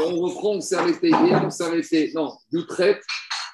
On 0.00 0.20
reprend, 0.20 0.56
on 0.56 0.60
s'est 0.60 0.76
arrêté 0.76 1.08
hier, 1.08 1.42
on 1.44 1.50
s'est 1.50 1.64
arrêté, 1.64 2.12
non, 2.14 2.32
Utrecht 2.52 3.02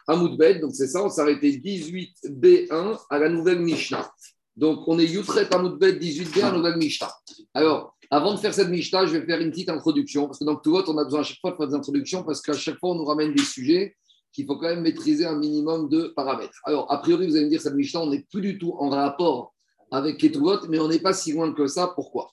à 0.09 0.17
donc 0.17 0.75
c'est 0.75 0.89
ça, 0.89 1.05
on 1.05 1.09
s'est 1.09 1.21
arrêté 1.21 1.59
18B1 1.59 2.99
à 3.09 3.19
la 3.19 3.29
nouvelle 3.29 3.61
Mishnah. 3.61 4.11
Donc, 4.57 4.87
on 4.87 4.99
est 4.99 5.11
Utrecht 5.11 5.55
à 5.55 5.59
Moudbed 5.59 6.03
18B1 6.03 6.43
à 6.43 6.51
la 6.51 6.59
nouvelle 6.59 6.77
Mishnah. 6.77 7.11
Alors, 7.55 7.97
avant 8.11 8.35
de 8.35 8.39
faire 8.39 8.53
cette 8.53 8.69
Mishnah, 8.69 9.07
je 9.07 9.17
vais 9.17 9.25
faire 9.25 9.41
une 9.41 9.51
petite 9.51 9.71
introduction, 9.71 10.27
parce 10.27 10.41
que 10.41 10.45
dans 10.45 10.57
tout 10.57 10.75
autre, 10.75 10.93
on 10.93 10.99
a 10.99 11.05
besoin 11.05 11.21
à 11.21 11.23
chaque 11.23 11.41
fois 11.41 11.53
de 11.53 11.57
faire 11.57 11.69
des 11.69 11.75
introductions, 11.75 12.25
parce 12.25 12.43
qu'à 12.43 12.53
chaque 12.53 12.79
fois, 12.79 12.91
on 12.91 12.97
nous 12.97 13.05
ramène 13.05 13.33
des 13.33 13.43
sujets 13.43 13.97
qu'il 14.33 14.47
faut 14.47 14.57
quand 14.57 14.69
même 14.69 14.83
maîtriser 14.83 15.25
un 15.25 15.39
minimum 15.39 15.89
de 15.89 16.13
paramètres. 16.17 16.61
Alors, 16.65 16.91
a 16.93 16.99
priori, 16.99 17.27
vous 17.27 17.37
allez 17.37 17.45
me 17.45 17.51
dire, 17.51 17.61
cette 17.61 17.75
Mishnah, 17.75 18.01
on 18.01 18.11
n'est 18.11 18.27
plus 18.31 18.43
du 18.43 18.59
tout 18.59 18.75
en 18.79 18.91
rapport 18.91 19.55
avec 19.91 20.19
Ketuvot, 20.19 20.67
mais 20.69 20.79
on 20.81 20.89
n'est 20.89 20.99
pas 20.99 21.13
si 21.13 21.33
loin 21.33 21.53
que 21.53 21.67
ça. 21.67 21.93
Pourquoi? 21.95 22.31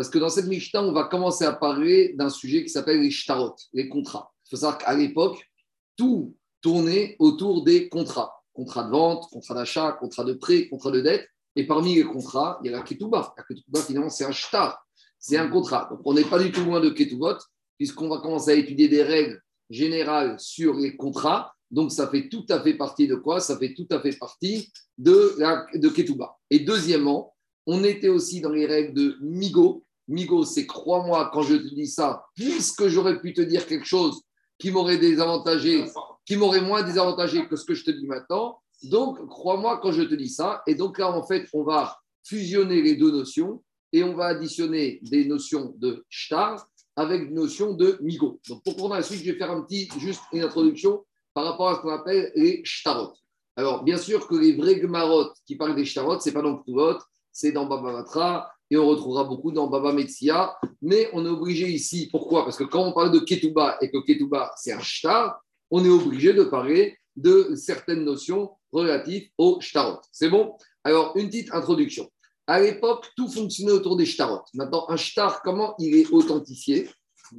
Parce 0.00 0.08
que 0.08 0.18
dans 0.18 0.30
cette 0.30 0.46
Mishnah, 0.46 0.82
on 0.82 0.92
va 0.92 1.04
commencer 1.04 1.44
à 1.44 1.52
parler 1.52 2.14
d'un 2.14 2.30
sujet 2.30 2.64
qui 2.64 2.70
s'appelle 2.70 3.02
les 3.02 3.10
shtarot, 3.10 3.54
les 3.74 3.90
contrats. 3.90 4.32
Il 4.46 4.48
faut 4.48 4.56
savoir 4.56 4.78
qu'à 4.78 4.94
l'époque, 4.94 5.46
tout 5.94 6.34
tournait 6.62 7.16
autour 7.18 7.64
des 7.64 7.90
contrats. 7.90 8.32
Contrat 8.54 8.84
de 8.84 8.92
vente, 8.92 9.28
contrat 9.30 9.52
d'achat, 9.52 9.92
contrat 10.00 10.24
de 10.24 10.32
prêt, 10.32 10.70
contrat 10.70 10.90
de 10.90 11.02
dette. 11.02 11.28
Et 11.54 11.66
parmi 11.66 11.96
les 11.96 12.04
contrats, 12.04 12.58
il 12.64 12.70
y 12.70 12.74
a 12.74 12.78
la 12.78 12.82
Ketubah. 12.82 13.34
La 13.36 13.42
Ketubah, 13.42 13.82
finalement, 13.82 14.08
c'est 14.08 14.24
un 14.24 14.32
shtar, 14.32 14.82
c'est 15.18 15.36
un 15.36 15.50
contrat. 15.50 15.86
Donc, 15.90 16.00
on 16.06 16.14
n'est 16.14 16.24
pas 16.24 16.42
du 16.42 16.50
tout 16.50 16.64
loin 16.64 16.80
de 16.80 16.88
Ketuvot, 16.88 17.36
puisqu'on 17.76 18.08
va 18.08 18.20
commencer 18.20 18.52
à 18.52 18.54
étudier 18.54 18.88
des 18.88 19.02
règles 19.02 19.38
générales 19.68 20.40
sur 20.40 20.76
les 20.76 20.96
contrats. 20.96 21.52
Donc, 21.70 21.92
ça 21.92 22.08
fait 22.08 22.30
tout 22.30 22.46
à 22.48 22.58
fait 22.62 22.72
partie 22.72 23.06
de 23.06 23.16
quoi? 23.16 23.38
Ça 23.40 23.58
fait 23.58 23.74
tout 23.74 23.86
à 23.90 24.00
fait 24.00 24.16
partie 24.18 24.72
de, 24.96 25.34
la, 25.36 25.66
de 25.74 25.88
Ketubah. 25.90 26.38
Et 26.48 26.60
deuxièmement, 26.60 27.34
on 27.66 27.84
était 27.84 28.08
aussi 28.08 28.40
dans 28.40 28.48
les 28.48 28.64
règles 28.64 28.94
de 28.94 29.18
Migo. 29.20 29.84
Migo, 30.10 30.44
c'est 30.44 30.66
crois-moi 30.66 31.30
quand 31.32 31.42
je 31.42 31.54
te 31.54 31.72
dis 31.72 31.86
ça, 31.86 32.24
puisque 32.34 32.88
j'aurais 32.88 33.20
pu 33.20 33.32
te 33.32 33.40
dire 33.40 33.64
quelque 33.66 33.86
chose 33.86 34.22
qui 34.58 34.72
m'aurait 34.72 34.98
désavantagé, 34.98 35.86
qui 36.26 36.36
m'aurait 36.36 36.60
moins 36.60 36.82
désavantagé 36.82 37.46
que 37.46 37.54
ce 37.54 37.64
que 37.64 37.74
je 37.74 37.84
te 37.84 37.92
dis 37.92 38.06
maintenant. 38.06 38.60
Donc, 38.82 39.24
crois-moi 39.28 39.78
quand 39.80 39.92
je 39.92 40.02
te 40.02 40.14
dis 40.14 40.28
ça. 40.28 40.62
Et 40.66 40.74
donc 40.74 40.98
là, 40.98 41.10
en 41.10 41.22
fait, 41.22 41.48
on 41.52 41.62
va 41.62 41.96
fusionner 42.24 42.82
les 42.82 42.96
deux 42.96 43.12
notions 43.12 43.62
et 43.92 44.02
on 44.02 44.14
va 44.14 44.26
additionner 44.26 44.98
des 45.02 45.24
notions 45.26 45.74
de 45.78 46.04
shtar 46.08 46.66
avec 46.96 47.28
des 47.28 47.34
notions 47.34 47.74
de 47.74 47.96
migo. 48.02 48.40
Donc, 48.48 48.64
pour 48.64 48.76
prendre 48.76 48.94
la 48.94 49.02
suite, 49.02 49.20
je 49.24 49.30
vais 49.30 49.38
faire 49.38 49.52
un 49.52 49.62
petit, 49.62 49.88
juste 49.98 50.22
une 50.32 50.42
introduction 50.42 51.04
par 51.34 51.44
rapport 51.44 51.68
à 51.68 51.76
ce 51.76 51.80
qu'on 51.80 51.90
appelle 51.90 52.32
les 52.34 52.62
shtarot. 52.64 53.12
Alors, 53.54 53.84
bien 53.84 53.96
sûr 53.96 54.26
que 54.26 54.34
les 54.34 54.54
vrais 54.54 54.80
gmarot 54.80 55.30
qui 55.46 55.54
parlent 55.54 55.76
des 55.76 55.84
shtarot, 55.84 56.18
c'est 56.18 56.32
pas 56.32 56.42
dans 56.42 56.56
Ktuvot, 56.56 56.98
c'est 57.30 57.52
dans 57.52 57.66
Baba 57.66 57.92
Matra, 57.92 58.50
et 58.70 58.76
on 58.76 58.86
retrouvera 58.86 59.24
beaucoup 59.24 59.50
dans 59.50 59.66
Baba 59.66 59.92
Metsia, 59.92 60.56
mais 60.80 61.08
on 61.12 61.24
est 61.26 61.28
obligé 61.28 61.68
ici, 61.68 62.08
pourquoi? 62.10 62.44
Parce 62.44 62.56
que 62.56 62.64
quand 62.64 62.84
on 62.84 62.92
parle 62.92 63.10
de 63.10 63.18
Ketuba 63.18 63.76
et 63.80 63.90
que 63.90 63.98
Ketuba 63.98 64.52
c'est 64.56 64.72
un 64.72 64.80
shtar, 64.80 65.40
on 65.70 65.84
est 65.84 65.88
obligé 65.88 66.32
de 66.32 66.44
parler 66.44 66.96
de 67.16 67.54
certaines 67.54 68.04
notions 68.04 68.50
relatives 68.72 69.28
au 69.36 69.60
shtarot. 69.60 70.00
C'est 70.12 70.28
bon? 70.28 70.54
Alors, 70.84 71.12
une 71.16 71.28
petite 71.28 71.52
introduction. 71.52 72.08
À 72.46 72.60
l'époque, 72.60 73.08
tout 73.16 73.28
fonctionnait 73.28 73.72
autour 73.72 73.96
des 73.96 74.06
shtarot. 74.06 74.42
Maintenant, 74.54 74.86
un 74.88 74.96
shtar, 74.96 75.42
comment 75.42 75.74
il 75.78 75.96
est 75.96 76.10
authentifié? 76.10 76.88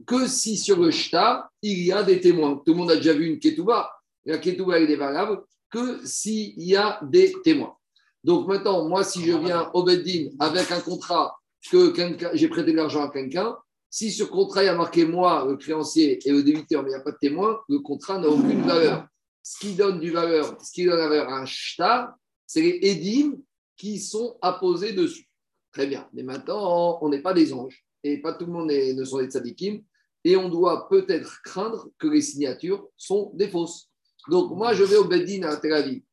Que 0.06 0.28
si 0.28 0.58
sur 0.58 0.80
le 0.80 0.92
shtar, 0.92 1.50
il 1.62 1.84
y 1.84 1.92
a 1.92 2.04
des 2.04 2.22
témoins. 2.22 2.62
Tout 2.66 2.74
le 2.74 2.78
monde 2.78 2.92
a 2.92 2.96
déjà 2.96 3.14
vu 3.14 3.28
une 3.28 3.40
Ketuba. 3.40 3.92
La 4.26 4.38
Ketuba, 4.38 4.80
elle 4.80 4.92
est 4.92 4.96
valable 4.96 5.44
que 5.70 6.06
s'il 6.06 6.62
y 6.62 6.76
a 6.76 7.00
des 7.04 7.34
témoins. 7.44 7.76
Donc 8.24 8.48
maintenant, 8.48 8.88
moi, 8.88 9.04
si 9.04 9.24
je 9.26 9.36
viens 9.38 9.70
au 9.74 9.84
Beddin 9.84 10.30
avec 10.40 10.72
un 10.72 10.80
contrat 10.80 11.36
que 11.70 11.94
j'ai 12.34 12.48
prêté 12.48 12.72
de 12.72 12.78
l'argent 12.78 13.04
à 13.04 13.10
quelqu'un, 13.10 13.56
si 13.90 14.12
sur 14.12 14.30
contrat 14.30 14.64
il 14.64 14.70
a 14.70 14.76
marqué 14.76 15.06
moi, 15.06 15.46
le 15.48 15.58
créancier 15.58 16.20
et 16.26 16.32
le 16.32 16.44
débiteur, 16.44 16.84
mais 16.84 16.90
il 16.90 16.94
n'y 16.94 17.00
a 17.00 17.04
pas 17.04 17.12
de 17.12 17.18
témoin, 17.20 17.60
le 17.68 17.80
contrat 17.80 18.20
n'a 18.20 18.30
aucune 18.30 18.62
valeur. 18.62 19.06
Ce 19.44 19.60
qui 19.60 19.74
donne 19.74 20.00
du 20.00 20.12
valeur, 20.12 20.56
ce 20.64 20.72
qui 20.72 20.86
donne 20.86 21.00
la 21.00 21.10
valeur 21.10 21.30
à 21.30 21.42
un 21.42 21.46
shtar, 21.46 22.14
c'est 22.46 22.62
les 22.62 22.80
édim 22.82 23.38
qui 23.76 24.00
sont 24.00 24.38
apposés 24.42 24.94
dessus. 24.94 25.28
Très 25.72 25.88
bien. 25.88 26.08
Mais 26.14 26.24
maintenant, 26.24 27.00
on 27.02 27.10
n'est 27.10 27.22
pas 27.22 27.34
des 27.34 27.54
anges 27.54 27.84
et 28.04 28.22
pas 28.22 28.34
tout 28.34 28.46
le 28.46 28.52
monde 28.52 28.72
ne 28.72 29.04
sont 29.04 29.20
des 29.20 29.30
tzadikim 29.30 29.82
et 30.24 30.38
on 30.38 30.50
doit 30.50 30.88
peut-être 30.88 31.42
craindre 31.44 31.90
que 31.98 32.08
les 32.08 32.22
signatures 32.22 32.88
sont 32.98 33.32
des 33.34 33.48
fausses. 33.48 33.90
Donc, 34.30 34.52
moi, 34.52 34.74
je 34.74 34.84
vais 34.84 34.98
au 34.98 35.06
Beddin 35.06 35.44
à 35.44 35.58
Tel 35.58 35.74
Aviv, 35.74 36.04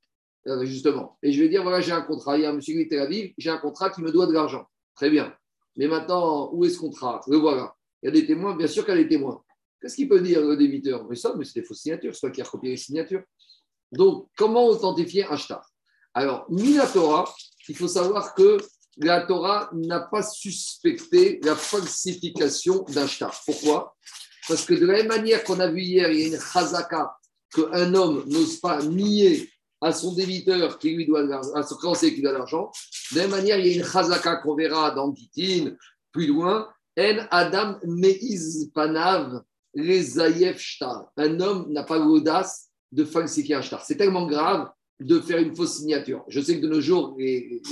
euh, 0.49 0.65
justement, 0.65 1.19
et 1.23 1.33
je 1.33 1.43
vais 1.43 1.49
dire 1.49 1.63
voilà, 1.63 1.81
j'ai 1.81 1.93
un 1.93 2.03
contrat. 2.03 2.37
Il 2.39 2.43
y 2.43 2.47
a 2.47 2.51
un 2.51 2.55
monsieur 2.55 2.75
qui 2.75 2.81
est 2.81 2.89
Tel 2.89 3.01
Aviv, 3.01 3.33
j'ai 3.39 3.51
un 3.51 3.59
contrat 3.59 3.91
qui 3.91 4.03
me 4.03 4.11
doit 4.11 4.27
de 4.27 4.33
l'argent. 4.33 4.67
Très 4.97 5.11
bien. 5.11 5.35
Mais 5.77 5.87
maintenant, 5.87 6.51
où 6.53 6.65
est 6.65 6.71
ce 6.71 6.79
contrat? 6.79 7.21
Le 7.29 7.37
voilà. 7.37 7.75
Il 8.03 8.07
y 8.07 8.09
a 8.09 8.13
des 8.13 8.27
témoins, 8.27 8.57
bien 8.57 8.67
sûr 8.67 8.85
qu'il 8.85 8.95
y 8.95 8.99
a 8.99 9.03
des 9.03 9.09
témoins. 9.09 9.43
Qu'est-ce 9.81 9.97
qu'il 9.97 10.09
peut 10.09 10.21
dire 10.21 10.41
le 10.41 10.57
débiteur? 10.57 11.07
Mais 11.09 11.17
ça, 11.17 11.35
mais 11.37 11.45
c'est 11.45 11.61
des 11.61 11.67
fausses 11.67 11.83
signatures, 11.83 12.15
c'est 12.15 12.21
toi 12.21 12.31
qui 12.31 12.41
as 12.41 12.45
copié 12.45 12.71
les 12.71 12.77
signatures. 12.77 13.23
Donc, 13.93 14.29
comment 14.37 14.67
authentifier 14.67 15.25
un 15.25 15.37
shtar? 15.37 15.65
Alors, 16.15 16.47
ni 16.51 16.75
la 16.75 16.87
Torah, 16.87 17.33
il 17.69 17.77
faut 17.77 17.89
savoir 17.89 18.35
que 18.35 18.59
la 18.97 19.23
Torah 19.23 19.71
n'a 19.73 20.01
pas 20.01 20.23
suspecté 20.23 21.39
la 21.45 21.55
falsification 21.55 22.85
d'un 22.89 23.07
shtar. 23.07 23.41
Pourquoi? 23.47 23.97
Parce 24.49 24.65
que 24.65 24.75
de 24.75 24.87
la 24.87 24.95
même 24.95 25.09
manière 25.09 25.45
qu'on 25.45 25.61
a 25.61 25.69
vu 25.69 25.83
hier, 25.83 26.11
il 26.11 26.21
y 26.21 26.25
a 26.25 26.27
une 26.29 26.41
chazaka 26.41 27.17
qu'un 27.55 27.95
homme 27.95 28.25
n'ose 28.27 28.59
pas 28.59 28.83
nier 28.83 29.49
à 29.81 29.93
son 29.93 30.15
débiteur 30.15 30.79
qui 30.79 30.91
lui 30.91 31.07
doit 31.07 31.25
à 31.55 31.63
son 31.63 31.77
créancier 31.77 32.15
qui 32.15 32.23
doit 32.23 32.33
l'argent. 32.33 32.71
De 33.13 33.17
la 33.17 33.23
même 33.23 33.31
manière, 33.31 33.59
il 33.59 33.67
y 33.67 33.71
a 33.71 33.77
une 33.77 33.85
chazaka 33.85 34.37
qu'on 34.37 34.55
verra 34.55 34.91
dans 34.91 35.15
Gitin, 35.15 35.75
plus 36.13 36.27
loin. 36.27 36.69
En 36.99 37.27
Adam 37.31 37.79
Meiz 37.85 38.71
Panav 38.75 39.43
shtar. 40.57 41.13
Un 41.17 41.41
homme 41.41 41.73
n'a 41.73 41.85
pas 41.85 41.99
l'audace 41.99 42.69
de 42.91 43.05
falsifier 43.05 43.55
un 43.55 43.63
shtar. 43.63 43.85
C'est 43.85 43.97
tellement 43.97 44.27
grave 44.27 44.71
de 45.01 45.21
faire 45.21 45.39
une 45.39 45.55
fausse 45.55 45.77
signature. 45.77 46.25
Je 46.29 46.41
sais 46.41 46.57
que 46.57 46.63
de 46.63 46.69
nos 46.69 46.81
jours, 46.81 47.15
les, 47.19 47.63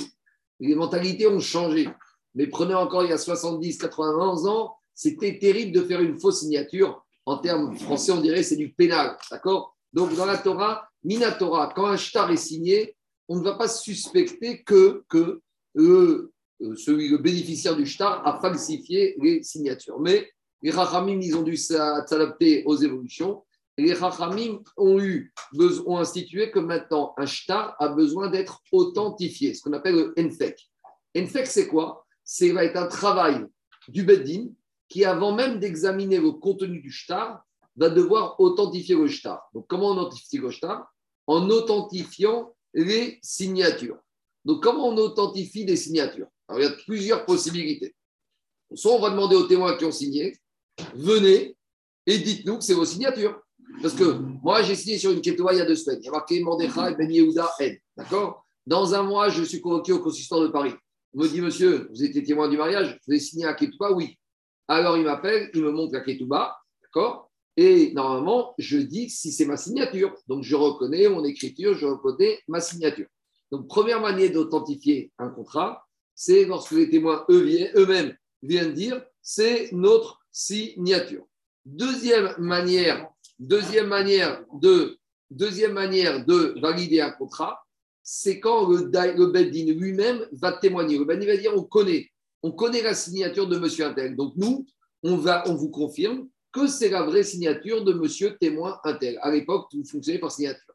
mentalités 0.60 1.26
ont 1.26 1.40
changé. 1.40 1.88
Mais 2.34 2.46
prenez 2.46 2.74
encore 2.74 3.02
il 3.02 3.10
y 3.10 3.12
a 3.12 3.18
70, 3.18 3.78
80 3.78 4.46
ans, 4.46 4.76
c'était 4.94 5.38
terrible 5.38 5.72
de 5.72 5.82
faire 5.82 6.00
une 6.00 6.18
fausse 6.18 6.40
signature 6.40 7.02
en 7.24 7.38
termes 7.38 7.76
français, 7.76 8.12
on 8.12 8.20
dirait 8.20 8.44
c'est 8.44 8.56
du 8.56 8.72
pénal. 8.72 9.16
D'accord? 9.30 9.76
Donc, 9.92 10.14
dans 10.14 10.26
la 10.26 10.38
Torah, 10.38 10.88
Minatora, 11.06 11.72
quand 11.72 11.86
un 11.86 11.96
shtar 11.96 12.32
est 12.32 12.36
signé, 12.36 12.96
on 13.28 13.36
ne 13.36 13.44
va 13.44 13.54
pas 13.54 13.68
suspecter 13.68 14.64
que, 14.64 15.04
euh, 15.76 16.32
celui, 16.76 17.08
le 17.08 17.18
bénéficiaire 17.18 17.76
du 17.76 17.86
shtar 17.86 18.26
a 18.26 18.40
falsifié 18.40 19.14
les 19.22 19.40
signatures. 19.44 20.00
Mais 20.00 20.28
les 20.62 20.72
Rachamim, 20.72 21.20
ils 21.20 21.36
ont 21.36 21.42
dû 21.42 21.56
s'adapter 21.56 22.64
aux 22.64 22.76
évolutions. 22.76 23.44
Les 23.78 23.92
Rachamim 23.92 24.58
ont, 24.76 24.98
eu, 24.98 25.32
ont 25.86 25.98
institué 25.98 26.50
que 26.50 26.58
maintenant, 26.58 27.14
un 27.18 27.26
shtar 27.26 27.76
a 27.78 27.88
besoin 27.88 28.28
d'être 28.28 28.62
authentifié, 28.72 29.54
ce 29.54 29.62
qu'on 29.62 29.74
appelle 29.74 29.94
le 29.94 30.14
NFEC. 30.16 30.58
NFEC, 31.14 31.46
c'est 31.46 31.68
quoi? 31.68 32.04
C'est 32.24 32.50
va 32.50 32.64
être 32.64 32.78
un 32.78 32.88
travail 32.88 33.46
du 33.86 34.02
Beddin 34.02 34.48
qui, 34.88 35.04
avant 35.04 35.32
même 35.32 35.60
d'examiner 35.60 36.18
le 36.18 36.32
contenu 36.32 36.80
du 36.80 36.90
shtar, 36.90 37.44
va 37.76 37.90
devoir 37.90 38.40
authentifier 38.40 38.96
le 38.96 39.06
shtar. 39.06 39.48
Donc, 39.54 39.66
comment 39.68 39.90
on 39.90 39.98
authentifie 39.98 40.38
le 40.38 40.50
shtar? 40.50 40.92
En 41.26 41.48
authentifiant 41.50 42.54
les 42.74 43.18
signatures. 43.22 43.98
Donc, 44.44 44.62
comment 44.62 44.88
on 44.88 44.96
authentifie 44.96 45.64
les 45.64 45.76
signatures? 45.76 46.28
Alors, 46.48 46.60
il 46.60 46.64
y 46.64 46.68
a 46.68 46.76
plusieurs 46.86 47.24
possibilités. 47.24 47.94
Soit 48.74 48.92
on 48.92 49.00
va 49.00 49.10
demander 49.10 49.36
aux 49.36 49.46
témoins 49.46 49.76
qui 49.76 49.84
ont 49.84 49.92
signé, 49.92 50.36
venez 50.94 51.56
et 52.06 52.18
dites-nous 52.18 52.58
que 52.58 52.64
c'est 52.64 52.74
vos 52.74 52.84
signatures. 52.84 53.40
Parce 53.82 53.94
que 53.94 54.04
moi, 54.04 54.62
j'ai 54.62 54.76
signé 54.76 54.98
sur 54.98 55.10
une 55.10 55.20
ketouba 55.20 55.52
il 55.52 55.58
y 55.58 55.60
a 55.60 55.64
deux 55.64 55.74
semaines. 55.74 55.98
Il 56.00 56.06
y 56.06 56.08
a 56.08 56.12
marqué 56.12 56.40
Mordechai 56.40 56.94
Ben 56.96 57.10
Yehuda 57.10 57.50
N. 57.58 57.76
D'accord? 57.96 58.46
Dans 58.64 58.94
un 58.94 59.02
mois, 59.02 59.28
je 59.28 59.42
suis 59.42 59.60
convoqué 59.60 59.92
au 59.92 59.98
consistoire 59.98 60.40
de 60.40 60.48
Paris. 60.48 60.72
On 61.14 61.22
me 61.22 61.28
dit, 61.28 61.40
monsieur, 61.40 61.88
vous 61.90 62.04
étiez 62.04 62.22
témoin 62.22 62.48
du 62.48 62.56
mariage, 62.56 62.98
vous 63.06 63.12
avez 63.12 63.20
signé 63.20 63.46
à 63.46 63.54
ketouba 63.54 63.92
Oui. 63.92 64.18
Alors 64.68 64.96
il 64.96 65.04
m'appelle, 65.04 65.50
il 65.54 65.62
me 65.62 65.70
montre 65.70 65.92
la 65.92 66.00
ketouba, 66.00 66.56
d'accord? 66.82 67.25
Et 67.56 67.92
normalement, 67.94 68.54
je 68.58 68.78
dis 68.78 69.08
si 69.08 69.32
c'est 69.32 69.46
ma 69.46 69.56
signature. 69.56 70.14
Donc 70.28 70.42
je 70.42 70.54
reconnais 70.54 71.08
mon 71.08 71.24
écriture, 71.24 71.74
je 71.74 71.86
reconnais 71.86 72.38
ma 72.48 72.60
signature. 72.60 73.06
Donc 73.50 73.66
première 73.68 74.00
manière 74.00 74.32
d'authentifier 74.32 75.12
un 75.18 75.28
contrat, 75.28 75.86
c'est 76.14 76.44
lorsque 76.44 76.72
les 76.72 76.90
témoins 76.90 77.24
eux-mêmes 77.30 78.14
viennent 78.42 78.74
dire 78.74 79.02
c'est 79.22 79.70
notre 79.72 80.20
signature. 80.30 81.24
Deuxième 81.64 82.34
manière, 82.38 83.08
deuxième 83.38 83.88
manière 83.88 84.44
de, 84.52 84.98
deuxième 85.30 85.72
manière 85.72 86.24
de 86.24 86.54
valider 86.60 87.00
un 87.00 87.10
contrat, 87.10 87.60
c'est 88.02 88.38
quand 88.38 88.68
le, 88.68 88.84
le 88.84 89.26
Beddin 89.26 89.72
lui-même 89.72 90.26
va 90.32 90.52
témoigner. 90.52 90.98
Le 90.98 91.04
Beddin 91.04 91.26
va 91.26 91.36
dire 91.36 91.52
on 91.56 91.64
connaît, 91.64 92.08
on 92.42 92.52
connaît 92.52 92.82
la 92.82 92.94
signature 92.94 93.48
de 93.48 93.58
Monsieur 93.58 93.86
Intel. 93.86 94.14
Donc 94.14 94.34
nous, 94.36 94.66
on, 95.02 95.16
va, 95.16 95.42
on 95.48 95.54
vous 95.54 95.70
confirme 95.70 96.28
que 96.56 96.66
c'est 96.66 96.88
la 96.88 97.02
vraie 97.02 97.22
signature 97.22 97.84
de 97.84 97.92
Monsieur 97.92 98.38
témoin 98.38 98.80
Intel. 98.84 99.18
À 99.20 99.30
l'époque, 99.30 99.68
tout 99.70 99.84
fonctionnait 99.84 100.18
par 100.18 100.32
signature. 100.32 100.74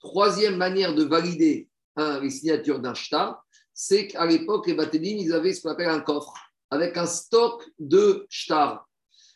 Troisième 0.00 0.56
manière 0.56 0.92
de 0.92 1.04
valider 1.04 1.68
hein, 1.94 2.18
les 2.20 2.30
signatures 2.30 2.80
d'un 2.80 2.94
shtar, 2.94 3.40
c'est 3.72 4.08
qu'à 4.08 4.26
l'époque, 4.26 4.66
les 4.66 4.74
Batédines, 4.74 5.20
ils 5.20 5.32
avaient 5.32 5.54
ce 5.54 5.62
qu'on 5.62 5.70
appelle 5.70 5.88
un 5.88 6.00
coffre 6.00 6.34
avec 6.68 6.96
un 6.96 7.06
stock 7.06 7.64
de 7.78 8.26
shtar. 8.28 8.88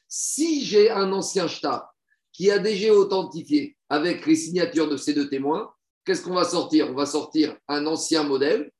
Si 0.08 0.64
j'ai 0.64 0.90
un 0.90 1.12
ancien 1.12 1.46
shtar 1.46 1.94
qui 2.32 2.50
a 2.50 2.58
déjà 2.58 2.92
authentifié 2.92 3.76
avec 3.88 4.26
les 4.26 4.34
signatures 4.34 4.88
de 4.88 4.96
ces 4.96 5.14
deux 5.14 5.28
témoins, 5.28 5.72
qu'est-ce 6.04 6.22
qu'on 6.22 6.34
va 6.34 6.44
sortir? 6.44 6.90
On 6.90 6.94
va 6.94 7.06
sortir 7.06 7.56
un 7.68 7.86
ancien 7.86 8.24
modèle 8.24 8.72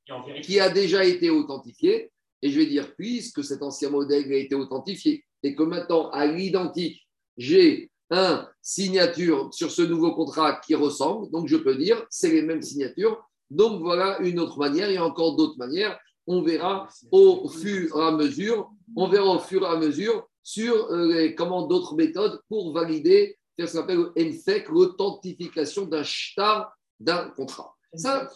qui 0.42 0.58
a 0.58 0.68
déjà 0.68 1.04
été 1.04 1.30
authentifié. 1.30 2.10
Et 2.42 2.50
je 2.50 2.58
vais 2.58 2.66
dire, 2.66 2.92
puisque 2.96 3.44
cet 3.44 3.62
ancien 3.62 3.90
modèle 3.90 4.30
a 4.32 4.36
été 4.36 4.56
authentifié 4.56 5.24
et 5.44 5.54
que 5.54 5.62
maintenant, 5.62 6.10
à 6.10 6.26
l'identique, 6.26 7.03
j'ai 7.36 7.90
un 8.10 8.48
signature 8.62 9.52
sur 9.52 9.70
ce 9.70 9.82
nouveau 9.82 10.14
contrat 10.14 10.60
qui 10.64 10.74
ressemble, 10.74 11.30
donc 11.30 11.48
je 11.48 11.56
peux 11.56 11.76
dire, 11.76 12.04
c'est 12.10 12.30
les 12.30 12.42
mêmes 12.42 12.62
signatures. 12.62 13.22
Donc 13.50 13.80
voilà 13.82 14.18
une 14.20 14.38
autre 14.38 14.58
manière, 14.58 14.90
il 14.90 14.94
y 14.94 14.98
a 14.98 15.04
encore 15.04 15.36
d'autres 15.36 15.58
manières. 15.58 15.98
On 16.26 16.42
verra 16.42 16.88
au 17.10 17.48
fur 17.48 17.96
et 17.96 18.02
à 18.02 18.10
mesure, 18.12 18.70
on 18.96 19.08
verra 19.08 19.36
au 19.36 19.38
fur 19.38 19.62
et 19.62 19.66
à 19.66 19.76
mesure 19.76 20.26
sur 20.42 20.90
euh, 20.90 21.30
comment 21.36 21.66
d'autres 21.66 21.94
méthodes 21.94 22.40
pour 22.48 22.72
valider, 22.72 23.36
faire 23.56 23.68
ce 23.68 23.78
qu'on 23.78 23.84
appelle 23.84 24.06
NFEC, 24.16 24.68
l'authentification 24.68 25.86
d'un 25.86 26.02
shtar 26.02 26.72
d'un 27.00 27.30
contrat. 27.30 27.74
Ça, 27.96 28.28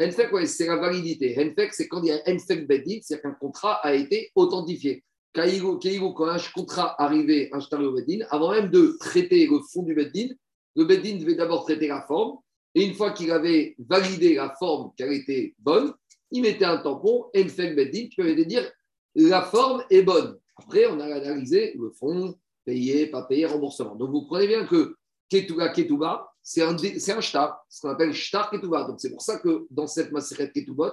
NFEC, 0.00 0.46
c'est 0.46 0.66
la 0.66 0.76
validité. 0.76 1.36
NFEC, 1.36 1.74
c'est 1.74 1.88
quand 1.88 2.02
il 2.02 2.08
y 2.08 2.12
a 2.12 2.22
NFEC 2.26 2.66
Bedin, 2.66 2.98
c'est-à-dire 3.02 3.22
qu'un 3.22 3.32
contrat 3.32 3.74
a 3.82 3.92
été 3.94 4.30
authentifié. 4.34 5.04
Quand 5.34 6.28
un 6.28 6.38
contrat 6.54 7.00
arrivait, 7.00 7.50
un 7.52 7.60
shtar 7.60 7.80
au 7.80 7.92
Bedin, 7.92 8.24
avant 8.30 8.50
même 8.52 8.70
de 8.70 8.96
traiter 8.98 9.46
le 9.46 9.60
fond 9.72 9.82
du 9.82 9.94
Bedin, 9.94 10.28
le 10.74 10.84
Bedin 10.84 11.18
devait 11.18 11.34
d'abord 11.34 11.64
traiter 11.64 11.88
la 11.88 12.02
forme. 12.02 12.38
Et 12.74 12.84
une 12.84 12.94
fois 12.94 13.12
qu'il 13.12 13.30
avait 13.30 13.74
validé 13.78 14.34
la 14.34 14.54
forme 14.58 14.92
qu'elle 14.96 15.12
était 15.12 15.54
bonne, 15.58 15.92
il 16.30 16.42
mettait 16.42 16.64
un 16.64 16.78
tampon, 16.78 17.26
NFEC 17.34 17.74
Bedin, 17.76 18.08
qui 18.08 18.16
permettait 18.16 18.44
de 18.44 18.48
dire 18.48 18.72
la 19.14 19.42
forme 19.42 19.82
est 19.90 20.02
bonne. 20.02 20.38
Après, 20.56 20.86
on 20.86 20.98
a 21.00 21.04
analysé 21.04 21.74
le 21.78 21.90
fond, 21.90 22.34
payé, 22.64 23.06
pas 23.06 23.22
payé, 23.22 23.46
remboursement. 23.46 23.94
Donc, 23.94 24.10
vous 24.10 24.22
comprenez 24.22 24.48
bien 24.48 24.66
que 24.66 24.96
Ketuba, 25.28 25.68
Ketuba, 25.70 26.30
c'est 26.42 26.62
un, 26.62 26.74
un 26.74 27.20
shtar, 27.20 27.64
ce 27.68 27.80
qu'on 27.80 27.90
appelle 27.90 28.12
shtar 28.12 28.50
Ketuba. 28.50 28.84
Donc, 28.84 29.00
c'est 29.00 29.10
pour 29.10 29.22
ça 29.22 29.38
que 29.38 29.66
dans 29.70 29.86
cette 29.86 30.12
maseret 30.12 30.50
Ketubot, 30.52 30.92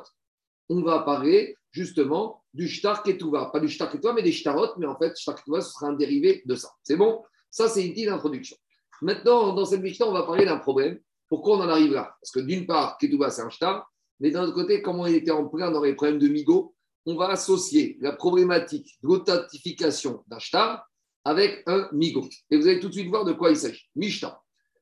on 0.70 0.82
va 0.82 1.00
parler 1.00 1.56
justement 1.76 2.42
du 2.54 2.68
shtar 2.68 3.04
Ketuba. 3.04 3.50
Pas 3.52 3.60
du 3.60 3.68
shtar 3.68 3.92
Ketuba, 3.92 4.14
mais 4.14 4.24
des 4.24 4.32
shtarot. 4.32 4.78
Mais 4.78 4.86
en 4.86 4.98
fait, 4.98 5.16
shtar 5.18 5.36
Ketuba, 5.36 5.62
ce 5.62 5.72
sera 5.72 5.88
un 5.88 5.94
dérivé 5.94 6.42
de 6.46 6.56
ça. 6.56 6.70
C'est 6.84 6.96
bon? 6.96 7.24
Ça, 7.52 7.68
c'est 7.68 7.86
une 7.86 7.92
petite 7.94 8.10
introduction. 8.10 8.56
Maintenant, 9.02 9.54
dans 9.54 9.66
cette 9.66 9.82
Mishnah, 9.82 10.08
on 10.08 10.14
va 10.14 10.24
parler 10.24 10.46
d'un 10.46 10.58
problème. 10.58 11.00
Pourquoi 11.28 11.58
on 11.58 11.62
en 11.62 11.70
arrive 11.70 11.94
là? 11.94 12.16
Parce 12.22 12.32
que 12.32 12.40
d'une 12.40 12.66
part, 12.66 12.98
Ketuba, 12.98 13.30
c'est 13.30 13.42
un 13.42 13.50
shtar. 13.50 13.92
Mais 14.22 14.32
d'un 14.32 14.44
autre 14.44 14.54
côté, 14.54 14.82
comme 14.82 15.00
on 15.00 15.06
était 15.06 15.32
en 15.32 15.48
plein 15.48 15.72
dans 15.72 15.84
les 15.84 15.94
problèmes 15.94 16.20
de 16.20 16.30
Migo, 16.30 16.74
on 17.06 17.16
va 17.16 17.30
associer 17.30 17.98
la 18.00 18.14
problématique 18.14 18.98
de 19.04 19.10
l'authentification 19.10 20.24
d'un 20.28 20.40
shtar 20.40 20.88
avec 21.26 21.64
un 21.66 21.90
migo. 21.92 22.28
Et 22.52 22.58
vous 22.58 22.68
allez 22.68 22.80
tout 22.80 22.88
de 22.88 22.94
suite 22.94 23.10
voir 23.10 23.26
de 23.26 23.34
quoi 23.34 23.50
il 23.50 23.58
s'agit. 23.58 23.90
Mishta. 23.96 24.42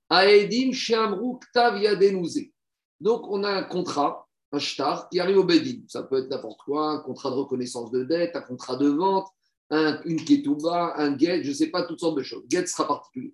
Aedim 0.10 0.72
Donc, 3.00 3.28
on 3.30 3.44
a 3.44 3.50
un 3.50 3.64
contrat, 3.64 4.28
un 4.54 4.60
shtar, 4.60 5.10
qui 5.10 5.20
arrive 5.20 5.40
au 5.40 5.44
Bedin. 5.44 5.82
Ça 5.88 6.04
peut 6.04 6.20
être 6.20 6.30
n'importe 6.30 6.62
quoi, 6.62 6.92
un 6.92 7.00
contrat 7.00 7.32
de 7.32 7.36
reconnaissance 7.36 7.92
de 7.92 8.04
dette, 8.04 8.36
un 8.36 8.42
contrat 8.42 8.76
de 8.78 8.88
vente, 8.88 9.28
une 9.72 10.24
ketouba, 10.24 10.94
un 10.98 11.18
get, 11.18 11.44
je 11.44 11.50
ne 11.50 11.54
sais 11.54 11.68
pas, 11.68 11.84
toutes 11.84 12.00
sortes 12.00 12.18
de 12.18 12.24
choses. 12.24 12.44
Get 12.48 12.68
sera 12.68 12.88
particulier. 12.88 13.34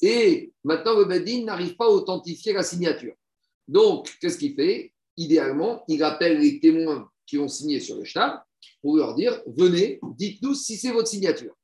Et 0.00 0.52
maintenant, 0.64 0.98
le 0.98 1.04
Bedin 1.04 1.44
n'arrive 1.44 1.76
pas 1.76 1.84
à 1.84 1.88
authentifier 1.88 2.54
la 2.54 2.62
signature. 2.62 3.14
Donc, 3.68 4.16
qu'est-ce 4.20 4.38
qu'il 4.38 4.54
fait? 4.54 4.92
Idéalement, 5.18 5.84
il 5.88 6.02
appelle 6.02 6.38
les 6.38 6.58
témoins 6.58 7.10
qui 7.26 7.38
ont 7.38 7.48
signé 7.48 7.80
sur 7.80 7.96
le 7.96 8.04
shtar 8.04 8.42
pour 8.80 8.96
leur 8.96 9.14
dire 9.14 9.42
venez, 9.46 10.00
dites-nous 10.16 10.54
si 10.54 10.76
c'est 10.76 10.92
votre 10.92 11.08
signature. 11.08 11.54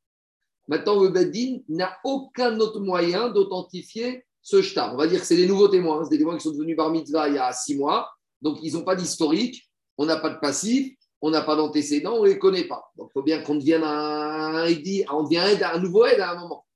Maintenant, 0.68 1.02
le 1.02 1.08
Beddin 1.08 1.58
n'a 1.68 1.96
aucun 2.04 2.58
autre 2.60 2.80
moyen 2.80 3.28
d'authentifier 3.28 4.24
ce 4.40 4.62
shtar. 4.62 4.94
On 4.94 4.96
va 4.96 5.06
dire 5.06 5.20
que 5.20 5.26
c'est 5.26 5.36
des 5.36 5.46
nouveaux 5.46 5.68
témoins, 5.68 6.00
hein. 6.00 6.04
c'est 6.04 6.10
des 6.10 6.18
témoins 6.18 6.36
qui 6.36 6.42
sont 6.42 6.52
devenus 6.52 6.76
bar 6.76 6.90
mitzvah 6.90 7.28
il 7.28 7.34
y 7.34 7.38
a 7.38 7.52
six 7.52 7.76
mois, 7.76 8.10
donc 8.42 8.58
ils 8.62 8.74
n'ont 8.74 8.84
pas 8.84 8.96
d'historique, 8.96 9.70
on 9.96 10.04
n'a 10.04 10.16
pas 10.16 10.30
de 10.30 10.38
passif, 10.38 10.94
on 11.20 11.30
n'a 11.30 11.42
pas 11.42 11.56
d'antécédent, 11.56 12.16
on 12.18 12.24
ne 12.24 12.28
les 12.28 12.38
connaît 12.38 12.64
pas. 12.64 12.90
Donc 12.96 13.10
il 13.10 13.12
faut 13.12 13.22
bien 13.22 13.40
qu'on 13.42 13.54
devienne 13.54 13.84
un, 13.84 14.64
on 15.12 15.22
devient 15.22 15.64
un 15.64 15.78
nouveau 15.78 16.04
aide 16.04 16.20
à 16.20 16.32
un 16.32 16.40
moment. 16.40 16.66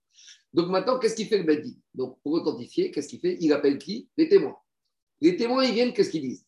Donc 0.53 0.69
maintenant, 0.69 0.99
qu'est-ce 0.99 1.17
qu'il 1.17 1.27
fait 1.27 1.39
le 1.39 1.45
Beddin 1.45 1.75
Donc 1.93 2.19
pour 2.23 2.33
authentifier, 2.33 2.91
qu'est-ce 2.91 3.09
qu'il 3.09 3.21
fait? 3.21 3.37
Il 3.41 3.53
appelle 3.53 3.79
qui? 3.79 4.09
Les 4.17 4.29
témoins. 4.29 4.57
Les 5.21 5.37
témoins, 5.37 5.65
ils 5.65 5.75
viennent, 5.75 5.93
qu'est-ce 5.93 6.11
qu'ils 6.11 6.23
disent? 6.23 6.47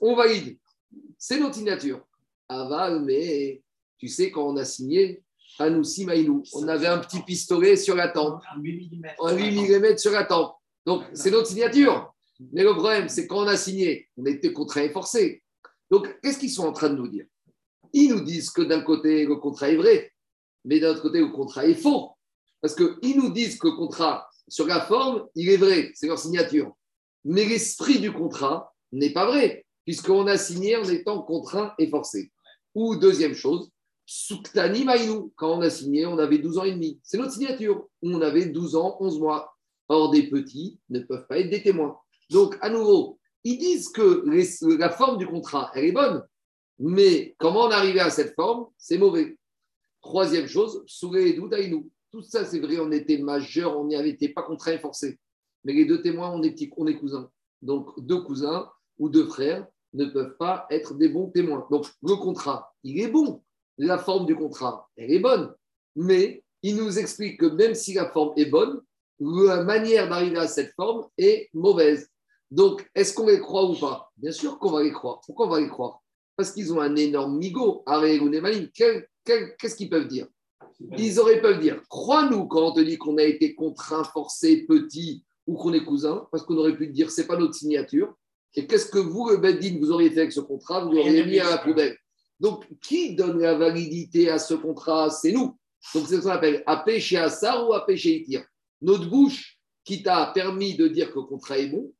On 0.00 0.14
valide. 0.14 0.58
C'est 1.18 1.40
notre 1.40 1.56
signature. 1.56 2.06
Aval, 2.48 3.02
mais 3.04 3.62
tu 3.98 4.08
sais, 4.08 4.30
quand 4.30 4.46
on 4.46 4.56
a 4.56 4.64
signé, 4.64 5.22
Anoussi 5.58 6.04
Maïlou, 6.04 6.42
on 6.52 6.68
avait 6.68 6.86
un 6.86 6.98
petit 6.98 7.20
pistolet 7.22 7.76
sur 7.76 7.96
la 7.96 8.08
tempe. 8.08 8.42
Un 9.20 9.36
8 9.36 9.80
mm 9.80 9.96
sur 9.96 10.12
la 10.12 10.24
tempe. 10.24 10.56
Donc, 10.86 11.04
c'est 11.12 11.30
notre 11.30 11.48
signature. 11.48 12.12
Mais 12.52 12.62
le 12.62 12.74
problème, 12.74 13.08
c'est 13.08 13.26
quand 13.26 13.44
on 13.44 13.46
a 13.46 13.56
signé, 13.56 14.08
on 14.16 14.26
était 14.26 14.52
contraint 14.52 14.82
et 14.82 14.90
forcé. 14.90 15.42
Donc, 15.90 16.18
qu'est-ce 16.20 16.38
qu'ils 16.38 16.50
sont 16.50 16.66
en 16.66 16.72
train 16.72 16.90
de 16.90 16.96
nous 16.96 17.08
dire? 17.08 17.26
Ils 17.92 18.10
nous 18.10 18.20
disent 18.20 18.50
que 18.50 18.62
d'un 18.62 18.80
côté, 18.80 19.24
le 19.24 19.36
contrat 19.36 19.70
est 19.70 19.76
vrai, 19.76 20.12
mais 20.64 20.80
d'un 20.80 20.90
autre 20.90 21.02
côté, 21.02 21.20
le 21.20 21.28
contrat 21.28 21.66
est 21.66 21.74
faux. 21.74 22.10
Parce 22.60 22.74
qu'ils 22.74 23.16
nous 23.16 23.30
disent 23.30 23.58
que 23.58 23.68
le 23.68 23.76
contrat, 23.76 24.28
sur 24.48 24.66
la 24.66 24.80
forme, 24.80 25.26
il 25.34 25.48
est 25.48 25.56
vrai, 25.56 25.92
c'est 25.94 26.06
leur 26.06 26.18
signature. 26.18 26.74
Mais 27.24 27.44
l'esprit 27.44 28.00
du 28.00 28.12
contrat 28.12 28.74
n'est 28.92 29.12
pas 29.12 29.26
vrai, 29.26 29.64
puisqu'on 29.84 30.26
a 30.26 30.36
signé 30.36 30.76
en 30.76 30.84
étant 30.84 31.22
contraint 31.22 31.72
et 31.78 31.88
forcé. 31.88 32.32
Ou 32.74 32.96
deuxième 32.96 33.34
chose, 33.34 33.70
Suktani 34.06 34.84
Maïnou, 34.84 35.32
quand 35.36 35.56
on 35.56 35.60
a 35.62 35.70
signé, 35.70 36.04
on 36.06 36.18
avait 36.18 36.38
12 36.38 36.58
ans 36.58 36.64
et 36.64 36.72
demi. 36.72 37.00
C'est 37.02 37.16
notre 37.16 37.32
signature. 37.32 37.88
On 38.02 38.20
avait 38.20 38.46
12 38.46 38.76
ans, 38.76 38.96
11 39.00 39.18
mois. 39.20 39.53
Or, 39.88 40.10
des 40.10 40.28
petits 40.28 40.78
ne 40.88 41.00
peuvent 41.00 41.26
pas 41.26 41.38
être 41.38 41.50
des 41.50 41.62
témoins. 41.62 41.98
Donc, 42.30 42.56
à 42.60 42.70
nouveau, 42.70 43.18
ils 43.44 43.58
disent 43.58 43.90
que 43.90 44.24
la 44.78 44.90
forme 44.90 45.18
du 45.18 45.26
contrat, 45.26 45.70
elle 45.74 45.84
est 45.84 45.92
bonne. 45.92 46.24
Mais 46.78 47.34
comment 47.38 47.64
on 47.64 47.70
arrivait 47.70 48.00
à 48.00 48.10
cette 48.10 48.34
forme, 48.34 48.66
c'est 48.78 48.98
mauvais. 48.98 49.36
Troisième 50.00 50.46
chose, 50.46 50.82
Souré 50.86 51.28
et 51.28 51.32
Doudaïnou. 51.34 51.90
Tout 52.10 52.22
ça, 52.22 52.44
c'est 52.44 52.60
vrai, 52.60 52.78
on 52.78 52.90
était 52.92 53.18
majeur, 53.18 53.78
on 53.78 53.86
n'y 53.86 53.96
avait 53.96 54.10
été 54.10 54.28
pas 54.28 54.42
contraint 54.42 54.72
et 54.72 54.78
forcé. 54.78 55.18
Mais 55.64 55.72
les 55.72 55.84
deux 55.84 56.02
témoins, 56.02 56.30
on 56.30 56.42
est, 56.42 56.70
on 56.76 56.86
est 56.86 56.96
cousins. 56.96 57.30
Donc, 57.62 57.88
deux 57.98 58.20
cousins 58.22 58.70
ou 58.98 59.08
deux 59.08 59.26
frères 59.26 59.66
ne 59.92 60.06
peuvent 60.06 60.36
pas 60.36 60.66
être 60.70 60.94
des 60.94 61.08
bons 61.08 61.30
témoins. 61.30 61.66
Donc, 61.70 61.86
le 62.02 62.16
contrat, 62.16 62.74
il 62.82 63.00
est 63.00 63.08
bon. 63.08 63.42
La 63.78 63.98
forme 63.98 64.26
du 64.26 64.36
contrat, 64.36 64.88
elle 64.96 65.12
est 65.12 65.18
bonne. 65.18 65.52
Mais 65.96 66.44
il 66.62 66.76
nous 66.76 66.98
explique 66.98 67.40
que 67.40 67.46
même 67.46 67.74
si 67.74 67.94
la 67.94 68.10
forme 68.10 68.34
est 68.36 68.46
bonne, 68.46 68.80
la 69.20 69.62
manière 69.62 70.08
d'arriver 70.08 70.38
à 70.38 70.48
cette 70.48 70.72
forme 70.74 71.06
est 71.18 71.48
mauvaise. 71.52 72.08
Donc, 72.50 72.88
est-ce 72.94 73.14
qu'on 73.14 73.26
les 73.26 73.40
croit 73.40 73.68
ou 73.68 73.74
pas? 73.74 74.10
Bien 74.16 74.32
sûr 74.32 74.58
qu'on 74.58 74.70
va 74.70 74.82
les 74.82 74.92
croire. 74.92 75.20
Pourquoi 75.26 75.46
on 75.46 75.50
va 75.50 75.60
les 75.60 75.68
croire? 75.68 76.00
Parce 76.36 76.52
qu'ils 76.52 76.72
ont 76.72 76.80
un 76.80 76.96
énorme 76.96 77.38
migo, 77.38 77.84
Qu'est-ce 79.24 79.76
qu'ils 79.76 79.90
peuvent 79.90 80.08
dire? 80.08 80.26
Ils 80.98 81.20
auraient 81.20 81.40
pu 81.40 81.58
dire 81.58 81.80
Crois-nous 81.88 82.46
quand 82.46 82.68
on 82.68 82.72
te 82.72 82.80
dit 82.80 82.98
qu'on 82.98 83.16
a 83.18 83.22
été 83.22 83.54
contraint, 83.54 84.04
forcé, 84.04 84.66
petit 84.66 85.24
ou 85.46 85.56
qu'on 85.56 85.72
est 85.72 85.84
cousin, 85.84 86.26
parce 86.30 86.42
qu'on 86.44 86.56
aurait 86.56 86.76
pu 86.76 86.88
te 86.88 86.92
dire 86.92 87.10
c'est 87.10 87.26
pas 87.26 87.36
notre 87.36 87.54
signature. 87.54 88.14
Et 88.54 88.66
qu'est-ce 88.66 88.86
que 88.86 88.98
vous, 88.98 89.30
le 89.30 89.36
Beddin, 89.38 89.78
vous 89.80 89.90
auriez 89.90 90.10
fait 90.10 90.20
avec 90.20 90.32
ce 90.32 90.40
contrat? 90.40 90.84
Vous 90.84 90.92
l'auriez 90.92 91.24
mis 91.24 91.40
à 91.40 91.50
la 91.50 91.58
poubelle. 91.58 91.96
Donc, 92.38 92.66
qui 92.80 93.14
donne 93.14 93.40
la 93.40 93.54
validité 93.54 94.30
à 94.30 94.38
ce 94.38 94.54
contrat? 94.54 95.10
C'est 95.10 95.32
nous. 95.32 95.56
Donc, 95.94 96.06
c'est 96.06 96.16
ce 96.16 96.20
qu'on 96.22 96.30
appelle 96.30 96.62
à 96.66 96.84
chez 96.98 97.16
Assar 97.16 97.68
ou 97.68 97.72
à 97.72 97.84
chez 97.96 98.20
Itir. 98.20 98.44
Notre 98.84 99.08
bouche 99.08 99.58
qui 99.82 100.02
t'a 100.02 100.26
permis 100.26 100.76
de 100.76 100.88
dire 100.88 101.10
que 101.10 101.18
le 101.18 101.24
contrat 101.24 101.58
est 101.58 101.68
bon, 101.68 101.92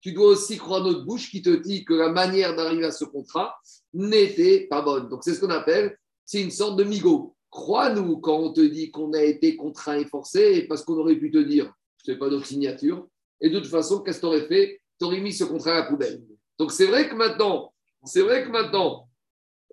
tu 0.00 0.12
dois 0.12 0.28
aussi 0.28 0.56
croire 0.56 0.82
notre 0.82 1.04
bouche 1.04 1.30
qui 1.30 1.42
te 1.42 1.50
dit 1.50 1.84
que 1.84 1.92
la 1.92 2.08
manière 2.08 2.56
d'arriver 2.56 2.86
à 2.86 2.90
ce 2.90 3.04
contrat 3.04 3.54
n'était 3.92 4.66
pas 4.66 4.80
bonne. 4.80 5.10
Donc, 5.10 5.22
c'est 5.22 5.34
ce 5.34 5.40
qu'on 5.40 5.50
appelle, 5.50 5.98
c'est 6.24 6.40
une 6.40 6.50
sorte 6.50 6.78
de 6.78 6.84
migo. 6.84 7.36
Crois-nous 7.50 8.16
quand 8.20 8.38
on 8.38 8.52
te 8.54 8.62
dit 8.62 8.90
qu'on 8.90 9.12
a 9.12 9.22
été 9.22 9.54
contraint 9.54 9.98
et 9.98 10.06
forcé, 10.06 10.62
parce 10.62 10.82
qu'on 10.82 10.96
aurait 10.96 11.16
pu 11.16 11.30
te 11.30 11.36
dire, 11.36 11.70
ce 12.02 12.12
n'est 12.12 12.18
pas 12.18 12.30
notre 12.30 12.46
signature. 12.46 13.06
Et 13.42 13.50
de 13.50 13.58
toute 13.58 13.68
façon, 13.68 14.00
qu'est-ce 14.00 14.18
que 14.18 14.22
tu 14.22 14.26
aurais 14.26 14.46
fait? 14.46 14.80
Tu 14.98 15.04
aurais 15.04 15.20
mis 15.20 15.34
ce 15.34 15.44
contrat 15.44 15.72
à 15.72 15.80
la 15.80 15.82
poubelle. 15.82 16.22
Donc 16.58 16.72
c'est 16.72 16.86
vrai 16.86 17.06
que 17.06 17.14
maintenant, 17.14 17.74
c'est 18.04 18.22
vrai 18.22 18.44
que 18.44 18.48
maintenant, 18.50 19.10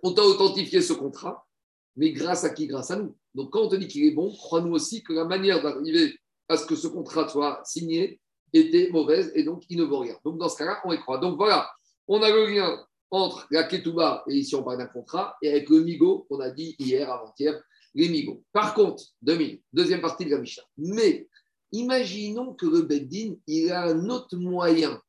on 0.03 0.13
t'a 0.13 0.23
authentifié 0.23 0.81
ce 0.81 0.91
contrat, 0.91 1.47
mais 1.95 2.11
grâce 2.11 2.43
à 2.43 2.49
qui? 2.49 2.67
Grâce 2.67 2.91
à 2.91 2.97
nous. 2.97 3.15
Donc 3.33 3.51
quand 3.51 3.61
on 3.61 3.69
te 3.69 3.75
dit 3.77 3.87
qu'il 3.87 4.03
est 4.03 4.11
bon, 4.11 4.29
crois-nous 4.31 4.73
aussi 4.73 5.03
que 5.03 5.13
la 5.13 5.23
manière 5.23 5.63
d'arriver 5.63 6.17
à 6.49 6.57
ce 6.57 6.65
que 6.65 6.75
ce 6.75 6.87
contrat 6.87 7.27
soit 7.27 7.61
signé 7.65 8.19
était 8.53 8.89
mauvaise 8.91 9.31
et 9.35 9.43
donc 9.43 9.63
il 9.69 9.77
ne 9.77 9.83
vaut 9.83 9.99
rien. 9.99 10.15
Donc 10.23 10.37
dans 10.37 10.49
ce 10.49 10.57
cas-là, 10.57 10.81
on 10.85 10.93
y 10.93 10.99
croit. 10.99 11.17
Donc 11.17 11.37
voilà, 11.37 11.69
on 12.07 12.21
a 12.21 12.29
le 12.29 12.47
lien 12.47 12.85
entre 13.09 13.47
la 13.51 13.63
Ketouba, 13.63 14.23
et 14.27 14.35
ici 14.35 14.55
on 14.55 14.63
parle 14.63 14.79
d'un 14.79 14.87
contrat, 14.87 15.37
et 15.41 15.49
avec 15.49 15.69
le 15.69 15.81
Migo, 15.81 16.27
on 16.29 16.39
a 16.39 16.49
dit 16.49 16.75
hier, 16.77 17.09
avant-hier, 17.09 17.61
les 17.95 18.09
Migo. 18.09 18.43
Par 18.51 18.73
contre, 18.73 19.03
deuxième 19.21 20.01
partie 20.01 20.25
de 20.25 20.31
la 20.31 20.39
Mishnah. 20.39 20.63
Mais 20.77 21.27
imaginons 21.71 22.53
que 22.53 22.65
le 22.65 22.81
Beddin, 22.81 23.35
il 23.47 23.71
a 23.71 23.85
un 23.85 24.09
autre 24.09 24.35
moyen 24.35 25.01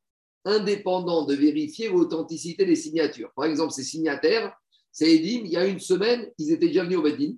indépendant 0.44 1.24
de 1.24 1.34
vérifier 1.34 1.88
l'authenticité 1.88 2.64
des 2.64 2.76
signatures. 2.76 3.32
Par 3.34 3.44
exemple, 3.44 3.72
ces 3.72 3.82
signataires, 3.82 4.56
c'est 4.90 5.14
Edim, 5.14 5.44
il 5.44 5.50
y 5.50 5.56
a 5.56 5.66
une 5.66 5.80
semaine, 5.80 6.30
ils 6.38 6.52
étaient 6.52 6.68
déjà 6.68 6.84
venus 6.84 6.98
au 6.98 7.02
Bedin 7.02 7.34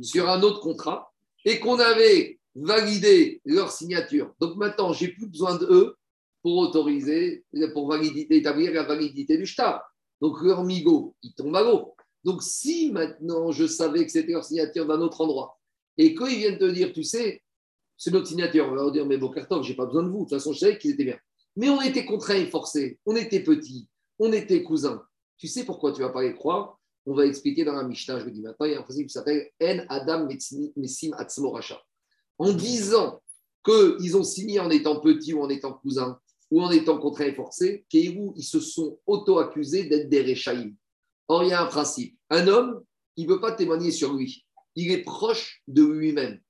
sur 0.00 0.28
un 0.28 0.42
autre 0.42 0.60
contrat 0.60 1.12
et 1.44 1.58
qu'on 1.58 1.78
avait 1.78 2.38
validé 2.54 3.40
leur 3.44 3.70
signature. 3.70 4.34
Donc 4.40 4.56
maintenant, 4.56 4.92
j'ai 4.92 5.08
plus 5.08 5.26
besoin 5.26 5.56
d'eux 5.56 5.96
pour 6.42 6.58
autoriser, 6.58 7.44
pour 7.72 7.88
valider, 7.88 8.26
établir 8.30 8.72
la 8.72 8.82
validité 8.82 9.36
du 9.38 9.46
shtar. 9.46 9.82
Donc 10.20 10.42
leur 10.42 10.64
migo, 10.64 11.14
il 11.22 11.34
tombe 11.34 11.54
à 11.56 11.62
l'eau. 11.62 11.94
Donc 12.24 12.42
si 12.42 12.92
maintenant 12.92 13.50
je 13.50 13.66
savais 13.66 14.04
que 14.04 14.12
c'était 14.12 14.32
leur 14.32 14.44
signature 14.44 14.86
d'un 14.86 15.00
autre 15.00 15.20
endroit 15.20 15.58
et 15.98 16.14
qu'ils 16.14 16.38
viennent 16.38 16.58
te 16.58 16.70
dire, 16.70 16.92
tu 16.92 17.02
sais, 17.02 17.42
c'est 17.96 18.10
notre 18.10 18.26
signature, 18.26 18.66
on 18.66 18.70
va 18.70 18.76
leur 18.76 18.92
dire, 18.92 19.06
mais 19.06 19.18
bon, 19.18 19.30
carton, 19.30 19.62
j'ai 19.62 19.74
pas 19.74 19.86
besoin 19.86 20.02
de 20.02 20.08
vous. 20.08 20.24
De 20.24 20.30
toute 20.30 20.30
façon, 20.30 20.52
je 20.52 20.58
savais 20.58 20.78
qu'ils 20.78 20.92
étaient 20.92 21.04
bien. 21.04 21.18
Mais 21.56 21.68
on 21.68 21.80
était 21.80 22.04
contraints 22.04 22.36
et 22.36 22.46
forcés, 22.46 22.98
on 23.04 23.14
était 23.14 23.42
petits, 23.42 23.88
on 24.18 24.32
était 24.32 24.62
cousins. 24.62 25.02
Tu 25.36 25.46
sais 25.46 25.64
pourquoi 25.64 25.92
tu 25.92 26.00
vas 26.00 26.08
pas 26.08 26.22
les 26.22 26.34
croire? 26.34 26.78
On 27.04 27.14
va 27.14 27.26
expliquer 27.26 27.64
dans 27.64 27.74
la 27.74 27.82
Mishnah, 27.82 28.20
je 28.20 28.24
vous 28.24 28.30
dis 28.30 28.42
maintenant, 28.42 28.66
il 28.66 28.72
y 28.72 28.74
a 28.74 28.78
un 28.78 28.82
principe 28.82 29.08
qui 29.08 29.12
s'appelle 29.12 29.50
En 29.60 29.84
Adam 29.88 30.28
Messim 30.76 31.12
Atzmoracha. 31.18 31.82
En 32.38 32.52
disant 32.52 33.22
qu'ils 33.64 34.16
ont 34.16 34.24
signé 34.24 34.60
en 34.60 34.70
étant 34.70 35.00
petits 35.00 35.34
ou 35.34 35.42
en 35.42 35.48
étant 35.48 35.72
cousins, 35.72 36.18
ou 36.50 36.60
en 36.60 36.70
étant 36.70 36.98
contraints 36.98 37.26
et 37.26 37.34
forcés, 37.34 37.84
Kéhou, 37.88 38.34
ils 38.36 38.44
se 38.44 38.60
sont 38.60 38.98
auto-accusés 39.06 39.84
d'être 39.84 40.10
des 40.10 40.20
Réchaïm. 40.20 40.74
Or, 41.28 41.44
il 41.44 41.50
y 41.50 41.52
a 41.52 41.62
un 41.62 41.66
principe. 41.66 42.18
Un 42.28 42.46
homme, 42.46 42.82
il 43.16 43.26
ne 43.26 43.32
veut 43.32 43.40
pas 43.40 43.52
témoigner 43.52 43.90
sur 43.90 44.12
lui. 44.12 44.44
Il 44.74 44.90
est 44.90 45.02
proche 45.02 45.62
de 45.66 45.82
lui-même. 45.82 46.40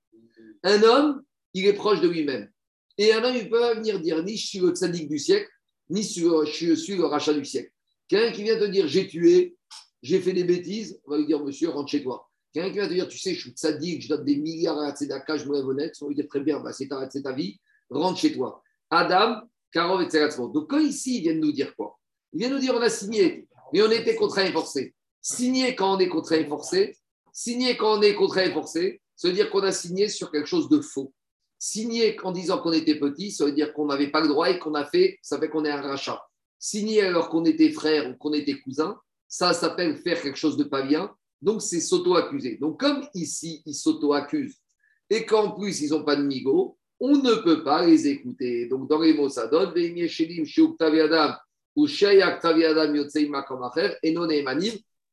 Un 0.63 0.83
homme, 0.83 1.23
il 1.53 1.65
est 1.65 1.73
proche 1.73 2.01
de 2.01 2.09
lui-même. 2.09 2.49
Et 2.97 3.13
un 3.13 3.23
homme, 3.23 3.35
il 3.35 3.45
ne 3.45 3.49
peut 3.49 3.59
pas 3.59 3.75
venir 3.75 3.99
dire 3.99 4.21
ni 4.23 4.35
je 4.37 4.45
suis 4.45 4.59
le 4.59 4.71
tzaddik 4.71 5.07
du 5.07 5.19
siècle, 5.19 5.49
ni 5.89 6.03
je 6.03 6.75
suis 6.75 6.95
le 6.95 7.05
rachat 7.05 7.33
du 7.33 7.45
siècle. 7.45 7.71
Quelqu'un 8.07 8.33
qui 8.33 8.43
vient 8.43 8.59
te 8.59 8.65
dire 8.65 8.87
j'ai 8.87 9.07
tué, 9.07 9.55
j'ai 10.01 10.19
fait 10.19 10.33
des 10.33 10.43
bêtises, 10.43 10.99
on 11.05 11.11
va 11.11 11.17
lui 11.17 11.25
dire 11.25 11.43
monsieur, 11.43 11.69
rentre 11.69 11.89
chez 11.89 12.03
toi. 12.03 12.29
Quelqu'un 12.53 12.69
qui 12.69 12.77
vient 12.77 12.87
te 12.87 12.93
dire 12.93 13.07
tu 13.07 13.17
sais, 13.17 13.33
je 13.33 13.41
suis 13.41 13.51
tzaddik, 13.51 14.03
je 14.03 14.09
donne 14.09 14.23
des 14.23 14.37
milliards 14.37 14.79
à 14.79 14.93
Tzedaka, 14.93 15.37
je 15.37 15.45
me 15.45 15.55
lève 15.55 15.65
honnête, 15.65 15.95
on 16.01 16.07
lui 16.07 16.15
dit 16.15 16.27
très 16.27 16.39
bien, 16.39 16.59
bah, 16.59 16.71
c'est 16.71 16.87
ta, 16.87 17.07
ta 17.07 17.31
vie, 17.31 17.59
rentre 17.89 18.19
chez 18.19 18.31
toi. 18.31 18.61
Adam, 18.91 19.41
Karov 19.71 20.03
et 20.03 20.37
Donc, 20.37 20.69
quand 20.69 20.79
ici, 20.79 21.17
ils 21.17 21.21
viennent 21.21 21.39
nous 21.39 21.51
dire 21.51 21.75
quoi? 21.75 21.97
Ils 22.31 22.39
viennent 22.39 22.53
nous 22.53 22.59
dire 22.59 22.75
on 22.75 22.81
a 22.81 22.89
signé, 22.89 23.47
mais 23.73 23.81
on 23.81 23.89
était 23.89 24.15
contraint 24.15 24.45
et 24.45 24.51
forcé. 24.51 24.93
Signer 25.19 25.75
quand 25.75 25.95
on 25.95 25.99
est 25.99 26.09
contraint 26.09 26.37
et 26.37 26.45
forcé, 26.45 26.95
signer 27.31 27.75
quand 27.75 27.97
on 27.97 28.01
est 28.01 28.13
contraint 28.13 28.43
et 28.43 28.51
forcé, 28.51 29.01
ça 29.15 29.27
veut 29.29 29.33
dire 29.33 29.49
qu'on 29.49 29.63
a 29.63 29.71
signé 29.71 30.07
sur 30.09 30.31
quelque 30.31 30.47
chose 30.47 30.69
de 30.69 30.79
faux. 30.79 31.13
Signer 31.57 32.17
en 32.23 32.31
disant 32.31 32.59
qu'on 32.59 32.73
était 32.73 32.99
petit, 32.99 33.31
ça 33.31 33.45
veut 33.45 33.51
dire 33.51 33.73
qu'on 33.73 33.85
n'avait 33.85 34.11
pas 34.11 34.21
le 34.21 34.27
droit 34.27 34.49
et 34.49 34.59
qu'on 34.59 34.75
a 34.75 34.85
fait, 34.85 35.17
ça 35.21 35.39
fait 35.39 35.49
qu'on 35.49 35.65
est 35.65 35.71
un 35.71 35.81
rachat. 35.81 36.21
Signer 36.59 37.01
alors 37.01 37.29
qu'on 37.29 37.45
était 37.45 37.71
frère 37.71 38.09
ou 38.09 38.15
qu'on 38.15 38.33
était 38.33 38.59
cousin, 38.59 38.99
ça 39.27 39.53
s'appelle 39.53 39.97
faire 39.97 40.21
quelque 40.21 40.37
chose 40.37 40.57
de 40.57 40.65
pas 40.65 40.83
bien. 40.83 41.11
Donc, 41.43 41.61
c'est 41.61 41.81
s'auto-accuser. 41.81 42.57
Donc, 42.57 42.79
comme 42.79 43.05
ici, 43.13 43.61
ils 43.65 43.75
s'auto-accusent 43.75 44.57
et 45.09 45.25
qu'en 45.25 45.51
plus, 45.51 45.81
ils 45.81 45.89
n'ont 45.89 46.03
pas 46.03 46.15
de 46.15 46.23
migo, 46.23 46.77
on 46.99 47.17
ne 47.17 47.35
peut 47.35 47.63
pas 47.63 47.85
les 47.85 48.07
écouter. 48.07 48.67
Donc, 48.67 48.89
dans 48.89 48.99
les 48.99 49.13
mots, 49.13 49.27
ça 49.27 49.47
donne 49.47 49.73
ou 51.75 51.85
et 54.03 54.11
non 54.13 54.27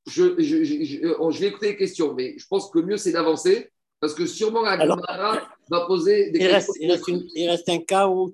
je, 0.07 0.35
je, 0.39 0.65
je, 0.65 0.85
je, 0.85 1.41
vais 1.41 1.49
écouter 1.49 1.69
les 1.69 1.77
questions, 1.77 2.15
mais 2.15 2.39
je 2.39 2.47
pense 2.47 2.71
que 2.71 2.79
le 2.79 2.87
mieux, 2.87 2.97
c'est 2.97 3.13
d'avancer 3.13 3.71
parce 3.99 4.15
que 4.15 4.25
sûrement 4.25 4.63
la 4.63 4.79
Gemara 4.79 5.43
va 5.71 5.87
poser 5.87 6.31
des 6.31 6.39
il 6.39 6.49
questions. 6.49 6.73
Reste, 6.73 6.81
il, 6.81 6.91
reste 6.91 7.11
il, 7.35 7.51
reste 7.51 7.69
un 7.69 7.79
cas 7.81 8.09
où 8.09 8.33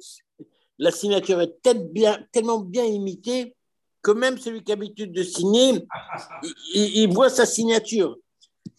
la 0.79 0.91
signature 0.91 1.41
est 1.41 1.55
bien, 1.93 2.25
tellement 2.31 2.61
bien 2.61 2.85
imitée 2.85 3.57
que 4.07 4.13
même 4.13 4.39
celui 4.39 4.63
qui 4.63 4.71
a 4.71 4.77
l'habitude 4.77 5.13
de 5.13 5.25
signer, 5.25 5.85
il, 6.75 6.99
il, 6.99 7.13
voit 7.13 7.29
sa 7.29 7.45
signature. 7.45 8.17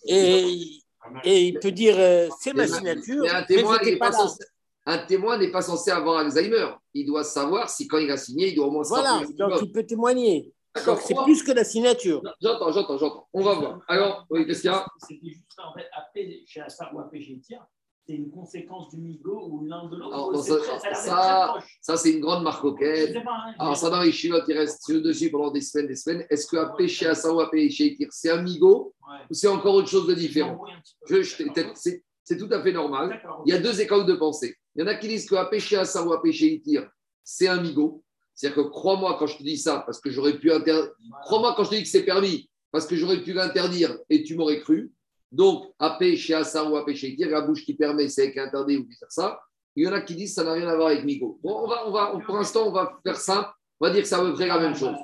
Et, 0.05 0.79
et 1.25 1.47
il 1.47 1.59
peut 1.59 1.73
dire 1.73 1.95
euh, 1.97 2.29
c'est 2.39 2.53
ma 2.53 2.65
signature. 2.65 3.23
Mais 3.23 3.31
un 3.31 3.43
témoin 3.43 3.77
n'est 3.83 3.97
pas, 3.97 4.13
censé, 4.13 4.45
un 4.85 4.99
témoin 4.99 5.37
n'est 5.37 5.51
pas 5.51 5.61
censé 5.61 5.91
avoir 5.91 6.19
Alzheimer. 6.19 6.69
Il 6.93 7.05
doit 7.05 7.25
savoir 7.25 7.69
si 7.69 7.89
quand 7.89 7.97
il 7.97 8.09
a 8.09 8.15
signé, 8.15 8.49
il 8.49 8.55
doit 8.55 8.67
au 8.67 8.71
moins 8.71 8.83
Voilà, 8.87 9.21
donc 9.37 9.59
il 9.61 9.69
peut 9.69 9.85
témoigner. 9.85 10.53
C'est 10.75 11.15
plus 11.25 11.43
que 11.43 11.51
la 11.51 11.65
signature. 11.65 12.21
J'entends, 12.41 12.71
j'entends, 12.71 12.97
j'entends. 12.97 13.27
On 13.33 13.43
va 13.43 13.55
voir. 13.55 13.79
Alors, 13.89 14.25
oui, 14.29 14.45
qu'est-ce 14.47 14.61
qu'il 14.61 14.71
y 14.71 14.73
a? 14.73 14.85
C'était 15.09 15.27
juste 15.27 15.43
en 15.57 15.73
fait, 15.73 15.87
après, 15.91 16.39
chez 16.45 16.61
Assar 16.61 16.95
ou 16.95 17.01
après 17.01 17.19
chez 17.19 17.37
Tia, 17.39 17.67
c'est 18.07 18.15
une 18.15 18.31
conséquence 18.31 18.89
du 18.89 19.01
migo 19.01 19.49
ou 19.51 19.65
l'un 19.65 19.89
de 19.89 19.97
l'autre. 19.97 20.41
Ça, 20.41 20.93
ça, 20.93 21.55
ça 21.81 21.97
c'est 21.97 22.13
une 22.13 22.21
grande 22.21 22.43
marque 22.43 22.63
auquel. 22.63 23.17
Hein, 23.17 23.53
Alors, 23.59 23.75
ça, 23.75 23.89
dans 23.89 24.01
les 24.01 24.13
chilotes, 24.13 24.45
il 24.47 24.57
reste 24.57 24.89
dessus 24.91 25.29
pendant 25.29 25.51
des 25.51 25.59
semaines, 25.59 25.87
des 25.87 25.95
semaines. 25.95 26.25
Est-ce 26.29 26.47
que 26.47 26.55
après 26.55 26.87
chez 26.87 27.07
Assar 27.07 27.35
ou 27.35 27.41
chez 27.69 27.95
Tia, 27.95 28.07
c'est 28.09 28.29
un 28.29 28.41
migo 28.41 28.93
ouais. 29.09 29.17
ou 29.29 29.33
c'est 29.33 29.47
encore 29.47 29.75
autre 29.75 29.89
chose 29.89 30.07
de 30.07 30.13
différent 30.13 30.63
C'est 31.05 32.37
tout 32.37 32.49
à 32.51 32.63
fait 32.63 32.71
normal. 32.71 33.21
Il 33.45 33.53
y 33.53 33.57
a 33.57 33.59
deux 33.59 33.81
écoles 33.81 34.05
de 34.05 34.13
pensée. 34.13 34.55
Il 34.75 34.81
y 34.81 34.85
en 34.85 34.87
a 34.87 34.95
qui 34.95 35.09
disent 35.09 35.29
que 35.29 35.59
chez 35.59 35.75
Assar 35.75 36.07
ou 36.07 36.31
chez 36.31 36.61
Tia, 36.61 36.89
c'est 37.23 37.49
un 37.49 37.61
migo. 37.61 38.03
C'est-à-dire 38.33 38.63
que 38.63 38.69
crois-moi 38.69 39.17
quand 39.19 39.27
je 39.27 39.37
te 39.37 39.43
dis 39.43 39.57
ça, 39.57 39.83
parce 39.85 39.99
que 39.99 40.09
j'aurais 40.11 40.37
pu 40.37 40.51
interdire. 40.51 40.91
Crois-moi 41.23 41.55
quand 41.57 41.65
je 41.65 41.71
te 41.71 41.75
dis 41.75 41.83
que 41.83 41.89
c'est 41.89 42.05
permis, 42.05 42.49
parce 42.71 42.87
que 42.87 42.95
j'aurais 42.95 43.21
pu 43.21 43.33
l'interdire 43.33 43.97
et 44.09 44.23
tu 44.23 44.35
m'aurais 44.37 44.61
cru. 44.61 44.91
Donc, 45.31 45.73
AP 45.79 46.15
chez 46.15 46.33
Assa 46.33 46.69
ou 46.69 46.75
AP 46.77 46.93
chez 46.93 47.09
Itir, 47.09 47.29
la 47.29 47.41
bouche 47.41 47.65
qui 47.65 47.73
permet, 47.75 48.07
c'est 48.07 48.31
qui 48.31 48.39
interdit 48.39 48.77
ou 48.77 48.87
ça. 49.09 49.39
Il 49.75 49.83
y 49.83 49.87
en 49.87 49.93
a 49.93 50.01
qui 50.01 50.15
disent 50.15 50.31
que 50.31 50.35
ça 50.35 50.43
n'a 50.43 50.53
rien 50.53 50.67
à 50.67 50.75
voir 50.75 50.87
avec 50.87 51.05
Migo. 51.05 51.39
Bon, 51.43 51.63
on 51.63 51.67
va, 51.67 51.87
on 51.87 51.91
va, 51.91 52.19
pour 52.25 52.35
l'instant, 52.35 52.67
on 52.67 52.71
va 52.71 52.99
faire 53.05 53.17
simple. 53.17 53.49
On 53.79 53.87
va 53.87 53.93
dire 53.93 54.01
que 54.01 54.07
ça 54.07 54.23
veut 54.23 54.33
dire 54.33 54.47
la 54.47 54.59
même 54.59 54.75
chose. 54.75 54.95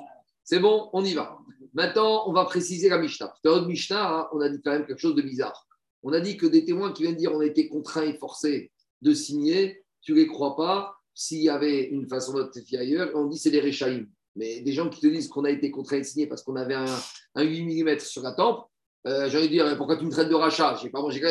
C'est 0.42 0.58
bon, 0.58 0.90
on 0.92 1.04
y 1.04 1.14
va. 1.14 1.38
Maintenant, 1.74 2.28
on 2.28 2.32
va 2.32 2.44
préciser 2.44 2.88
la 2.88 2.98
Mishnah. 2.98 3.34
Dans 3.44 3.56
notre 3.56 3.68
Mishnah, 3.68 4.20
hein, 4.20 4.28
on 4.32 4.40
a 4.40 4.48
dit 4.48 4.60
quand 4.62 4.72
même 4.72 4.86
quelque 4.86 5.00
chose 5.00 5.14
de 5.14 5.22
bizarre. 5.22 5.66
On 6.02 6.12
a 6.12 6.20
dit 6.20 6.36
que 6.36 6.46
des 6.46 6.64
témoins 6.64 6.92
qui 6.92 7.02
viennent 7.02 7.16
dire 7.16 7.32
on 7.32 7.40
a 7.40 7.46
été 7.46 7.68
contraints 7.68 8.02
et 8.02 8.14
forcés 8.14 8.70
de 9.00 9.12
signer, 9.14 9.84
tu 10.02 10.12
ne 10.12 10.18
les 10.18 10.26
crois 10.26 10.54
pas, 10.56 10.96
s'il 11.14 11.42
y 11.42 11.48
avait 11.48 11.84
une 11.84 12.08
façon 12.08 12.32
de 12.34 12.76
ailleurs, 12.76 13.10
on 13.14 13.26
dit 13.26 13.38
c'est 13.38 13.50
des 13.50 13.60
réchaïm. 13.60 14.08
Mais 14.36 14.60
des 14.60 14.72
gens 14.72 14.88
qui 14.88 15.00
te 15.00 15.06
disent 15.06 15.28
qu'on 15.28 15.44
a 15.44 15.50
été 15.50 15.70
contraint 15.70 15.98
de 15.98 16.04
signer 16.04 16.26
parce 16.26 16.42
qu'on 16.42 16.56
avait 16.56 16.74
un, 16.74 17.42
8 17.42 17.82
mm 17.82 17.98
sur 18.00 18.22
la 18.22 18.32
tempe, 18.32 18.66
euh, 19.06 19.28
j'allais 19.28 19.48
dire 19.48 19.76
pourquoi 19.76 19.96
tu 19.96 20.04
me 20.04 20.10
traites 20.10 20.28
de 20.28 20.34
rachat? 20.34 20.78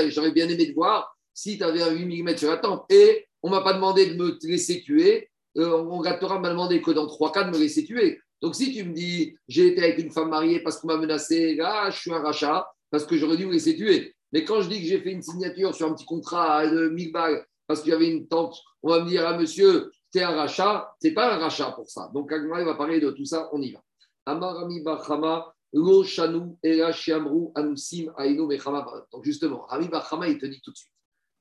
J'aurais 0.10 0.32
bien 0.32 0.48
aimé 0.48 0.68
te 0.68 0.74
voir 0.74 1.16
si 1.34 1.58
tu 1.58 1.64
avais 1.64 1.82
un 1.82 1.92
8 1.92 2.24
mm 2.24 2.38
sur 2.38 2.50
la 2.50 2.58
tempe. 2.58 2.86
Et 2.90 3.26
on 3.42 3.50
ne 3.50 3.56
m'a 3.56 3.62
pas 3.62 3.74
demandé 3.74 4.08
de 4.08 4.16
me 4.16 4.38
laisser 4.44 4.82
tuer. 4.82 5.30
Euh, 5.58 5.84
on 5.90 6.02
gâtera 6.02 6.40
m'a 6.40 6.50
demandé 6.50 6.82
que 6.82 6.92
dans 6.92 7.08
trois 7.08 7.32
cas 7.32 7.44
de 7.44 7.52
me 7.52 7.60
laisser 7.60 7.84
tuer. 7.86 8.20
Donc 8.42 8.56
si 8.56 8.74
tu 8.74 8.84
me 8.84 8.94
dis 8.94 9.36
j'ai 9.48 9.68
été 9.68 9.84
avec 9.84 10.00
une 10.00 10.12
femme 10.12 10.30
mariée 10.30 10.60
parce 10.60 10.78
qu'on 10.78 10.88
m'a 10.88 10.98
menacé, 10.98 11.56
là 11.56 11.90
je 11.90 12.00
suis 12.00 12.12
un 12.12 12.22
rachat 12.22 12.68
parce 12.90 13.06
que 13.06 13.16
j'aurais 13.18 13.38
dû 13.38 13.46
me 13.46 13.54
laisser 13.54 13.76
tuer. 13.76 14.16
Mais 14.32 14.44
quand 14.44 14.62
je 14.62 14.70
dis 14.70 14.82
que 14.82 14.88
j'ai 14.88 15.00
fait 15.00 15.12
une 15.12 15.22
signature 15.22 15.76
sur 15.76 15.88
un 15.88 15.94
petit 15.94 16.06
contrat 16.06 16.68
de 16.68 16.90
1000 16.90 17.12
balles 17.12 17.46
parce 17.68 17.82
qu'il 17.82 17.92
y 17.92 17.96
avait 17.96 18.10
une 18.10 18.28
tente, 18.28 18.60
on 18.82 18.90
va 18.90 19.04
me 19.04 19.08
dire, 19.08 19.26
ah 19.26 19.38
monsieur, 19.38 19.92
c'est 20.12 20.24
un 20.24 20.32
rachat, 20.32 20.94
c'est 21.00 21.12
pas 21.12 21.34
un 21.34 21.38
rachat 21.38 21.72
pour 21.72 21.90
ça. 21.90 22.12
Donc, 22.14 22.32
Agmara 22.32 22.64
va 22.64 22.76
parler 22.76 23.00
de 23.00 23.10
tout 23.12 23.26
ça, 23.26 23.50
on 23.52 23.62
y 23.62 23.72
va. 23.72 23.82
Amarami 24.26 24.82
Bachama, 24.82 25.54
Lo 25.74 26.04
Shanu, 26.04 26.56
Anusim, 27.56 28.12
Aino. 28.18 28.48
Donc, 29.12 29.24
justement, 29.24 29.62
Rami 29.62 29.88
Bachama, 29.88 30.28
il 30.28 30.38
te 30.38 30.46
dit 30.46 30.62
tout 30.62 30.72
de 30.72 30.78
suite. 30.78 30.92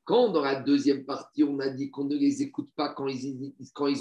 Quand 0.04 0.30
dans 0.30 0.40
la 0.40 0.56
deuxième 0.60 1.04
partie, 1.04 1.44
on 1.44 1.60
a 1.60 1.68
dit 1.68 1.90
qu'on 1.90 2.04
ne 2.04 2.16
les 2.16 2.42
écoute 2.42 2.70
pas 2.74 2.92
quand 2.92 3.06
ils, 3.06 3.52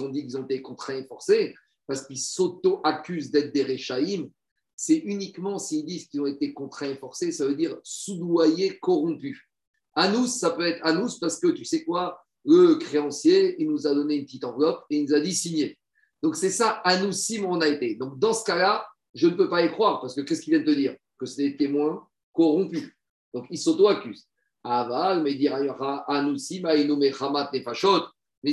ont 0.01 0.09
dit 0.09 0.21
qu'ils 0.23 0.37
ont 0.37 0.45
été 0.45 0.61
contraints 0.61 0.95
et 0.95 1.05
forcés, 1.05 1.53
parce 1.85 2.07
qu'ils 2.07 2.19
s'auto-accusent 2.19 3.29
d'être 3.29 3.53
des 3.53 3.63
Réchaïm, 3.63 4.29
c'est 4.75 4.97
uniquement 4.97 5.59
s'ils 5.59 5.85
disent 5.85 6.07
qu'ils 6.07 6.21
ont 6.21 6.25
été 6.25 6.53
contraints 6.53 6.89
et 6.89 6.95
forcés, 6.95 7.31
ça 7.31 7.45
veut 7.45 7.55
dire 7.55 7.77
soudoyés, 7.83 8.79
corrompus. 8.79 9.39
Anous, 9.93 10.27
ça 10.27 10.51
peut 10.51 10.65
être 10.65 10.83
Anous 10.83 11.19
parce 11.19 11.39
que 11.39 11.49
tu 11.49 11.65
sais 11.65 11.83
quoi, 11.83 12.19
le 12.45 12.75
créancier, 12.75 13.61
il 13.61 13.69
nous 13.69 13.85
a 13.85 13.93
donné 13.93 14.15
une 14.15 14.25
petite 14.25 14.45
enveloppe 14.45 14.85
et 14.89 14.97
il 14.97 15.05
nous 15.05 15.13
a 15.13 15.19
dit 15.19 15.35
signer. 15.35 15.77
Donc 16.23 16.35
c'est 16.35 16.49
ça, 16.49 16.81
Anousim, 16.83 17.45
on 17.45 17.61
a 17.61 17.67
été. 17.67 17.95
Donc 17.95 18.17
dans 18.17 18.33
ce 18.33 18.43
cas-là, 18.43 18.87
je 19.13 19.27
ne 19.27 19.33
peux 19.33 19.49
pas 19.49 19.63
y 19.65 19.71
croire 19.71 20.01
parce 20.01 20.15
que 20.15 20.21
qu'est-ce 20.21 20.41
qu'il 20.41 20.53
vient 20.53 20.63
de 20.63 20.71
te 20.71 20.75
dire? 20.75 20.95
Que 21.17 21.25
c'est 21.25 21.49
des 21.49 21.57
témoins 21.57 22.07
corrompus. 22.33 22.91
Donc 23.33 23.45
ils 23.49 23.57
s'auto-accusent. 23.57 24.27
Aval, 24.63 25.23
mais 25.23 25.33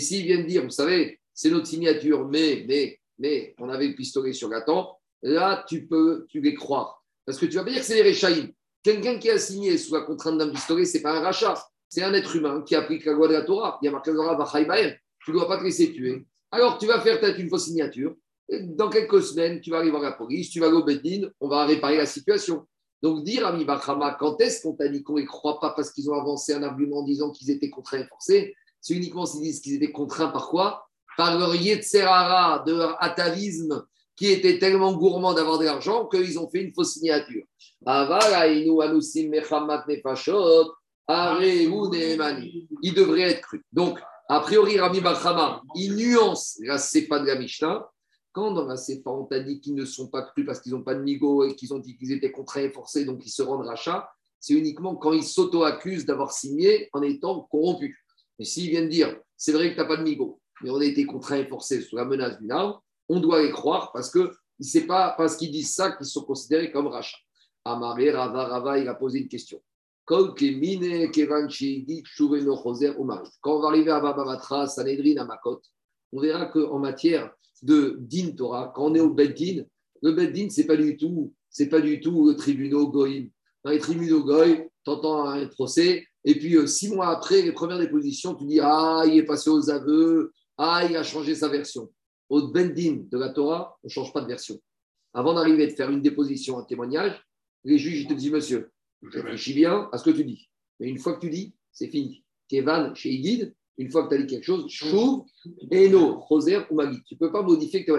s'ils 0.01 0.25
viennent 0.25 0.47
dire, 0.47 0.65
vous 0.65 0.71
savez, 0.71 1.21
c'est 1.35 1.51
notre 1.51 1.67
signature, 1.67 2.27
mais, 2.27 2.65
mais, 2.67 2.99
mais, 3.19 3.55
on 3.59 3.69
avait 3.69 3.89
le 3.89 3.95
pistolet 3.95 4.33
sur 4.33 4.49
tempe, 4.65 4.97
là, 5.23 5.65
tu 5.69 5.87
peux, 5.87 6.27
tu 6.29 6.41
les 6.41 6.55
croire. 6.55 7.05
Parce 7.25 7.39
que 7.39 7.47
tu 7.47 7.57
vas 7.57 7.65
pas 7.65 7.71
dire 7.71 7.81
que 7.81 7.87
c'est 7.87 7.95
les 7.95 8.03
Réchaïm. 8.03 8.53
Quelqu'un 8.83 9.19
qui 9.19 9.29
a 9.31 9.39
signé 9.39 9.77
sous 9.77 9.95
la 9.95 10.01
contrainte 10.03 10.39
d'un 10.39 10.51
pistolet, 10.51 10.85
ce 10.85 10.97
n'est 10.97 11.03
pas 11.03 11.19
un 11.19 11.21
rachat. 11.21 11.63
C'est 11.89 12.03
un 12.03 12.13
être 12.15 12.35
humain 12.37 12.63
qui 12.63 12.75
applique 12.75 13.05
la 13.05 13.13
loi 13.13 13.29
de 13.29 13.35
la 13.35 13.43
Torah. 13.43 13.79
Il 13.83 13.87
y 13.87 13.89
a 13.89 13.93
marqué 13.93 14.11
Tu 15.25 15.31
ne 15.31 15.37
dois 15.37 15.49
pas 15.49 15.59
te 15.59 15.65
laisser 15.65 15.93
tuer. 15.93 16.27
Alors, 16.51 16.79
tu 16.79 16.87
vas 16.87 17.01
faire 17.01 17.21
peut-être 17.21 17.39
une 17.39 17.49
fausse 17.49 17.67
signature. 17.67 18.15
Dans 18.49 18.89
quelques 18.89 19.23
semaines, 19.23 19.61
tu 19.61 19.71
vas 19.71 19.79
arriver 19.79 19.97
à 19.97 20.03
la 20.03 20.13
police, 20.13 20.51
tu 20.51 20.61
vas 20.61 20.67
aller 20.67 20.77
au 20.77 20.85
Beddin, 20.85 21.29
on 21.41 21.49
va 21.49 21.67
réparer 21.67 21.97
la 21.97 22.07
situation. 22.07 22.67
Donc, 23.03 23.23
dire 23.25 23.47
à 23.47 23.53
Mibakrama, 23.53 24.17
quand 24.19 24.41
est-ce 24.41 24.63
qu'on 24.63 24.75
t'a 24.75 24.89
dit 24.89 25.03
qu'on 25.03 25.15
ne 25.15 25.21
les 25.21 25.27
croit 25.27 25.61
pas 25.61 25.71
parce 25.71 25.93
qu'ils 25.93 26.11
ont 26.11 26.15
avancé 26.15 26.53
un 26.53 26.63
argument 26.63 26.99
en 26.99 27.05
disant 27.05 27.31
qu'ils 27.31 27.51
étaient 27.51 27.71
contraints 27.71 28.01
et 28.01 28.07
forcés? 28.07 28.55
C'est 28.81 28.95
uniquement 28.95 29.27
s'ils 29.27 29.43
disent 29.43 29.61
qu'ils 29.61 29.75
étaient 29.75 29.93
contraints 29.93 30.29
par 30.29 30.49
quoi? 30.49 30.89
Par 31.17 31.39
leur 31.39 31.55
Yetzerara, 31.55 32.65
de 32.67 32.75
leur 32.75 32.97
atavisme 33.03 33.85
qui 34.17 34.27
étaient 34.27 34.59
tellement 34.59 34.95
gourmands 34.95 35.35
d'avoir 35.35 35.59
de 35.59 35.65
l'argent 35.65 36.07
qu'ils 36.07 36.39
ont 36.41 36.49
fait 36.49 36.63
une 36.63 36.73
fausse 36.73 36.95
signature. 36.95 37.45
Il 42.83 42.95
devrait 42.95 43.31
être 43.31 43.41
cru. 43.43 43.65
Donc, 43.73 44.01
a 44.29 44.41
priori, 44.41 44.79
Rami 44.79 45.01
Bachama, 45.01 45.63
il 45.77 45.95
nuance 45.95 46.59
la 46.65 46.79
CEPA 46.79 47.21
de 47.21 47.27
la 47.27 47.37
Mishnah. 47.37 47.89
Quand 48.33 48.53
dans 48.53 48.67
la 48.67 48.77
CEPA, 48.77 49.11
on 49.11 49.25
t'a 49.25 49.41
dit 49.41 49.61
qu'ils 49.61 49.75
ne 49.75 49.85
sont 49.85 50.09
pas 50.09 50.23
crus 50.23 50.47
parce 50.47 50.61
qu'ils 50.61 50.73
n'ont 50.73 50.83
pas 50.83 50.95
de 50.95 51.03
migo 51.03 51.45
et 51.45 51.57
qu'ils 51.57 51.73
ont 51.75 51.79
dit 51.79 51.97
qu'ils 51.97 52.13
étaient 52.13 52.31
contraints 52.31 52.63
et 52.63 52.71
forcés, 52.71 53.05
donc 53.05 53.25
ils 53.25 53.31
se 53.31 53.43
rendent 53.43 53.67
rachat, 53.67 54.09
c'est 54.39 54.55
uniquement 54.55 54.95
quand 54.97 55.13
ils 55.13 55.25
s'auto-accusent 55.25 56.07
d'avoir 56.07 56.33
signé 56.33 56.89
en 56.93 57.03
étant 57.03 57.49
corrompus. 57.51 57.97
Mais 58.39 58.45
s'ils 58.45 58.71
viennent 58.71 58.89
dire, 58.89 59.19
c'est 59.37 59.53
vrai 59.53 59.71
que 59.71 59.75
tu 59.75 59.81
n'as 59.81 59.87
pas 59.87 59.97
de 59.97 60.03
migo, 60.03 60.41
mais 60.63 60.71
on 60.71 60.77
a 60.77 60.85
été 60.85 61.05
contraints 61.07 61.39
et 61.39 61.47
forcés 61.47 61.81
sous 61.81 61.97
la 61.97 62.05
menace 62.05 62.39
d'une 62.39 62.53
arme, 62.53 62.79
on 63.09 63.21
doit 63.21 63.43
les 63.43 63.51
croire 63.51 63.91
parce 63.93 64.11
que 64.11 64.31
c'est 64.61 64.87
pas 64.87 65.15
parce 65.17 65.37
qu'ils 65.37 65.51
disent 65.51 65.75
ça 65.75 65.93
qu'ils 65.93 66.07
sont 66.07 66.25
considérés 66.25 66.71
comme 66.71 66.89
rachats. 66.89 67.19
Amaré, 67.65 68.11
Rava, 68.11 68.47
Rava, 68.47 68.79
il 68.79 68.89
a 68.89 68.95
posé 68.95 69.21
une 69.21 69.29
question. 69.29 69.61
Quand 70.05 70.35
on 70.35 70.41
va 73.61 73.69
arriver 73.69 73.91
à 73.91 74.01
Baba 74.01 74.25
Matra, 74.25 74.67
Sanhedrin, 74.67 75.17
à 75.19 75.41
on 76.13 76.21
verra 76.21 76.47
qu'en 76.47 76.79
matière 76.79 77.31
de 77.63 77.97
din 78.01 78.31
Torah, 78.33 78.73
quand 78.75 78.91
on 78.91 78.95
est 78.95 79.01
au 79.01 79.11
Beddin, 79.11 79.65
le 80.03 80.13
Beddin, 80.13 80.49
ce 80.51 80.61
n'est 80.61 80.67
pas 80.67 80.77
du 80.77 80.97
tout, 80.97 81.33
c'est 81.51 81.69
pas 81.69 81.81
du 81.81 82.01
tout 82.01 82.29
le 82.29 82.37
tribunal 82.37 82.87
Goïm. 82.87 83.31
Dans 83.65 83.71
les 83.71 83.79
tribunaux 83.79 84.23
Goïm, 84.25 84.65
tu 84.85 84.91
entends 84.91 85.27
un 85.27 85.47
procès, 85.47 86.07
et 86.25 86.39
puis 86.39 86.57
euh, 86.57 86.67
six 86.67 86.89
mois 86.89 87.09
après, 87.09 87.43
les 87.43 87.53
premières 87.53 87.79
dépositions, 87.79 88.35
tu 88.35 88.45
dis 88.45 88.61
Ah, 88.61 89.03
il 89.07 89.19
est 89.19 89.25
passé 89.25 89.51
aux 89.51 89.71
aveux, 89.71 90.33
ah, 90.57 90.87
il 90.89 90.97
a 90.97 91.03
changé 91.03 91.35
sa 91.35 91.49
version. 91.49 91.91
Au 92.29 92.49
Beddin 92.49 93.05
de 93.11 93.19
la 93.19 93.31
Torah, 93.31 93.79
on 93.83 93.87
ne 93.87 93.91
change 93.91 94.13
pas 94.13 94.21
de 94.21 94.27
version. 94.27 94.61
Avant 95.15 95.35
d'arriver 95.35 95.65
à 95.65 95.75
faire 95.75 95.91
une 95.91 96.03
déposition, 96.03 96.59
un 96.59 96.65
témoignage, 96.65 97.25
les 97.65 97.79
juges 97.79 98.03
ils 98.03 98.09
te 98.09 98.15
disent 98.15 98.31
Monsieur, 98.31 98.71
réfléchis 99.03 99.55
bien 99.55 99.89
à 99.93 99.99
ce 99.99 100.05
que 100.05 100.15
tu 100.15 100.25
dis. 100.25 100.49
Mais 100.79 100.89
une 100.89 100.99
fois 100.99 101.15
que 101.15 101.21
tu 101.21 101.31
dis, 101.31 101.55
c'est 101.73 101.89
fini. 101.89 102.25
Kevan, 102.49 102.95
chez 102.95 103.11
Igid, 103.11 103.55
une 103.79 103.91
fois 103.91 104.05
que 104.05 104.09
tu 104.11 104.15
as 104.17 104.19
dit 104.19 104.27
quelque 104.27 104.45
chose, 104.45 104.69
Chouv, 104.69 105.25
Eno, 105.73 106.19
Roser 106.19 106.59
ou 106.71 106.75
Magid. 106.75 107.03
Tu 107.07 107.15
ne 107.15 107.19
peux 107.19 107.33
pas 107.33 107.43
modifier 107.43 107.85
que 107.85 107.93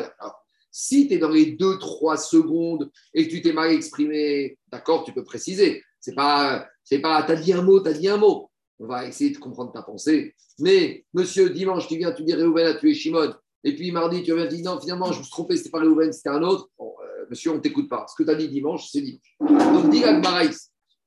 si 0.72 1.08
tu 1.08 1.16
es 1.16 1.18
dans 1.18 1.30
les 1.30 1.56
2-3 1.56 2.18
secondes 2.18 2.92
et 3.14 3.26
que 3.26 3.32
tu 3.32 3.42
t'es 3.42 3.54
mal 3.54 3.72
exprimé, 3.72 4.58
d'accord, 4.68 5.04
tu 5.04 5.14
peux 5.14 5.24
préciser. 5.24 5.82
C'est 6.00 6.14
pas, 6.14 6.68
c'est 6.84 7.00
pas, 7.00 7.24
tu 7.24 7.32
as 7.32 7.36
dit 7.36 7.54
un 7.54 7.62
mot, 7.62 7.82
tu 7.82 7.90
as 7.90 7.94
dit 7.94 8.08
un 8.08 8.18
mot. 8.18 8.50
On 8.80 8.88
va 8.88 9.08
essayer 9.08 9.32
de 9.32 9.38
comprendre 9.38 9.72
ta 9.72 9.82
pensée. 9.82 10.36
Mais, 10.60 11.06
monsieur, 11.14 11.50
dimanche, 11.50 11.88
tu 11.88 11.98
viens, 11.98 12.12
tu 12.12 12.24
dis 12.24 12.34
Réhouven 12.34 12.68
a 12.68 12.76
tué 12.76 12.94
Shimon. 12.94 13.34
Et 13.64 13.76
puis 13.76 13.92
mardi, 13.92 14.24
tu 14.24 14.32
reviens, 14.32 14.48
tu 14.48 14.58
dis 14.58 14.64
non, 14.64 14.80
finalement, 14.80 15.12
je 15.12 15.20
me 15.20 15.24
suis 15.24 15.32
trompé, 15.32 15.58
c'était 15.58 15.70
pas 15.70 15.80
Réhouven, 15.80 16.14
c'était 16.14 16.30
un 16.30 16.44
autre. 16.44 16.70
Euh, 16.80 17.26
monsieur, 17.30 17.52
on 17.52 17.56
ne 17.56 17.60
t'écoute 17.60 17.90
pas. 17.90 18.06
Ce 18.08 18.16
que 18.16 18.24
tu 18.24 18.34
as 18.34 18.36
dit 18.36 18.48
dimanche, 18.48 18.90
c'est 18.90 19.02
dimanche. 19.02 19.38
Donc, 19.40 19.90
dis 19.90 20.02
Marais. 20.02 20.50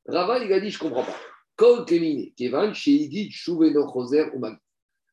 Rava, 0.06 0.38
il 0.44 0.52
a 0.52 0.60
dit 0.60 0.70
Je 0.70 0.82
ne 0.82 0.88
comprends 0.88 1.04
pas. 1.04 1.16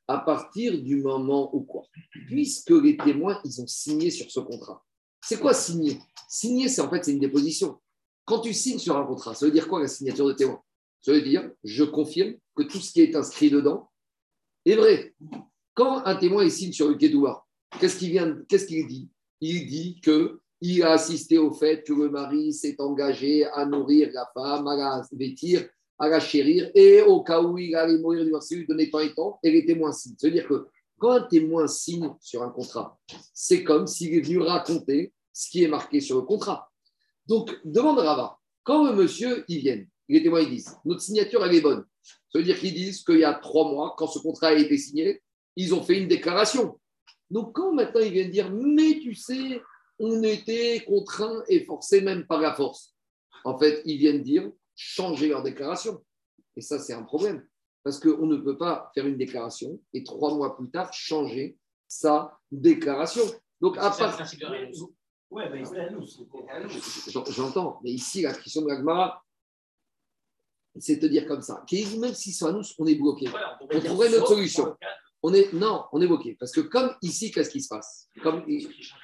À 0.08 0.18
partir 0.18 0.82
du 0.82 0.96
moment 1.04 1.56
où 1.56 1.62
quoi? 1.62 1.84
Puisque 2.28 2.72
les 2.72 2.98
témoins, 2.98 3.40
ils 3.46 3.62
ont 3.62 3.68
signé 3.68 4.10
sur 4.10 4.32
ce 4.32 4.40
contrat. 4.40 4.84
C'est 5.22 5.40
quoi 5.40 5.54
signer? 5.54 6.00
Signer, 6.28 6.68
c'est 6.68 6.82
en 6.82 6.90
fait 6.90 7.06
c'est 7.06 7.12
une 7.12 7.20
déposition. 7.20 7.80
Quand 8.26 8.40
tu 8.40 8.54
signes 8.54 8.80
sur 8.80 8.98
un 8.98 9.06
contrat, 9.06 9.36
ça 9.36 9.46
veut 9.46 9.52
dire 9.52 9.68
quoi 9.68 9.80
la 9.80 9.88
signature 9.88 10.26
de 10.28 10.34
témoin? 10.34 10.60
Ça 11.02 11.12
veut 11.12 11.22
dire 11.22 11.52
je 11.64 11.84
confirme 11.84 12.34
que 12.56 12.64
tout 12.64 12.80
ce 12.80 12.92
qui 12.94 13.02
est 13.02 13.16
inscrit 13.16 13.52
dedans 13.52 13.90
est 14.66 14.76
vrai. 14.76 15.14
Quand 15.76 16.04
un 16.06 16.16
témoin 16.16 16.50
signe 16.50 16.74
sur 16.74 16.90
le 16.90 16.96
Kédoua, 16.96 17.46
qu'est-ce 17.80 17.98
qu'il 17.98 18.10
vient, 18.10 18.36
qu'est-ce 18.48 18.66
qu'il 18.66 18.88
dit? 18.88 19.10
Il 19.40 19.68
dit 19.68 20.02
que 20.02 20.42
il 20.62 20.84
a 20.84 20.94
assisté 20.94 21.38
au 21.38 21.54
fait 21.54 21.84
que 21.84 21.94
le 21.94 22.10
mari 22.10 22.54
s'est 22.54 22.76
engagé 22.80 23.46
à 23.46 23.66
nourrir 23.66 24.10
la 24.14 24.30
femme, 24.34 24.68
à 24.68 24.76
la 24.76 25.08
vêtir, 25.12 25.70
à 26.00 26.08
la 26.08 26.20
chérir, 26.20 26.72
et 26.74 27.02
au 27.02 27.22
cas 27.22 27.42
où 27.42 27.58
il 27.58 27.76
allait 27.76 27.98
mourir 27.98 28.24
du 28.24 28.32
marché, 28.32 28.64
donner 28.66 28.90
temps 28.90 29.00
et 29.00 29.14
temps, 29.14 29.40
et 29.44 29.52
les 29.52 29.66
témoins 29.66 29.92
signent. 29.92 30.16
C'est-à-dire 30.18 30.48
que 30.48 30.68
quand 30.98 31.12
un 31.12 31.22
témoin 31.22 31.68
signe 31.68 32.14
sur 32.22 32.42
un 32.42 32.50
contrat, 32.50 32.98
c'est 33.34 33.64
comme 33.64 33.86
s'il 33.86 34.14
est 34.16 34.22
venu 34.22 34.40
raconter 34.40 35.14
ce 35.34 35.50
qui 35.50 35.64
est 35.64 35.68
marqué 35.68 36.02
sur 36.02 36.18
le 36.18 36.24
contrat. 36.24 36.70
Donc, 37.28 37.58
demande 37.64 38.00
Rava, 38.00 38.38
quand 38.64 38.86
le 38.86 38.94
monsieur, 38.94 39.46
il 39.48 39.60
vient, 39.60 39.84
les 40.08 40.24
témoins, 40.24 40.42
ils 40.42 40.50
disent, 40.50 40.76
notre 40.86 41.02
signature, 41.02 41.46
elle 41.46 41.56
est 41.56 41.62
bonne. 41.62 41.86
Ça 42.32 42.40
veut 42.40 42.44
dire 42.44 42.60
qu'ils 42.60 42.74
disent 42.74 43.04
qu'il 43.04 43.20
y 43.20 43.24
a 43.24 43.34
trois 43.34 43.70
mois, 43.70 43.96
quand 43.98 44.08
ce 44.08 44.20
contrat 44.20 44.48
a 44.48 44.54
été 44.54 44.78
signé, 44.78 45.22
ils 45.56 45.74
ont 45.74 45.84
fait 45.84 46.00
une 46.00 46.08
déclaration. 46.08 46.80
Donc, 47.30 47.54
quand 47.54 47.74
maintenant 47.74 48.02
ils 48.02 48.12
viennent 48.12 48.32
dire, 48.32 48.52
mais 48.52 49.00
tu 49.00 49.14
sais, 49.14 49.62
on 50.00 50.24
était 50.24 50.84
contraint 50.88 51.44
et 51.48 51.66
forcé 51.66 52.02
même 52.02 52.26
par 52.26 52.42
la 52.42 52.54
force. 52.54 52.96
En 53.44 53.58
fait, 53.58 53.82
ils 53.86 53.98
viennent 53.98 54.24
dire 54.24 54.50
changer 54.80 55.28
leur 55.28 55.44
déclaration. 55.44 56.02
Et 56.56 56.62
ça, 56.62 56.80
c'est 56.80 56.94
un 56.94 57.04
problème. 57.04 57.46
Parce 57.84 58.00
qu'on 58.00 58.26
ne 58.26 58.38
peut 58.38 58.58
pas 58.58 58.90
faire 58.94 59.06
une 59.06 59.18
déclaration 59.18 59.80
et 59.94 60.04
trois 60.04 60.34
mois 60.34 60.56
plus 60.56 60.70
tard 60.70 60.94
changer 60.94 61.58
sa 61.88 62.40
déclaration. 62.52 63.24
Donc, 63.60 63.78
à 63.78 63.90
part. 63.90 64.18
Oui, 65.32 65.44
mais 65.52 65.64
J'entends. 67.30 67.80
Mais 67.84 67.92
ici, 67.92 68.22
la 68.22 68.34
question 68.34 68.62
de 68.62 68.70
l'Agmara, 68.70 69.22
c'est 70.80 70.96
de 70.96 71.08
dire 71.08 71.28
comme 71.28 71.42
ça. 71.42 71.64
Même 71.72 72.14
si 72.14 72.32
c'est 72.32 72.46
à 72.46 72.52
nous, 72.52 72.62
on 72.78 72.86
est 72.88 72.96
bloqué. 72.96 73.30
on 73.60 73.80
trouverait 73.82 74.10
notre 74.10 74.28
solution. 74.28 74.76
On 75.22 75.34
est, 75.34 75.52
non, 75.52 75.84
on 75.92 76.02
est 76.02 76.08
bloqué. 76.08 76.38
Parce 76.40 76.54
que 76.54 76.62
comme 76.62 76.96
ici, 77.02 77.32
qu'est-ce 77.32 77.50
qui 77.50 77.62
se 77.62 77.68
passe 77.68 78.08
comme, 78.24 78.46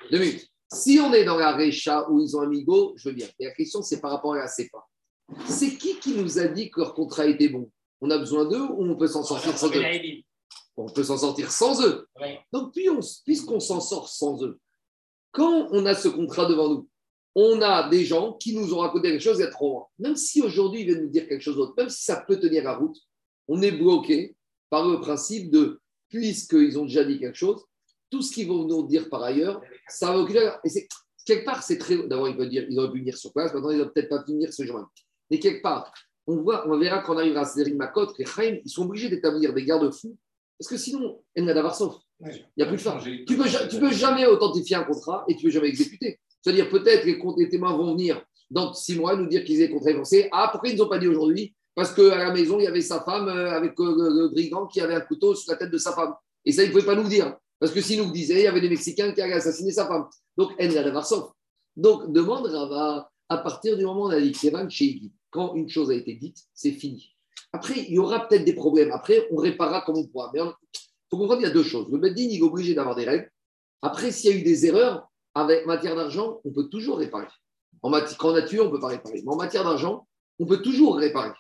Deux 0.10 0.20
minutes. 0.20 0.50
Si 0.72 1.00
on 1.00 1.14
est 1.14 1.26
dans 1.26 1.38
la 1.38 1.54
Récha 1.54 2.10
où 2.10 2.22
ils 2.22 2.36
ont 2.36 2.42
un 2.42 2.48
migo, 2.48 2.94
je 2.98 3.10
veux 3.10 3.16
bien. 3.16 3.28
Mais 3.40 3.48
la 3.48 3.54
question, 3.54 3.82
c'est 3.82 4.00
par 4.00 4.12
rapport 4.12 4.34
à 4.34 4.40
la 4.40 4.48
CEPA. 4.48 4.80
C'est 5.48 5.76
qui 5.78 6.00
qui 6.00 6.16
nous 6.16 6.40
a 6.40 6.48
dit 6.48 6.70
que 6.70 6.80
leur 6.80 6.94
contrat 6.94 7.26
était 7.26 7.50
bon? 7.50 7.72
On 8.02 8.10
a 8.12 8.18
besoin 8.18 8.46
d'eux 8.46 8.62
ou 8.62 8.84
on 8.84 8.96
peut 8.96 9.08
s'en 9.08 9.24
sortir 9.24 9.58
sans 9.58 9.76
eux? 9.76 9.84
On 10.78 10.88
peut 10.88 11.04
s'en 11.04 11.18
sortir 11.18 11.52
sans 11.52 11.82
eux. 11.86 12.08
Donc, 12.52 12.74
puisqu'on 13.26 13.60
s'en 13.60 13.80
sort 13.80 14.10
sans 14.10 14.44
eux, 14.44 14.60
quand 15.32 15.68
on 15.72 15.86
a 15.86 15.96
ce 15.96 16.08
contrat 16.08 16.46
devant 16.46 16.70
nous, 16.70 16.90
on 17.36 17.62
a 17.62 17.90
des 17.90 18.06
gens 18.06 18.34
qui 18.34 18.56
nous 18.56 18.74
ont 18.74 18.80
raconté 18.80 19.10
quelque 19.10 19.22
chose 19.22 19.40
il 19.40 19.42
y 19.42 19.46
a 19.46 19.52
trop 19.52 19.70
loin. 19.70 19.86
Même 20.00 20.16
si 20.16 20.42
aujourd'hui 20.42 20.82
ils 20.82 20.88
viennent 20.88 21.04
nous 21.04 21.10
dire 21.10 21.28
quelque 21.28 21.42
chose 21.42 21.58
d'autre, 21.58 21.74
même 21.78 21.90
si 21.90 22.04
ça 22.04 22.24
peut 22.26 22.40
tenir 22.40 22.64
la 22.64 22.78
route, 22.78 22.96
on 23.48 23.62
est 23.62 23.72
bloqué 23.72 24.36
par 24.70 24.88
le 24.88 25.00
principe 25.02 25.52
de, 25.52 25.82
puisqu'ils 26.08 26.80
ont 26.80 26.86
déjà 26.86 27.04
dit 27.04 27.20
quelque 27.20 27.36
chose, 27.36 27.66
tout 28.10 28.22
ce 28.22 28.32
qu'ils 28.32 28.48
vont 28.48 28.66
nous 28.66 28.88
dire 28.88 29.10
par 29.10 29.24
ailleurs, 29.24 29.62
ça 29.90 30.12
va 30.12 30.20
occuper. 30.20 30.50
Et 30.64 30.88
quelque 31.26 31.44
part, 31.44 31.64
c'est 31.64 31.78
très. 31.78 32.08
D'abord, 32.08 32.30
ils 32.30 32.38
peuvent 32.38 32.50
dire 32.50 32.66
ils 32.70 32.80
auraient 32.80 32.92
pu 32.92 33.00
venir 33.00 33.18
sur 33.18 33.34
place, 33.34 33.54
maintenant, 33.54 33.72
ils 33.72 33.80
n'ont 33.80 33.90
peut-être 33.90 34.10
pas 34.10 34.24
pu 34.24 34.32
venir 34.32 34.54
ce 34.54 34.66
jour 34.66 34.88
Mais 35.30 35.40
quelque 35.40 35.62
part, 35.62 35.92
on, 36.28 36.38
voit, 36.38 36.68
on 36.68 36.78
verra 36.78 37.00
quand 37.00 37.16
on 37.16 37.18
arrivera 37.18 37.42
à 37.42 37.46
Cédric 37.46 37.76
Makot, 37.76 38.14
les 38.18 38.26
Chaim, 38.26 38.58
ils 38.64 38.70
sont 38.70 38.86
obligés 38.86 39.10
d'établir 39.10 39.54
des 39.54 39.64
garde-fous, 39.64 40.18
parce 40.58 40.70
que 40.70 40.78
sinon, 40.78 41.22
elle 41.34 41.46
n'a 41.46 41.54
d'avoir 41.54 41.76
sauf. 41.76 41.96
Il 42.22 42.32
n'y 42.58 42.64
a 42.64 42.68
plus 42.68 42.78
de 42.78 42.82
fin. 42.82 42.98
Tu 43.00 43.38
peux, 43.38 43.80
peux 43.80 43.92
jamais 43.92 44.26
authentifier 44.26 44.78
un 44.78 44.84
contrat 44.84 45.26
et 45.28 45.36
tu 45.36 45.46
ne 45.46 45.50
peux 45.50 45.54
jamais 45.54 45.68
exécuter. 45.68 46.20
C'est-à-dire, 46.42 46.70
peut-être 46.70 47.06
les, 47.06 47.20
les 47.38 47.50
témoins 47.50 47.76
vont 47.76 47.94
venir 47.94 48.24
dans 48.50 48.74
six 48.74 48.98
mois 48.98 49.16
nous 49.16 49.28
dire 49.28 49.44
qu'ils 49.44 49.62
aient 49.62 49.70
contrat 49.70 49.90
avancé. 49.92 50.30
Ah, 50.32 50.48
pourquoi 50.52 50.70
ils 50.70 50.78
n'ont 50.78 50.88
pas 50.88 50.98
dit 50.98 51.08
aujourd'hui? 51.08 51.54
Parce 51.74 51.94
qu'à 51.94 52.18
la 52.18 52.32
maison, 52.32 52.58
il 52.58 52.64
y 52.64 52.68
avait 52.68 52.82
sa 52.82 53.02
femme 53.02 53.28
euh, 53.28 53.52
avec 53.52 53.78
euh, 53.80 53.96
le 53.98 54.30
brigand 54.30 54.66
qui 54.66 54.80
avait 54.80 54.96
un 54.96 55.02
couteau 55.02 55.36
sur 55.36 55.52
la 55.52 55.58
tête 55.58 55.72
de 55.72 55.78
sa 55.78 55.92
femme. 55.92 56.14
Et 56.46 56.54
ça, 56.54 56.64
ils 56.64 56.68
ne 56.68 56.72
pouvaient 56.72 56.86
pas 56.86 56.96
nous 56.96 57.08
dire. 57.10 57.36
Parce 57.60 57.74
que 57.74 57.82
s'il 57.82 58.02
nous 58.02 58.12
disait, 58.12 58.36
il 58.36 58.44
y 58.44 58.48
avait 58.48 58.62
des 58.62 58.70
Mexicains 58.70 59.12
qui 59.12 59.22
avaient 59.22 59.34
assassiné 59.34 59.72
sa 59.72 59.86
femme. 59.88 60.06
Donc, 60.38 60.52
elle 60.58 60.74
n'a 60.74 60.84
d'avoir 60.84 61.06
Donc, 61.76 62.14
demande 62.14 62.46
Rava, 62.46 63.12
à 63.30 63.38
partir 63.38 63.78
du 63.78 63.86
moment 63.86 64.04
où 64.04 64.08
on 64.08 64.10
a 64.10 64.22
dit 64.22 64.32
Kévan 64.32 64.68
quand 65.30 65.56
une 65.56 65.70
chose 65.70 65.92
a 65.92 65.96
été 65.96 66.14
dite, 66.14 66.38
c'est 66.54 66.72
fini. 66.72 67.16
Après, 67.52 67.80
il 67.80 67.94
y 67.94 68.00
aura 68.00 68.28
peut-être 68.28 68.46
des 68.46 68.54
problèmes. 68.54 68.92
Après, 68.92 69.28
on 69.32 69.38
réparera 69.38 69.82
comme 69.82 69.98
on 69.98 70.08
pourra. 70.08 70.32
Mais 70.34 70.40
il 70.40 70.46
faut 71.10 71.18
comprendre 71.18 71.40
qu'il 71.40 71.48
y 71.48 71.52
a 71.52 71.54
deux 71.54 71.64
choses. 71.64 71.90
Le 71.92 71.98
Beddin, 71.98 72.28
il 72.30 72.40
est 72.40 72.42
obligé 72.42 72.74
d'avoir 72.74 72.96
des 72.96 73.06
règles. 73.06 73.30
Après, 73.82 74.12
s'il 74.12 74.32
y 74.32 74.34
a 74.34 74.38
eu 74.38 74.44
des 74.44 74.66
erreurs, 74.66 75.10
avec 75.34 75.66
matière 75.66 75.96
d'argent, 75.96 76.40
on 76.46 76.52
peut 76.52 76.70
toujours 76.70 76.98
réparer. 76.98 77.28
En 77.82 77.90
matière, 77.90 78.26
a 78.26 78.42
tué, 78.44 78.60
on 78.62 78.66
ne 78.66 78.70
peut 78.70 78.80
pas 78.80 78.88
réparer. 78.88 79.22
Mais 79.26 79.32
en 79.32 79.36
matière 79.36 79.64
d'argent, 79.64 80.08
on 80.40 80.46
peut 80.46 80.62
toujours 80.62 80.98
réparer. 80.98 81.32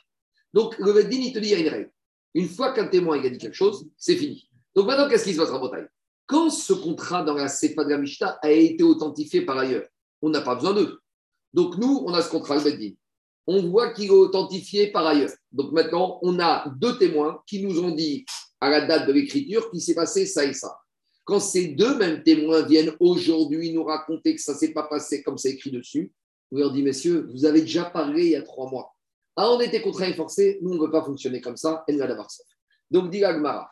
Donc, 0.54 0.78
le 0.78 0.94
Beddin, 0.94 1.18
il 1.18 1.34
te 1.34 1.40
dit, 1.40 1.50
il 1.50 1.52
y 1.52 1.56
a 1.56 1.60
une 1.60 1.70
règle. 1.70 1.92
Une 2.34 2.50
fois 2.50 2.74
qu'un 2.74 2.88
témoin 2.88 3.18
a 3.18 3.30
dit 3.30 3.38
quelque 3.38 3.56
chose, 3.56 3.88
c'est 3.98 4.18
fini. 4.18 4.50
Donc 4.76 4.88
maintenant, 4.88 5.08
qu'est-ce 5.08 5.24
qui 5.24 5.34
se 5.34 5.40
passe 5.40 5.52
en 5.52 5.60
Bretagne? 5.60 5.88
Quand 6.26 6.50
ce 6.50 6.74
contrat 6.74 7.24
dans 7.24 7.34
la 7.34 7.48
CEPA 7.48 7.86
de 7.86 7.90
la 7.90 7.98
Mishnah 7.98 8.38
a 8.42 8.52
été 8.52 8.84
authentifié 8.84 9.42
par 9.42 9.58
ailleurs, 9.58 9.88
on 10.22 10.30
n'a 10.30 10.42
pas 10.42 10.56
besoin 10.56 10.74
d'eux. 10.74 11.00
Donc 11.56 11.78
nous, 11.78 12.04
on 12.06 12.14
a 12.14 12.22
ce 12.22 12.30
contrat 12.30 12.60
Beddin. 12.60 12.92
On 13.48 13.70
voit 13.70 13.94
qu'il 13.94 14.08
est 14.08 14.10
authentifié 14.10 14.92
par 14.92 15.08
ailleurs. 15.08 15.32
Donc 15.54 15.72
maintenant, 15.72 16.20
on 16.22 16.38
a 16.38 16.70
deux 16.78 16.98
témoins 16.98 17.42
qui 17.48 17.64
nous 17.64 17.80
ont 17.82 17.92
dit 17.92 18.26
à 18.60 18.70
la 18.70 18.86
date 18.86 19.08
de 19.08 19.14
l'écriture 19.14 19.72
qu'il 19.72 19.80
s'est 19.80 19.96
passé 19.96 20.26
ça 20.26 20.44
et 20.44 20.54
ça. 20.54 20.78
Quand 21.24 21.40
ces 21.40 21.70
deux 21.70 21.98
mêmes 21.98 22.24
témoins 22.24 22.64
viennent 22.64 22.92
aujourd'hui 23.00 23.72
nous 23.72 23.86
raconter 23.86 24.36
que 24.36 24.42
ça 24.42 24.52
ne 24.52 24.58
s'est 24.58 24.74
pas 24.74 24.84
passé 24.84 25.24
comme 25.24 25.38
c'est 25.38 25.52
écrit 25.52 25.72
dessus, 25.72 26.12
on 26.52 26.58
leur 26.58 26.74
dit, 26.74 26.84
messieurs, 26.84 27.30
vous 27.32 27.46
avez 27.46 27.62
déjà 27.62 27.86
parlé 27.86 28.26
il 28.26 28.32
y 28.32 28.36
a 28.36 28.42
trois 28.42 28.70
mois. 28.70 28.94
Ah, 29.38 29.50
on 29.50 29.60
était 29.62 29.82
contraint 29.82 30.10
et 30.10 30.14
forcé, 30.14 30.60
nous, 30.62 30.72
on 30.72 30.76
ne 30.76 30.82
veut 30.82 30.92
pas 30.92 31.04
fonctionner 31.04 31.40
comme 31.40 31.58
ça, 31.58 31.86
d'avoir 31.88 32.30
ça. 32.30 32.44
Donc, 32.92 33.12
dit 33.12 33.24
Agmara, 33.24 33.72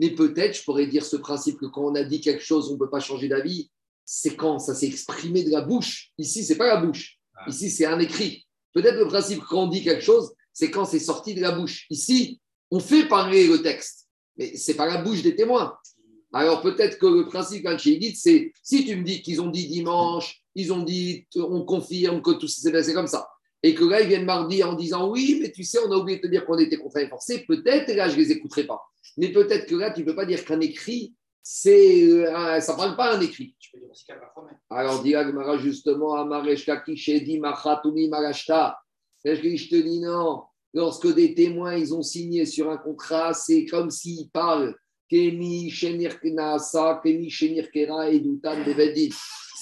Mais 0.00 0.10
peut-être, 0.10 0.56
je 0.56 0.64
pourrais 0.64 0.86
dire 0.86 1.04
ce 1.04 1.16
principe 1.16 1.58
que 1.58 1.66
quand 1.66 1.84
on 1.84 1.94
a 1.94 2.02
dit 2.02 2.22
quelque 2.22 2.42
chose, 2.42 2.70
on 2.70 2.72
ne 2.72 2.78
peut 2.78 2.88
pas 2.88 3.00
changer 3.00 3.28
d'avis. 3.28 3.70
C'est 4.06 4.34
quand 4.34 4.58
ça 4.58 4.74
s'est 4.74 4.86
exprimé 4.86 5.44
de 5.44 5.50
la 5.50 5.60
bouche. 5.60 6.10
Ici, 6.16 6.42
c'est 6.42 6.56
pas 6.56 6.66
la 6.66 6.78
bouche. 6.78 7.18
Ici, 7.46 7.70
c'est 7.70 7.84
un 7.84 7.98
écrit. 7.98 8.46
Peut-être 8.72 8.96
le 8.96 9.08
principe 9.08 9.40
quand 9.40 9.64
on 9.64 9.66
dit 9.66 9.84
quelque 9.84 10.02
chose, 10.02 10.32
c'est 10.54 10.70
quand 10.70 10.86
c'est 10.86 10.98
sorti 10.98 11.34
de 11.34 11.42
la 11.42 11.52
bouche. 11.52 11.86
Ici, 11.90 12.40
on 12.70 12.80
fait 12.80 13.08
parler 13.08 13.46
le 13.46 13.60
texte, 13.60 14.08
mais 14.38 14.56
c'est 14.56 14.74
pas 14.74 14.86
la 14.86 15.02
bouche 15.02 15.22
des 15.22 15.36
témoins. 15.36 15.76
Alors 16.32 16.62
peut-être 16.62 16.98
que 16.98 17.06
le 17.06 17.26
principe 17.26 17.64
quand 17.64 17.76
dit, 17.76 18.16
c'est 18.16 18.52
si 18.62 18.86
tu 18.86 18.96
me 18.96 19.04
dis 19.04 19.20
qu'ils 19.20 19.42
ont 19.42 19.50
dit 19.50 19.68
dimanche, 19.68 20.42
ils 20.54 20.72
ont 20.72 20.82
dit, 20.82 21.26
on 21.34 21.64
confirme 21.64 22.22
que 22.22 22.30
tout 22.30 22.48
s'est 22.48 22.72
passé 22.72 22.94
comme 22.94 23.06
ça, 23.06 23.28
et 23.62 23.74
que 23.74 23.84
là 23.84 24.00
ils 24.00 24.08
viennent 24.08 24.24
mardi 24.24 24.62
en 24.62 24.74
disant 24.74 25.10
oui, 25.10 25.38
mais 25.40 25.50
tu 25.50 25.64
sais, 25.64 25.78
on 25.86 25.92
a 25.92 25.96
oublié 25.96 26.18
de 26.18 26.22
te 26.22 26.28
dire 26.28 26.44
qu'on 26.44 26.58
était 26.58 26.76
contraint 26.76 27.02
et 27.02 27.08
forcé, 27.08 27.44
peut-être 27.46 27.94
là 27.94 28.08
je 28.08 28.16
les 28.16 28.32
écouterai 28.32 28.64
pas. 28.64 28.80
Mais 29.16 29.32
peut-être 29.32 29.66
que 29.66 29.74
là 29.74 29.90
tu 29.90 30.00
ne 30.00 30.06
peux 30.06 30.14
pas 30.14 30.26
dire 30.26 30.44
qu'un 30.44 30.60
écrit, 30.60 31.14
c'est, 31.42 32.02
euh, 32.02 32.60
ça 32.60 32.72
ne 32.72 32.76
parle 32.76 32.96
pas 32.96 33.16
un 33.16 33.20
écrit. 33.20 33.54
Tu 33.58 33.70
peux 33.72 33.78
dire 33.78 33.90
aussi 33.90 34.04
Alors 34.68 35.02
dit 35.02 35.14
Agmara 35.14 35.58
justement, 35.58 36.14
Amaresh 36.14 36.66
Kakishedi 36.66 37.38
Machatumi 37.38 38.08
Marashta. 38.08 38.78
Je 39.24 39.34
te 39.34 39.76
dis 39.76 40.00
non, 40.00 40.42
lorsque 40.72 41.14
des 41.14 41.34
témoins 41.34 41.76
ils 41.76 41.94
ont 41.94 42.02
signé 42.02 42.46
sur 42.46 42.70
un 42.70 42.78
contrat, 42.78 43.34
c'est 43.34 43.66
comme 43.66 43.90
s'ils 43.90 44.30
parlent 44.30 44.74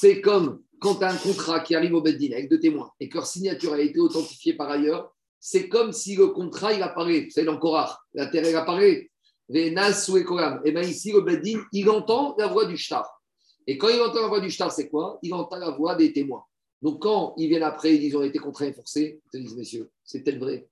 c'est 0.01 0.21
comme 0.21 0.63
quand 0.81 0.97
tu 0.97 1.05
as 1.05 1.11
un 1.11 1.17
contrat 1.17 1.61
qui 1.61 1.75
arrive 1.75 1.95
au 1.95 2.03
Beddin 2.03 2.33
avec 2.33 2.49
deux 2.49 2.61
témoins 2.61 2.91
et 3.01 3.09
que 3.09 3.17
leur 3.17 3.27
signature 3.27 3.73
a 3.73 3.81
été 3.81 3.99
authentifiée 3.99 4.55
par 4.55 4.71
ailleurs, 4.71 5.14
c'est 5.41 5.69
comme 5.69 5.93
si 5.93 6.17
le 6.17 6.29
contrat 6.29 6.73
il 6.73 6.83
apparaît. 6.83 7.29
C'est 7.31 7.45
l'encorard, 7.45 8.07
la 8.14 8.27
terre 8.27 8.45
elle 8.45 8.57
apparaît. 8.57 9.11
Et 9.51 9.71
bien 9.71 10.83
ici, 10.83 11.12
le 11.12 11.21
Beddin, 11.23 11.62
il 11.73 11.88
entend 11.88 12.35
la 12.38 12.49
voix 12.49 12.67
du 12.67 12.77
shtar. 12.77 13.23
Et 13.67 13.79
quand 13.79 13.88
il 13.88 14.01
entend 14.01 14.21
la 14.21 14.29
voix 14.29 14.41
du 14.41 14.51
shtar, 14.51 14.71
c'est 14.71 14.88
quoi? 14.88 15.19
Il 15.23 15.33
entend 15.33 15.57
la 15.57 15.71
voix 15.71 15.95
des 15.95 16.12
témoins. 16.12 16.45
Donc 16.83 17.01
quand 17.03 17.35
ils 17.38 17.49
viennent 17.49 17.62
après, 17.62 17.95
ils 17.95 18.01
disent 18.01 18.14
ont 18.14 18.23
été 18.23 18.38
contraints 18.38 18.67
et 18.67 18.73
forcés, 18.73 19.21
ils 19.25 19.31
te 19.31 19.37
disent, 19.43 19.57
messieurs, 19.57 19.91
c'est 20.05 20.23
tel 20.23 20.38
vrai. 20.38 20.69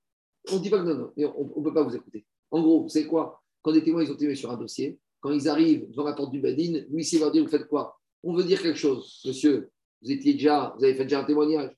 On 0.51 0.57
ne 0.57 0.61
dit 0.61 0.71
pas 0.71 0.79
que 0.79 0.85
non, 0.85 0.95
non, 1.17 1.35
on 1.37 1.61
ne 1.61 1.65
peut 1.65 1.75
pas 1.75 1.83
vous 1.83 1.97
écouter. 1.97 2.25
En 2.51 2.61
gros, 2.61 2.87
c'est 2.89 3.07
quoi? 3.07 3.43
Quand 3.63 3.73
les 3.73 3.83
témoins 3.83 4.05
ils 4.05 4.13
ont 4.13 4.17
témoigné 4.17 4.37
sur 4.37 4.51
un 4.51 4.57
dossier, 4.57 4.99
quand 5.21 5.31
ils 5.31 5.49
arrivent 5.49 5.91
devant 5.91 6.05
la 6.05 6.13
porte 6.13 6.31
du 6.31 6.41
Badin, 6.41 6.85
l'huissier 6.91 7.19
va 7.19 7.31
dire 7.31 7.43
Vous 7.43 7.51
faites 7.51 7.67
quoi? 7.67 7.99
On 8.23 8.35
veut 8.35 8.45
dire 8.45 8.61
quelque 8.63 8.79
chose, 8.79 9.23
monsieur. 9.25 9.71
Vous 10.07 10.13
étiez 10.13 10.35
déjà, 10.35 10.73
vous 10.79 10.85
avez 10.85 10.95
fait 10.95 11.03
déjà 11.03 11.19
un 11.19 11.25
témoignage. 11.25 11.73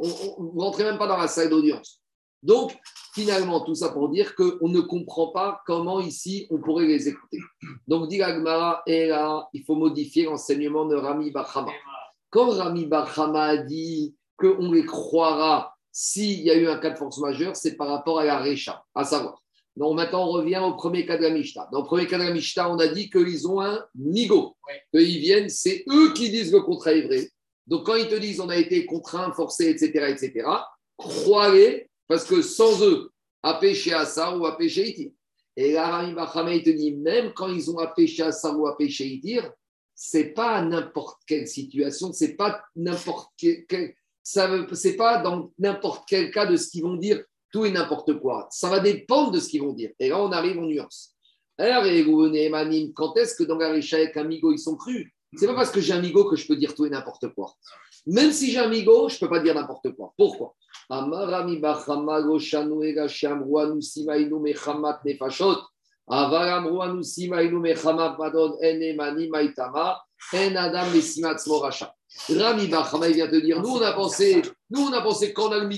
On, 0.00 0.06
vous 0.06 0.52
ne 0.54 0.60
rentrez 0.60 0.84
même 0.84 0.98
pas 0.98 1.08
dans 1.08 1.16
la 1.16 1.26
salle 1.26 1.50
d'audience. 1.50 2.00
Donc, 2.40 2.78
finalement, 3.12 3.60
tout 3.64 3.74
ça 3.74 3.88
pour 3.88 4.08
dire 4.08 4.36
qu'on 4.36 4.68
ne 4.68 4.80
comprend 4.80 5.32
pas 5.32 5.60
comment 5.66 5.98
ici 5.98 6.46
on 6.50 6.58
pourrait 6.58 6.86
les 6.86 7.08
écouter. 7.08 7.38
Donc, 7.88 8.08
dit 8.08 8.22
Agmara, 8.22 8.82
et 8.86 9.06
là, 9.06 9.48
il 9.52 9.64
faut 9.64 9.74
modifier 9.74 10.26
l'enseignement 10.26 10.86
de 10.86 10.94
Rami 10.94 11.32
Bachama. 11.32 11.72
Quand 12.30 12.50
Rami 12.50 12.86
Bachama 12.86 13.42
a 13.42 13.56
dit 13.56 14.14
qu'on 14.36 14.70
les 14.70 14.84
croira 14.84 15.74
s'il 15.90 16.40
y 16.42 16.50
a 16.52 16.54
eu 16.54 16.68
un 16.68 16.78
cas 16.78 16.90
de 16.90 16.98
force 16.98 17.18
majeure, 17.18 17.56
c'est 17.56 17.76
par 17.76 17.88
rapport 17.88 18.20
à 18.20 18.24
la 18.24 18.38
Récha, 18.38 18.84
à 18.94 19.04
savoir 19.04 19.42
donc 19.74 19.96
maintenant, 19.96 20.28
on 20.28 20.32
revient 20.32 20.60
au 20.62 20.74
premier 20.74 21.06
cas 21.06 21.16
de 21.16 21.22
la 21.22 21.30
Mishnah. 21.30 21.66
Dans 21.72 21.80
le 21.80 21.86
premier 21.86 22.06
cas 22.06 22.18
de 22.18 22.24
la 22.24 22.30
Mishnah, 22.30 22.70
on 22.70 22.76
a 22.76 22.88
dit 22.88 23.08
qu'ils 23.08 23.48
ont 23.48 23.62
un 23.62 23.82
nigo. 23.94 24.54
Qu'ils 24.94 25.18
viennent, 25.18 25.48
c'est 25.48 25.82
eux 25.88 26.12
qui 26.12 26.28
disent 26.28 26.52
le 26.52 26.60
contrat 26.60 26.92
est 26.92 27.06
vrai. 27.06 27.30
Donc 27.66 27.86
quand 27.86 27.96
ils 27.96 28.08
te 28.08 28.14
disent 28.14 28.40
on 28.40 28.48
a 28.48 28.56
été 28.56 28.86
contraint, 28.86 29.32
forcé, 29.32 29.68
etc., 29.68 30.06
etc., 30.10 30.48
croyez, 30.96 31.88
parce 32.08 32.24
que 32.24 32.42
sans 32.42 32.82
eux, 32.84 33.10
à 33.42 33.54
pécher 33.54 33.92
à 33.92 34.04
ça 34.04 34.36
ou 34.36 34.46
à 34.46 34.56
pécher 34.56 34.88
itir. 34.90 35.10
Et 35.56 35.72
là, 35.72 35.86
Rami 36.24 36.56
il 36.56 36.62
te 36.62 36.70
dit, 36.70 36.94
même 36.94 37.32
quand 37.34 37.48
ils 37.48 37.70
ont 37.70 37.78
à 37.78 37.88
pécher 37.88 38.22
à 38.22 38.32
ça 38.32 38.54
ou 38.54 38.66
à 38.66 38.76
pécher 38.76 39.06
itir, 39.06 39.50
c'est 39.94 40.32
pas 40.32 40.62
n'importe 40.62 41.20
quelle 41.26 41.46
situation, 41.46 42.12
c'est 42.12 42.34
pas 42.34 42.62
n'importe 42.74 43.30
c'est 44.22 44.96
pas 44.96 45.18
dans 45.18 45.52
n'importe 45.58 46.04
quel 46.08 46.30
cas 46.30 46.46
de 46.46 46.56
ce 46.56 46.70
qu'ils 46.70 46.82
vont 46.82 46.96
dire 46.96 47.22
tout 47.52 47.66
et 47.66 47.70
n'importe 47.70 48.18
quoi. 48.20 48.48
Ça 48.50 48.68
va 48.70 48.80
dépendre 48.80 49.32
de 49.32 49.40
ce 49.40 49.48
qu'ils 49.48 49.62
vont 49.62 49.74
dire. 49.74 49.90
Et 49.98 50.08
là, 50.08 50.22
on 50.22 50.32
arrive 50.32 50.58
en 50.58 50.66
nuance. 50.66 51.14
Quand 51.58 53.16
est-ce 53.16 53.34
que 53.36 53.44
dans 53.44 53.58
la 53.58 53.72
richa 53.72 53.96
avec 53.98 54.16
Amigo, 54.16 54.52
ils 54.52 54.58
sont 54.58 54.76
crus? 54.76 55.12
C'est 55.36 55.46
pas 55.46 55.54
parce 55.54 55.70
que 55.70 55.80
j'ai 55.80 55.92
un 55.92 55.98
Amigo 55.98 56.28
que 56.28 56.36
je 56.36 56.46
peux 56.46 56.56
dire 56.56 56.74
tout 56.74 56.84
et 56.86 56.90
n'importe 56.90 57.28
quoi. 57.34 57.52
Même 58.06 58.32
si 58.32 58.50
j'ai 58.50 58.58
un 58.58 58.64
Amigo, 58.64 59.08
je 59.08 59.18
peux 59.18 59.28
pas 59.28 59.40
dire 59.40 59.54
n'importe 59.54 59.90
quoi. 59.92 60.12
Pourquoi? 60.16 60.54
Rami 72.28 72.66
Bachama, 72.66 73.08
il 73.08 73.14
vient 73.14 73.28
te 73.28 73.36
dire, 73.36 73.62
nous 73.62 73.70
on 73.70 73.80
a 73.80 73.92
pensé, 73.92 74.42
nous 74.70 74.82
on 74.82 74.92
a 74.92 75.00
pensé 75.00 75.32
qu'on 75.32 75.50
a 75.52 75.58
le 75.58 75.70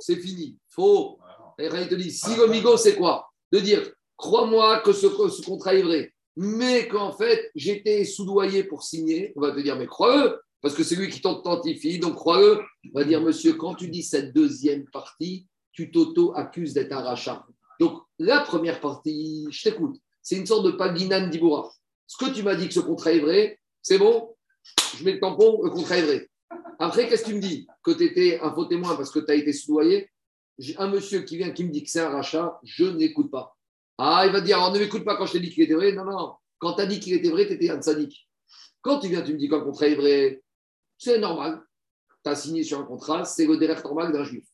c'est 0.00 0.16
fini. 0.16 0.56
Faux. 0.68 1.18
Et 1.58 1.66
il 1.66 1.88
te 1.88 1.94
dit, 1.94 2.10
si 2.10 2.34
le 2.34 2.46
migo, 2.46 2.76
c'est 2.76 2.96
quoi? 2.96 3.28
De 3.52 3.58
dire, 3.58 3.82
crois-moi 4.16 4.80
que 4.80 4.92
ce, 4.92 5.06
contrat 5.44 5.74
est 5.74 5.82
vrai, 5.82 6.12
mais 6.36 6.88
qu'en 6.88 7.12
fait, 7.12 7.50
j'étais 7.54 8.04
soudoyé 8.04 8.64
pour 8.64 8.82
signer. 8.82 9.32
On 9.36 9.40
va 9.40 9.52
te 9.52 9.60
dire, 9.60 9.76
mais 9.76 9.86
crois-le, 9.86 10.40
parce 10.60 10.74
que 10.74 10.82
c'est 10.82 10.96
lui 10.96 11.08
qui 11.08 11.20
t'authentifie, 11.20 11.98
donc 11.98 12.14
crois-le. 12.14 12.60
On 12.94 12.98
va 12.98 13.04
dire, 13.04 13.20
monsieur, 13.20 13.54
quand 13.54 13.74
tu 13.74 13.88
dis 13.88 14.02
cette 14.02 14.32
deuxième 14.34 14.84
partie, 14.90 15.46
tu 15.72 15.90
t'auto-accuses 15.90 16.74
d'être 16.74 16.92
un 16.92 17.02
rachat. 17.02 17.44
Donc, 17.80 18.02
la 18.18 18.40
première 18.40 18.80
partie, 18.80 19.46
je 19.50 19.62
t'écoute, 19.62 19.96
c'est 20.22 20.36
une 20.36 20.46
sorte 20.46 20.66
de 20.66 20.72
paginan 20.72 21.28
d'Iboura. 21.28 21.70
Ce 22.06 22.16
que 22.16 22.30
tu 22.32 22.42
m'as 22.42 22.54
dit 22.54 22.68
que 22.68 22.74
ce 22.74 22.80
contrat 22.80 23.12
est 23.12 23.20
vrai, 23.20 23.58
c'est 23.80 23.98
bon, 23.98 24.34
je 24.96 25.04
mets 25.04 25.12
le 25.12 25.20
tampon, 25.20 25.62
le 25.64 25.70
contrat 25.70 25.98
est 25.98 26.02
vrai. 26.02 26.28
Après, 26.78 27.08
qu'est-ce 27.08 27.24
que 27.24 27.30
tu 27.30 27.36
me 27.36 27.40
dis 27.40 27.66
Que 27.82 27.92
tu 27.92 28.04
étais 28.04 28.38
un 28.40 28.52
faux 28.52 28.66
témoin 28.66 28.94
parce 28.96 29.10
que 29.10 29.20
tu 29.20 29.30
as 29.30 29.34
été 29.34 29.52
soudoyé 29.52 30.08
un 30.78 30.88
monsieur 30.88 31.22
qui 31.22 31.36
vient 31.36 31.50
qui 31.50 31.64
me 31.64 31.70
dit 31.70 31.82
que 31.82 31.90
c'est 31.90 32.00
un 32.00 32.10
rachat, 32.10 32.58
je 32.62 32.84
n'écoute 32.84 33.30
pas. 33.30 33.56
Ah, 33.98 34.24
il 34.26 34.32
va 34.32 34.40
dire, 34.40 34.58
oh, 34.60 34.72
ne 34.72 34.78
m'écoute 34.78 35.04
pas 35.04 35.16
quand 35.16 35.26
je 35.26 35.32
t'ai 35.32 35.40
dit 35.40 35.50
qu'il 35.50 35.62
était 35.62 35.74
vrai. 35.74 35.92
Non, 35.92 36.04
non, 36.04 36.34
quand 36.58 36.74
tu 36.74 36.80
as 36.82 36.86
dit 36.86 37.00
qu'il 37.00 37.14
était 37.14 37.30
vrai, 37.30 37.46
tu 37.46 37.54
étais 37.54 37.70
un 37.70 37.82
sadique. 37.82 38.28
Quand 38.80 39.00
tu 39.00 39.08
viens, 39.08 39.22
tu 39.22 39.32
me 39.32 39.38
dis 39.38 39.48
qu'un 39.48 39.60
contrat 39.60 39.88
est 39.88 39.94
vrai, 39.94 40.42
c'est 40.98 41.18
normal. 41.18 41.62
Tu 42.24 42.30
as 42.30 42.36
signé 42.36 42.62
sur 42.62 42.78
un 42.78 42.84
contrat, 42.84 43.24
c'est 43.24 43.46
le 43.46 43.56
délai 43.56 43.74
normal 43.82 44.12
d'un 44.12 44.24
juif. 44.24 44.46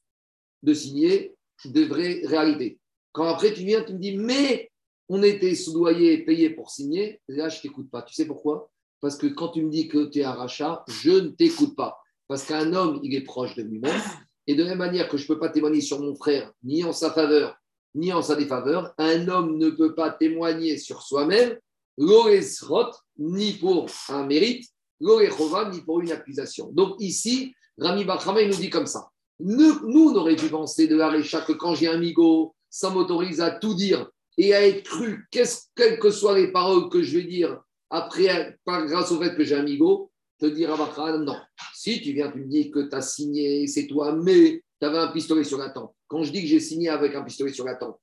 De 0.63 0.75
signer 0.75 1.37
de 1.65 1.85
vraies 1.85 2.23
réalités. 2.25 2.79
Quand 3.13 3.25
après 3.25 3.53
tu 3.53 3.63
viens, 3.65 3.83
tu 3.83 3.95
me 3.95 3.99
dis, 3.99 4.17
mais 4.17 4.71
on 5.09 5.23
était 5.23 5.55
soudoyé, 5.55 6.25
payé 6.25 6.51
pour 6.51 6.71
signer, 6.71 7.21
là, 7.29 7.49
je 7.49 7.61
t'écoute 7.61 7.91
pas. 7.91 8.03
Tu 8.03 8.15
sais 8.15 8.27
pourquoi? 8.27 8.71
Parce 9.01 9.17
que 9.17 9.27
quand 9.27 9.49
tu 9.49 9.63
me 9.63 9.71
dis 9.71 9.89
que 9.89 10.07
tu 10.07 10.21
es 10.21 10.25
un 10.25 10.33
rachat, 10.33 10.85
je 10.89 11.11
ne 11.11 11.29
t'écoute 11.29 11.77
pas. 11.77 11.99
Parce 12.27 12.45
qu'un 12.45 12.73
homme, 12.75 13.01
il 13.03 13.15
est 13.15 13.23
proche 13.23 13.55
de 13.55 13.63
lui-même. 13.63 14.01
Et 14.47 14.55
de 14.55 14.63
la 14.63 14.71
même 14.71 14.79
manière 14.79 15.09
que 15.09 15.17
je 15.17 15.25
ne 15.25 15.29
peux 15.29 15.39
pas 15.39 15.51
témoigner 15.51 15.81
sur 15.81 16.01
mon 16.01 16.15
frère, 16.15 16.53
ni 16.63 16.85
en 16.85 16.93
sa 16.93 17.13
faveur, 17.13 17.57
ni 17.99 18.13
en 18.13 18.23
sa 18.23 18.37
défaveur, 18.37 18.95
un 18.99 19.29
homme 19.29 19.59
ne 19.59 19.71
peut 19.71 19.95
pas 19.95 20.11
témoigner 20.11 20.79
sur 20.79 21.03
soi-même, 21.03 21.59
l'oresrot, 21.97 22.93
ni 23.19 23.53
pour 23.53 23.87
un 24.09 24.25
mérite, 24.25 24.65
ni 25.01 25.81
pour 25.85 26.01
une 26.01 26.13
accusation. 26.13 26.71
Donc 26.73 26.97
ici, 27.01 27.55
Rami 27.77 28.05
Bakrama, 28.05 28.43
il 28.43 28.49
nous 28.49 28.57
dit 28.57 28.71
comme 28.71 28.87
ça. 28.87 29.09
Nous, 29.41 29.81
on 29.85 30.15
aurait 30.17 30.37
dû 30.37 30.49
penser 30.49 30.87
de 30.87 30.97
la 30.97 31.09
récha 31.09 31.41
que 31.41 31.53
quand 31.53 31.75
j'ai 31.75 31.89
un 31.89 31.99
migo, 31.99 32.55
ça 32.71 32.91
m'autorise 32.91 33.41
à 33.41 33.51
tout 33.51 33.75
dire 33.75 34.09
et 34.37 34.55
à 34.55 34.67
être 34.67 34.85
cru, 34.85 35.27
quelles 35.31 35.99
que 35.99 36.11
soient 36.11 36.39
les 36.39 36.53
paroles 36.53 36.89
que 36.89 37.03
je 37.03 37.19
vais 37.19 37.25
dire 37.25 37.61
après, 37.91 38.57
grâce 38.67 39.11
au 39.11 39.21
fait 39.21 39.35
que 39.35 39.45
j'ai 39.45 39.57
un 39.57 39.63
migo, 39.63 40.11
te 40.39 40.47
dire 40.47 40.73
à 40.73 41.19
non. 41.19 41.37
Si 41.75 42.01
tu 42.01 42.13
viens, 42.13 42.31
tu 42.31 42.39
me 42.39 42.47
dis 42.47 42.71
que 42.71 42.89
tu 42.89 42.95
as 42.95 43.03
signé, 43.03 43.67
c'est 43.67 43.87
toi, 43.87 44.15
mais 44.15 44.63
tu 44.81 44.87
avais 44.87 44.99
un 44.99 45.09
pistolet 45.09 45.45
sur 45.45 45.59
la 45.59 45.71
tempe. 45.71 45.93
Quand 46.09 46.23
je 46.25 46.33
dis 46.33 46.43
que 46.43 46.49
j'ai 46.49 46.61
signé 46.61 46.89
avec 46.89 47.15
un 47.15 47.23
pistolet 47.23 47.53
sur 47.53 47.65
la 47.65 47.75
tempe, 47.75 47.99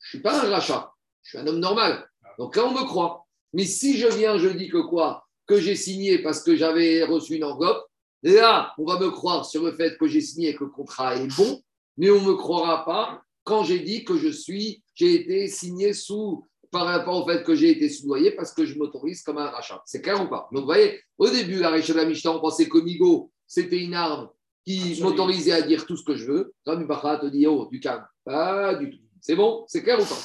je 0.00 0.06
ne 0.06 0.18
suis 0.18 0.22
pas 0.22 0.44
un 0.44 0.50
rachat, 0.50 0.92
je 1.22 1.30
suis 1.30 1.38
un 1.38 1.46
homme 1.46 1.60
normal. 1.60 2.08
Donc 2.38 2.56
là, 2.56 2.64
on 2.66 2.72
me 2.72 2.84
croit. 2.84 3.26
Mais 3.52 3.64
si 3.64 3.98
je 3.98 4.06
viens, 4.08 4.38
je 4.38 4.48
dis 4.48 4.68
que 4.68 4.78
quoi? 4.78 5.26
Que 5.46 5.60
j'ai 5.60 5.76
signé 5.76 6.18
parce 6.18 6.42
que 6.42 6.56
j'avais 6.56 7.04
reçu 7.04 7.34
une 7.36 7.44
enveloppe, 7.44 7.84
là, 8.22 8.72
on 8.78 8.84
va 8.84 8.98
me 8.98 9.10
croire 9.10 9.44
sur 9.44 9.64
le 9.64 9.72
fait 9.72 9.96
que 9.98 10.06
j'ai 10.06 10.20
signé 10.20 10.50
et 10.50 10.54
que 10.54 10.64
le 10.64 10.70
contrat 10.70 11.16
est 11.16 11.36
bon, 11.36 11.62
mais 11.96 12.10
on 12.10 12.20
ne 12.20 12.28
me 12.28 12.34
croira 12.34 12.84
pas 12.84 13.22
quand 13.44 13.64
j'ai 13.64 13.80
dit 13.80 14.04
que 14.04 14.16
je 14.16 14.28
suis, 14.28 14.82
j'ai 14.94 15.14
été 15.14 15.48
signé 15.48 15.92
sous 15.92 16.46
par 16.70 16.86
rapport 16.86 17.22
au 17.22 17.28
fait 17.28 17.42
que 17.42 17.54
j'ai 17.54 17.70
été 17.70 17.88
soudoyé 17.88 18.30
parce 18.30 18.52
que 18.52 18.64
je 18.64 18.78
m'autorise 18.78 19.22
comme 19.22 19.38
un 19.38 19.50
rachat. 19.50 19.82
C'est 19.86 20.00
clair 20.00 20.22
ou 20.22 20.28
pas? 20.28 20.48
Donc, 20.52 20.60
vous 20.60 20.66
voyez, 20.66 21.00
au 21.18 21.28
début, 21.28 21.58
la 21.58 21.78
de 21.78 21.92
la 21.92 22.04
Mishnah, 22.04 22.32
on 22.32 22.40
pensait 22.40 22.68
que 22.68 22.78
Migo, 22.78 23.32
c'était 23.46 23.80
une 23.82 23.94
arme 23.94 24.30
qui 24.70 25.02
m'autorisait 25.02 25.52
à 25.52 25.62
dire 25.62 25.86
tout 25.86 25.96
ce 25.96 26.04
que 26.04 26.14
je 26.14 26.26
veux. 26.26 26.54
Rami 26.64 26.84
Bacha 26.84 27.18
te 27.18 27.26
dit, 27.26 27.46
oh, 27.46 27.68
du 27.70 27.80
calme. 27.80 28.06
Pas 28.24 28.74
du 28.74 28.90
tout. 28.90 28.98
C'est 29.20 29.36
bon 29.36 29.64
C'est 29.68 29.82
clair 29.82 30.00
ou 30.00 30.04
pas 30.04 30.16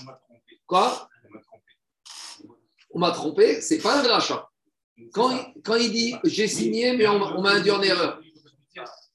On 0.00 0.04
m'a 0.04 0.12
trompé. 0.14 0.60
Quoi 0.66 1.08
On 1.24 1.30
m'a 1.30 1.40
trompé. 1.40 2.52
On 2.90 2.98
m'a 2.98 3.10
trompé, 3.10 3.60
c'est 3.60 3.78
pas 3.78 4.00
un 4.00 4.08
rachat. 4.08 4.48
Quand 5.12 5.30
il, 5.30 5.62
quand 5.62 5.76
il 5.76 5.90
dit 5.90 6.14
j'ai 6.24 6.46
signé, 6.46 6.96
mais 6.96 7.06
on, 7.08 7.40
m'a 7.40 7.52
induit 7.52 7.70
en 7.70 7.82
erreur. 7.82 8.20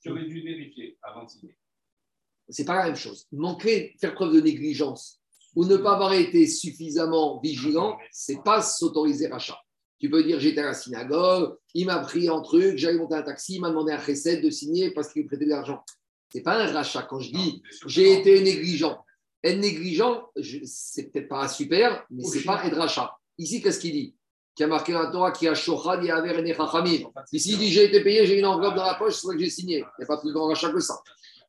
J'aurais 0.03 0.25
dû 0.25 0.41
vérifier 0.41 0.97
avant 1.01 1.25
de 1.25 1.29
signer. 1.29 1.57
C'est 2.49 2.65
pas 2.65 2.75
la 2.75 2.85
même 2.85 2.95
chose. 2.95 3.27
Manquer, 3.31 3.95
faire 3.99 4.15
preuve 4.15 4.33
de 4.33 4.41
négligence 4.41 5.21
ou 5.55 5.65
ne 5.65 5.77
pas 5.77 5.93
avoir 5.93 6.13
été 6.13 6.47
suffisamment 6.47 7.39
vigilant, 7.39 7.97
c'est 8.11 8.43
pas 8.43 8.61
s'autoriser 8.61 9.27
rachat. 9.27 9.59
Tu 9.99 10.09
peux 10.09 10.23
dire 10.23 10.39
j'étais 10.39 10.61
à 10.61 10.65
la 10.65 10.73
synagogue, 10.73 11.55
il 11.73 11.85
m'a 11.85 11.99
pris 11.99 12.29
un 12.29 12.41
truc, 12.41 12.77
j'allais 12.77 12.97
monter 12.97 13.15
un 13.15 13.23
taxi, 13.23 13.55
il 13.55 13.61
m'a 13.61 13.69
demandé 13.69 13.91
un 13.91 13.97
recette 13.97 14.43
de 14.43 14.49
signer 14.49 14.91
parce 14.91 15.11
qu'il 15.11 15.23
me 15.23 15.27
prêtait 15.27 15.45
de 15.45 15.49
l'argent. 15.49 15.83
C'est 16.31 16.41
pas 16.41 16.61
un 16.61 16.71
rachat. 16.71 17.03
Quand 17.03 17.19
je 17.19 17.31
dis 17.31 17.63
j'ai 17.87 18.19
été 18.19 18.41
négligent, 18.41 19.03
être 19.43 19.59
négligent, 19.59 20.29
c'est 20.65 21.11
peut-être 21.11 21.27
pas 21.27 21.47
super, 21.47 22.05
mais 22.11 22.23
c'est 22.23 22.43
pas 22.43 22.63
être 22.65 22.77
rachat. 22.77 23.11
Ici, 23.37 23.61
qu'est-ce 23.61 23.79
qu'il 23.79 23.93
dit? 23.93 24.15
Qui 24.55 24.63
a 24.63 24.67
marqué 24.67 24.93
un 24.93 25.11
Torah 25.11 25.31
qui 25.31 25.47
a 25.47 25.53
shochad 25.53 26.03
et 26.03 26.09
aver 26.09 26.55
Ici, 27.31 27.51
il 27.51 27.57
dit 27.57 27.69
j'ai 27.69 27.85
été 27.85 28.03
payé, 28.03 28.25
j'ai 28.25 28.39
une 28.39 28.45
enveloppe 28.45 28.75
dans 28.75 28.85
la 28.85 28.95
poche, 28.95 29.15
c'est 29.15 29.27
vrai 29.27 29.35
que 29.35 29.43
j'ai 29.43 29.49
signé. 29.49 29.77
Il 29.77 29.99
n'y 29.99 30.03
a 30.03 30.07
pas 30.07 30.17
plus 30.17 30.33
grand 30.33 30.47
rachat 30.47 30.71
que 30.71 30.79
ça. 30.79 30.99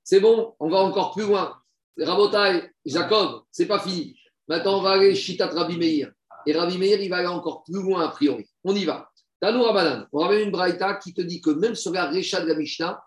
C'est 0.04 0.20
bon, 0.20 0.54
on 0.60 0.68
va 0.68 0.78
encore 0.78 1.12
plus 1.12 1.24
loin. 1.24 1.54
Rabotai, 1.98 2.70
Jacob, 2.84 3.42
c'est 3.50 3.66
pas 3.66 3.78
fini. 3.78 4.16
Maintenant, 4.46 4.78
on 4.78 4.82
va 4.82 4.92
aller 4.92 5.14
Shitat 5.14 5.48
Rabbi 5.48 5.76
Meir. 5.76 6.12
Et 6.46 6.52
Rabbi 6.52 6.78
Meir, 6.78 7.00
il 7.00 7.10
va 7.10 7.18
aller 7.18 7.26
encore 7.26 7.64
plus 7.64 7.82
loin 7.82 8.04
a 8.04 8.08
priori. 8.08 8.46
On 8.64 8.74
y 8.74 8.84
va. 8.84 9.10
Tanou 9.40 9.62
Rabanan, 9.62 10.06
on 10.12 10.20
ramène 10.20 10.46
une 10.46 10.50
braïta 10.50 10.94
qui 10.94 11.14
te 11.14 11.20
dit 11.20 11.40
que 11.40 11.50
même 11.50 11.74
sur 11.74 11.92
la 11.92 12.06
Récha 12.06 12.40
de 12.40 12.48
la 12.48 12.54
Mishnah, 12.54 13.02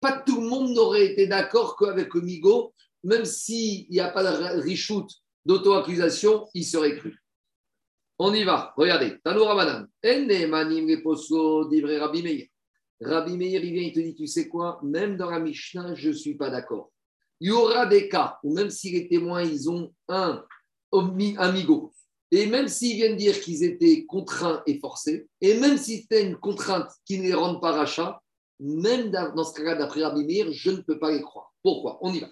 pas 0.00 0.22
tout 0.26 0.40
le 0.40 0.48
monde 0.48 0.70
n'aurait 0.70 1.06
été 1.06 1.26
d'accord 1.26 1.76
qu'avec 1.76 2.14
le 2.14 2.22
Migo, 2.22 2.72
même 3.04 3.24
s'il 3.24 3.88
n'y 3.90 4.00
a 4.00 4.08
pas 4.08 4.22
de 4.22 4.60
richoute 4.60 5.10
d'auto-accusation, 5.44 6.48
il 6.54 6.64
serait 6.64 6.96
cru. 6.96 7.22
On 8.18 8.32
y 8.32 8.44
va. 8.44 8.72
Regardez. 8.76 9.18
Tanou 9.22 9.44
Rabanan. 9.44 9.86
Rabbi 10.02 12.22
Meir. 12.22 12.46
Rabbi 13.00 13.36
Meir, 13.36 13.64
il 13.64 13.72
vient, 13.72 13.82
il 13.82 13.92
te 13.92 14.00
dit, 14.00 14.14
tu 14.14 14.26
sais 14.26 14.48
quoi, 14.48 14.80
même 14.82 15.16
dans 15.16 15.30
la 15.30 15.38
Mishnah, 15.38 15.94
je 15.94 16.08
ne 16.08 16.14
suis 16.14 16.34
pas 16.34 16.50
d'accord. 16.50 16.90
Il 17.40 17.48
y 17.48 17.52
aura 17.52 17.86
des 17.86 18.08
cas 18.08 18.38
où 18.42 18.52
même 18.52 18.70
si 18.70 18.90
les 18.90 19.08
témoins, 19.08 19.42
ils 19.42 19.70
ont 19.70 19.94
un, 20.08 20.44
un 20.92 21.52
migo, 21.52 21.92
et 22.30 22.46
même 22.46 22.68
s'ils 22.68 22.96
viennent 22.96 23.16
dire 23.16 23.40
qu'ils 23.40 23.64
étaient 23.64 24.04
contraints 24.06 24.62
et 24.66 24.78
forcés, 24.78 25.26
et 25.40 25.58
même 25.58 25.78
si 25.78 26.02
c'était 26.02 26.22
une 26.22 26.36
contrainte 26.36 26.90
qui 27.06 27.18
ne 27.18 27.24
les 27.24 27.34
rend 27.34 27.56
pas 27.56 27.72
rachat, 27.72 28.20
même 28.60 29.10
dans 29.10 29.44
ce 29.44 29.54
cas-là, 29.54 29.76
d'après 29.76 30.02
Rabbi 30.02 30.52
je 30.52 30.70
ne 30.70 30.78
peux 30.78 30.98
pas 30.98 31.10
les 31.10 31.22
croire. 31.22 31.52
Pourquoi? 31.62 31.98
On 32.02 32.12
y 32.12 32.20
va. 32.20 32.28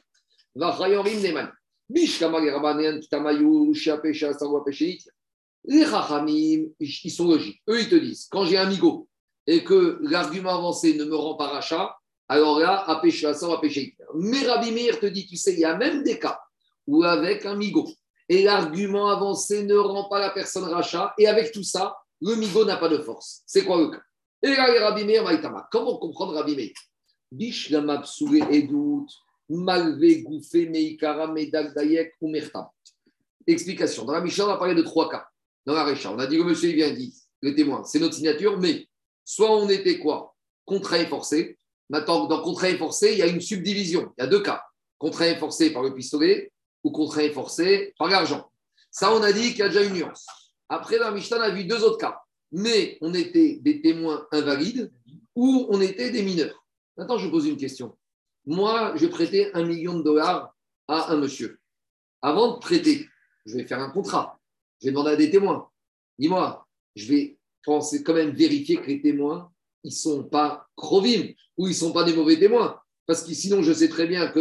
Les 5.68 5.84
Rachamim, 5.84 6.66
ils 6.80 7.10
sont 7.10 7.28
logiques. 7.28 7.62
Eux, 7.68 7.80
ils 7.80 7.88
te 7.88 7.96
disent, 7.96 8.26
quand 8.30 8.44
j'ai 8.44 8.56
un 8.56 8.68
migo 8.68 9.08
et 9.46 9.62
que 9.62 9.98
l'argument 10.02 10.54
avancé 10.54 10.94
ne 10.94 11.04
me 11.04 11.14
rend 11.14 11.34
pas 11.36 11.48
rachat, 11.48 11.96
alors 12.28 12.58
là, 12.58 12.84
à 12.88 13.00
péché. 13.00 13.26
Mais 14.14 14.42
Rabbi 14.46 14.88
te 15.00 15.06
dit, 15.06 15.26
tu 15.26 15.36
sais, 15.36 15.52
il 15.52 15.60
y 15.60 15.64
a 15.64 15.76
même 15.76 16.02
des 16.02 16.18
cas 16.18 16.40
où 16.86 17.04
avec 17.04 17.46
un 17.46 17.54
migo, 17.56 17.88
et 18.28 18.42
l'argument 18.42 19.08
avancé 19.08 19.64
ne 19.64 19.74
rend 19.76 20.08
pas 20.08 20.18
la 20.18 20.30
personne 20.30 20.64
rachat, 20.64 21.14
et 21.18 21.26
avec 21.26 21.52
tout 21.52 21.62
ça, 21.62 21.96
le 22.20 22.34
migo 22.34 22.64
n'a 22.64 22.76
pas 22.76 22.88
de 22.88 22.98
force. 22.98 23.42
C'est 23.46 23.64
quoi 23.64 23.78
le 23.78 23.90
cas 23.90 24.02
Et 24.42 24.48
là, 24.48 24.88
Rabbi 24.88 25.04
Meir, 25.04 25.22
Maïtama. 25.22 25.68
Comment 25.70 25.96
comprendre 25.98 26.34
Rabbi 26.34 26.56
Meir? 26.56 26.72
Bish 27.30 27.72
edut, 27.72 29.06
malvé 29.48 30.22
gouffé 30.22 30.68
meikara 30.68 31.32
dayek 31.74 32.14
ou 32.20 32.32
Explication. 33.46 34.04
Dans 34.04 34.12
la 34.12 34.20
Mishnah, 34.20 34.46
on 34.46 34.50
a 34.50 34.56
parlé 34.56 34.74
de 34.74 34.82
trois 34.82 35.08
cas. 35.08 35.26
Dans 35.64 35.74
la 35.74 35.84
Récha, 35.84 36.10
on 36.10 36.18
a 36.18 36.26
dit 36.26 36.38
que 36.38 36.42
monsieur, 36.42 36.70
il 36.70 36.76
vient 36.76 36.92
dit, 36.92 37.14
le 37.42 37.54
témoin, 37.54 37.84
c'est 37.84 37.98
notre 37.98 38.14
signature, 38.14 38.58
mais 38.58 38.88
soit 39.24 39.50
on 39.50 39.68
était 39.68 39.98
quoi? 39.98 40.34
Contraint 40.64 40.98
et 40.98 41.06
forcé, 41.06 41.58
Maintenant, 41.88 42.26
dans 42.26 42.42
contraint 42.42 42.68
et 42.68 42.76
forcé, 42.76 43.12
il 43.12 43.18
y 43.18 43.22
a 43.22 43.26
une 43.26 43.40
subdivision. 43.40 44.12
Il 44.18 44.22
y 44.22 44.24
a 44.24 44.26
deux 44.26 44.42
cas. 44.42 44.62
Contraint 44.98 45.26
et 45.26 45.36
forcé 45.36 45.72
par 45.72 45.82
le 45.82 45.94
pistolet 45.94 46.52
ou 46.86 46.92
contraint 46.92 47.28
forcé 47.30 47.92
par 47.98 48.08
l'argent. 48.08 48.48
Ça, 48.92 49.12
on 49.12 49.20
a 49.22 49.32
dit 49.32 49.50
qu'il 49.50 49.58
y 49.58 49.62
a 49.62 49.68
déjà 49.68 49.82
une 49.82 49.94
nuance. 49.94 50.24
Après, 50.68 50.98
la 50.98 51.10
Mishnah, 51.10 51.42
a 51.42 51.50
vu 51.50 51.64
deux 51.64 51.82
autres 51.82 51.98
cas. 51.98 52.20
Mais 52.52 52.96
on 53.00 53.12
était 53.12 53.58
des 53.60 53.82
témoins 53.82 54.24
invalides 54.30 54.92
ou 55.34 55.66
on 55.68 55.80
était 55.80 56.10
des 56.10 56.22
mineurs. 56.22 56.64
Maintenant, 56.96 57.18
je 57.18 57.28
pose 57.28 57.44
une 57.46 57.56
question. 57.56 57.98
Moi, 58.46 58.94
je 58.94 59.06
prêtais 59.06 59.50
un 59.54 59.64
million 59.64 59.98
de 59.98 60.04
dollars 60.04 60.54
à 60.86 61.12
un 61.12 61.16
monsieur. 61.16 61.58
Avant 62.22 62.54
de 62.54 62.58
prêter, 62.60 63.08
je 63.46 63.56
vais 63.56 63.66
faire 63.66 63.80
un 63.80 63.90
contrat. 63.90 64.38
Je 64.80 64.86
vais 64.86 64.92
demander 64.92 65.10
à 65.10 65.16
des 65.16 65.30
témoins. 65.30 65.68
Dis-moi, 66.20 66.68
je 66.94 67.12
vais 67.12 67.38
penser 67.64 68.04
quand 68.04 68.14
même 68.14 68.30
vérifier 68.30 68.76
que 68.76 68.86
les 68.86 69.02
témoins 69.02 69.50
ils 69.82 69.90
ne 69.90 69.94
sont 69.94 70.24
pas 70.24 70.68
crovim 70.76 71.32
ou 71.56 71.66
ils 71.66 71.70
ne 71.70 71.74
sont 71.74 71.92
pas 71.92 72.04
des 72.04 72.14
mauvais 72.14 72.38
témoins. 72.38 72.80
Parce 73.06 73.22
que 73.22 73.32
sinon, 73.34 73.62
je 73.62 73.72
sais 73.72 73.88
très 73.88 74.06
bien 74.06 74.28
que 74.28 74.40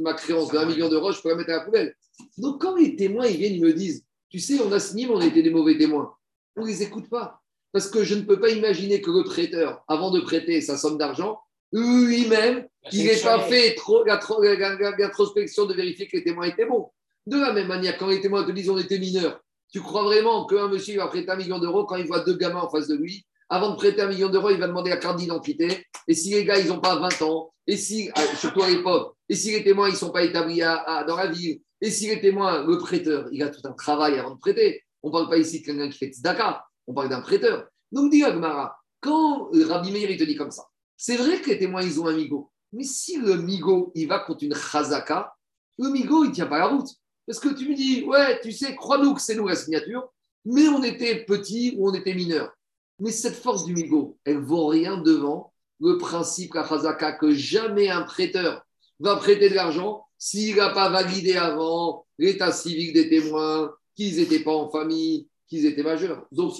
ma, 0.00 0.14
créance 0.14 0.50
de 0.52 0.58
1 0.58 0.66
million 0.66 0.88
d'euros, 0.88 1.12
je 1.12 1.20
pourrais 1.20 1.34
la 1.34 1.38
mettre 1.38 1.50
à 1.50 1.56
la 1.56 1.64
poubelle. 1.64 1.94
Donc, 2.38 2.60
quand 2.62 2.76
les 2.76 2.94
témoins 2.96 3.26
ils 3.26 3.36
viennent, 3.36 3.54
ils 3.54 3.62
me 3.62 3.72
disent 3.72 4.04
Tu 4.30 4.38
sais, 4.38 4.60
on 4.60 4.70
a 4.72 4.78
signé, 4.78 5.06
mais 5.06 5.14
on 5.14 5.20
était 5.20 5.42
des 5.42 5.50
mauvais 5.50 5.76
témoins. 5.76 6.14
On 6.56 6.62
ne 6.62 6.68
les 6.68 6.82
écoute 6.82 7.08
pas. 7.10 7.40
Parce 7.72 7.88
que 7.90 8.04
je 8.04 8.14
ne 8.14 8.22
peux 8.22 8.38
pas 8.38 8.50
imaginer 8.50 9.00
que 9.00 9.10
le 9.10 9.24
prêteur, 9.24 9.84
avant 9.88 10.10
de 10.10 10.20
prêter 10.20 10.60
sa 10.60 10.78
somme 10.78 10.96
d'argent, 10.96 11.40
lui-même, 11.72 12.66
il 12.92 13.04
n'ait 13.04 13.20
pas 13.20 13.40
fait 13.40 13.74
trop, 13.74 14.04
la, 14.04 14.16
de 14.16 15.74
vérifier 15.74 16.06
que 16.06 16.16
les 16.16 16.24
témoins 16.24 16.46
étaient 16.46 16.64
bons. 16.64 16.90
De 17.26 17.38
la 17.38 17.52
même 17.52 17.66
manière, 17.66 17.98
quand 17.98 18.06
les 18.06 18.20
témoins 18.20 18.44
te 18.44 18.52
disent 18.52 18.70
on 18.70 18.78
était 18.78 19.00
mineurs, 19.00 19.40
tu 19.72 19.80
crois 19.80 20.04
vraiment 20.04 20.46
qu'un 20.46 20.68
monsieur 20.68 20.96
va 20.96 21.08
prêter 21.08 21.28
un 21.28 21.36
million 21.36 21.58
d'euros 21.58 21.84
quand 21.84 21.96
il 21.96 22.06
voit 22.06 22.20
deux 22.20 22.36
gamins 22.36 22.60
en 22.60 22.70
face 22.70 22.86
de 22.86 22.94
lui 22.94 23.26
avant 23.48 23.70
de 23.70 23.76
prêter 23.76 24.02
un 24.02 24.08
million 24.08 24.28
d'euros, 24.28 24.50
il 24.50 24.58
va 24.58 24.66
demander 24.66 24.90
la 24.90 24.96
carte 24.96 25.18
d'identité. 25.18 25.86
Et 26.08 26.14
si 26.14 26.30
les 26.30 26.44
gars, 26.44 26.58
ils 26.58 26.68
n'ont 26.68 26.80
pas 26.80 26.96
20 26.96 27.22
ans, 27.22 27.52
et 27.66 27.76
si, 27.76 28.10
ah, 28.14 28.20
surtout 28.36 28.62
à 28.62 28.68
l'époque, 28.68 29.14
et 29.28 29.34
si 29.34 29.52
les 29.52 29.62
témoins, 29.62 29.88
ils 29.88 29.92
ne 29.92 29.96
sont 29.96 30.10
pas 30.10 30.22
établis 30.22 30.60
dans 30.60 31.16
la 31.16 31.26
ville, 31.26 31.60
et 31.80 31.90
si 31.90 32.08
les 32.08 32.20
témoins, 32.20 32.64
le 32.64 32.78
prêteur, 32.78 33.28
il 33.32 33.42
a 33.42 33.48
tout 33.48 33.60
un 33.64 33.72
travail 33.72 34.18
avant 34.18 34.34
de 34.34 34.38
prêter. 34.38 34.82
On 35.02 35.08
ne 35.08 35.12
parle 35.12 35.28
pas 35.28 35.38
ici 35.38 35.60
de 35.60 35.66
quelqu'un 35.66 35.88
qui 35.88 35.98
fait 35.98 36.08
tzedaka, 36.08 36.64
on 36.86 36.94
parle 36.94 37.08
d'un 37.08 37.20
prêteur. 37.20 37.68
Donc, 37.92 38.10
dit 38.10 38.24
Agmara, 38.24 38.76
quand 39.00 39.50
Rabbi 39.52 39.92
Meir, 39.92 40.10
il 40.10 40.16
te 40.16 40.24
dit 40.24 40.36
comme 40.36 40.50
ça, 40.50 40.64
c'est 40.96 41.16
vrai 41.16 41.40
que 41.40 41.50
les 41.50 41.58
témoins, 41.58 41.82
ils 41.82 42.00
ont 42.00 42.06
un 42.06 42.16
migo. 42.16 42.50
Mais 42.72 42.84
si 42.84 43.18
le 43.18 43.36
migo, 43.36 43.92
il 43.94 44.08
va 44.08 44.20
contre 44.20 44.44
une 44.44 44.54
chazaka, 44.54 45.34
le 45.78 45.90
migo, 45.90 46.24
il 46.24 46.30
ne 46.30 46.34
tient 46.34 46.46
pas 46.46 46.58
la 46.58 46.66
route. 46.66 46.88
Parce 47.26 47.40
que 47.40 47.48
tu 47.48 47.68
me 47.68 47.74
dis, 47.74 48.04
ouais, 48.04 48.40
tu 48.40 48.52
sais, 48.52 48.74
crois-nous 48.74 49.14
que 49.14 49.20
c'est 49.20 49.34
nous 49.34 49.48
la 49.48 49.56
signature, 49.56 50.08
mais 50.44 50.68
on 50.68 50.82
était 50.82 51.24
petits 51.24 51.74
ou 51.76 51.90
on 51.90 51.94
était 51.94 52.14
mineurs. 52.14 52.55
Mais 52.98 53.10
cette 53.10 53.34
force 53.34 53.64
du 53.64 53.74
migo, 53.74 54.16
elle 54.24 54.38
vaut 54.38 54.66
rien 54.66 54.96
devant 54.96 55.52
le 55.80 55.98
principe 55.98 56.52
Kachazaka 56.52 57.12
que 57.12 57.32
jamais 57.32 57.88
un 57.88 58.02
prêteur 58.02 58.64
va 59.00 59.16
prêter 59.16 59.50
de 59.50 59.54
l'argent 59.54 60.04
s'il 60.18 60.56
n'a 60.56 60.70
pas 60.70 60.88
validé 60.88 61.36
avant 61.36 62.06
l'état 62.18 62.52
civil 62.52 62.94
des 62.94 63.10
témoins, 63.10 63.70
qu'ils 63.94 64.16
n'étaient 64.16 64.40
pas 64.40 64.54
en 64.54 64.70
famille, 64.70 65.28
qu'ils 65.48 65.66
étaient 65.66 65.82
majeurs. 65.82 66.26
Donc, 66.32 66.54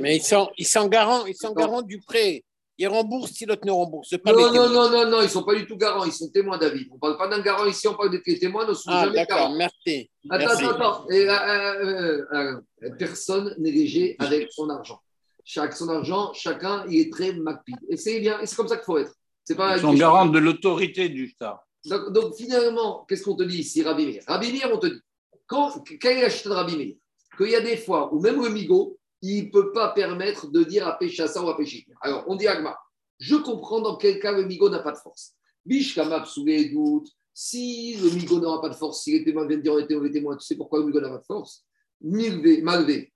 Mais 0.00 0.16
ils 0.16 0.22
sont, 0.22 0.50
ils 0.58 0.66
sont 0.66 0.88
garants, 0.88 1.24
ils 1.26 1.34
sont 1.34 1.52
garants 1.52 1.82
du 1.82 1.98
prêt. 2.00 2.44
Ils 2.78 2.88
remboursent 2.88 3.32
si 3.32 3.44
l'autre 3.44 3.66
ne 3.66 3.70
rembourse 3.70 4.16
pas. 4.18 4.32
Non, 4.32 4.52
non, 4.52 4.68
non, 4.68 4.90
non, 4.90 5.10
non, 5.10 5.20
ils 5.20 5.24
ne 5.24 5.28
sont 5.28 5.44
pas 5.44 5.54
du 5.54 5.66
tout 5.66 5.76
garants, 5.76 6.04
ils 6.04 6.12
sont 6.12 6.28
témoins, 6.30 6.58
David. 6.58 6.88
On 6.90 6.94
ne 6.94 7.00
parle 7.00 7.16
pas 7.16 7.28
d'un 7.28 7.40
garant 7.40 7.66
ici, 7.66 7.86
on 7.86 7.94
parle 7.94 8.10
des 8.10 8.38
témoins, 8.38 8.66
ne 8.66 8.74
sont 8.74 8.90
ah, 8.90 9.04
jamais 9.04 9.24
garants. 9.26 9.54
Merci. 9.54 10.10
Attends, 10.28 10.46
attends, 10.48 10.70
attends. 10.70 11.06
Euh, 11.10 11.28
euh, 11.28 12.24
euh, 12.32 12.90
personne 12.98 13.54
n'est 13.58 13.70
léger 13.70 14.16
avec 14.18 14.50
son 14.52 14.68
argent 14.70 15.00
chaque, 15.44 15.74
son 15.74 15.88
argent, 15.88 16.32
chacun, 16.34 16.84
il 16.88 17.00
est 17.00 17.12
très 17.12 17.32
macpi. 17.32 17.74
Et 17.88 17.96
c'est 17.96 18.20
bien, 18.20 18.40
et 18.40 18.46
c'est 18.46 18.56
comme 18.56 18.68
ça 18.68 18.76
qu'il 18.76 18.84
faut 18.84 18.98
être. 18.98 19.14
C'est 19.44 19.56
pas 19.56 19.76
Ils 19.76 19.80
sont 19.80 19.94
garants 19.94 20.26
de 20.26 20.38
l'autorité 20.38 21.08
du 21.08 21.28
Shtar. 21.28 21.64
Donc, 22.10 22.34
finalement, 22.36 23.04
qu'est-ce 23.08 23.24
qu'on 23.24 23.34
te 23.34 23.42
dit 23.42 23.58
ici, 23.58 23.82
Rabbi 23.82 24.06
Meir? 24.06 24.22
Rabbi 24.26 24.52
Meir, 24.52 24.70
on 24.72 24.78
te 24.78 24.86
dit, 24.86 25.00
quand, 25.46 25.82
quel 26.00 26.18
est 26.18 26.22
la 26.22 26.28
de 26.28 26.54
Rabbi 26.54 26.76
Meir 26.76 26.94
Qu'il 27.36 27.50
y 27.50 27.56
a 27.56 27.60
des 27.60 27.76
fois 27.76 28.14
où 28.14 28.20
même 28.20 28.40
le 28.40 28.50
migo, 28.50 28.98
il 29.20 29.46
ne 29.46 29.50
peut 29.50 29.72
pas 29.72 29.88
permettre 29.88 30.50
de 30.50 30.62
dire 30.64 30.86
à 30.86 30.98
ça 31.26 31.42
ou 31.42 31.48
à 31.48 31.56
péché. 31.56 31.86
Alors, 32.00 32.24
on 32.28 32.36
dit 32.36 32.46
Agma, 32.46 32.76
je 33.18 33.36
comprends 33.36 33.80
dans 33.80 33.96
quel 33.96 34.20
cas 34.20 34.32
le 34.32 34.44
migo 34.44 34.68
n'a 34.68 34.80
pas 34.80 34.92
de 34.92 34.98
force. 34.98 35.34
Bish 35.64 35.94
kamab 35.94 36.24
sous 36.26 36.44
les 36.44 36.70
doutes, 36.70 37.08
si 37.32 37.96
le 37.96 38.10
migo 38.10 38.40
n'aura 38.40 38.60
pas 38.60 38.68
de 38.68 38.74
force, 38.74 39.02
si 39.02 39.12
les 39.12 39.24
témoins 39.24 39.46
viennent 39.46 39.62
dire 39.62 39.72
on 39.72 39.78
était 39.78 40.10
témoins, 40.10 40.36
tu 40.36 40.44
sais 40.44 40.56
pourquoi 40.56 40.80
le 40.80 40.86
migo 40.86 41.00
n'a 41.00 41.08
pas 41.08 41.18
de 41.18 41.24
force? 41.24 41.64
Malvé, 42.00 43.11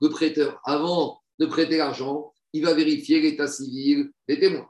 le 0.00 0.08
prêteur, 0.08 0.60
avant 0.64 1.20
de 1.38 1.46
prêter 1.46 1.76
l'argent, 1.76 2.32
il 2.52 2.64
va 2.64 2.74
vérifier 2.74 3.20
l'état 3.20 3.46
civil 3.46 4.10
des 4.28 4.38
témoins. 4.38 4.68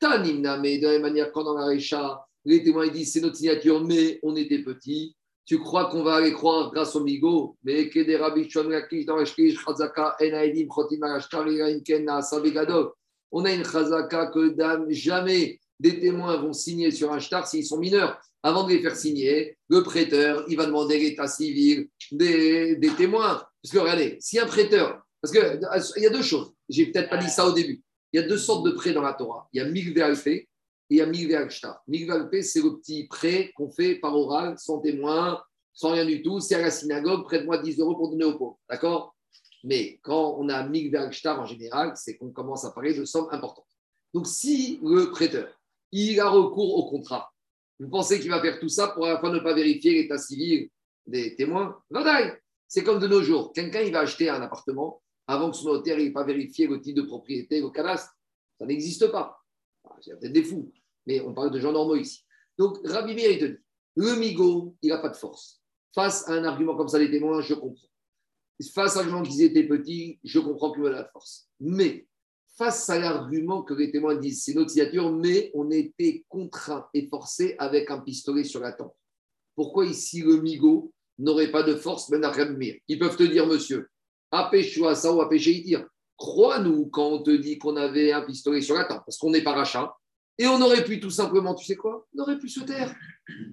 De 0.00 0.06
la 0.06 0.18
même 0.18 1.02
manière, 1.02 1.32
quand 1.32 1.44
dans 1.44 1.54
la 1.54 1.66
Récha, 1.66 2.24
les 2.44 2.62
témoins 2.62 2.88
disent 2.88 3.12
c'est 3.12 3.20
notre 3.20 3.36
signature, 3.36 3.84
mais 3.84 4.18
on 4.22 4.36
était 4.36 4.62
petits, 4.62 5.16
tu 5.46 5.58
crois 5.58 5.86
qu'on 5.90 6.02
va 6.02 6.16
aller 6.16 6.32
croire 6.32 6.70
grâce 6.72 6.96
au 6.96 7.04
migo? 7.04 7.56
Mais 7.64 7.90
on 13.36 13.44
a 13.44 13.52
une 13.52 13.64
chazaka 13.64 14.26
que 14.26 14.90
jamais 14.90 15.60
des 15.80 16.00
témoins 16.00 16.36
vont 16.36 16.52
signer 16.52 16.90
sur 16.90 17.12
un 17.12 17.18
shtar 17.18 17.46
s'ils 17.46 17.66
sont 17.66 17.78
mineurs 17.78 18.20
avant 18.42 18.64
de 18.64 18.74
les 18.74 18.80
faire 18.80 18.94
signer, 18.94 19.56
le 19.68 19.82
prêteur, 19.82 20.44
il 20.48 20.56
va 20.56 20.66
demander 20.66 20.98
l'état 20.98 21.26
civil 21.26 21.88
des, 22.12 22.78
témoins. 22.96 23.42
Parce 23.62 23.72
que 23.72 23.78
regardez, 23.78 24.18
si 24.20 24.38
un 24.38 24.46
prêteur, 24.46 25.02
parce 25.22 25.32
qu'il 25.32 26.02
y 26.02 26.06
a 26.06 26.10
deux 26.10 26.22
choses, 26.22 26.52
j'ai 26.68 26.92
peut-être 26.92 27.08
pas 27.08 27.16
dit 27.16 27.30
ça 27.30 27.46
au 27.46 27.52
début, 27.52 27.82
il 28.12 28.20
y 28.20 28.22
a 28.22 28.28
deux 28.28 28.36
sortes 28.36 28.66
de 28.66 28.72
prêts 28.72 28.92
dans 28.92 29.00
la 29.00 29.14
Torah. 29.14 29.48
Il 29.52 29.58
y 29.58 29.60
a 29.60 29.64
Mikve 29.64 29.98
Alfé 30.02 30.48
et 30.90 30.96
il 30.96 31.30
y 31.30 31.34
a 31.34 31.40
Alshtar. 31.40 31.82
Migvé 31.88 32.12
Alpé, 32.12 32.42
c'est 32.42 32.60
le 32.60 32.76
petit 32.76 33.06
prêt 33.06 33.50
qu'on 33.56 33.70
fait 33.70 33.96
par 33.96 34.14
oral, 34.14 34.56
sans 34.58 34.78
témoin, 34.80 35.42
sans 35.72 35.92
rien 35.92 36.04
du 36.04 36.22
tout. 36.22 36.40
C'est 36.40 36.56
à 36.56 36.60
la 36.60 36.70
synagogue, 36.70 37.24
prête-moi 37.24 37.58
10 37.58 37.78
euros 37.80 37.96
pour 37.96 38.10
donner 38.10 38.24
aux 38.24 38.36
pauvres. 38.36 38.58
D'accord? 38.68 39.16
Mais 39.64 39.98
quand 40.02 40.36
on 40.38 40.50
a 40.50 40.68
Migvé 40.68 40.98
Alshtar 40.98 41.40
en 41.40 41.46
général, 41.46 41.92
c'est 41.96 42.18
qu'on 42.18 42.30
commence 42.30 42.66
à 42.66 42.70
parler 42.70 42.92
de 42.92 43.06
sommes 43.06 43.28
importantes. 43.30 43.64
Donc, 44.12 44.26
si 44.26 44.78
le 44.82 45.10
prêteur, 45.10 45.48
il 46.02 46.20
a 46.20 46.28
recours 46.28 46.76
au 46.76 46.90
contrat, 46.90 47.32
vous 47.80 47.88
pensez 47.88 48.20
qu'il 48.20 48.30
va 48.30 48.40
faire 48.40 48.58
tout 48.60 48.68
ça 48.68 48.88
pour 48.88 49.06
à 49.06 49.20
la 49.20 49.30
ne 49.30 49.38
pas 49.40 49.54
vérifier 49.54 49.94
l'état 49.94 50.18
civil 50.18 50.70
des 51.06 51.34
témoins? 51.36 51.80
Vadaï 51.90 52.38
C'est 52.68 52.84
comme 52.84 52.98
de 52.98 53.06
nos 53.06 53.22
jours. 53.22 53.52
Quelqu'un, 53.52 53.80
il 53.80 53.92
va 53.92 54.00
acheter 54.00 54.28
un 54.28 54.40
appartement 54.42 55.02
avant 55.26 55.50
que 55.50 55.56
son 55.56 55.72
notaire 55.72 55.96
n'ait 55.96 56.12
pas 56.12 56.24
vérifié 56.24 56.66
le 56.66 56.80
titre 56.80 57.02
de 57.02 57.06
propriété 57.06 57.62
au 57.62 57.70
cadastre. 57.70 58.16
Ça 58.58 58.66
n'existe 58.66 59.10
pas. 59.10 59.40
Il 60.06 60.10
y 60.10 60.12
a 60.12 60.16
peut-être 60.16 60.32
des 60.32 60.44
fous, 60.44 60.72
mais 61.06 61.20
on 61.20 61.34
parle 61.34 61.50
de 61.50 61.58
gens 61.58 61.72
normaux 61.72 61.96
ici. 61.96 62.24
Donc, 62.58 62.78
Rabbi 62.84 63.14
Meir, 63.14 63.30
il 63.30 63.38
te 63.38 63.44
dit, 63.44 63.58
le 63.96 64.16
migo, 64.16 64.76
il 64.82 64.90
n'a 64.90 64.98
pas 64.98 65.08
de 65.08 65.16
force. 65.16 65.60
Face 65.94 66.28
à 66.28 66.32
un 66.32 66.44
argument 66.44 66.76
comme 66.76 66.88
ça 66.88 66.98
des 66.98 67.10
témoins, 67.10 67.40
je 67.40 67.54
comprends. 67.54 67.88
Face 68.72 68.96
à 68.96 69.00
l'argument 69.00 69.22
qu'ils 69.22 69.42
étaient 69.42 69.66
petits, 69.66 70.18
je 70.22 70.38
comprends 70.38 70.72
qu'il 70.72 70.86
a 70.86 71.02
de 71.02 71.08
force. 71.08 71.48
Mais, 71.60 72.06
face 72.56 72.88
à 72.88 72.98
l'argument 72.98 73.62
que 73.62 73.74
les 73.74 73.90
témoins 73.90 74.16
disent, 74.16 74.44
c'est 74.44 74.54
notre 74.54 74.70
signature, 74.70 75.12
mais 75.12 75.50
on 75.54 75.70
était 75.70 76.24
contraint 76.28 76.86
et 76.94 77.08
forcé 77.08 77.56
avec 77.58 77.90
un 77.90 78.00
pistolet 78.00 78.44
sur 78.44 78.60
la 78.60 78.72
tempe. 78.72 78.94
Pourquoi 79.56 79.86
ici 79.86 80.22
le 80.22 80.40
migo 80.40 80.92
n'aurait 81.18 81.50
pas 81.50 81.62
de 81.62 81.74
force, 81.74 82.10
ben 82.10 82.22
Ils 82.88 82.98
peuvent 82.98 83.16
te 83.16 83.22
dire, 83.22 83.46
monsieur, 83.46 83.88
Apéchoua 84.30 84.94
ça 84.94 85.12
ou 85.12 85.20
Apéché 85.20 85.64
Crois-nous 86.16 86.86
quand 86.86 87.08
on 87.08 87.22
te 87.22 87.30
dit 87.30 87.58
qu'on 87.58 87.76
avait 87.76 88.12
un 88.12 88.22
pistolet 88.22 88.62
sur 88.62 88.76
la 88.76 88.84
tempe, 88.84 89.02
parce 89.04 89.18
qu'on 89.18 89.30
n'est 89.30 89.42
pas 89.42 89.52
rachat, 89.52 89.94
et 90.38 90.46
on 90.46 90.60
aurait 90.60 90.84
pu 90.84 91.00
tout 91.00 91.10
simplement, 91.10 91.54
tu 91.54 91.64
sais 91.64 91.76
quoi? 91.76 92.06
On 92.16 92.22
aurait 92.22 92.38
pu 92.38 92.48
se 92.48 92.60
taire. 92.60 92.94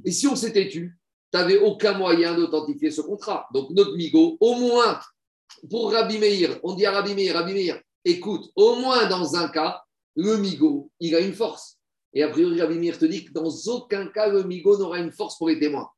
Et 0.06 0.12
si 0.12 0.28
on 0.28 0.36
s'était 0.36 0.68
tu, 0.68 0.98
tu 1.32 1.38
n'avais 1.38 1.58
aucun 1.60 1.98
moyen 1.98 2.36
d'authentifier 2.36 2.92
ce 2.92 3.02
contrat. 3.02 3.48
Donc 3.54 3.70
notre 3.72 3.96
migo, 3.96 4.38
au 4.40 4.56
moins, 4.56 5.00
pour 5.70 5.92
Rabbi 5.92 6.18
Meir, 6.18 6.60
on 6.64 6.74
dit 6.74 6.86
à 6.86 6.92
Rabbi 6.92 7.14
Meir, 7.14 7.36
Rabbi 7.36 7.54
Meir, 7.54 7.82
écoute, 8.06 8.50
au 8.56 8.76
moins 8.76 9.08
dans 9.08 9.36
un 9.36 9.48
cas, 9.48 9.82
le 10.16 10.38
migo, 10.38 10.92
il 11.00 11.16
a 11.16 11.20
une 11.20 11.34
force. 11.34 11.78
Et 12.14 12.24
a 12.24 12.30
priori, 12.30 12.62
Rabbi 12.62 12.78
Meir 12.78 12.98
te 12.98 13.06
dit 13.06 13.26
que 13.26 13.32
dans 13.32 13.50
aucun 13.68 14.08
cas, 14.08 14.28
le 14.28 14.44
migo 14.44 14.78
n'aura 14.78 15.00
une 15.00 15.12
force 15.12 15.38
pour 15.38 15.48
les 15.50 15.60
témoins. 15.60 15.90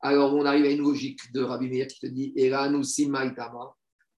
Alors 0.00 0.34
on 0.34 0.44
arrive 0.44 0.64
à 0.64 0.70
une 0.70 0.82
logique 0.82 1.32
de 1.32 1.42
Rabbi 1.42 1.68
Meir 1.68 1.86
qui 1.86 2.00
te 2.00 2.06
dit, 2.06 2.34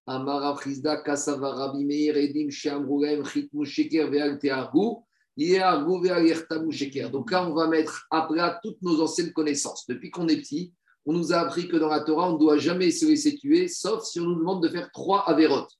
Amara 0.07 0.55
Frisda, 0.55 0.97
Kasava 0.97 1.51
Rabbi 1.53 1.83
Meir, 1.83 2.17
Edim 2.17 2.49
Shamrulem, 2.49 3.23
Sheker, 3.25 4.09
Veal 4.09 4.37
Teargu, 4.39 5.03
Veal 5.37 6.27
Yertamu 6.27 6.71
Sheker. 6.71 7.09
Donc 7.09 7.31
là, 7.31 7.47
on 7.47 7.53
va 7.53 7.67
mettre 7.67 8.07
à 8.11 8.27
toutes 8.63 8.81
nos 8.81 9.01
anciennes 9.01 9.33
connaissances. 9.33 9.85
Depuis 9.87 10.11
qu'on 10.11 10.27
est 10.27 10.37
petit, 10.37 10.73
on 11.05 11.13
nous 11.13 11.33
a 11.33 11.37
appris 11.37 11.67
que 11.67 11.77
dans 11.77 11.89
la 11.89 12.01
Torah, 12.01 12.29
on 12.29 12.33
ne 12.33 12.39
doit 12.39 12.57
jamais 12.57 12.91
se 12.91 13.05
laisser 13.05 13.35
tuer, 13.35 13.67
sauf 13.67 14.03
si 14.03 14.19
on 14.19 14.25
nous 14.25 14.35
demande 14.35 14.63
de 14.63 14.69
faire 14.69 14.91
trois 14.91 15.23
avérotes. 15.27 15.71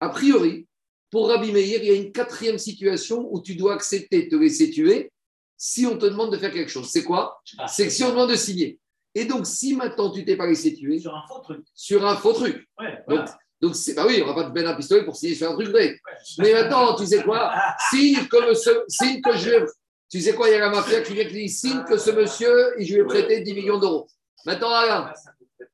A 0.00 0.08
priori, 0.08 0.66
pour 1.10 1.28
Rabbi 1.28 1.52
Meir, 1.52 1.82
il 1.82 1.88
y 1.88 1.90
a 1.90 1.94
une 1.94 2.10
quatrième 2.10 2.58
situation 2.58 3.28
où 3.30 3.40
tu 3.40 3.54
dois 3.54 3.74
accepter 3.74 4.24
de 4.24 4.28
te 4.30 4.36
laisser 4.36 4.70
tuer 4.70 5.12
si 5.56 5.86
on 5.86 5.96
te 5.96 6.06
demande 6.06 6.32
de 6.32 6.38
faire 6.38 6.52
quelque 6.52 6.70
chose. 6.70 6.88
C'est 6.90 7.04
quoi 7.04 7.40
C'est 7.68 7.84
que 7.86 7.92
si 7.92 8.02
on 8.02 8.10
demande 8.10 8.30
de 8.30 8.34
signer. 8.36 8.78
Et 9.14 9.26
donc, 9.26 9.46
si 9.46 9.76
maintenant 9.76 10.10
tu 10.10 10.24
t'es 10.24 10.36
pas 10.36 10.46
laissé 10.46 10.74
tuer 10.74 10.98
Sur 10.98 11.14
un 11.14 11.22
faux 11.28 11.40
truc. 11.40 11.60
sur 11.74 12.06
un 12.06 12.16
faux 12.16 12.32
truc, 12.32 12.66
Ouais, 12.80 12.92
donc, 12.92 13.04
voilà. 13.08 13.38
donc 13.60 13.76
c'est, 13.76 13.94
bah 13.94 14.04
oui, 14.08 14.22
on 14.24 14.26
va 14.26 14.34
pas 14.34 14.44
te 14.50 14.54
mettre 14.54 14.70
un 14.70 14.74
pistolet 14.74 15.04
pour 15.04 15.14
signer 15.14 15.34
sur 15.34 15.50
un 15.50 15.54
truc 15.54 15.68
vrai. 15.68 15.88
Ouais. 15.90 15.98
Mais 16.38 16.52
maintenant, 16.54 16.96
tu 16.96 17.06
sais 17.06 17.22
quoi? 17.22 17.52
Signe 17.90 18.26
que, 18.26 18.54
ce, 18.54 18.70
signe 18.88 19.20
que 19.20 19.36
je. 19.36 19.66
Tu 20.10 20.20
sais 20.20 20.34
quoi 20.34 20.48
Il 20.48 20.52
y 20.52 20.54
a 20.54 20.60
la 20.60 20.70
mafia 20.70 21.02
qui 21.02 21.12
vient 21.12 21.26
qui 21.26 21.34
dit 21.34 21.48
signe 21.48 21.84
que 21.84 21.98
ce 21.98 22.10
monsieur, 22.10 22.80
et 22.80 22.84
je 22.84 22.94
lui 22.94 23.02
ai 23.02 23.04
prêté 23.04 23.40
10 23.42 23.52
millions 23.54 23.78
d'euros. 23.78 24.08
Maintenant, 24.46 24.70
Alain, 24.70 25.12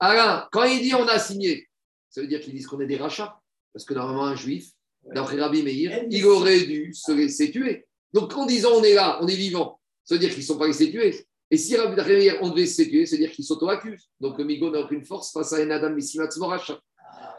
Alain, 0.00 0.48
quand 0.50 0.64
il 0.64 0.82
dit 0.82 0.94
on 0.94 1.06
a 1.06 1.18
signé, 1.18 1.68
ça 2.10 2.20
veut 2.20 2.26
dire 2.26 2.40
qu'ils 2.40 2.54
disent 2.54 2.66
qu'on 2.66 2.80
est 2.80 2.86
des 2.86 2.96
rachats. 2.96 3.40
Parce 3.72 3.84
que 3.84 3.94
normalement, 3.94 4.24
un 4.24 4.36
juif, 4.36 4.70
d'après 5.14 5.40
Rabbi 5.40 5.62
Meir, 5.62 6.04
il 6.10 6.26
aurait 6.26 6.60
dû 6.60 6.92
se 6.94 7.12
laisser 7.12 7.50
tuer. 7.50 7.86
Donc, 8.12 8.34
en 8.36 8.46
disant 8.46 8.70
on 8.74 8.82
est 8.82 8.94
là, 8.94 9.18
on 9.22 9.28
est 9.28 9.36
vivant, 9.36 9.80
ça 10.04 10.14
veut 10.14 10.18
dire 10.18 10.30
qu'ils 10.30 10.40
ne 10.40 10.46
sont 10.46 10.58
pas 10.58 10.66
laissés 10.66 10.90
tuer. 10.90 11.14
Et 11.50 11.56
si 11.56 11.76
Rabbi 11.76 11.96
Meir, 11.96 12.38
on 12.42 12.50
devait 12.50 12.66
se 12.66 12.82
tuer, 12.82 13.06
ça 13.06 13.16
veut 13.16 13.22
dire 13.22 13.32
qu'il 13.32 13.44
s'auto-accuse. 13.44 14.08
Donc, 14.20 14.38
le 14.38 14.44
Migo 14.44 14.70
n'a 14.70 14.80
aucune 14.80 15.04
force 15.04 15.32
face 15.32 15.52
à 15.52 15.56
un 15.56 15.70
Adam 15.70 15.90
Messimat 15.90 16.28
Moracha. 16.36 16.78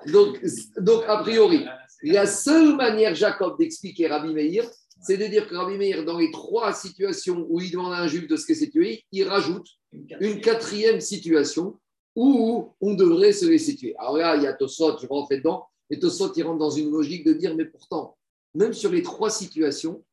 Donc, 0.08 0.40
donc, 0.78 1.04
a 1.08 1.18
priori, 1.18 1.66
la 2.04 2.26
seule 2.26 2.76
manière, 2.76 3.14
Jacob, 3.16 3.58
d'expliquer 3.60 4.08
Rabbi 4.08 4.34
Meir, 4.34 4.70
c'est 5.02 5.18
de 5.18 5.26
dire 5.26 5.48
que 5.48 5.56
Rabbi 5.56 5.78
Meir, 5.78 6.06
dans 6.06 6.18
les 6.18 6.32
trois 6.32 6.74
situations 6.74 7.46
où 7.50 7.60
il 7.60 7.72
demande 7.72 7.94
à 7.94 7.98
un 7.98 8.08
juif 8.08 8.28
de 8.28 8.36
se 8.36 8.48
laisser 8.48 8.70
tuer, 8.70 9.04
il 9.12 9.28
rajoute 9.28 9.68
une 9.92 10.42
quatrième 10.42 11.02
situation 11.02 11.80
où 12.22 12.74
on 12.82 12.96
devrait 12.96 13.32
se 13.32 13.46
laisser 13.46 13.78
tuer. 13.78 13.96
Alors 13.98 14.18
là, 14.18 14.36
il 14.36 14.44
y 14.44 14.48
a 14.48 14.52
Tosot, 14.52 14.98
je 14.98 15.04
vais 15.04 15.08
rentrer 15.08 15.38
dedans, 15.38 15.66
et 15.90 15.98
Tosot, 15.98 16.34
il 16.36 16.44
rentre 16.44 16.58
dans 16.58 16.70
une 16.70 16.92
logique 16.92 17.26
de 17.26 17.32
dire, 17.32 17.56
mais 17.56 17.64
pourtant, 17.64 18.18
même 18.54 18.74
sur 18.74 18.92
les 18.92 19.02
trois 19.02 19.30
situations, 19.30 20.04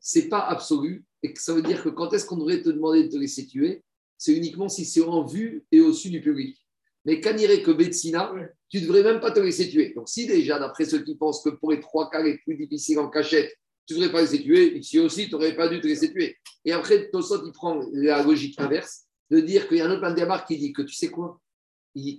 c'est 0.00 0.30
pas 0.30 0.40
absolu, 0.40 1.04
et 1.22 1.34
que 1.34 1.40
ça 1.42 1.52
veut 1.52 1.60
dire 1.60 1.82
que 1.82 1.90
quand 1.90 2.10
est-ce 2.14 2.24
qu'on 2.24 2.38
devrait 2.38 2.62
te 2.62 2.70
demander 2.70 3.04
de 3.04 3.08
te 3.10 3.18
laisser 3.18 3.46
tuer 3.46 3.82
C'est 4.16 4.34
uniquement 4.34 4.70
si 4.70 4.86
c'est 4.86 5.02
en 5.02 5.26
vue 5.26 5.66
et 5.70 5.82
au-dessus 5.82 6.08
du 6.08 6.22
public. 6.22 6.56
Mais 7.04 7.20
qu'anirait 7.20 7.60
que 7.60 7.70
Betsina, 7.70 8.32
tu 8.70 8.78
ne 8.78 8.86
devrais 8.86 9.02
même 9.02 9.20
pas 9.20 9.30
te 9.30 9.40
laisser 9.40 9.68
tuer. 9.68 9.92
Donc 9.94 10.08
si 10.08 10.26
déjà, 10.26 10.58
d'après 10.58 10.86
ceux 10.86 11.04
qui 11.04 11.16
pensent 11.16 11.44
que 11.44 11.50
pour 11.50 11.72
les 11.72 11.80
trois 11.80 12.08
cas 12.08 12.22
les 12.22 12.38
plus 12.38 12.56
difficiles 12.56 12.98
en 12.98 13.10
cachette, 13.10 13.54
tu 13.86 13.92
ne 13.92 13.98
devrais 13.98 14.12
pas 14.12 14.20
laisser 14.22 14.42
tuer, 14.42 14.78
ici 14.78 14.98
aussi, 14.98 15.26
tu 15.26 15.32
n'aurais 15.32 15.54
pas 15.54 15.68
dû 15.68 15.82
te 15.82 15.86
laisser 15.86 16.10
tuer. 16.10 16.38
Et 16.64 16.72
après, 16.72 17.10
Tosot, 17.10 17.44
il 17.44 17.52
prend 17.52 17.84
la 17.92 18.22
logique 18.22 18.58
inverse, 18.58 19.02
de 19.30 19.40
dire 19.40 19.68
qu'il 19.68 19.78
y 19.78 19.80
a 19.82 19.86
un 19.86 19.90
autre 19.90 20.00
Bandéamar 20.00 20.46
qui 20.46 20.56
dit 20.56 20.72
que 20.72 20.82
tu 20.82 20.94
sais 20.94 21.08
quoi? 21.08 21.40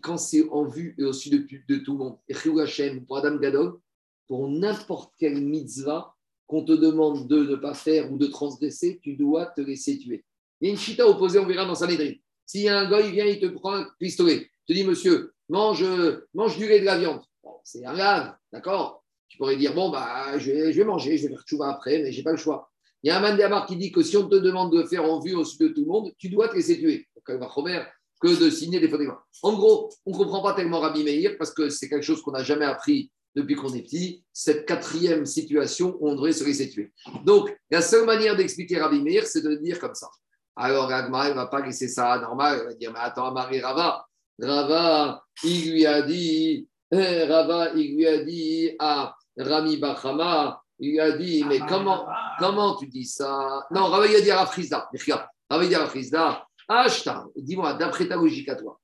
Quand 0.01 0.17
c'est 0.17 0.47
en 0.49 0.65
vue 0.65 0.95
et 0.97 1.03
au-dessus 1.03 1.29
de, 1.29 1.77
tout 1.77 1.93
le 1.93 1.97
monde, 1.97 2.17
Chiyuv 2.29 2.59
Hashem, 2.59 3.05
pour 3.05 3.17
Adam 3.17 3.37
Gadol, 3.37 3.79
pour 4.27 4.47
n'importe 4.47 5.13
quelle 5.17 5.41
mitzvah 5.41 6.15
qu'on 6.47 6.63
te 6.63 6.73
demande 6.73 7.27
de 7.27 7.43
ne 7.43 7.55
pas 7.55 7.73
faire 7.73 8.11
ou 8.11 8.17
de 8.17 8.27
transgresser, 8.27 8.99
tu 9.01 9.15
dois 9.15 9.47
te 9.47 9.61
laisser 9.61 9.97
tuer. 9.97 10.23
Il 10.61 10.67
y 10.67 10.69
a 10.69 10.73
une 10.73 10.79
chita 10.79 11.07
opposée, 11.07 11.39
on 11.39 11.45
verra 11.45 11.65
dans 11.65 11.75
Sanhedrin. 11.75 12.13
S'il 12.45 12.61
y 12.61 12.69
a 12.69 12.79
un 12.79 12.89
gars, 12.89 13.01
il 13.01 13.11
vient, 13.11 13.25
il 13.25 13.39
te 13.39 13.47
prend 13.47 13.73
un 13.73 13.87
pistolet. 13.99 14.49
Tu 14.67 14.73
dis, 14.73 14.83
monsieur, 14.83 15.33
mange, 15.49 15.85
mange 16.33 16.57
du 16.57 16.67
lait 16.67 16.79
de 16.79 16.85
la 16.85 16.97
viande. 16.97 17.21
C'est 17.63 17.85
un 17.85 17.93
grave, 17.93 18.35
d'accord? 18.51 19.03
Tu 19.27 19.37
pourrais 19.37 19.55
dire, 19.55 19.73
bon, 19.73 19.89
bah, 19.89 20.37
je 20.37 20.51
vais, 20.51 20.85
manger, 20.85 21.17
je 21.17 21.23
vais 21.23 21.33
faire 21.33 21.43
chouva 21.47 21.69
après, 21.69 22.03
mais 22.03 22.11
je 22.11 22.17
n'ai 22.17 22.23
pas 22.23 22.31
le 22.31 22.37
choix. 22.37 22.69
Il 23.01 23.07
y 23.07 23.11
a 23.11 23.17
un 23.17 23.21
Mandamar 23.21 23.65
qui 23.65 23.75
dit 23.75 23.91
que 23.91 24.01
si 24.01 24.15
on 24.15 24.29
te 24.29 24.35
demande 24.35 24.73
de 24.73 24.83
faire 24.83 25.03
en 25.03 25.19
vue 25.19 25.33
au-dessus 25.33 25.57
de 25.57 25.67
tout 25.69 25.81
le 25.81 25.87
monde, 25.87 26.13
tu 26.17 26.29
dois 26.29 26.47
te 26.47 26.55
laisser 26.55 26.77
tuer. 26.77 27.07
Donc, 27.15 27.39
va 27.39 27.49
que 28.23 28.39
de 28.39 28.49
signer 28.49 28.79
des 28.79 28.87
photos. 28.87 29.07
En 29.41 29.53
gros, 29.53 29.89
on 30.05 30.11
ne 30.11 30.17
comprend 30.17 30.41
pas 30.41 30.53
tellement 30.53 30.79
Rabbi 30.79 31.03
Meir 31.03 31.35
parce 31.37 31.53
que 31.53 31.67
c'est 31.67 31.89
quelque 31.89 32.05
chose 32.05 32.21
qu'on 32.21 32.31
n'a 32.31 32.43
jamais 32.43 32.63
appris 32.63 33.11
depuis 33.35 33.55
qu'on 33.55 33.73
est 33.73 33.81
petit, 33.81 34.23
cette 34.31 34.65
quatrième 34.65 35.25
situation 35.25 35.97
où 35.99 36.07
on 36.07 36.15
devrait 36.15 36.31
se 36.31 36.45
laisser 36.45 36.69
tuer. 36.69 36.93
Donc, 37.25 37.53
la 37.69 37.81
seule 37.81 38.05
manière 38.05 38.37
d'expliquer 38.37 38.79
Rabbi 38.79 39.01
Meir, 39.01 39.25
c'est 39.25 39.41
de 39.41 39.55
dire 39.55 39.77
comme 39.79 39.95
ça. 39.95 40.07
Alors, 40.55 40.89
Agma, 40.89 41.27
il 41.27 41.31
ne 41.31 41.35
va 41.35 41.47
pas 41.47 41.61
laisser 41.65 41.87
ça 41.89 42.17
normal, 42.19 42.59
il 42.61 42.65
va 42.65 42.73
dire, 42.75 42.93
mais 42.93 42.99
attends, 42.99 43.31
Marie 43.33 43.59
Rava, 43.59 44.05
Rava, 44.39 45.23
il 45.43 45.71
lui 45.71 45.85
a 45.85 46.03
dit, 46.03 46.67
eh, 46.91 47.23
Rava, 47.23 47.73
il 47.75 47.95
lui 47.95 48.07
a 48.07 48.23
dit 48.23 48.71
à 48.79 49.15
Rami 49.37 49.77
Bachama, 49.77 50.61
il 50.79 50.91
lui 50.91 50.99
a 50.99 51.11
dit, 51.11 51.43
mais 51.43 51.59
comment, 51.59 52.07
comment 52.39 52.75
tu 52.75 52.87
dis 52.87 53.05
ça? 53.05 53.65
Non, 53.71 53.87
Rava, 53.87 54.05
il 54.07 54.15
a 54.15 54.21
dit 54.21 54.31
à 54.31 54.37
Rafrizda, 54.37 54.89
Rava, 55.49 55.63
il 55.63 55.65
a 55.65 55.67
dit 55.67 55.75
à 55.75 55.79
Rafrizda, 55.79 56.47
Ashtar, 56.67 57.27
dis-moi, 57.35 57.73
d'après 57.73 58.07
ta 58.07 58.15
logique 58.15 58.49
à 58.49 58.55
toi, 58.55 58.79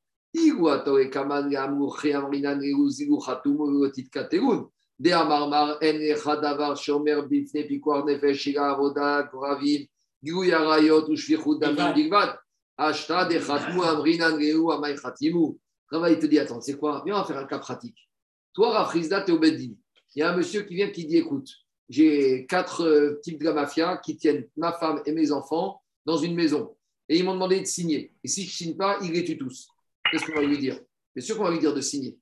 Khatimu. 14.95 15.57
Rava, 15.91 16.11
il 16.11 16.19
te 16.19 16.25
dit, 16.27 16.37
attends, 16.37 16.61
c'est 16.61 16.77
quoi? 16.77 17.01
Viens, 17.05 17.15
on 17.15 17.19
va 17.19 17.23
faire 17.25 17.37
un 17.37 17.45
cas 17.45 17.59
pratique. 17.59 18.09
Toi, 18.53 18.71
Rafrizda, 18.71 19.21
tu 19.21 19.31
es 19.31 19.33
au 19.33 19.39
Beddin. 19.39 19.73
Il 20.15 20.19
y 20.19 20.21
a 20.21 20.31
un 20.31 20.37
monsieur 20.37 20.61
qui 20.63 20.75
vient 20.75 20.89
qui 20.89 21.05
dit, 21.05 21.17
écoute, 21.17 21.49
j'ai 21.87 22.45
quatre 22.45 22.83
euh, 22.83 23.19
types 23.23 23.39
de 23.39 23.45
la 23.45 23.53
mafia 23.53 23.97
qui 23.97 24.15
tiennent 24.17 24.47
ma 24.55 24.73
femme 24.73 25.01
et 25.05 25.11
mes 25.11 25.31
enfants 25.31 25.81
dans 26.05 26.17
une 26.17 26.35
maison. 26.35 26.75
Et 27.09 27.17
ils 27.17 27.25
m'ont 27.25 27.33
demandé 27.33 27.59
de 27.59 27.65
signer. 27.65 28.13
Et 28.23 28.27
si 28.27 28.43
je 28.43 28.47
ne 28.47 28.51
signe 28.51 28.77
pas, 28.77 28.99
ils 29.01 29.11
les 29.11 29.23
tuent 29.23 29.37
tous. 29.37 29.67
Qu'est-ce 30.11 30.25
qu'on 30.25 30.35
va 30.35 30.43
lui 30.43 30.57
dire? 30.57 30.79
Bien 31.15 31.25
sûr 31.25 31.37
qu'on 31.37 31.43
va 31.43 31.51
lui 31.51 31.59
dire 31.59 31.73
de 31.73 31.81
signer. 31.81 32.17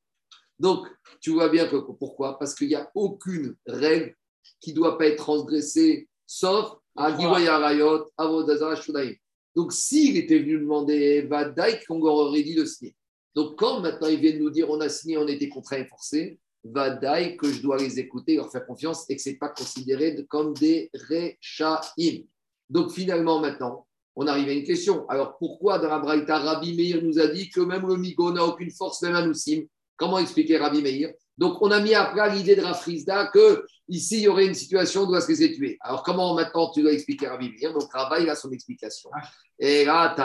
Donc, 0.58 0.88
tu 1.22 1.32
vois 1.32 1.50
bien 1.50 1.68
que 1.68 1.76
pourquoi? 1.76 2.40
Parce 2.40 2.56
qu'il 2.56 2.70
n'y 2.70 2.76
a 2.76 2.90
aucune 2.96 3.56
règle 3.66 4.16
qui 4.60 4.72
ne 4.72 4.76
doit 4.76 4.98
pas 4.98 5.08
être 5.08 5.18
transgressée, 5.18 6.08
sauf 6.26 6.78
à 6.96 7.16
Giwaya 7.16 7.60
Rayot, 7.60 8.10
Avodazara 8.18 8.76
Shudaim. 8.76 9.14
Donc, 9.56 9.74
s'il 9.74 10.18
était 10.18 10.40
venu 10.40 10.60
demander 10.60 11.22
Vadaïk, 11.24 11.86
qu'on 11.86 12.02
aurait 12.02 12.44
dit 12.44 12.56
de 12.56 12.66
signer. 12.66 12.96
Donc, 13.36 13.58
quand 13.58 13.82
maintenant 13.82 14.08
ils 14.08 14.20
viennent 14.20 14.40
nous 14.40 14.50
dire 14.50 14.70
on 14.70 14.80
a 14.80 14.90
signé, 14.90 15.18
on 15.18 15.28
était 15.28 15.50
contraint 15.50 15.78
et 15.78 15.86
forcé, 15.86 16.40
Vadaï, 16.64 17.38
que 17.38 17.52
je 17.52 17.62
dois 17.62 17.78
les 17.78 18.00
écouter, 18.00 18.36
leur 18.36 18.52
faire 18.52 18.66
confiance 18.66 19.10
et 19.10 19.16
que 19.16 19.22
ce 19.22 19.30
n'est 19.30 19.38
pas 19.38 19.50
considéré 19.50 20.26
comme 20.28 20.54
des 20.54 20.90
Rechaim. 20.94 22.24
Donc 22.70 22.92
finalement, 22.92 23.40
maintenant, 23.40 23.87
on 24.18 24.26
arrive 24.26 24.50
à 24.50 24.54
une 24.54 24.64
question. 24.64 25.08
Alors 25.10 25.38
pourquoi 25.38 25.78
dans 25.78 25.90
la 25.90 26.00
Braïta, 26.00 26.40
Rabbi 26.40 26.76
Meir 26.76 27.04
nous 27.04 27.20
a 27.20 27.28
dit 27.28 27.50
que 27.52 27.62
même 27.62 27.88
le 27.88 27.96
Migo 27.98 28.32
n'a 28.32 28.44
aucune 28.44 28.72
force, 28.72 29.02
même 29.04 29.16
à 29.16 29.26
Noussim 29.26 29.62
Comment 29.96 30.20
expliquer 30.20 30.58
Rabbi 30.58 30.82
Meir? 30.82 31.12
Donc 31.38 31.62
on 31.62 31.70
a 31.70 31.80
mis 31.80 31.94
à 31.94 32.06
plat 32.06 32.28
l'idée 32.28 32.56
de 32.56 32.62
Rafrizda 32.62 33.28
que 33.28 33.64
ici 33.88 34.18
il 34.18 34.24
y 34.24 34.28
aurait 34.28 34.48
une 34.48 34.56
situation 34.56 35.04
où 35.04 35.06
doit 35.06 35.22
se 35.22 35.32
les 35.32 35.54
tuer. 35.54 35.78
Alors 35.82 36.02
comment 36.02 36.34
maintenant 36.34 36.72
tu 36.72 36.82
dois 36.82 36.94
expliquer 36.94 37.28
Rabbi 37.28 37.52
Meir? 37.52 37.74
Donc 37.74 37.92
Rabbi 37.94 38.24
il 38.24 38.30
a 38.30 38.36
son 38.36 38.52
explication. 38.52 39.12
Et 39.60 39.86
là, 39.86 40.16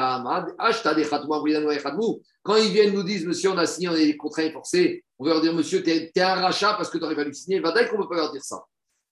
quand 2.42 2.56
ils 2.56 2.70
viennent 2.70 2.94
nous 2.94 3.02
dire, 3.02 3.26
monsieur, 3.26 3.50
on 3.50 3.58
a 3.58 3.66
signé, 3.66 3.88
on 3.88 3.94
est 3.94 4.16
contraints 4.16 4.42
et 4.42 4.52
forcés, 4.52 5.04
on 5.18 5.24
va 5.24 5.32
leur 5.32 5.40
dire, 5.42 5.54
monsieur, 5.54 5.82
tu 5.82 5.90
es, 5.90 6.10
un 6.20 6.34
rachat 6.34 6.74
parce 6.74 6.90
que 6.90 6.98
tu 6.98 7.14
pas 7.14 7.24
dû 7.24 7.34
signer. 7.34 7.60
Va 7.60 7.72
qu'on 7.84 7.98
ne 7.98 8.02
peut 8.02 8.08
pas 8.08 8.16
leur 8.16 8.32
dire 8.32 8.42
ça. 8.42 8.62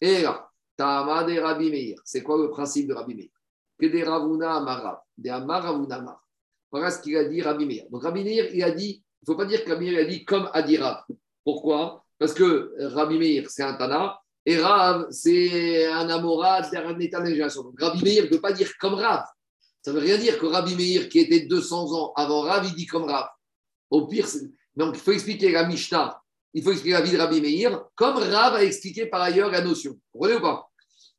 Et 0.00 0.22
là, 0.22 0.48
Tamad 0.76 1.28
et 1.28 1.38
Rabbi 1.38 1.70
Meir. 1.70 1.98
C'est 2.04 2.22
quoi 2.22 2.38
le 2.38 2.50
principe 2.50 2.88
de 2.88 2.94
Rabbi 2.94 3.14
Meir? 3.14 3.28
Que 3.80 3.86
des 3.86 4.04
Ravuna 4.04 4.56
Amarav, 4.56 4.98
des 5.16 5.30
Amaravuna 5.30 5.96
Amar. 5.96 6.22
Voilà 6.70 6.90
ce 6.90 7.00
qu'il 7.00 7.16
a 7.16 7.24
dit 7.24 7.40
Rabbi 7.40 7.64
Meir. 7.64 7.84
Donc 7.90 8.02
Rabbi 8.02 8.22
Meir, 8.22 8.54
il 8.54 8.62
a 8.62 8.70
dit, 8.70 9.02
il 9.22 9.22
ne 9.22 9.32
faut 9.32 9.38
pas 9.38 9.46
dire 9.46 9.64
que 9.64 9.70
Rabbi 9.70 9.90
Meir 9.90 10.00
a 10.00 10.04
dit 10.04 10.24
comme 10.24 10.50
a 10.52 10.62
dit 10.62 10.76
Rav. 10.76 11.04
Pourquoi? 11.42 12.04
Parce 12.18 12.34
que 12.34 12.74
Rabbi 12.78 13.18
Meir, 13.18 13.48
c'est 13.48 13.62
un 13.62 13.74
Tana, 13.74 14.20
et 14.44 14.58
Rav, 14.58 15.06
c'est 15.10 15.86
un 15.86 16.10
Amorad, 16.10 16.66
c'est 16.70 16.76
un 16.76 16.98
état 16.98 17.20
de 17.20 17.62
Donc 17.62 17.80
Rabbi 17.80 18.04
Meir 18.04 18.24
ne 18.24 18.28
peut 18.28 18.40
pas 18.40 18.52
dire 18.52 18.70
comme 18.78 18.94
Rav. 18.94 19.24
Ça 19.82 19.92
ne 19.92 19.98
veut 19.98 20.04
rien 20.04 20.18
dire 20.18 20.38
que 20.38 20.44
Rabbi 20.44 20.76
Meir, 20.76 21.08
qui 21.08 21.20
était 21.20 21.46
200 21.46 21.92
ans 21.94 22.12
avant 22.16 22.42
Rav, 22.42 22.66
il 22.66 22.74
dit 22.74 22.86
comme 22.86 23.04
Rav. 23.04 23.28
Au 23.88 24.06
pire, 24.06 24.26
donc 24.76 24.94
il 24.94 25.00
faut 25.00 25.12
expliquer 25.12 25.50
la 25.50 25.66
Mishnah, 25.66 26.20
il 26.52 26.62
faut 26.62 26.70
expliquer 26.70 26.98
la 26.98 27.00
vie 27.00 27.12
de 27.12 27.16
Rabbi 27.16 27.40
Meir, 27.40 27.82
comme 27.96 28.18
Rav 28.18 28.56
a 28.56 28.62
expliqué 28.62 29.06
par 29.06 29.22
ailleurs 29.22 29.50
la 29.50 29.62
notion. 29.62 29.92
Vous 29.92 30.20
comprenez 30.20 30.36
ou 30.36 30.40
pas? 30.40 30.70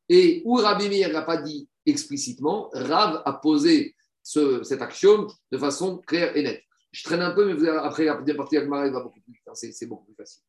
Et 0.08 0.44
où 0.46 0.56
Rabbi 0.56 0.88
Meir 0.88 1.12
n'a 1.12 1.24
pas 1.24 1.38
dit 1.38 1.68
explicitement, 1.86 2.70
Rav 2.74 3.22
a 3.26 3.34
posé 3.34 3.96
ce, 4.24 4.64
cet 4.64 4.82
axiome 4.82 5.28
de 5.52 5.58
façon 5.58 5.98
claire 6.00 6.36
et 6.36 6.44
nette. 6.44 6.64
Je 6.92 7.04
traîne 7.04 7.22
un 7.22 7.32
peu, 7.32 7.54
mais 7.54 7.70
après 7.70 8.06
la 8.06 8.16
deuxième 8.16 8.38
partie, 8.38 8.58
Agmara, 8.58 8.88
il 8.88 8.94
va 8.94 9.02
beaucoup 9.02 9.22
plus 9.22 9.34
vite. 9.34 9.44
Hein, 9.48 9.54
c'est 9.56 9.86
beaucoup 9.86 10.06
plus 10.06 10.16
facile. 10.16 10.42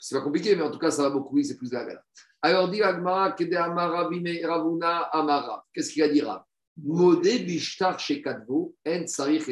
C'est 0.00 0.14
pas 0.14 0.22
compliqué, 0.22 0.56
mais 0.56 0.62
en 0.62 0.70
tout 0.70 0.78
cas, 0.78 0.90
ça 0.90 1.04
va 1.04 1.10
beaucoup, 1.10 1.42
c'est 1.42 1.56
plus 1.56 1.72
agréable. 1.74 2.04
Alors, 2.40 2.68
dit 2.68 2.82
Agmara. 2.82 3.32
Qu'est-ce 3.32 3.50
qu'il 5.92 6.02
a 6.02 6.08
dit 6.08 6.22
Rav? 6.22 6.42
Modé 6.76 7.40
bishtar 7.40 7.98
chez 7.98 8.22
Kadvo, 8.22 8.76
en 8.86 9.06
sarich. 9.06 9.44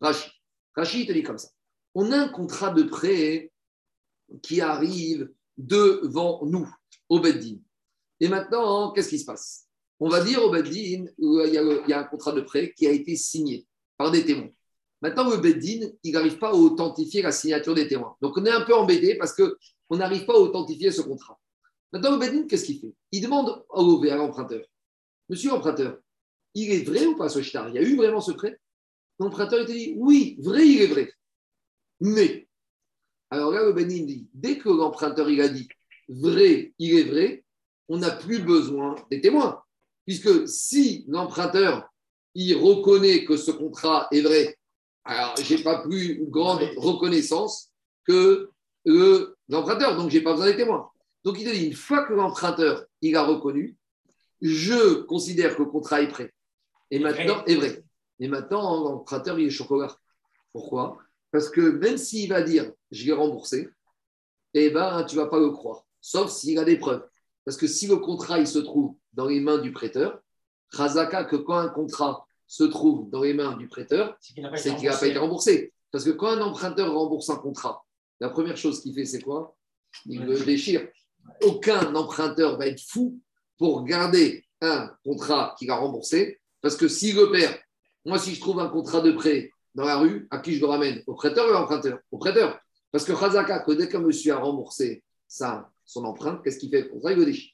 Rachid. 0.00 0.32
Rachid 0.74 1.08
te 1.08 1.12
dit 1.12 1.22
comme 1.22 1.38
ça. 1.38 1.48
On 1.94 2.12
a 2.12 2.18
un 2.18 2.28
contrat 2.28 2.70
de 2.70 2.82
prêt 2.84 3.50
qui 4.42 4.60
arrive 4.60 5.30
devant 5.56 6.44
nous, 6.46 6.68
au 7.08 7.20
Beddin. 7.20 7.58
Et 8.20 8.28
maintenant, 8.28 8.92
qu'est-ce 8.92 9.08
qui 9.08 9.18
se 9.18 9.24
passe? 9.24 9.66
On 10.00 10.08
va 10.08 10.24
dire 10.24 10.42
au 10.42 10.50
Beddin, 10.50 11.04
il 11.18 11.84
y, 11.86 11.92
a, 11.92 12.00
un 12.00 12.04
contrat 12.04 12.32
de 12.32 12.40
prêt 12.40 12.72
qui 12.74 12.86
a 12.86 12.90
été 12.90 13.16
signé 13.16 13.66
par 13.98 14.10
des 14.10 14.24
témoins. 14.24 14.48
Maintenant, 15.02 15.28
le 15.28 15.36
Beddin, 15.36 15.90
il 16.02 16.12
n'arrive 16.12 16.38
pas 16.38 16.50
à 16.50 16.54
authentifier 16.54 17.20
la 17.20 17.32
signature 17.32 17.74
des 17.74 17.86
témoins. 17.86 18.16
Donc, 18.22 18.36
on 18.38 18.44
est 18.46 18.50
un 18.50 18.62
peu 18.62 18.74
embêté 18.74 19.16
parce 19.16 19.34
qu'on 19.34 19.96
n'arrive 19.96 20.24
pas 20.24 20.34
à 20.34 20.38
authentifier 20.38 20.90
ce 20.90 21.02
contrat. 21.02 21.38
Maintenant, 21.92 22.12
le 22.12 22.18
Beddin, 22.18 22.46
qu'est-ce 22.46 22.64
qu'il 22.64 22.80
fait? 22.80 22.94
Il 23.12 23.20
demande 23.20 23.62
au 23.68 24.02
à 24.04 24.16
l'emprunteur 24.16 24.64
Monsieur 25.28 25.50
l'emprunteur, 25.50 25.98
il 26.54 26.72
est 26.72 26.82
vrai 26.82 27.06
ou 27.06 27.16
pas 27.16 27.28
ce 27.28 27.42
shtar 27.42 27.68
Il 27.68 27.74
y 27.74 27.78
a 27.78 27.82
eu 27.82 27.96
vraiment 27.96 28.20
ce 28.20 28.32
prêt? 28.32 28.58
L'emprunteur 29.18 29.60
était 29.60 29.74
dit 29.74 29.94
oui, 29.96 30.38
vrai, 30.40 30.66
il 30.66 30.80
est 30.80 30.86
vrai. 30.86 31.12
Mais, 32.00 32.48
alors 33.30 33.52
là, 33.52 33.64
le 33.64 33.72
Benin 33.72 34.04
dit 34.04 34.28
dès 34.32 34.58
que 34.58 34.70
l'emprunteur 34.70 35.28
il 35.28 35.40
a 35.42 35.48
dit 35.48 35.68
vrai, 36.08 36.72
il 36.78 36.98
est 36.98 37.04
vrai, 37.04 37.44
on 37.88 37.98
n'a 37.98 38.10
plus 38.10 38.40
besoin 38.40 38.96
des 39.10 39.20
témoins. 39.20 39.62
Puisque 40.10 40.48
si 40.48 41.04
l'emprunteur 41.06 41.88
il 42.34 42.56
reconnaît 42.56 43.24
que 43.24 43.36
ce 43.36 43.52
contrat 43.52 44.08
est 44.10 44.22
vrai, 44.22 44.58
alors 45.04 45.36
j'ai 45.36 45.62
pas 45.62 45.82
plus 45.82 46.26
grande 46.28 46.68
reconnaissance 46.78 47.70
que 48.04 48.50
l'emprunteur, 48.84 49.96
donc 49.96 50.10
j'ai 50.10 50.20
pas 50.20 50.32
besoin 50.32 50.50
des 50.50 50.56
témoins. 50.56 50.90
Donc 51.22 51.38
il 51.38 51.48
dit 51.48 51.64
une 51.64 51.74
fois 51.74 52.08
que 52.08 52.12
l'emprunteur 52.12 52.86
il 53.02 53.14
a 53.14 53.22
reconnu, 53.22 53.76
je 54.42 55.02
considère 55.02 55.54
que 55.54 55.62
le 55.62 55.70
contrat 55.70 56.02
est 56.02 56.08
prêt. 56.08 56.34
Et 56.90 56.98
maintenant, 56.98 57.44
est 57.44 57.54
vrai. 57.54 57.84
Et 58.18 58.26
maintenant, 58.26 58.82
l'emprunteur, 58.82 59.38
il 59.38 59.46
est 59.46 59.50
chocolat. 59.50 59.96
Pourquoi? 60.52 60.98
Parce 61.30 61.48
que 61.48 61.60
même 61.60 61.98
s'il 61.98 62.30
va 62.30 62.42
dire 62.42 62.72
je 62.90 63.06
l'ai 63.06 63.12
remboursé, 63.12 63.68
eh 64.54 64.70
ben, 64.70 65.04
tu 65.04 65.14
ne 65.14 65.20
vas 65.20 65.28
pas 65.28 65.38
le 65.38 65.50
croire. 65.50 65.84
Sauf 66.00 66.32
s'il 66.32 66.58
a 66.58 66.64
des 66.64 66.78
preuves. 66.78 67.06
Parce 67.44 67.56
que 67.56 67.66
si 67.66 67.86
le 67.86 67.96
contrat 67.96 68.38
il 68.38 68.46
se 68.46 68.58
trouve 68.58 68.96
dans 69.12 69.26
les 69.26 69.40
mains 69.40 69.58
du 69.58 69.72
prêteur, 69.72 70.20
Razaka, 70.72 71.24
que 71.24 71.36
quand 71.36 71.58
un 71.58 71.68
contrat 71.68 72.26
se 72.46 72.64
trouve 72.64 73.10
dans 73.10 73.22
les 73.22 73.34
mains 73.34 73.56
du 73.56 73.68
prêteur, 73.68 74.16
c'est 74.20 74.34
qu'il 74.34 74.42
n'a 74.42 74.50
pas, 74.96 75.06
été 75.06 75.18
remboursé. 75.18 75.72
Parce 75.90 76.04
que 76.04 76.10
quand 76.10 76.28
un 76.28 76.40
emprunteur 76.40 76.92
rembourse 76.92 77.30
un 77.30 77.36
contrat, 77.36 77.84
la 78.20 78.28
première 78.28 78.56
chose 78.56 78.80
qu'il 78.80 78.94
fait, 78.94 79.04
c'est 79.04 79.22
quoi? 79.22 79.56
Il 80.06 80.24
le 80.24 80.38
déchire. 80.44 80.86
Aucun 81.42 81.94
emprunteur 81.94 82.58
va 82.58 82.66
être 82.66 82.80
fou 82.80 83.18
pour 83.58 83.84
garder 83.84 84.44
un 84.60 84.90
contrat 85.04 85.54
qu'il 85.58 85.70
a 85.70 85.76
remboursé 85.76 86.40
parce 86.60 86.76
que 86.76 86.88
si 86.88 87.12
le 87.12 87.30
père, 87.30 87.56
moi, 88.04 88.18
si 88.18 88.34
je 88.34 88.40
trouve 88.40 88.60
un 88.60 88.68
contrat 88.68 89.00
de 89.00 89.12
prêt 89.12 89.50
dans 89.74 89.84
la 89.84 89.98
rue, 89.98 90.26
à 90.30 90.38
qui 90.38 90.54
je 90.54 90.60
le 90.60 90.66
ramène? 90.66 91.02
Au 91.06 91.14
prêteur 91.14 91.46
ou 91.46 91.50
à 91.50 91.60
l'emprunteur? 91.60 91.98
Au 92.10 92.18
prêteur. 92.18 92.58
Parce 92.90 93.04
que 93.04 93.12
Khazaka, 93.12 93.60
que 93.60 93.72
dès 93.72 93.88
qu'un 93.88 94.00
monsieur 94.00 94.34
a 94.34 94.38
remboursé 94.38 95.02
ça, 95.28 95.70
son 95.90 96.04
emprunt, 96.04 96.40
qu'est-ce 96.42 96.58
qu'il 96.58 96.70
fait 96.70 96.82
Le 96.82 96.88
contrat, 96.88 97.12
il 97.12 97.18
le 97.18 97.26
déchire. 97.26 97.52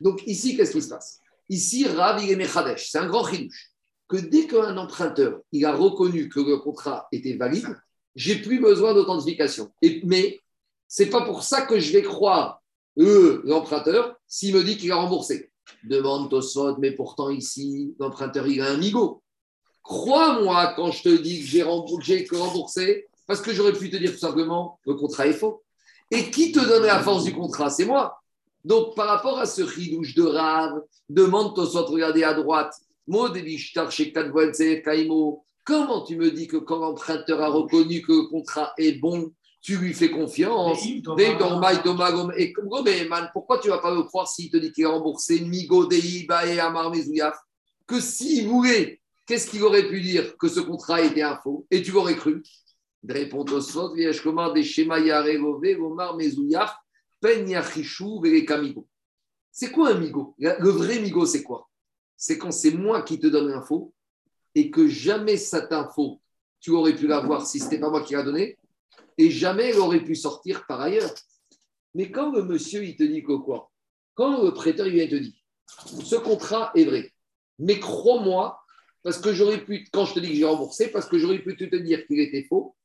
Donc 0.00 0.22
ici, 0.26 0.56
qu'est-ce 0.56 0.72
qui 0.72 0.82
se 0.82 0.88
passe? 0.88 1.20
Ici, 1.48 1.86
Rav, 1.86 2.22
il 2.22 2.30
est. 2.30 2.76
C'est 2.78 2.98
un 2.98 3.06
grand 3.06 3.26
chidouche. 3.26 3.72
Que 4.08 4.16
dès 4.16 4.46
qu'un 4.46 4.76
emprunteur, 4.76 5.40
il 5.52 5.64
a 5.64 5.74
reconnu 5.74 6.28
que 6.28 6.40
le 6.40 6.58
contrat 6.58 7.08
était 7.12 7.36
valide, 7.36 7.76
j'ai 8.14 8.36
plus 8.36 8.60
besoin 8.60 8.94
d'authentification. 8.94 9.72
Mais 10.04 10.40
c'est 10.88 11.10
pas 11.10 11.22
pour 11.22 11.42
ça 11.42 11.62
que 11.62 11.78
je 11.78 11.92
vais 11.92 12.02
croire 12.02 12.62
l'emprunteur 12.96 14.16
s'il 14.26 14.54
me 14.54 14.62
dit 14.62 14.76
qu'il 14.76 14.92
a 14.92 14.96
remboursé. 14.96 15.50
Demande 15.84 16.30
Tosot, 16.30 16.76
mais 16.78 16.92
pourtant 16.92 17.30
ici, 17.30 17.94
l'emprunteur, 17.98 18.46
il 18.46 18.60
a 18.60 18.70
un 18.70 18.76
migo. 18.76 19.22
Crois-moi 19.82 20.72
quand 20.76 20.90
je 20.90 21.02
te 21.02 21.08
dis 21.08 21.40
que 21.40 21.46
j'ai 21.46 21.62
remboursé, 21.62 23.06
parce 23.26 23.40
que 23.40 23.52
j'aurais 23.52 23.72
pu 23.72 23.90
te 23.90 23.96
dire 23.96 24.12
tout 24.12 24.18
simplement, 24.18 24.78
le 24.86 24.94
contrat 24.94 25.26
est 25.26 25.32
faux. 25.32 25.64
Et 26.10 26.30
qui 26.30 26.52
te 26.52 26.60
donne 26.60 26.84
la 26.84 27.02
force 27.02 27.24
du 27.24 27.32
contrat? 27.32 27.70
C'est 27.70 27.84
moi. 27.84 28.20
Donc, 28.64 28.94
par 28.94 29.06
rapport 29.06 29.38
à 29.38 29.46
ce 29.46 29.62
ridouche 29.62 30.14
de 30.14 30.24
rave, 30.24 30.82
demande 31.08 31.54
Tosot, 31.54 31.86
regardez 31.86 32.24
à 32.24 32.34
droite, 32.34 32.74
comment 35.64 36.02
tu 36.04 36.16
me 36.16 36.30
dis 36.30 36.48
que 36.48 36.56
quand 36.56 36.78
l'emprunteur 36.78 37.42
a 37.42 37.48
reconnu 37.48 38.02
que 38.02 38.12
le 38.12 38.28
contrat 38.28 38.72
est 38.76 39.00
bon, 39.00 39.32
tu 39.62 39.76
lui 39.78 39.94
fais 39.94 40.10
confiance? 40.10 40.78
Pourquoi 43.32 43.58
tu 43.58 43.68
ne 43.68 43.72
vas 43.72 43.78
pas 43.78 43.94
le 43.94 44.02
croire 44.02 44.28
s'il 44.28 44.50
te 44.50 44.56
dit 44.56 44.72
qu'il 44.72 44.84
a 44.84 44.90
remboursé? 44.90 45.44
Que 47.86 48.00
s'il 48.00 48.48
voulait, 48.48 49.00
qu'est-ce 49.26 49.48
qu'il 49.48 49.62
aurait 49.62 49.88
pu 49.88 50.00
dire? 50.00 50.36
Que 50.38 50.48
ce 50.48 50.60
contrat 50.60 51.02
était 51.02 51.22
un 51.22 51.36
faux. 51.36 51.66
Et 51.70 51.82
tu 51.82 51.92
l'aurais 51.92 52.16
cru 52.16 52.42
Réponds 53.08 53.44
au 53.44 53.60
sot, 53.60 53.94
des 53.94 54.12
schémas 54.12 54.52
Omar 55.80 56.16
Mezouyaf, 56.16 56.76
Kamigo. 58.46 58.86
C'est 59.50 59.70
quoi 59.70 59.90
un 59.90 59.98
Migo? 59.98 60.34
Le 60.38 60.68
vrai 60.68 60.98
Migo, 61.00 61.24
c'est 61.24 61.42
quoi? 61.42 61.68
C'est 62.16 62.36
quand 62.36 62.50
c'est 62.50 62.72
moi 62.72 63.02
qui 63.02 63.18
te 63.18 63.26
donne 63.26 63.48
l'info 63.48 63.94
et 64.54 64.70
que 64.70 64.86
jamais 64.86 65.36
cette 65.36 65.72
info, 65.72 66.20
tu 66.60 66.70
aurais 66.70 66.94
pu 66.94 67.06
l'avoir 67.06 67.46
si 67.46 67.58
ce 67.58 67.64
n'était 67.64 67.78
pas 67.78 67.90
moi 67.90 68.02
qui 68.02 68.14
l'a 68.14 68.22
donné 68.22 68.58
et 69.18 69.30
jamais 69.30 69.70
elle 69.70 69.78
aurait 69.78 70.04
pu 70.04 70.14
sortir 70.14 70.66
par 70.66 70.80
ailleurs. 70.80 71.10
Mais 71.94 72.10
quand 72.10 72.32
le 72.32 72.42
monsieur, 72.42 72.84
il 72.84 72.96
te 72.96 73.02
dit 73.02 73.22
que 73.22 73.32
quoi? 73.32 73.70
Quand 74.14 74.42
le 74.42 74.52
prêteur, 74.52 74.86
il 74.86 74.94
vient 74.94 75.08
te 75.08 75.14
dit, 75.14 75.42
ce 75.66 76.16
contrat 76.16 76.70
est 76.74 76.84
vrai, 76.84 77.12
mais 77.58 77.80
crois-moi, 77.80 78.60
parce 79.02 79.18
que 79.18 79.32
j'aurais 79.32 79.64
pu, 79.64 79.86
quand 79.90 80.04
je 80.04 80.14
te 80.14 80.20
dis 80.20 80.28
que 80.28 80.34
j'ai 80.34 80.44
remboursé, 80.44 80.88
parce 80.88 81.08
que 81.08 81.18
j'aurais 81.18 81.38
pu 81.38 81.56
te 81.56 81.76
dire 81.76 82.06
qu'il 82.06 82.20
était 82.20 82.44
faux, 82.44 82.75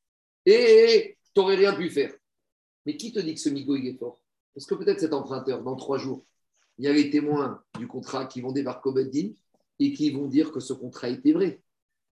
et 0.46 1.18
tu 1.34 1.40
n'aurais 1.40 1.56
rien 1.56 1.74
pu 1.74 1.90
faire. 1.90 2.14
Mais 2.86 2.98
qui 2.98 3.12
te 3.12 3.20
dit 3.20 3.36
que 3.36 3.40
ce 3.40 3.50
Migo, 3.50 3.76
il 3.76 3.88
est 3.88 3.98
fort? 3.98 4.22
Parce 4.54 4.66
que 4.66 4.76
peut-être 4.76 5.00
cet 5.00 5.14
emprunteur, 5.14 5.64
dans 5.64 5.76
trois 5.76 5.98
jours, 5.98 6.26
il 6.78 6.86
y 6.86 6.88
a 6.88 6.94
les 6.94 7.10
témoins 7.10 7.62
du 7.78 7.88
contrat 7.88 8.26
qui 8.26 8.42
vont 8.42 8.52
débarquer 8.52 8.90
au 8.90 8.94
Beddin 8.94 9.30
et 9.80 9.94
qui 9.94 10.10
vont 10.12 10.28
dire 10.28 10.52
que 10.52 10.60
ce 10.60 10.74
contrat 10.74 11.10
était 11.10 11.34
vrai. 11.34 11.62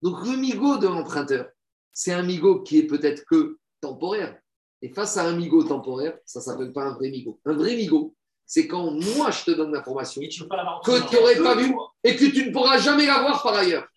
Donc 0.01 0.25
le 0.25 0.37
Migo 0.37 0.77
de 0.77 0.87
l'emprunteur, 0.87 1.49
c'est 1.91 2.11
un 2.11 2.23
Migo 2.23 2.61
qui 2.61 2.79
est 2.79 2.87
peut-être 2.87 3.25
que 3.25 3.59
temporaire. 3.79 4.39
Et 4.81 4.89
face 4.89 5.17
à 5.17 5.25
un 5.25 5.35
migo 5.35 5.63
temporaire, 5.63 6.17
ça 6.25 6.39
ne 6.39 6.43
s'appelle 6.43 6.71
pas 6.71 6.83
un 6.83 6.93
vrai 6.93 7.09
migo. 7.09 7.39
Un 7.45 7.53
vrai 7.53 7.75
migo, 7.75 8.13
c'est 8.45 8.67
quand 8.67 8.91
moi 8.91 9.31
je 9.31 9.45
te 9.45 9.51
donne 9.51 9.71
l'information 9.71 10.21
que 10.21 10.27
tu 10.27 10.43
n'aurais 10.43 11.41
pas 11.41 11.55
vu 11.55 11.73
et 12.03 12.15
que 12.15 12.25
tu 12.25 12.45
ne 12.45 12.51
pourras 12.51 12.77
jamais 12.77 13.05
l'avoir 13.05 13.41
par 13.41 13.55
ailleurs. 13.55 13.87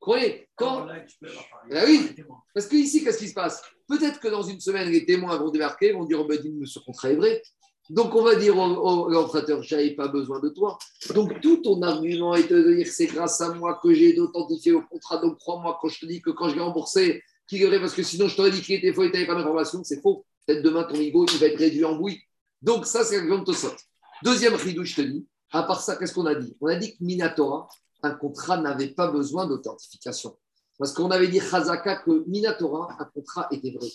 Croyez, 0.00 0.48
quand. 0.56 0.88
Ah, 0.88 1.84
oui, 1.86 2.14
parce 2.54 2.66
que 2.66 2.76
ici, 2.76 3.04
qu'est-ce 3.04 3.18
qui 3.18 3.28
se 3.28 3.34
passe? 3.34 3.62
Peut-être 3.86 4.18
que 4.18 4.28
dans 4.28 4.42
une 4.42 4.58
semaine, 4.58 4.88
les 4.88 5.04
témoins 5.04 5.36
vont 5.36 5.50
débarquer, 5.50 5.92
vont 5.92 6.04
dire, 6.04 6.20
oh, 6.20 6.24
ben, 6.24 6.38
dis-nous, 6.40 6.64
ce 6.64 6.78
contrat 6.78 7.10
est 7.10 7.16
vrai. 7.16 7.42
Donc, 7.90 8.14
on 8.14 8.22
va 8.22 8.36
dire 8.36 8.56
au, 8.56 8.62
au, 8.62 9.08
l'emprunteur, 9.08 9.62
je 9.62 9.74
n'avais 9.74 9.90
pas 9.90 10.08
besoin 10.08 10.40
de 10.40 10.48
toi. 10.48 10.78
Donc, 11.14 11.40
tout 11.40 11.58
ton 11.58 11.82
argument 11.82 12.34
est 12.34 12.48
de 12.50 12.74
dire, 12.74 12.86
c'est 12.86 13.06
grâce 13.06 13.40
à 13.40 13.52
moi 13.52 13.78
que 13.82 13.92
j'ai 13.92 14.14
d'authentifier 14.14 14.72
le 14.72 14.80
contrat. 14.80 15.18
Donc, 15.18 15.38
crois-moi 15.38 15.76
quand 15.80 15.88
je 15.88 16.00
te 16.00 16.06
dis 16.06 16.22
que 16.22 16.30
quand 16.30 16.48
je 16.48 16.54
l'ai 16.54 16.62
remboursé, 16.62 17.22
qu'il 17.46 17.60
est 17.62 17.66
vrai, 17.66 17.80
parce 17.80 17.94
que 17.94 18.02
sinon, 18.02 18.28
je 18.28 18.36
t'aurais 18.36 18.52
dit 18.52 18.62
qu'il 18.62 18.76
était 18.76 18.92
faux 18.92 19.02
et 19.02 19.10
tu 19.10 19.14
n'avais 19.14 19.26
pas 19.26 19.34
d'information, 19.34 19.82
c'est 19.82 20.00
faux. 20.00 20.24
Peut-être 20.46 20.62
demain, 20.62 20.84
ton 20.84 20.94
ego, 20.94 21.26
il 21.26 21.38
va 21.38 21.46
être 21.46 21.58
réduit 21.58 21.84
en 21.84 21.96
bouillie. 21.96 22.20
Donc, 22.62 22.86
ça, 22.86 23.04
c'est 23.04 23.20
l'exemple 23.20 23.40
de 23.40 23.52
Tosot. 23.52 23.74
Deuxième 24.22 24.54
ridou, 24.54 24.84
je 24.84 24.94
te 24.94 25.00
dis, 25.02 25.26
à 25.50 25.64
part 25.64 25.82
ça, 25.82 25.96
qu'est-ce 25.96 26.14
qu'on 26.14 26.26
a 26.26 26.34
dit? 26.36 26.56
On 26.60 26.68
a 26.68 26.76
dit 26.76 26.96
que 26.96 27.02
Minatora, 27.02 27.68
un 28.02 28.12
contrat 28.12 28.58
n'avait 28.58 28.88
pas 28.88 29.10
besoin 29.10 29.46
d'authentification. 29.46 30.36
Parce 30.78 30.92
qu'on 30.92 31.10
avait 31.10 31.28
dit 31.28 31.40
Chazaka 31.40 31.96
que 31.96 32.24
Minatora, 32.26 32.96
un 32.98 33.04
contrat 33.04 33.48
était 33.50 33.70
vrai. 33.70 33.88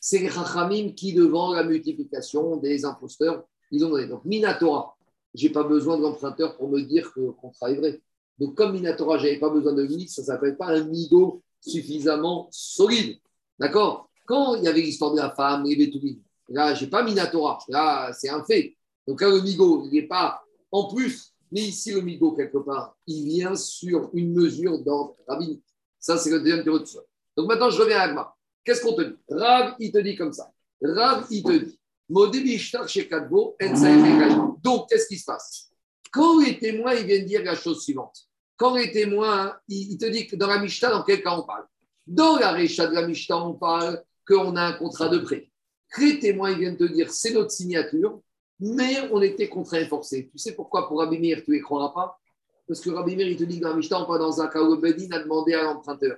C'est 0.00 0.18
les 0.18 0.94
qui, 0.94 1.14
devant 1.14 1.52
la 1.52 1.64
multiplication 1.64 2.56
des 2.56 2.84
imposteurs, 2.84 3.44
ils 3.70 3.84
ont 3.84 3.90
donné. 3.90 4.06
Donc, 4.06 4.24
Minatora, 4.24 4.96
je 5.34 5.46
n'ai 5.46 5.52
pas 5.52 5.64
besoin 5.64 5.96
de 5.96 6.02
l'emprunteur 6.02 6.56
pour 6.56 6.68
me 6.68 6.80
dire 6.82 7.12
que 7.12 7.20
le 7.20 7.32
contrat 7.32 7.70
est 7.70 7.76
vrai. 7.76 8.02
Donc, 8.38 8.54
comme 8.56 8.72
Minatora, 8.72 9.18
je 9.18 9.24
n'avais 9.24 9.38
pas 9.38 9.50
besoin 9.50 9.72
de 9.72 9.82
lui, 9.82 10.08
ça 10.08 10.22
ne 10.22 10.26
s'appelle 10.26 10.56
pas 10.56 10.66
un 10.66 10.84
migo 10.84 11.42
suffisamment 11.60 12.48
solide. 12.50 13.18
D'accord? 13.58 14.10
Quand 14.26 14.56
il 14.56 14.64
y 14.64 14.68
avait 14.68 14.82
l'histoire 14.82 15.12
de 15.12 15.18
la 15.18 15.30
femme, 15.30 15.64
les 15.64 15.76
Bétoubines, 15.76 16.22
là, 16.48 16.74
je 16.74 16.84
n'ai 16.84 16.90
pas 16.90 17.02
Minatora. 17.02 17.58
Là, 17.68 18.12
c'est 18.12 18.28
un 18.28 18.44
fait. 18.44 18.76
Donc, 19.06 19.20
là, 19.20 19.30
le 19.30 19.40
migo, 19.40 19.84
il 19.84 19.92
n'est 19.92 20.08
pas 20.08 20.42
en 20.72 20.92
plus. 20.92 21.32
Mais 21.52 21.60
ici, 21.60 21.92
le 21.92 22.00
migo, 22.00 22.32
quelque 22.32 22.58
part, 22.58 22.96
il 23.06 23.24
vient 23.26 23.54
sur 23.54 24.10
une 24.14 24.32
mesure 24.32 24.78
d'ordre 24.80 25.16
rabbinique. 25.26 25.64
Ça, 25.98 26.18
c'est 26.18 26.30
le 26.30 26.40
deuxième 26.40 26.64
théorie 26.64 26.80
de 26.80 26.86
soi. 26.86 27.04
Donc, 27.36 27.48
maintenant, 27.48 27.70
je 27.70 27.80
reviens 27.80 27.98
à 27.98 28.02
Agma. 28.02 28.34
Qu'est-ce 28.64 28.82
qu'on 28.82 28.94
te 28.94 29.02
dit? 29.02 29.16
Rav, 29.28 29.76
il 29.78 29.92
te 29.92 29.98
dit 29.98 30.16
comme 30.16 30.32
ça. 30.32 30.52
Rav, 30.82 31.26
il 31.30 31.42
te 31.42 31.52
dit 31.52 31.78
donc, 32.08 32.34
qu'est-ce 34.88 35.08
qui 35.08 35.18
se 35.18 35.24
passe? 35.24 35.70
Quand 36.12 36.40
les 36.40 36.58
témoins 36.58 36.94
ils 36.94 37.04
viennent 37.04 37.26
dire 37.26 37.42
la 37.42 37.56
chose 37.56 37.82
suivante, 37.82 38.28
quand 38.56 38.76
les 38.76 38.92
témoins, 38.92 39.56
il, 39.68 39.98
te 39.98 40.06
dit 40.06 40.26
que 40.26 40.36
dans 40.36 40.46
la 40.46 40.60
Mishnah, 40.60 40.90
dans 40.90 41.02
quel 41.02 41.22
cas 41.22 41.36
on 41.36 41.42
parle? 41.42 41.66
Dans 42.06 42.36
la 42.38 42.52
Récha 42.52 42.86
de 42.86 42.94
la 42.94 43.06
Mishnah, 43.06 43.44
on 43.44 43.54
parle 43.54 44.02
qu'on 44.26 44.54
a 44.56 44.62
un 44.62 44.72
contrat 44.74 45.08
de 45.08 45.18
prêt. 45.18 45.50
Les 45.98 46.18
témoins 46.20 46.52
ils 46.52 46.58
viennent 46.58 46.76
te 46.76 46.84
dire 46.84 47.10
c'est 47.10 47.32
notre 47.32 47.50
signature, 47.50 48.20
mais 48.60 49.08
on 49.12 49.20
était 49.22 49.48
contraint 49.48 49.80
et 49.80 49.86
forcé. 49.86 50.28
Tu 50.30 50.38
sais 50.38 50.54
pourquoi 50.54 50.88
pour 50.88 50.98
Rabbi 51.00 51.18
Meir, 51.18 51.42
tu 51.44 51.50
ne 51.50 51.62
croiras 51.62 51.92
pas? 51.92 52.18
Parce 52.66 52.80
que 52.80 52.90
Rabbi 52.90 53.16
Meir, 53.16 53.28
il 53.28 53.36
te 53.36 53.44
dit 53.44 53.58
que 53.58 53.64
dans 53.64 53.70
la 53.70 53.76
Mishnah, 53.76 54.02
on 54.02 54.06
parle 54.06 54.20
dans 54.20 54.40
un 54.40 54.48
cas 54.48 54.62
où 54.62 54.76
Bedin 54.76 55.12
a 55.12 55.20
demandé 55.20 55.54
à 55.54 55.62
l'emprunteur 55.62 56.16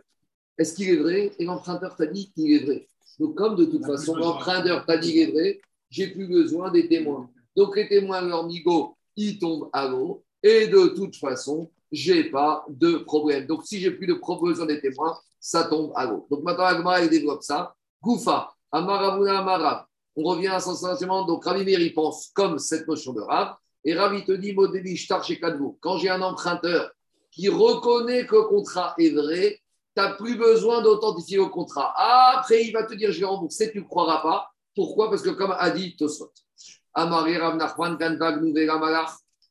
est-ce 0.59 0.74
qu'il 0.74 0.91
est 0.91 0.97
vrai? 0.97 1.32
Et 1.39 1.45
l'emprunteur 1.45 1.95
t'a 1.95 2.07
dit 2.07 2.32
qu'il 2.32 2.53
est 2.53 2.64
vrai. 2.64 2.89
Donc, 3.18 3.36
comme 3.36 3.55
de 3.57 3.64
toute 3.64 3.86
façon, 3.86 4.16
l'emprunteur 4.16 4.84
t'a 4.84 4.99
dit 4.99 5.12
qu'il 5.12 5.20
est 5.20 5.32
vrai, 5.32 5.61
j'ai 5.89 6.09
plus 6.09 6.26
besoin 6.26 6.70
des 6.70 6.89
témoins. 6.89 7.30
Donc 7.57 7.76
les 7.76 7.89
témoins, 7.89 8.20
leur 8.20 8.47
migo, 8.47 8.97
ils 9.16 9.39
tombent 9.39 9.70
à 9.72 9.89
l'eau. 9.89 10.24
Et 10.43 10.66
de 10.66 10.89
toute 10.89 11.16
façon, 11.16 11.70
j'ai 11.91 12.24
pas 12.24 12.64
de 12.68 12.99
problème. 12.99 13.47
Donc 13.47 13.64
si 13.64 13.78
j'ai 13.78 13.91
plus 13.91 14.07
de 14.07 14.20
besoin 14.41 14.66
des 14.66 14.80
témoins, 14.80 15.16
ça 15.41 15.64
tombe 15.64 15.93
à 15.95 16.07
l'eau. 16.07 16.26
Donc 16.30 16.43
maintenant, 16.43 16.64
Agma, 16.64 17.03
il 17.03 17.09
développe 17.09 17.43
ça. 17.43 17.74
Goufa, 18.03 18.53
Amaravuna 18.70 19.39
Amarav. 19.39 19.86
On 20.18 20.24
revient 20.24 20.48
à 20.48 20.58
son 20.58 20.74
sentiment. 20.74 21.24
Donc 21.24 21.44
Ravi 21.44 21.62
il 21.72 21.94
pense 21.94 22.30
comme 22.34 22.58
cette 22.58 22.88
notion 22.88 23.12
de 23.12 23.20
Rav. 23.20 23.54
Et 23.84 23.94
Ravi 23.94 24.24
te 24.24 24.32
dit, 24.32 24.52
chez 24.96 25.40
Quand 25.80 25.96
j'ai 25.98 26.10
un 26.10 26.22
emprunteur 26.22 26.90
qui 27.30 27.48
reconnaît 27.48 28.26
que 28.26 28.34
le 28.34 28.42
contrat 28.42 28.96
est 28.98 29.10
vrai, 29.10 29.60
tu 29.94 30.02
n'as 30.02 30.14
plus 30.14 30.36
besoin 30.36 30.82
d'authentifier 30.82 31.36
le 31.36 31.46
contrat. 31.46 31.94
après, 32.36 32.64
il 32.64 32.72
va 32.72 32.82
te 32.82 32.94
dire, 32.94 33.12
je 33.12 33.20
vais 33.20 33.26
rembourser, 33.26 33.70
tu 33.70 33.78
ne 33.78 33.84
croiras 33.84 34.20
pas. 34.20 34.50
Pourquoi? 34.74 35.08
Parce 35.08 35.22
que 35.22 35.30
comme 35.30 35.54
a 35.56 35.70
dit 35.70 35.94
Tosot, 35.96 36.32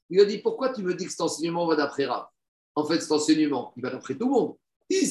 il 0.10 0.20
a 0.20 0.26
dit 0.26 0.38
Pourquoi 0.40 0.70
tu 0.74 0.84
me 0.84 0.94
dis 0.96 1.06
que 1.06 1.12
cet 1.12 1.22
enseignement 1.22 1.66
va 1.66 1.78
d'après 1.78 2.08
Rav? 2.08 2.26
En 2.76 2.84
fait, 2.84 3.00
cet 3.00 3.14
enseignement, 3.14 3.72
il 3.78 3.84
va 3.84 3.90
d'après 3.90 4.16
tout 4.16 4.26
le 4.26 4.32
monde. 4.32 4.56
Tu 4.90 5.06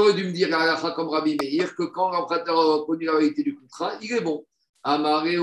aurais 0.00 0.14
dû 0.14 0.24
me 0.24 0.32
dire 0.32 0.48
comme 0.94 1.08
Rabbi 1.08 1.36
Meir 1.40 1.74
que 1.74 1.84
quand 1.84 2.10
l'emprunteur 2.10 2.58
a 2.58 2.64
reconnu 2.76 3.06
la 3.06 3.18
vérité 3.18 3.42
du 3.42 3.54
contrat, 3.56 3.92
il 4.02 4.12
est 4.12 4.20
bon. 4.20 4.44
Alors 4.82 5.26
il 5.26 5.38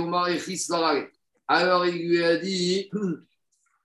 lui 2.07 2.23
a 2.23 2.37
dit, 2.37 2.89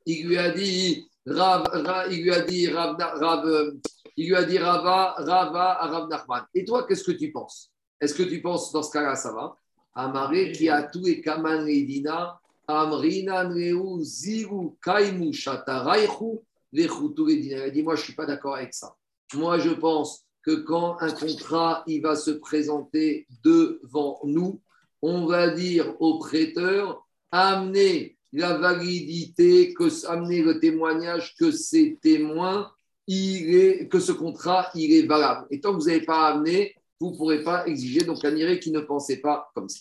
il 0.06 0.26
lui 0.26 0.38
a 0.38 0.50
dit, 0.50 1.08
Rav, 1.26 1.64
il 2.10 2.22
lui 2.22 2.32
a 2.32 2.40
dit, 2.40 2.68
Rav, 2.68 2.96
Rav, 2.98 3.72
il 4.16 4.28
lui 4.28 4.36
a 4.36 4.44
dit 4.44 4.58
Rava, 4.58 5.14
Rava 5.18 5.72
à 5.80 5.86
Rav. 5.86 6.08
Et 6.54 6.64
toi, 6.64 6.86
qu'est-ce 6.86 7.04
que 7.04 7.12
tu 7.12 7.30
penses? 7.30 7.70
Est-ce 8.00 8.14
que 8.14 8.22
tu 8.22 8.40
penses 8.40 8.72
dans 8.72 8.82
ce 8.82 8.90
cas-là, 8.92 9.16
ça 9.16 9.32
va? 9.32 9.54
Amare 9.94 10.52
qui 10.52 10.68
a 10.68 10.84
tout 10.84 11.06
et 11.06 11.20
kaman 11.20 11.64
redina, 11.64 12.40
amrina 12.66 13.44
nreu 13.44 14.00
ziru 14.00 14.76
kaimu 14.82 15.32
shataraichu 15.32 16.40
vechutu 16.72 17.22
redina. 17.22 17.66
Il 17.66 17.72
dit, 17.72 17.82
moi, 17.82 17.96
je 17.96 18.02
suis 18.02 18.14
pas 18.14 18.24
d'accord 18.24 18.56
avec 18.56 18.72
ça. 18.72 18.94
Moi, 19.34 19.58
je 19.58 19.70
pense 19.70 20.24
que 20.42 20.54
quand 20.54 20.96
un 21.00 21.10
contrat 21.10 21.84
il 21.86 22.02
va 22.02 22.16
se 22.16 22.30
présenter 22.30 23.26
devant 23.44 24.20
nous, 24.24 24.60
on 25.02 25.26
va 25.26 25.48
dire 25.48 25.94
au 26.00 26.18
prêteur, 26.18 27.06
amenez 27.30 28.16
la 28.32 28.58
validité, 28.58 29.74
que, 29.74 30.06
amener 30.06 30.42
le 30.42 30.60
témoignage 30.60 31.34
que 31.36 31.50
ces 31.50 31.98
témoins 32.00 32.70
il 33.06 33.54
est, 33.56 33.88
que 33.88 33.98
ce 33.98 34.12
contrat, 34.12 34.70
il 34.74 34.92
est 34.92 35.06
valable. 35.06 35.46
Et 35.50 35.60
tant 35.60 35.72
que 35.72 35.80
vous 35.80 35.88
n'avez 35.88 36.02
pas 36.02 36.28
amené, 36.28 36.76
vous 37.00 37.10
ne 37.10 37.16
pourrez 37.16 37.42
pas 37.42 37.66
exiger. 37.66 38.02
Donc, 38.02 38.24
un 38.24 38.36
iré 38.36 38.60
qui 38.60 38.70
ne 38.70 38.80
pensait 38.80 39.16
pas 39.16 39.50
comme 39.54 39.68
ça. 39.68 39.80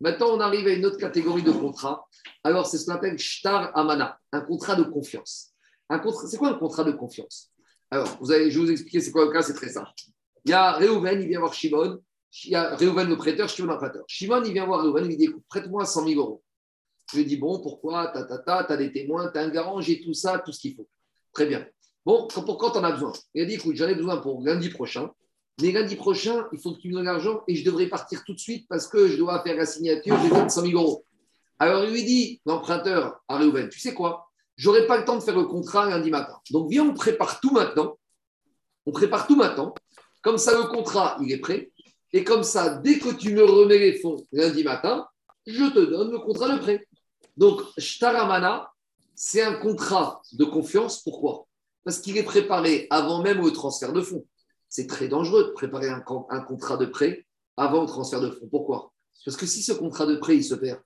Maintenant, 0.00 0.30
on 0.32 0.40
arrive 0.40 0.66
à 0.66 0.72
une 0.72 0.84
autre 0.84 0.98
catégorie 0.98 1.44
de 1.44 1.52
contrat. 1.52 2.04
Alors, 2.42 2.66
c'est 2.66 2.78
ce 2.78 2.86
qu'on 2.86 2.92
appelle 2.92 3.16
shtar 3.16 3.70
amana, 3.78 4.18
un 4.32 4.40
contrat 4.40 4.74
de 4.74 4.82
confiance. 4.82 5.52
C'est 6.28 6.36
quoi 6.36 6.48
un 6.48 6.54
contrat 6.54 6.82
de 6.82 6.92
confiance? 6.92 7.52
Alors, 7.94 8.18
je 8.20 8.26
vais 8.26 8.50
vous 8.50 8.72
expliquer 8.72 9.00
c'est 9.00 9.12
quoi 9.12 9.24
le 9.24 9.30
cas, 9.30 9.40
c'est 9.40 9.54
très 9.54 9.68
simple. 9.68 9.88
Il 10.44 10.50
y 10.50 10.52
a 10.52 10.72
Réhouven, 10.72 11.22
il 11.22 11.28
vient 11.28 11.38
voir 11.38 11.54
Shimon. 11.54 12.00
Il 12.42 12.50
y 12.50 12.56
a 12.56 12.74
Réhouven 12.74 13.08
le 13.08 13.16
prêteur, 13.16 13.48
Shimon 13.48 13.70
le 13.70 13.78
prêteur. 13.78 14.02
Shimon, 14.08 14.42
il 14.42 14.52
vient 14.52 14.66
voir 14.66 14.80
Réhouven, 14.80 15.04
il 15.04 15.10
lui 15.10 15.16
dit 15.16 15.24
écoute, 15.26 15.44
prête-moi 15.48 15.84
100 15.84 16.08
000 16.08 16.20
euros. 16.20 16.42
Je 17.12 17.18
lui 17.18 17.24
dis 17.24 17.36
bon, 17.36 17.60
pourquoi? 17.60 18.08
Ta, 18.08 18.24
ta, 18.24 18.38
ta, 18.38 18.64
tu 18.64 18.72
as 18.72 18.76
des 18.76 18.90
témoins, 18.90 19.30
tu 19.30 19.38
as 19.38 19.42
un 19.42 19.48
garant, 19.48 19.80
j'ai 19.80 20.00
tout 20.00 20.12
ça, 20.12 20.40
tout 20.40 20.50
ce 20.50 20.58
qu'il 20.58 20.74
faut. 20.74 20.88
Très 21.32 21.46
bien. 21.46 21.64
Bon, 22.04 22.26
pour 22.26 22.58
quand 22.58 22.72
tu 22.72 22.78
en 22.78 22.82
as 22.82 22.90
besoin 22.90 23.12
Il 23.32 23.42
a 23.42 23.44
dit 23.44 23.54
écoute, 23.54 23.76
j'en 23.76 23.86
ai 23.86 23.94
besoin 23.94 24.16
pour 24.16 24.42
lundi 24.44 24.70
prochain. 24.70 25.12
Mais 25.62 25.70
lundi 25.70 25.94
prochain, 25.94 26.48
il 26.52 26.58
faut 26.60 26.74
que 26.74 26.80
tu 26.80 26.88
me 26.88 26.94
donnes 26.94 27.04
l'argent 27.04 27.44
et 27.46 27.54
je 27.54 27.64
devrais 27.64 27.86
partir 27.86 28.24
tout 28.24 28.34
de 28.34 28.40
suite 28.40 28.66
parce 28.68 28.88
que 28.88 29.06
je 29.06 29.16
dois 29.16 29.40
faire 29.44 29.54
la 29.54 29.66
signature, 29.66 30.18
j'ai 30.20 30.30
100 30.48 30.62
000 30.62 30.72
euros. 30.72 31.04
Alors 31.60 31.84
il 31.84 31.92
lui 31.92 32.02
dit, 32.02 32.40
l'emprunteur 32.44 33.20
à 33.28 33.36
Réhouven, 33.36 33.68
tu 33.68 33.78
sais 33.78 33.94
quoi? 33.94 34.32
J'aurai 34.56 34.86
pas 34.86 34.98
le 34.98 35.04
temps 35.04 35.16
de 35.16 35.22
faire 35.22 35.36
le 35.36 35.44
contrat 35.44 35.88
lundi 35.88 36.10
matin. 36.10 36.38
Donc 36.50 36.70
viens, 36.70 36.84
on 36.84 36.94
prépare 36.94 37.40
tout 37.40 37.50
maintenant. 37.50 37.98
On 38.86 38.92
prépare 38.92 39.26
tout 39.26 39.36
maintenant. 39.36 39.74
Comme 40.22 40.38
ça, 40.38 40.56
le 40.56 40.64
contrat, 40.64 41.18
il 41.20 41.32
est 41.32 41.38
prêt. 41.38 41.72
Et 42.12 42.22
comme 42.22 42.44
ça, 42.44 42.76
dès 42.76 42.98
que 42.98 43.12
tu 43.14 43.34
me 43.34 43.44
remets 43.44 43.78
les 43.78 43.98
fonds 43.98 44.24
lundi 44.32 44.62
matin, 44.62 45.06
je 45.46 45.64
te 45.64 45.80
donne 45.80 46.12
le 46.12 46.18
contrat 46.18 46.48
de 46.48 46.58
prêt. 46.58 46.86
Donc, 47.36 47.60
Shtaramana, 47.76 48.70
c'est 49.14 49.42
un 49.42 49.54
contrat 49.54 50.22
de 50.32 50.44
confiance. 50.44 51.02
Pourquoi? 51.02 51.46
Parce 51.84 51.98
qu'il 51.98 52.16
est 52.16 52.22
préparé 52.22 52.86
avant 52.90 53.22
même 53.22 53.42
le 53.42 53.52
transfert 53.52 53.92
de 53.92 54.00
fonds. 54.00 54.24
C'est 54.68 54.86
très 54.86 55.08
dangereux 55.08 55.44
de 55.44 55.50
préparer 55.50 55.88
un, 55.88 56.00
contrat 56.00 56.76
de 56.76 56.86
prêt 56.86 57.26
avant 57.56 57.82
le 57.82 57.86
transfert 57.86 58.20
de 58.20 58.30
fonds. 58.30 58.48
Pourquoi? 58.48 58.92
Parce 59.24 59.36
que 59.36 59.46
si 59.46 59.62
ce 59.62 59.72
contrat 59.72 60.06
de 60.06 60.16
prêt, 60.16 60.36
il 60.36 60.44
se 60.44 60.54
perd, 60.54 60.80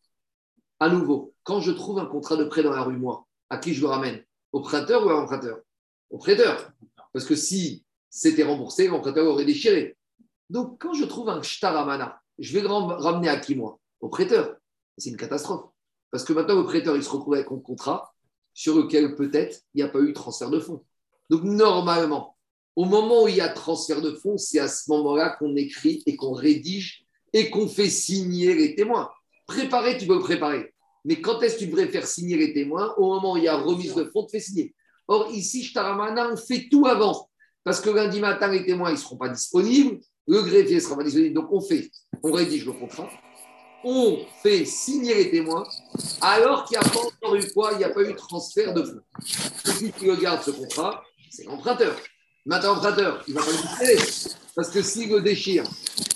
à 0.81 0.89
nouveau, 0.89 1.35
quand 1.43 1.61
je 1.61 1.73
trouve 1.73 1.99
un 1.99 2.07
contrat 2.07 2.37
de 2.37 2.45
prêt 2.45 2.63
dans 2.63 2.73
la 2.73 2.83
rue, 2.83 2.97
moi, 2.97 3.27
à 3.51 3.59
qui 3.59 3.75
je 3.75 3.81
le 3.81 3.89
ramène 3.89 4.23
Au 4.53 4.61
prêteur 4.61 5.05
ou 5.05 5.11
à 5.11 5.13
l'emprunteur? 5.13 5.59
Au 6.11 6.19
prêteur. 6.19 6.73
Parce 7.13 7.25
que 7.25 7.37
si 7.37 7.85
c'était 8.11 8.45
remboursé, 8.45 8.89
l'emprunteur 8.89 9.27
aurait 9.27 9.45
déchiré. 9.45 9.97
Donc, 10.51 10.81
quand 10.81 10.95
je 10.95 11.05
trouve 11.05 11.29
un 11.29 11.43
shtaramana, 11.43 12.21
je 12.39 12.53
vais 12.53 12.61
le 12.61 12.69
ramener 12.69 13.29
à 13.29 13.39
qui, 13.39 13.55
moi? 13.55 13.79
Au 14.01 14.09
prêteur. 14.09 14.57
C'est 14.97 15.11
une 15.11 15.17
catastrophe. 15.17 15.71
Parce 16.11 16.25
que 16.25 16.33
maintenant, 16.33 16.57
le 16.57 16.65
prêteur, 16.65 16.97
il 16.97 17.03
se 17.03 17.11
retrouve 17.11 17.35
avec 17.35 17.51
un 17.51 17.59
contrat 17.59 18.15
sur 18.55 18.77
lequel 18.77 19.15
peut-être 19.15 19.61
il 19.75 19.79
n'y 19.79 19.83
a 19.83 19.89
pas 19.89 20.01
eu 20.01 20.13
transfert 20.13 20.51
de 20.51 20.59
fonds. 20.59 20.85
Donc 21.31 21.43
normalement, 21.45 22.37
au 22.75 22.85
moment 22.85 23.25
où 23.25 23.29
il 23.29 23.37
y 23.37 23.41
a 23.41 23.49
transfert 23.49 24.01
de 24.01 24.13
fonds, 24.13 24.39
c'est 24.39 24.59
à 24.59 24.69
ce 24.69 24.91
moment-là 24.91 25.37
qu'on 25.39 25.55
écrit 25.57 26.03
et 26.07 26.17
qu'on 26.17 26.33
rédige 26.33 27.05
et 27.33 27.51
qu'on 27.51 27.69
fait 27.69 27.91
signer 27.91 28.55
les 28.55 28.75
témoins. 28.75 29.11
Préparer, 29.47 29.99
tu 29.99 30.07
peux 30.07 30.15
le 30.15 30.21
préparer. 30.21 30.75
Mais 31.09 31.21
quand 31.21 31.41
est-ce 31.43 31.55
que 31.55 31.61
tu 31.61 31.67
devrais 31.69 31.89
faire 31.89 32.07
signer 32.07 32.37
les 32.37 32.53
témoins? 32.53 32.95
Au 32.99 33.15
moment 33.15 33.33
où 33.33 33.37
il 33.39 33.45
y 33.45 33.49
a 33.49 33.57
remise 33.57 33.95
de 33.95 34.05
fonds, 34.05 34.25
tu 34.25 34.33
fais 34.33 34.41
signer. 34.41 34.75
Or, 35.09 35.31
ici, 35.33 35.65
Shtaramana, 35.65 36.31
on 36.31 36.37
fait 36.37 36.69
tout 36.71 36.87
avant. 36.87 37.31
Parce 37.65 37.81
que 37.81 37.89
lundi 37.89 38.21
matin, 38.21 38.49
les 38.49 38.65
témoins, 38.65 38.91
ils 38.91 38.95
ne 38.95 38.99
seront 38.99 39.17
pas 39.17 39.31
disponibles. 39.31 39.99
Le 40.27 40.43
greffier 40.43 40.77
ne 40.77 40.81
sera 40.81 40.97
pas 40.97 41.05
disponible. 41.05 41.35
Donc, 41.35 41.49
on 41.51 41.63
fait, 41.63 41.91
on 42.23 42.31
rédige 42.31 42.67
le 42.67 42.73
contrat 42.73 43.09
on 43.85 44.19
fait 44.43 44.65
signer 44.65 45.15
les 45.15 45.31
témoins 45.31 45.65
alors 46.21 46.65
qu'il 46.65 46.79
n'y 46.79 46.85
a 46.85 46.89
pas 46.89 46.99
encore 46.99 47.37
eu 47.37 47.51
quoi 47.53 47.71
Il 47.73 47.79
n'y 47.79 47.85
a 47.85 47.91
pas 47.91 48.03
eu 48.03 48.15
transfert 48.15 48.75
de 48.75 48.83
fonds. 48.83 49.01
Celui 49.65 49.93
qui 49.93 50.11
regarde 50.11 50.43
ce 50.43 50.51
contrat, 50.51 51.03
c'est 51.31 51.45
l'emprunteur. 51.45 51.97
Maintenant, 52.45 52.75
l'emprunteur, 52.75 53.23
il 53.29 53.35
ne 53.35 53.39
va 53.39 53.47
pas 53.47 53.53
le 53.53 53.87
déchirer. 53.87 54.11
Parce 54.55 54.71
que 54.71 54.83
s'il 54.83 55.11
le 55.11 55.21
déchire, 55.21 55.65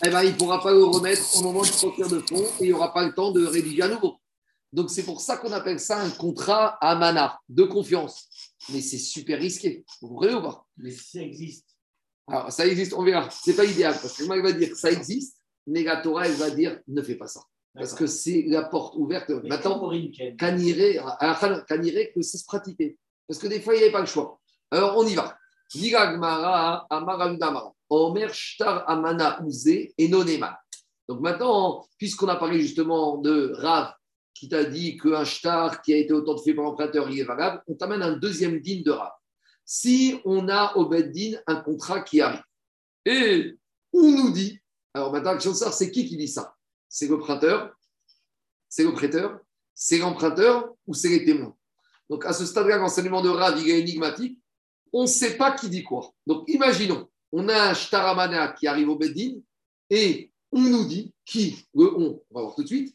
eh 0.04 0.10
ben, 0.10 0.22
il 0.22 0.32
ne 0.32 0.36
pourra 0.36 0.60
pas 0.60 0.72
le 0.72 0.82
remettre 0.82 1.22
au 1.38 1.42
moment 1.42 1.62
du 1.62 1.70
transfert 1.70 2.08
de 2.08 2.18
fonds 2.28 2.44
et 2.60 2.64
il 2.64 2.66
n'y 2.66 2.72
aura 2.72 2.92
pas 2.92 3.04
le 3.04 3.14
temps 3.14 3.30
de 3.30 3.46
rédiger 3.46 3.82
à 3.82 3.88
nouveau. 3.88 4.16
Donc, 4.72 4.90
c'est 4.90 5.02
pour 5.02 5.20
ça 5.20 5.36
qu'on 5.36 5.52
appelle 5.52 5.80
ça 5.80 6.00
un 6.00 6.10
contrat 6.10 6.78
à 6.80 6.94
mana, 6.94 7.38
de 7.48 7.64
confiance. 7.64 8.28
Mais 8.70 8.80
c'est 8.80 8.98
super 8.98 9.38
risqué. 9.38 9.84
Vous 10.00 10.08
comprenez 10.08 10.34
ou 10.34 10.42
pas? 10.42 10.66
Mais 10.76 10.90
ça 10.90 11.20
existe. 11.20 11.66
Alors, 12.26 12.52
ça 12.52 12.66
existe, 12.66 12.94
on 12.94 13.02
verra. 13.02 13.28
C'est 13.30 13.54
pas 13.54 13.64
idéal 13.64 13.94
parce 14.00 14.16
que 14.16 14.24
moi, 14.24 14.36
il 14.36 14.42
va 14.42 14.52
dire 14.52 14.74
ça 14.76 14.90
existe, 14.90 15.36
mais 15.66 15.82
la 15.82 15.98
Torah, 15.98 16.26
elle 16.26 16.34
va 16.34 16.50
dire 16.50 16.80
ne 16.88 17.02
fais 17.02 17.16
pas 17.16 17.26
ça. 17.26 17.40
Parce 17.74 17.94
que 17.94 18.06
c'est 18.06 18.44
la 18.48 18.64
porte 18.64 18.94
ouverte. 18.96 19.30
Mais 19.30 19.48
Maintenant, 19.48 19.90
Caniré, 20.38 21.00
Caniré, 21.66 22.12
que 22.14 22.22
ça 22.22 22.38
se 22.38 22.44
pratiquer. 22.44 22.98
Parce 23.26 23.40
que 23.40 23.46
des 23.46 23.60
fois, 23.60 23.74
il 23.74 23.78
n'y 23.78 23.84
avait 23.84 23.92
pas 23.92 24.00
le 24.00 24.06
choix. 24.06 24.40
Alors, 24.70 24.96
on 24.96 25.06
y 25.06 25.14
va. 25.14 25.36
Donc 31.08 31.20
maintenant, 31.20 31.86
puisqu'on 31.96 32.28
a 32.28 32.36
parlé 32.36 32.60
justement 32.60 33.16
de 33.16 33.52
Rav 33.56 33.94
qui 34.34 34.48
t'a 34.48 34.64
dit 34.64 34.96
qu'un 34.96 35.24
shtar 35.24 35.82
qui 35.82 35.92
a 35.92 35.96
été 35.96 36.14
fait 36.44 36.54
par 36.54 36.64
l'emprunteur, 36.64 37.10
il 37.10 37.20
est 37.20 37.24
valable, 37.24 37.62
on 37.66 37.74
t'amène 37.74 38.02
un 38.02 38.16
deuxième 38.16 38.60
din 38.60 38.82
de 38.84 38.90
Rav. 38.90 39.12
Si 39.64 40.20
on 40.24 40.48
a 40.48 40.76
au 40.76 40.86
Beddin 40.86 41.38
un 41.46 41.56
contrat 41.56 42.00
qui 42.00 42.20
arrive 42.20 42.42
et 43.04 43.56
on 43.92 44.10
nous 44.10 44.32
dit, 44.32 44.58
alors 44.94 45.12
maintenant, 45.12 45.30
la 45.30 45.36
question 45.36 45.52
de 45.52 45.56
savoir, 45.56 45.74
c'est 45.74 45.90
qui 45.90 46.06
qui 46.06 46.16
dit 46.16 46.28
ça? 46.28 46.54
C'est 46.88 47.08
le 47.08 47.18
prêteur 47.18 47.74
C'est 48.68 48.84
le 48.84 48.92
prêteur 48.92 49.40
C'est 49.74 49.98
l'emprunteur 49.98 50.74
ou 50.86 50.94
c'est 50.94 51.08
les 51.08 51.24
témoins? 51.24 51.56
Donc 52.10 52.26
à 52.26 52.32
ce 52.32 52.44
stade-là, 52.44 52.78
l'enseignement 52.78 53.22
de 53.22 53.28
Rav, 53.28 53.58
il 53.58 53.70
est 53.70 53.80
énigmatique. 53.80 54.38
On 54.92 55.02
ne 55.02 55.06
sait 55.06 55.36
pas 55.36 55.52
qui 55.52 55.70
dit 55.70 55.82
quoi. 55.82 56.12
Donc 56.26 56.44
imaginons, 56.48 57.08
on 57.30 57.48
a 57.48 57.70
un 57.70 57.74
shtaramana 57.74 58.48
qui 58.52 58.66
arrive 58.66 58.90
au 58.90 58.96
Beddin 58.96 59.40
et 59.88 60.30
on 60.50 60.60
nous 60.60 60.84
dit, 60.84 61.14
qui 61.24 61.66
Le 61.74 61.94
on, 61.96 62.22
on 62.30 62.34
va 62.34 62.42
voir 62.42 62.54
tout 62.54 62.62
de 62.62 62.68
suite, 62.68 62.94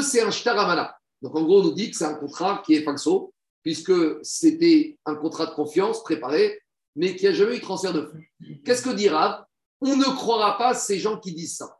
que 0.00 0.02
c'est 0.02 0.22
un 0.22 0.30
shtaramana. 0.30 0.96
Donc 1.20 1.36
en 1.36 1.42
gros, 1.42 1.60
on 1.60 1.64
nous 1.64 1.72
dit 1.72 1.90
que 1.90 1.96
c'est 1.96 2.04
un 2.04 2.14
contrat 2.14 2.62
qui 2.64 2.74
est 2.74 2.82
falso, 2.82 3.32
puisque 3.62 3.92
c'était 4.22 4.98
un 5.06 5.14
contrat 5.14 5.46
de 5.46 5.54
confiance 5.54 6.02
préparé, 6.02 6.60
mais 6.96 7.14
qui 7.16 7.26
n'a 7.26 7.32
jamais 7.32 7.56
eu 7.56 7.58
de 7.58 7.62
transfert 7.62 7.92
de 7.92 8.02
fonds. 8.02 8.20
Qu'est-ce 8.64 8.82
que 8.82 8.90
dit 8.90 9.08
Rav? 9.08 9.44
On 9.80 9.96
ne 9.96 10.04
croira 10.04 10.58
pas 10.58 10.74
ces 10.74 10.98
gens 10.98 11.18
qui 11.18 11.32
disent 11.32 11.56
ça. 11.56 11.78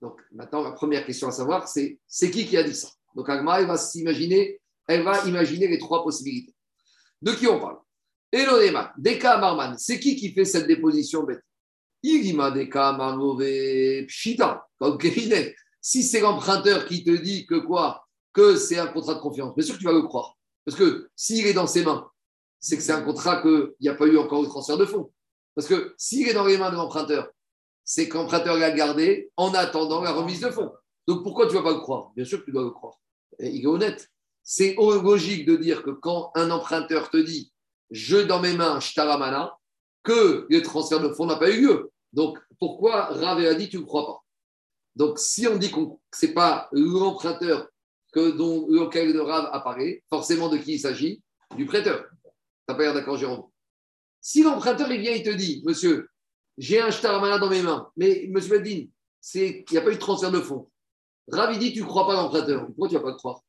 Donc 0.00 0.20
maintenant, 0.32 0.62
la 0.62 0.72
première 0.72 1.04
question 1.04 1.28
à 1.28 1.32
savoir, 1.32 1.66
c'est 1.68 1.98
c'est 2.06 2.30
qui 2.30 2.46
qui 2.46 2.56
a 2.56 2.62
dit 2.62 2.74
ça? 2.74 2.88
Donc 3.14 3.28
Agma, 3.28 3.60
elle 3.60 3.66
va 3.66 3.76
s'imaginer, 3.76 4.60
elle 4.86 5.02
va 5.02 5.24
imaginer 5.26 5.68
les 5.68 5.78
trois 5.78 6.02
possibilités. 6.02 6.54
De 7.22 7.32
qui 7.32 7.46
on 7.46 7.60
parle? 7.60 7.78
Elonema, 8.30 8.92
Deka 8.98 9.38
Marman, 9.38 9.76
c'est 9.78 10.00
qui 10.00 10.16
qui 10.16 10.32
fait 10.32 10.44
cette 10.44 10.66
déposition 10.66 11.22
bête? 11.22 11.42
Irima 12.02 12.50
Deka 12.50 12.92
Marmove 12.92 14.06
Pshita, 14.06 14.66
comme 14.78 14.98
Kevin. 14.98 15.52
Si 15.86 16.02
c'est 16.02 16.20
l'emprunteur 16.20 16.86
qui 16.86 17.04
te 17.04 17.10
dit 17.10 17.44
que 17.44 17.56
quoi 17.56 18.08
Que 18.32 18.56
c'est 18.56 18.78
un 18.78 18.86
contrat 18.86 19.16
de 19.16 19.20
confiance, 19.20 19.54
bien 19.54 19.62
sûr 19.62 19.74
que 19.74 19.80
tu 19.80 19.84
vas 19.84 19.92
le 19.92 20.00
croire. 20.00 20.34
Parce 20.64 20.78
que 20.78 21.10
s'il 21.14 21.46
est 21.46 21.52
dans 21.52 21.66
ses 21.66 21.84
mains, 21.84 22.08
c'est 22.58 22.78
que 22.78 22.82
c'est 22.82 22.92
un 22.92 23.02
contrat 23.02 23.42
qu'il 23.42 23.74
n'y 23.82 23.90
a 23.90 23.94
pas 23.94 24.06
eu 24.06 24.16
encore 24.16 24.42
de 24.42 24.46
transfert 24.46 24.78
de 24.78 24.86
fonds. 24.86 25.12
Parce 25.54 25.68
que 25.68 25.94
s'il 25.98 26.26
est 26.26 26.32
dans 26.32 26.46
les 26.46 26.56
mains 26.56 26.70
de 26.70 26.76
l'emprunteur, 26.76 27.28
c'est 27.84 28.08
que 28.08 28.16
l'emprunteur 28.16 28.56
l'a 28.56 28.70
gardé 28.70 29.30
en 29.36 29.52
attendant 29.52 30.00
la 30.00 30.12
remise 30.12 30.40
de 30.40 30.48
fonds. 30.48 30.72
Donc 31.06 31.22
pourquoi 31.22 31.48
tu 31.48 31.52
ne 31.52 31.58
vas 31.58 31.64
pas 31.64 31.74
le 31.74 31.80
croire? 31.80 32.12
Bien 32.16 32.24
sûr 32.24 32.40
que 32.40 32.46
tu 32.46 32.52
dois 32.52 32.62
le 32.62 32.70
croire. 32.70 32.94
Il 33.38 33.62
est 33.62 33.66
honnête. 33.66 34.08
C'est 34.42 34.76
logique 34.76 35.44
de 35.44 35.56
dire 35.56 35.82
que 35.82 35.90
quand 35.90 36.30
un 36.34 36.50
emprunteur 36.50 37.10
te 37.10 37.18
dit 37.18 37.52
je 37.90 38.16
dans 38.16 38.40
mes 38.40 38.54
mains, 38.54 38.80
shtaramana, 38.80 39.58
que 40.02 40.46
le 40.48 40.62
transfert 40.62 41.00
de 41.00 41.10
fonds 41.10 41.26
n'a 41.26 41.36
pas 41.36 41.50
eu 41.50 41.60
lieu. 41.60 41.92
Donc 42.14 42.38
pourquoi 42.58 43.04
Rav 43.10 43.38
a 43.38 43.54
dit 43.54 43.68
tu 43.68 43.76
ne 43.76 43.84
crois 43.84 44.06
pas? 44.06 44.23
Donc 44.96 45.18
si 45.18 45.46
on 45.46 45.56
dit 45.56 45.70
que 45.70 45.80
ce 46.12 46.26
n'est 46.26 46.34
pas 46.34 46.68
l'emprunteur 46.72 47.68
que 48.12 48.30
dont 48.30 48.66
lequel 48.68 49.12
de 49.12 49.18
Rav 49.18 49.50
apparaît, 49.52 50.02
forcément 50.08 50.48
de 50.48 50.56
qui 50.56 50.74
il 50.74 50.80
s'agit? 50.80 51.22
Du 51.56 51.66
prêteur. 51.66 52.06
T'as 52.66 52.74
pas 52.74 52.82
l'air 52.82 52.94
d'accord, 52.94 53.16
Jérôme? 53.16 53.44
Si 54.20 54.42
l'emprunteur 54.42 54.90
il 54.90 55.00
vient, 55.00 55.12
il 55.12 55.22
te 55.22 55.30
dit, 55.30 55.62
monsieur, 55.66 56.08
j'ai 56.56 56.80
un 56.80 56.90
shtaramana 56.90 57.38
dans 57.38 57.50
mes 57.50 57.62
mains, 57.62 57.90
mais 57.96 58.26
monsieur 58.30 58.56
Bedin, 58.58 58.86
il 59.34 59.64
n'y 59.70 59.78
a 59.78 59.82
pas 59.82 59.90
eu 59.90 59.94
de 59.94 59.98
transfert 59.98 60.30
de 60.30 60.40
fonds. 60.40 60.70
Rav, 61.28 61.52
il 61.52 61.58
dit, 61.58 61.72
tu 61.72 61.80
ne 61.82 61.86
crois 61.86 62.06
pas 62.06 62.14
l'emprunteur. 62.14 62.66
Pourquoi 62.66 62.88
tu 62.88 62.94
ne 62.94 63.00
vas 63.00 63.04
pas 63.04 63.10
le 63.10 63.16
croire? 63.16 63.40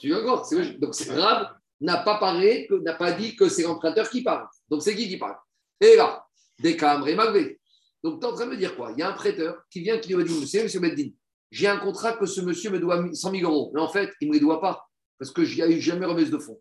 Tu 0.00 0.08
d'accord. 0.08 0.48
Donc, 0.78 0.94
Rav 1.08 1.54
n'a 1.80 1.98
pas 1.98 2.18
parlé, 2.18 2.68
n'a 2.82 2.94
pas 2.94 3.12
dit 3.12 3.36
que 3.36 3.48
c'est 3.48 3.62
l'emprunteur 3.62 4.08
qui 4.08 4.22
parle. 4.22 4.48
Donc, 4.68 4.82
c'est 4.82 4.96
qui 4.96 5.08
qui 5.08 5.18
parle? 5.18 5.36
Et 5.80 5.96
là, 5.96 6.26
des 6.58 6.76
caméras 6.76 7.26
malgré. 7.26 7.59
Donc, 8.02 8.20
tu 8.20 8.26
es 8.26 8.30
en 8.30 8.34
train 8.34 8.46
de 8.46 8.50
me 8.50 8.56
dire 8.56 8.76
quoi? 8.76 8.92
Il 8.92 8.98
y 8.98 9.02
a 9.02 9.10
un 9.10 9.12
prêteur 9.12 9.62
qui 9.70 9.80
vient 9.80 9.98
qui 9.98 10.14
lui 10.14 10.24
dit, 10.24 10.40
monsieur, 10.40 10.62
monsieur 10.62 10.80
Beddin, 10.80 11.10
j'ai 11.50 11.66
un 11.66 11.78
contrat 11.78 12.14
que 12.14 12.26
ce 12.26 12.40
monsieur 12.40 12.70
me 12.70 12.78
doit 12.78 13.04
100 13.12 13.30
000 13.30 13.50
euros. 13.50 13.70
Mais 13.74 13.80
en 13.80 13.88
fait, 13.88 14.10
il 14.20 14.28
ne 14.28 14.30
me 14.30 14.34
les 14.34 14.40
doit 14.40 14.60
pas 14.60 14.86
parce 15.18 15.30
que 15.30 15.42
n'y 15.42 15.74
eu 15.74 15.80
jamais 15.80 16.06
remise 16.06 16.30
de 16.30 16.38
fonds. 16.38 16.60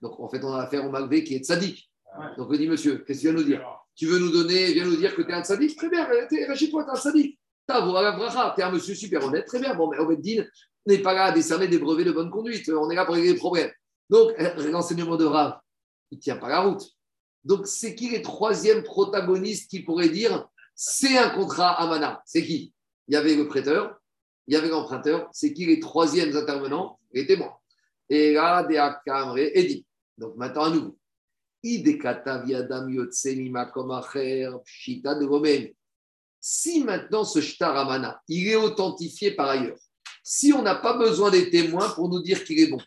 Donc, 0.00 0.20
en 0.20 0.28
fait, 0.28 0.42
on 0.44 0.52
a 0.52 0.62
affaire 0.62 0.84
au 0.86 0.90
malgré 0.90 1.24
qui 1.24 1.34
est 1.34 1.44
sadique. 1.44 1.90
Donc, 2.36 2.48
on 2.50 2.56
dit, 2.56 2.68
monsieur, 2.68 2.98
qu'est-ce 2.98 3.22
que 3.22 3.28
tu 3.28 3.32
viens 3.32 3.42
nous 3.42 3.44
dire? 3.44 3.64
Tu 3.96 4.06
veux 4.06 4.18
nous 4.18 4.30
donner, 4.30 4.72
viens 4.72 4.84
nous 4.84 4.96
dire 4.96 5.14
que 5.16 5.22
tu 5.22 5.30
es 5.30 5.34
un 5.34 5.42
sadique? 5.42 5.76
Très 5.76 5.88
bien, 5.88 6.06
rachète-toi, 6.46 6.84
tu 6.84 6.88
es 6.88 6.92
un 6.92 6.96
sadique. 6.96 7.38
Tu 7.66 7.74
es 7.74 8.62
un 8.62 8.70
monsieur 8.70 8.94
super 8.94 9.24
honnête, 9.24 9.46
très 9.46 9.58
bien. 9.58 9.74
Bon, 9.74 9.90
mais 9.90 9.98
Obeddin 9.98 10.44
n'est 10.86 10.98
pas 10.98 11.14
là 11.14 11.24
à 11.24 11.32
décerner 11.32 11.66
des 11.68 11.78
brevets 11.78 12.04
de 12.04 12.12
bonne 12.12 12.30
conduite. 12.30 12.68
On 12.70 12.88
est 12.90 12.94
là 12.94 13.04
pour 13.04 13.14
régler 13.14 13.32
les 13.32 13.38
problèmes. 13.38 13.70
Donc, 14.08 14.32
l'enseignement 14.70 15.16
de 15.16 15.24
Rav, 15.24 15.58
il 16.10 16.16
ne 16.16 16.22
tient 16.22 16.36
pas 16.36 16.48
la 16.48 16.60
route. 16.60 16.82
Donc, 17.44 17.66
c'est 17.66 17.94
qui 17.94 18.10
les 18.10 18.22
troisièmes 18.22 18.82
protagonistes 18.84 19.70
qui 19.70 19.80
pourraient 19.82 20.08
dire 20.08 20.48
c'est 20.80 21.18
un 21.18 21.30
contrat 21.30 21.72
Amana 21.72 22.22
C'est 22.24 22.46
qui? 22.46 22.72
Il 23.08 23.14
y 23.14 23.16
avait 23.16 23.34
le 23.34 23.48
prêteur, 23.48 23.98
il 24.46 24.54
y 24.54 24.56
avait 24.56 24.68
l'emprunteur. 24.68 25.28
C'est 25.32 25.52
qui 25.52 25.66
les 25.66 25.80
troisièmes 25.80 26.36
intervenants? 26.36 27.00
Les 27.12 27.26
témoins. 27.26 27.56
Et 28.08 28.34
là, 28.34 28.64
et 28.70 29.64
dit. 29.64 29.84
Donc, 30.16 30.36
maintenant, 30.36 30.64
à 30.66 30.70
nouveau. 30.70 30.96
Si 36.40 36.84
maintenant 36.84 37.24
ce 37.24 37.40
shtar 37.40 37.76
Amana, 37.76 38.22
il 38.28 38.46
est 38.46 38.54
authentifié 38.54 39.32
par 39.32 39.48
ailleurs, 39.48 39.78
si 40.22 40.52
on 40.52 40.62
n'a 40.62 40.76
pas 40.76 40.96
besoin 40.96 41.32
des 41.32 41.50
témoins 41.50 41.90
pour 41.90 42.08
nous 42.08 42.22
dire 42.22 42.44
qu'il 42.44 42.60
est 42.60 42.68
bon, 42.68 42.78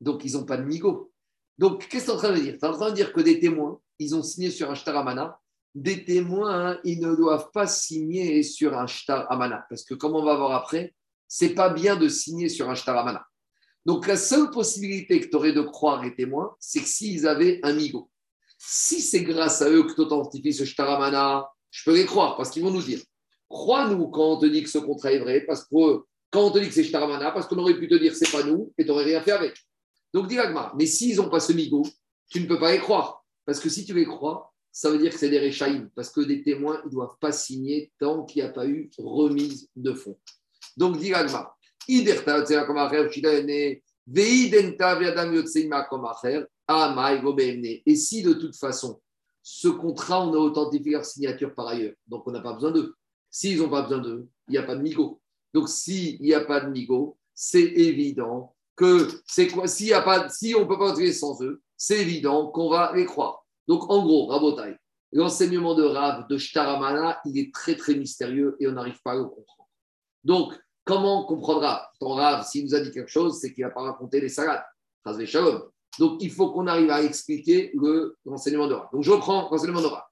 donc 0.00 0.24
ils 0.24 0.32
n'ont 0.32 0.46
pas 0.46 0.56
de 0.56 0.64
migo. 0.64 1.12
Donc, 1.58 1.86
qu'est-ce 1.88 2.06
que 2.06 2.10
tu 2.12 2.16
en 2.16 2.18
train 2.18 2.32
de 2.32 2.40
dire? 2.40 2.56
Tu 2.58 2.64
en 2.64 2.72
train 2.72 2.88
de 2.88 2.94
dire 2.94 3.12
que 3.12 3.20
des 3.20 3.38
témoins, 3.38 3.78
ils 3.98 4.14
ont 4.14 4.22
signé 4.22 4.50
sur 4.50 4.70
un 4.70 4.74
shtar 4.74 4.96
Amana. 4.96 5.38
Des 5.74 6.04
témoins, 6.04 6.72
hein, 6.72 6.80
ils 6.84 7.00
ne 7.00 7.14
doivent 7.14 7.50
pas 7.52 7.66
signer 7.66 8.42
sur 8.42 8.76
un 8.76 8.86
shtar 8.86 9.30
Amana. 9.30 9.64
Parce 9.68 9.84
que, 9.84 9.94
comme 9.94 10.14
on 10.14 10.24
va 10.24 10.36
voir 10.36 10.52
après, 10.52 10.94
c'est 11.28 11.54
pas 11.54 11.70
bien 11.70 11.96
de 11.96 12.08
signer 12.08 12.48
sur 12.48 12.68
un 12.68 12.74
shtar 12.74 12.96
Amana. 12.98 13.24
Donc, 13.86 14.06
la 14.06 14.16
seule 14.16 14.50
possibilité 14.50 15.20
que 15.20 15.28
tu 15.28 15.36
aurais 15.36 15.52
de 15.52 15.62
croire 15.62 16.02
les 16.02 16.14
témoins, 16.14 16.54
c'est 16.60 16.80
que 16.80 16.88
s'ils 16.88 17.26
avaient 17.26 17.58
un 17.62 17.72
migo. 17.72 18.10
Si 18.58 19.00
c'est 19.00 19.22
grâce 19.22 19.62
à 19.62 19.70
eux 19.70 19.84
que 19.84 19.94
tu 19.94 20.02
authentifies 20.02 20.52
ce 20.52 20.64
shtar 20.64 20.90
Amana, 20.90 21.48
je 21.70 21.82
peux 21.84 21.94
les 21.94 22.04
croire 22.04 22.36
parce 22.36 22.50
qu'ils 22.50 22.62
vont 22.62 22.70
nous 22.70 22.82
dire 22.82 23.00
crois-nous 23.48 24.08
quand 24.08 24.32
on 24.32 24.38
te 24.38 24.46
dit 24.46 24.62
que 24.62 24.68
ce 24.68 24.78
contrat 24.78 25.12
est 25.12 25.18
vrai, 25.18 25.42
parce 25.42 25.64
que 25.64 26.04
quand 26.30 26.46
on 26.46 26.50
te 26.50 26.58
dit 26.58 26.68
que 26.68 26.74
c'est 26.74 26.84
shtar 26.84 27.02
Amana, 27.02 27.32
parce 27.32 27.46
qu'on 27.46 27.58
aurait 27.58 27.78
pu 27.78 27.86
te 27.88 27.94
dire 27.94 28.14
c'est 28.14 28.30
pas 28.30 28.42
nous 28.42 28.72
et 28.78 28.84
tu 28.84 28.88
n'aurais 28.88 29.04
rien 29.04 29.20
fait 29.20 29.32
avec. 29.32 29.54
Donc, 30.14 30.28
dis 30.28 30.38
mais 30.76 30.86
s'ils 30.86 31.16
n'ont 31.16 31.30
pas 31.30 31.40
ce 31.40 31.52
migo, 31.52 31.82
tu 32.28 32.40
ne 32.40 32.46
peux 32.46 32.58
pas 32.58 32.72
les 32.72 32.78
croire. 32.78 33.24
Parce 33.44 33.60
que 33.60 33.68
si 33.68 33.84
tu 33.84 33.94
les 33.94 34.04
crois, 34.04 34.51
ça 34.72 34.90
veut 34.90 34.98
dire 34.98 35.12
que 35.12 35.18
c'est 35.18 35.28
des 35.28 35.38
réchaïm. 35.38 35.90
Parce 35.94 36.10
que 36.10 36.22
des 36.22 36.42
témoins, 36.42 36.82
ne 36.84 36.90
doivent 36.90 37.18
pas 37.20 37.30
signer 37.30 37.92
tant 37.98 38.24
qu'il 38.24 38.42
n'y 38.42 38.48
a 38.48 38.52
pas 38.52 38.66
eu 38.66 38.90
remise 38.98 39.68
de 39.76 39.92
fonds. 39.92 40.18
Donc, 40.76 40.96
amai 46.66 47.20
gobemne. 47.20 47.64
Et 47.86 47.96
si 47.96 48.22
de 48.22 48.32
toute 48.32 48.56
façon, 48.56 49.00
ce 49.42 49.68
contrat, 49.68 50.26
on 50.26 50.32
a 50.32 50.38
authentifié 50.38 50.92
leur 50.92 51.04
signature 51.04 51.54
par 51.54 51.68
ailleurs, 51.68 51.94
donc 52.06 52.26
on 52.26 52.30
n'a 52.30 52.40
pas 52.40 52.54
besoin 52.54 52.70
d'eux. 52.70 52.94
S'ils 53.30 53.58
n'ont 53.58 53.68
pas 53.68 53.82
besoin 53.82 53.98
d'eux, 53.98 54.28
il 54.48 54.52
n'y 54.52 54.58
a 54.58 54.62
pas 54.62 54.76
de 54.76 54.82
migo. 54.82 55.20
Donc, 55.52 55.68
s'il 55.68 56.20
n'y 56.20 56.32
a 56.32 56.40
pas 56.40 56.60
de 56.60 56.70
migo, 56.70 57.18
c'est 57.34 57.60
évident 57.62 58.54
que 58.74 59.08
c'est 59.26 59.48
quoi 59.48 59.66
s'il 59.66 59.88
y 59.88 59.92
a 59.92 60.00
pas 60.00 60.28
si 60.28 60.54
on 60.54 60.66
peut 60.66 60.78
pas 60.78 60.92
entrer 60.92 61.12
sans 61.12 61.42
eux 61.42 61.60
c'est 61.76 62.00
évident 62.00 62.46
qu'on 62.48 62.70
va 62.70 62.92
les 62.94 63.04
croire 63.04 63.41
donc 63.68 63.90
en 63.90 64.02
gros 64.04 64.26
Rabotai 64.26 64.76
l'enseignement 65.12 65.74
de 65.74 65.82
Rav 65.82 66.26
de 66.28 66.38
Shtaramana 66.38 67.20
il 67.24 67.38
est 67.38 67.52
très 67.52 67.76
très 67.76 67.94
mystérieux 67.94 68.56
et 68.60 68.66
on 68.66 68.72
n'arrive 68.72 69.00
pas 69.02 69.12
à 69.12 69.16
le 69.16 69.24
comprendre. 69.24 69.68
Donc 70.24 70.54
comment 70.84 71.22
on 71.22 71.26
comprendra 71.26 71.90
ton 72.00 72.14
Rav 72.14 72.46
s'il 72.46 72.64
nous 72.64 72.74
a 72.74 72.80
dit 72.80 72.90
quelque 72.90 73.10
chose 73.10 73.38
c'est 73.40 73.52
qu'il 73.52 73.64
va 73.64 73.70
pas 73.70 73.82
raconter 73.82 74.20
les 74.20 74.28
salades. 74.28 74.64
Donc 75.98 76.22
il 76.22 76.30
faut 76.30 76.50
qu'on 76.52 76.66
arrive 76.66 76.90
à 76.90 77.02
expliquer 77.02 77.72
le 77.74 78.16
l'enseignement 78.24 78.66
de 78.66 78.74
Rav. 78.74 78.88
Donc 78.92 79.02
je 79.02 79.10
reprends 79.10 79.48
l'enseignement 79.50 79.82
de 79.82 79.86
Rav. 79.86 80.04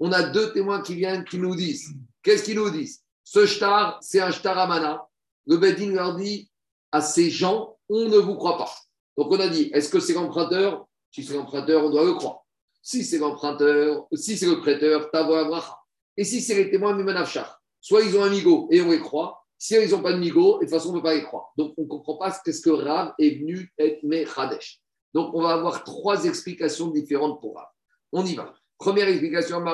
On 0.00 0.12
a 0.12 0.22
deux 0.22 0.52
témoins 0.52 0.82
qui 0.82 0.96
viennent 0.96 1.24
qui 1.24 1.38
nous 1.38 1.54
disent. 1.54 1.94
Qu'est-ce 2.22 2.44
qu'ils 2.44 2.56
nous 2.56 2.70
disent? 2.70 3.02
Ce 3.24 3.46
shtar 3.46 3.98
c'est 4.02 4.20
un 4.20 4.30
Shtaramana. 4.30 5.06
Le 5.46 5.56
Bedin 5.56 5.92
leur 5.92 6.16
dit 6.16 6.50
à 6.92 7.00
ces 7.00 7.30
gens 7.30 7.76
on 7.88 8.08
ne 8.08 8.16
vous 8.16 8.36
croit 8.36 8.58
pas. 8.58 8.70
Donc 9.16 9.30
on 9.30 9.40
a 9.40 9.48
dit, 9.48 9.70
est-ce 9.74 9.90
que 9.90 10.00
c'est 10.00 10.14
l'emprunteur 10.14 10.86
Si 11.10 11.22
c'est 11.22 11.34
l'emprunteur, 11.34 11.84
on 11.84 11.90
doit 11.90 12.04
le 12.04 12.14
croire. 12.14 12.41
Si 12.82 13.04
c'est 13.04 13.18
l'emprunteur, 13.18 14.06
si 14.12 14.36
c'est 14.36 14.46
le 14.46 14.60
prêteur, 14.60 15.10
t'avoir 15.10 15.46
bracha. 15.46 15.78
Et 16.16 16.24
si 16.24 16.40
c'est 16.40 16.54
les 16.54 16.70
témoins 16.70 16.94
Mimanafchar, 16.94 17.62
soit 17.80 18.02
ils 18.02 18.16
ont 18.16 18.24
un 18.24 18.30
migo 18.30 18.68
et 18.70 18.82
on 18.82 18.90
les 18.90 19.00
croit, 19.00 19.42
si 19.62 19.76
ils 19.76 19.90
n'ont 19.90 20.02
pas 20.02 20.12
de 20.12 20.18
migo, 20.18 20.54
de 20.54 20.64
toute 20.64 20.70
façon, 20.70 20.88
on 20.88 20.92
ne 20.94 20.98
peut 20.98 21.04
pas 21.04 21.14
les 21.14 21.22
croire. 21.22 21.52
Donc, 21.56 21.74
on 21.78 21.82
ne 21.82 21.86
comprend 21.86 22.16
pas 22.16 22.32
ce 22.32 22.60
que 22.60 22.70
Rav 22.70 23.14
est 23.20 23.38
venu 23.38 23.72
être 23.78 24.02
Mechadesh. 24.02 24.80
Donc, 25.14 25.32
on 25.34 25.40
va 25.40 25.50
avoir 25.50 25.84
trois 25.84 26.24
explications 26.24 26.88
différentes 26.88 27.40
pour 27.40 27.54
Rav. 27.54 27.68
On 28.10 28.26
y 28.26 28.34
va. 28.34 28.52
Première 28.76 29.06
explication, 29.06 29.64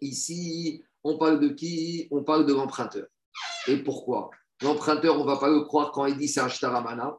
Ici, 0.00 0.82
on 1.04 1.18
parle 1.18 1.38
de 1.38 1.50
qui? 1.50 2.08
On 2.10 2.24
parle 2.24 2.46
de 2.46 2.52
l'emprunteur. 2.52 3.06
Et 3.68 3.76
pourquoi? 3.76 4.30
L'emprunteur, 4.62 5.14
on 5.14 5.20
ne 5.20 5.30
va 5.30 5.36
pas 5.36 5.50
le 5.50 5.60
croire 5.60 5.92
quand 5.92 6.06
il 6.06 6.18
dit 6.18 6.26
c'est 6.26 6.40
un 6.40 6.48
shtaramana. 6.48 7.16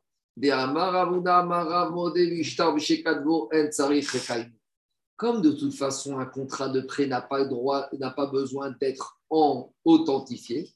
Comme 5.17 5.41
de 5.41 5.51
toute 5.51 5.75
façon, 5.75 6.17
un 6.17 6.25
contrat 6.25 6.69
de 6.69 6.81
prêt 6.81 7.05
n'a 7.05 7.21
pas, 7.21 7.45
droit, 7.45 7.89
n'a 7.99 8.11
pas 8.11 8.27
besoin 8.27 8.71
d'être 8.71 9.19
en 9.29 9.73
authentifié, 9.85 10.73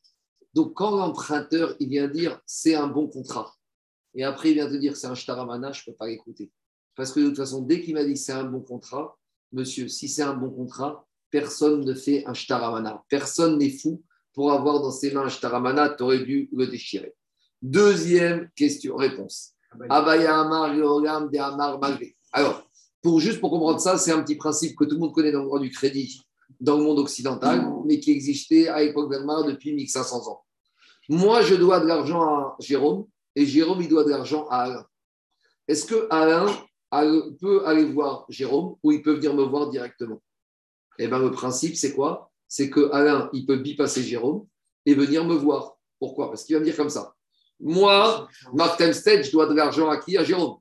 donc 0.54 0.74
quand 0.74 0.92
l'emprunteur 0.92 1.76
il 1.80 1.90
vient 1.90 2.08
dire 2.08 2.40
c'est 2.46 2.76
un 2.76 2.88
bon 2.88 3.08
contrat, 3.08 3.54
et 4.14 4.24
après 4.24 4.52
il 4.52 4.54
vient 4.56 4.70
te 4.70 4.76
dire 4.76 4.96
c'est 4.96 5.08
un 5.08 5.16
shtaramana, 5.16 5.72
je 5.72 5.82
ne 5.82 5.86
peux 5.92 5.98
pas 5.98 6.08
l'écouter. 6.08 6.52
Parce 6.96 7.12
que 7.12 7.20
de 7.20 7.28
toute 7.28 7.38
façon, 7.38 7.62
dès 7.62 7.82
qu'il 7.82 7.94
m'a 7.94 8.06
dit 8.06 8.16
c'est 8.16 8.32
un 8.32 8.46
bon 8.46 8.62
contrat, 8.62 9.18
monsieur, 9.52 9.88
si 9.88 10.08
c'est 10.08 10.22
un 10.22 10.34
bon 10.34 10.50
contrat, 10.50 11.06
personne 11.30 11.84
ne 11.84 11.94
fait 11.94 12.26
un 12.26 12.34
shtaramana. 12.34 13.04
Personne 13.10 13.58
n'est 13.58 13.70
fou 13.70 14.02
pour 14.34 14.52
avoir 14.52 14.82
dans 14.82 14.92
ses 14.92 15.12
mains 15.12 15.26
un 15.26 15.30
shtaramana, 15.30 15.90
tu 15.90 16.04
aurais 16.04 16.24
dû 16.24 16.50
le 16.54 16.68
déchirer. 16.68 17.14
Deuxième 17.66 18.48
question, 18.56 18.96
réponse. 18.96 19.54
Abaya 19.90 20.40
Amar, 20.40 20.72
de 20.76 21.38
Amar, 21.40 21.80
Alors, 22.32 22.70
pour, 23.02 23.20
juste 23.20 23.40
pour 23.40 23.50
comprendre 23.50 23.80
ça, 23.80 23.98
c'est 23.98 24.12
un 24.12 24.22
petit 24.22 24.36
principe 24.36 24.78
que 24.78 24.84
tout 24.84 24.94
le 24.94 25.00
monde 25.00 25.16
connaît 25.16 25.32
dans 25.32 25.40
le 25.40 25.46
droit 25.46 25.60
du 25.60 25.72
crédit 25.72 26.22
dans 26.60 26.78
le 26.78 26.84
monde 26.84 27.00
occidental, 27.00 27.68
mais 27.86 28.00
qui 28.00 28.12
existait 28.12 28.68
à 28.68 28.84
l'époque 28.84 29.12
d'Almar 29.12 29.46
depuis 29.46 29.74
1500 29.74 30.28
ans. 30.28 30.44
Moi, 31.10 31.42
je 31.42 31.56
dois 31.56 31.80
de 31.80 31.88
l'argent 31.88 32.22
à 32.22 32.56
Jérôme 32.60 33.08
et 33.36 33.48
Jérôme, 33.48 33.82
il 33.82 33.90
doit 33.90 34.04
de 34.04 34.12
l'argent 34.12 34.48
à 34.50 34.58
Alain. 34.66 34.86
Est-ce 35.68 35.86
que 35.86 36.08
Alain 36.12 36.46
peut 37.42 37.66
aller 37.66 37.86
voir 37.86 38.28
Jérôme 38.30 38.76
ou 38.84 38.92
il 38.92 39.02
peut 39.02 39.14
venir 39.14 39.34
me 39.34 39.44
voir 39.44 39.72
directement? 39.72 40.22
Eh 41.00 41.08
bien, 41.08 41.18
le 41.18 41.32
principe, 41.32 41.76
c'est 41.76 41.96
quoi? 41.96 42.32
C'est 42.48 42.70
que 42.70 42.92
Alain, 42.92 43.28
il 43.34 43.48
peut 43.48 43.58
bypasser 43.58 44.04
Jérôme 44.04 44.46
et 44.86 44.94
venir 44.94 45.26
me 45.26 45.34
voir. 45.34 45.78
Pourquoi? 46.00 46.30
Parce 46.30 46.44
qu'il 46.44 46.56
va 46.56 46.60
me 46.60 46.66
dire 46.66 46.78
comme 46.78 46.92
ça. 46.92 47.15
Moi, 47.60 48.28
Mark 48.54 48.78
Temstead, 48.78 49.24
je 49.24 49.32
dois 49.32 49.48
de 49.48 49.54
l'argent 49.54 49.90
à 49.90 49.98
qui? 49.98 50.18
À 50.18 50.24
Jérôme. 50.24 50.58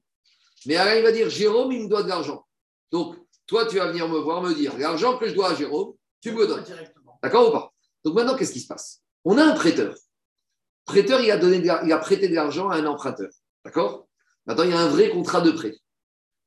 Mais 0.66 0.76
Alain, 0.76 0.97
il 0.97 1.03
va 1.03 1.12
dire 1.12 1.28
Jérôme, 1.28 1.72
il 1.72 1.84
me 1.84 1.88
doit 1.88 2.03
de 2.03 2.09
l'argent. 2.09 2.47
Donc, 2.90 3.16
toi, 3.47 3.66
tu 3.66 3.76
vas 3.76 3.88
venir 3.88 4.09
me 4.09 4.18
voir, 4.18 4.42
me 4.42 4.55
dire 4.55 4.76
l'argent 4.78 5.18
que 5.18 5.28
je 5.28 5.34
dois 5.34 5.51
à 5.51 5.55
Jérôme, 5.55 5.95
tu 6.20 6.32
me 6.32 6.40
le 6.40 6.47
donnes. 6.47 6.64
D'accord 7.22 7.49
ou 7.49 7.53
pas? 7.53 7.72
Donc 8.05 8.14
maintenant, 8.14 8.36
qu'est-ce 8.36 8.53
qui 8.53 8.61
se 8.61 8.66
passe? 8.66 9.03
On 9.24 9.36
a 9.38 9.45
un 9.45 9.55
prêteur. 9.55 9.95
Prêteur, 10.84 11.20
il 11.20 11.30
a, 11.30 11.36
donné 11.36 11.57
il 11.59 11.92
a 11.92 11.99
prêté 11.99 12.28
de 12.28 12.34
l'argent 12.34 12.68
à 12.68 12.76
un 12.76 12.86
emprunteur. 12.86 13.30
D'accord? 13.64 14.07
Maintenant, 14.47 14.64
il 14.64 14.70
y 14.70 14.74
a 14.74 14.80
un 14.80 14.88
vrai 14.88 15.11
contrat 15.11 15.40
de 15.40 15.51
prêt. 15.51 15.74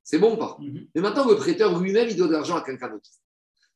C'est 0.04 0.20
bon 0.20 0.36
ou 0.36 0.38
pas? 0.38 0.58
Mhm. 0.60 0.88
Mais 0.96 1.02
maintenant, 1.02 1.28
le 1.28 1.36
prêteur 1.36 1.78
lui-même, 1.80 2.08
il 2.10 2.16
doit 2.16 2.28
de 2.28 2.34
l'argent 2.34 2.56
à 2.56 2.62
quelqu'un 2.62 2.90
d'autre. 2.90 3.10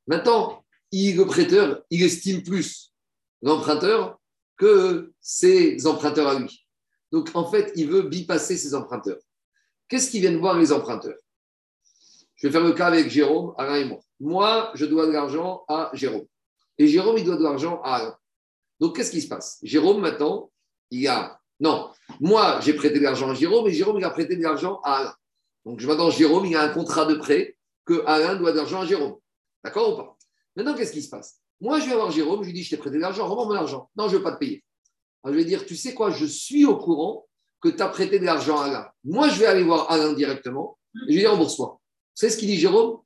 Maintenant, 0.08 0.64
il, 0.92 1.18
le 1.18 1.26
prêteur, 1.26 1.84
il 1.90 2.04
estime 2.04 2.44
plus 2.44 2.94
l'emprunteur 3.42 4.20
que 4.58 5.14
ses 5.20 5.86
emprunteurs 5.88 6.28
à 6.28 6.36
lui. 6.36 6.61
Donc, 7.12 7.30
en 7.34 7.46
fait, 7.46 7.72
il 7.76 7.90
veut 7.90 8.04
bypasser 8.04 8.58
ses 8.58 8.74
emprunteurs. 8.74 9.20
Qu'est-ce 9.88 10.10
qu'ils 10.10 10.22
viennent 10.22 10.40
voir 10.40 10.58
les 10.58 10.72
emprunteurs? 10.72 11.18
Je 12.36 12.48
vais 12.48 12.52
faire 12.52 12.64
le 12.64 12.72
cas 12.72 12.88
avec 12.88 13.10
Jérôme, 13.10 13.54
Alain 13.58 13.76
et 13.76 13.86
moi. 13.86 14.00
Moi, 14.20 14.72
je 14.74 14.86
dois 14.86 15.06
de 15.06 15.12
l'argent 15.12 15.64
à 15.68 15.92
Jérôme. 15.94 16.26
Et 16.78 16.88
Jérôme, 16.88 17.18
il 17.18 17.26
doit 17.26 17.36
de 17.36 17.44
l'argent 17.44 17.82
à 17.84 17.96
Alain. 17.96 18.18
Donc, 18.80 18.96
qu'est-ce 18.96 19.12
qui 19.12 19.22
se 19.22 19.28
passe? 19.28 19.60
Jérôme, 19.62 20.02
maintenant, 20.02 20.52
il 20.90 21.08
a. 21.08 21.40
Non, 21.60 21.92
moi, 22.20 22.60
j'ai 22.62 22.74
prêté 22.74 22.98
de 22.98 23.04
l'argent 23.04 23.30
à 23.30 23.34
Jérôme 23.36 23.68
et 23.68 23.74
Jérôme, 23.74 24.00
il 24.00 24.04
a 24.04 24.10
prêté 24.10 24.36
de 24.36 24.42
l'argent 24.42 24.80
à 24.84 24.98
Alain. 24.98 25.16
Donc, 25.66 25.84
maintenant, 25.84 26.10
Jérôme, 26.10 26.46
il 26.46 26.56
a 26.56 26.64
un 26.64 26.70
contrat 26.70 27.06
de 27.06 27.16
prêt 27.16 27.56
que 27.86 28.04
Alain 28.08 28.36
doit 28.36 28.52
de 28.52 28.58
l'argent 28.58 28.82
à 28.82 28.86
Jérôme. 28.86 29.18
D'accord 29.64 29.94
ou 29.94 29.98
pas? 29.98 30.18
Maintenant, 30.56 30.74
qu'est-ce 30.74 30.94
qui 30.94 31.04
se 31.04 31.10
passe? 31.10 31.40
Moi, 31.60 31.80
je 31.80 31.90
vais 31.90 31.96
voir 31.96 32.10
Jérôme, 32.10 32.42
je 32.42 32.48
lui 32.48 32.54
dis, 32.54 32.64
je 32.64 32.72
t'ai 32.72 32.78
prêté 32.78 32.96
de 32.96 33.02
l'argent, 33.02 33.28
rends 33.28 33.46
mon 33.46 33.54
argent. 33.54 33.92
Non, 33.96 34.08
je 34.08 34.14
ne 34.14 34.18
veux 34.18 34.24
pas 34.24 34.32
te 34.32 34.40
payer. 34.40 34.64
Alors, 35.24 35.36
je 35.36 35.40
vais 35.40 35.46
dire, 35.46 35.66
tu 35.66 35.76
sais 35.76 35.94
quoi, 35.94 36.12
je 36.12 36.26
suis 36.26 36.66
au 36.66 36.78
courant 36.78 37.28
que 37.62 37.70
tu 37.70 37.82
as 37.82 37.88
prêté 37.88 38.20
de 38.20 38.26
l'argent 38.26 38.60
à 38.60 38.66
Alain. 38.66 38.88
Moi, 39.04 39.30
je 39.30 39.40
vais 39.40 39.46
aller 39.46 39.64
voir 39.64 39.92
Alain 39.92 40.14
directement 40.14 40.78
et 40.96 41.14
je 41.14 41.14
lui 41.14 41.20
dis, 41.20 41.28
rembourse-moi. 41.28 41.80
C'est 42.16 42.30
ce 42.30 42.38
qu'il 42.38 42.48
dit 42.48 42.58
Jérôme 42.58 43.00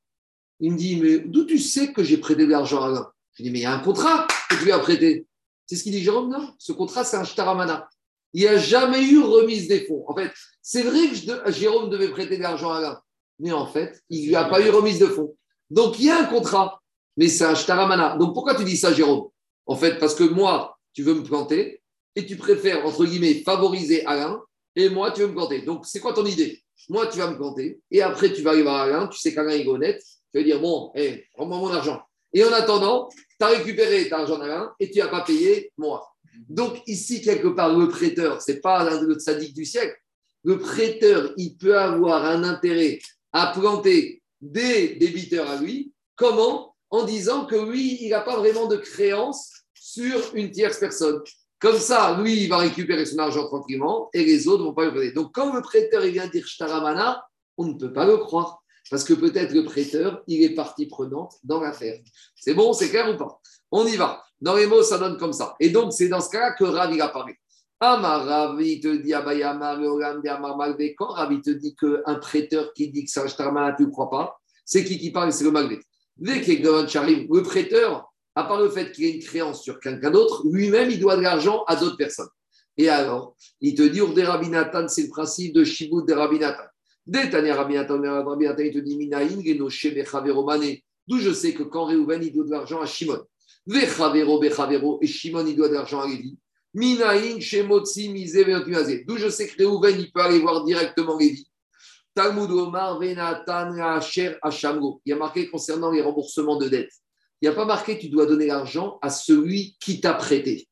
Il 0.59 0.73
me 0.73 0.77
dit, 0.77 0.95
mais 0.95 1.19
d'où 1.19 1.45
tu 1.45 1.59
sais 1.59 1.91
que 1.91 2.03
j'ai 2.03 2.17
prêté 2.17 2.45
de 2.45 2.51
l'argent 2.51 2.81
à 2.81 2.87
Alain? 2.87 3.11
Je 3.33 3.43
lui 3.43 3.49
dis, 3.49 3.53
mais 3.53 3.59
il 3.59 3.63
y 3.63 3.65
a 3.65 3.73
un 3.73 3.79
contrat 3.79 4.27
que 4.49 4.55
tu 4.55 4.65
lui 4.65 4.71
as 4.71 4.79
prêté. 4.79 5.27
C'est 5.67 5.75
ce 5.75 5.83
qu'il 5.83 5.91
dit 5.91 6.01
Jérôme 6.01 6.29
Non, 6.29 6.53
ce 6.57 6.71
contrat, 6.71 7.03
c'est 7.03 7.17
un 7.17 7.23
shtaramana. 7.23 7.89
Il 8.33 8.41
n'y 8.41 8.47
a 8.47 8.57
jamais 8.57 9.03
eu 9.03 9.19
remise 9.19 9.67
des 9.67 9.85
fonds. 9.85 10.03
En 10.07 10.15
fait, 10.15 10.31
c'est 10.61 10.83
vrai 10.83 11.09
que 11.09 11.51
Jérôme 11.51 11.89
devait 11.89 12.09
prêter 12.09 12.37
de 12.37 12.43
l'argent 12.43 12.71
à 12.71 12.77
Alain, 12.77 13.01
mais 13.39 13.51
en 13.51 13.65
fait, 13.65 14.01
il 14.09 14.29
n'y 14.29 14.35
a 14.35 14.45
pas 14.45 14.61
eu 14.61 14.69
remise 14.69 14.99
de 14.99 15.07
fonds. 15.07 15.35
Donc, 15.69 15.99
il 15.99 16.05
y 16.05 16.09
a 16.09 16.19
un 16.19 16.25
contrat, 16.25 16.81
mais 17.17 17.27
c'est 17.27 17.45
un 17.45 17.55
shtaramana. 17.55 18.17
Donc, 18.17 18.33
pourquoi 18.33 18.55
tu 18.55 18.63
dis 18.63 18.77
ça, 18.77 18.93
Jérôme? 18.93 19.29
En 19.65 19.75
fait, 19.75 19.99
parce 19.99 20.15
que 20.15 20.23
moi, 20.23 20.77
tu 20.93 21.03
veux 21.03 21.15
me 21.15 21.23
planter 21.23 21.81
et 22.15 22.25
tu 22.25 22.35
préfères, 22.37 22.85
entre 22.85 23.05
guillemets, 23.05 23.43
favoriser 23.43 24.05
Alain 24.05 24.41
et 24.75 24.89
moi, 24.89 25.11
tu 25.11 25.21
veux 25.21 25.27
me 25.27 25.33
planter. 25.33 25.61
Donc, 25.61 25.85
c'est 25.85 25.99
quoi 25.99 26.13
ton 26.13 26.25
idée? 26.25 26.61
Moi, 26.89 27.07
tu 27.07 27.17
vas 27.17 27.31
me 27.31 27.37
compter. 27.37 27.79
Et 27.89 28.01
après, 28.01 28.33
tu 28.33 28.41
vas 28.41 28.51
arriver 28.51 28.69
à 28.69 28.81
Alain. 28.81 29.07
Tu 29.07 29.17
sais 29.17 29.33
qu'Alain 29.33 29.51
est 29.51 29.67
honnête. 29.67 30.01
Tu 30.33 30.39
vas 30.39 30.43
dire 30.43 30.59
Bon, 30.59 30.91
hey, 30.95 31.25
rends-moi 31.35 31.57
mon 31.57 31.69
argent. 31.69 32.01
Et 32.33 32.43
en 32.43 32.51
attendant, 32.51 33.07
tu 33.09 33.45
as 33.45 33.47
récupéré 33.47 34.09
ton 34.09 34.17
argent 34.17 34.37
d'Alain 34.37 34.73
et 34.79 34.91
tu 34.91 34.99
n'as 34.99 35.07
pas 35.07 35.21
payé 35.21 35.71
moi. 35.77 36.05
Donc, 36.49 36.81
ici, 36.85 37.21
quelque 37.21 37.47
part, 37.47 37.77
le 37.77 37.87
prêteur, 37.87 38.41
ce 38.41 38.51
n'est 38.51 38.59
pas 38.59 38.99
le 38.99 39.17
sadique 39.19 39.55
du 39.55 39.65
siècle. 39.65 39.95
Le 40.43 40.59
prêteur, 40.59 41.33
il 41.37 41.55
peut 41.55 41.77
avoir 41.77 42.25
un 42.25 42.43
intérêt 42.43 42.99
à 43.31 43.47
planter 43.47 44.21
des 44.41 44.95
débiteurs 44.95 45.49
à 45.49 45.61
lui. 45.61 45.93
Comment? 46.15 46.75
En 46.89 47.03
disant 47.05 47.45
que 47.45 47.55
lui, 47.55 48.03
il 48.03 48.09
n'a 48.09 48.21
pas 48.21 48.37
vraiment 48.37 48.67
de 48.67 48.75
créance 48.75 49.51
sur 49.73 50.35
une 50.35 50.51
tierce 50.51 50.77
personne. 50.77 51.21
Comme 51.59 51.77
ça, 51.77 52.17
lui, 52.21 52.43
il 52.43 52.49
va 52.49 52.57
récupérer 52.57 53.05
son 53.05 53.17
argent 53.19 53.47
tranquillement 53.47 54.09
et 54.13 54.23
les 54.25 54.47
autres 54.47 54.63
ne 54.63 54.67
vont 54.67 54.73
pas 54.73 54.85
le 54.85 54.91
prêter. 54.91 55.11
Donc, 55.13 55.33
quand 55.33 55.53
le 55.53 55.61
prêteur 55.61 56.01
vient 56.03 56.27
dire 56.27 56.45
Shtaramana, 56.45 57.25
on 57.57 57.65
ne 57.67 57.73
peut 57.73 57.93
pas 57.93 58.05
le 58.05 58.17
croire. 58.17 58.61
Parce 58.91 59.03
que 59.03 59.13
peut-être 59.13 59.53
le 59.53 59.63
prêteur, 59.63 60.21
il 60.27 60.43
est 60.43 60.53
partie 60.53 60.85
prenante 60.85 61.33
dans 61.43 61.59
l'affaire. 61.59 61.99
C'est 62.35 62.53
bon, 62.53 62.71
c'est 62.73 62.89
clair 62.89 63.11
ou 63.13 63.17
pas? 63.17 63.39
On 63.71 63.87
y 63.87 63.95
va. 63.95 64.23
Dans 64.39 64.55
les 64.55 64.67
mots, 64.67 64.83
ça 64.83 64.99
donne 64.99 65.17
comme 65.17 65.33
ça. 65.33 65.55
Et 65.59 65.69
donc, 65.69 65.91
c'est 65.93 66.07
dans 66.07 66.21
ce 66.21 66.29
cas-là 66.29 66.51
que 66.53 66.65
Rav, 66.65 66.93
il 66.93 67.01
apparaît. 67.01 67.39
Amar 67.79 68.25
Ravi 68.25 68.79
te 68.79 68.87
dit, 68.87 69.11
quand 70.95 71.07
Ravi 71.07 71.41
te 71.41 71.49
dit 71.49 71.75
qu'un 71.75 72.15
prêteur 72.15 72.73
qui 72.73 72.89
dit 72.89 73.05
que 73.05 73.11
c'est 73.11 73.21
un 73.21 73.27
Shtaramana, 73.27 73.75
tu 73.75 73.85
ne 73.85 73.91
crois 73.91 74.09
pas, 74.09 74.37
c'est 74.65 74.83
qui 74.83 74.99
qui 74.99 75.11
parle? 75.11 75.31
C'est 75.31 75.43
le 75.43 75.51
Malgré. 75.51 75.79
Dès 76.17 76.41
qu'il 76.41 76.61
le 76.61 77.41
prêteur, 77.41 78.13
à 78.35 78.43
part 78.43 78.61
le 78.61 78.69
fait 78.69 78.91
qu'il 78.91 79.05
ait 79.05 79.11
une 79.11 79.23
créance 79.23 79.63
sur 79.63 79.79
quelqu'un 79.79 80.11
d'autre, 80.11 80.43
lui-même, 80.45 80.89
il 80.91 80.99
doit 80.99 81.15
de 81.15 81.21
l'argent 81.21 81.63
à 81.67 81.77
d'autres 81.77 81.95
personnes. 81.95 82.27
Et 82.77 82.89
alors, 82.89 83.35
il 83.61 83.75
te 83.75 83.83
dit, 83.83 83.99
Urde 83.99 84.19
Rabinatan, 84.19 84.89
c'est 84.89 85.03
le 85.03 85.09
principe 85.09 85.53
de 85.53 85.63
Shibud 85.63 86.05
de 86.05 86.13
Rabinatan. 86.13 86.63
Détania 87.07 87.55
Rabinatan, 87.55 88.01
Rabinatan, 88.01 88.63
il 88.63 88.73
te 88.73 88.79
dit, 88.79 88.97
Minaïn, 88.97 89.41
Genoshe, 89.41 89.93
Bechavero, 89.93 90.45
D'où 91.07 91.19
je 91.19 91.31
sais 91.31 91.53
que 91.53 91.63
quand 91.63 91.85
Réhouven, 91.85 92.21
il 92.23 92.33
doit 92.33 92.45
de 92.45 92.51
l'argent 92.51 92.81
à 92.81 92.85
Shimon. 92.85 93.23
Vechavero, 93.65 94.39
Bechavero, 94.39 94.99
et 95.01 95.07
Shimon, 95.07 95.45
il 95.45 95.55
doit 95.55 95.69
de 95.69 95.75
l'argent 95.75 96.01
à 96.01 96.07
Lévi. 96.07 96.37
Minaïn, 96.73 97.39
Shemotsi, 97.39 98.09
Mise, 98.09 98.33
D'où 99.07 99.17
je 99.17 99.29
sais 99.29 99.47
que 99.47 99.57
Réhouven, 99.59 99.97
il 99.97 100.11
peut 100.11 100.21
aller 100.21 100.39
voir 100.39 100.65
directement 100.65 101.17
Lévi. 101.17 101.47
Talmud 102.13 102.51
Omar, 102.51 102.99
Venatan, 102.99 103.77
Asher, 103.79 104.35
Ashamgo. 104.41 105.01
Il 105.05 105.11
y 105.11 105.13
a 105.13 105.15
marqué 105.15 105.49
concernant 105.49 105.91
les 105.91 106.01
remboursements 106.01 106.57
de 106.57 106.67
dettes 106.67 106.91
il 107.41 107.47
n'y 107.47 107.53
a 107.53 107.55
pas 107.55 107.65
marqué 107.65 107.97
tu 107.97 108.09
dois 108.09 108.25
donner 108.25 108.47
l'argent 108.47 108.97
à 109.01 109.09
celui 109.09 109.75
qui 109.79 109.99
t'a 109.99 110.13
prêté. 110.13 110.67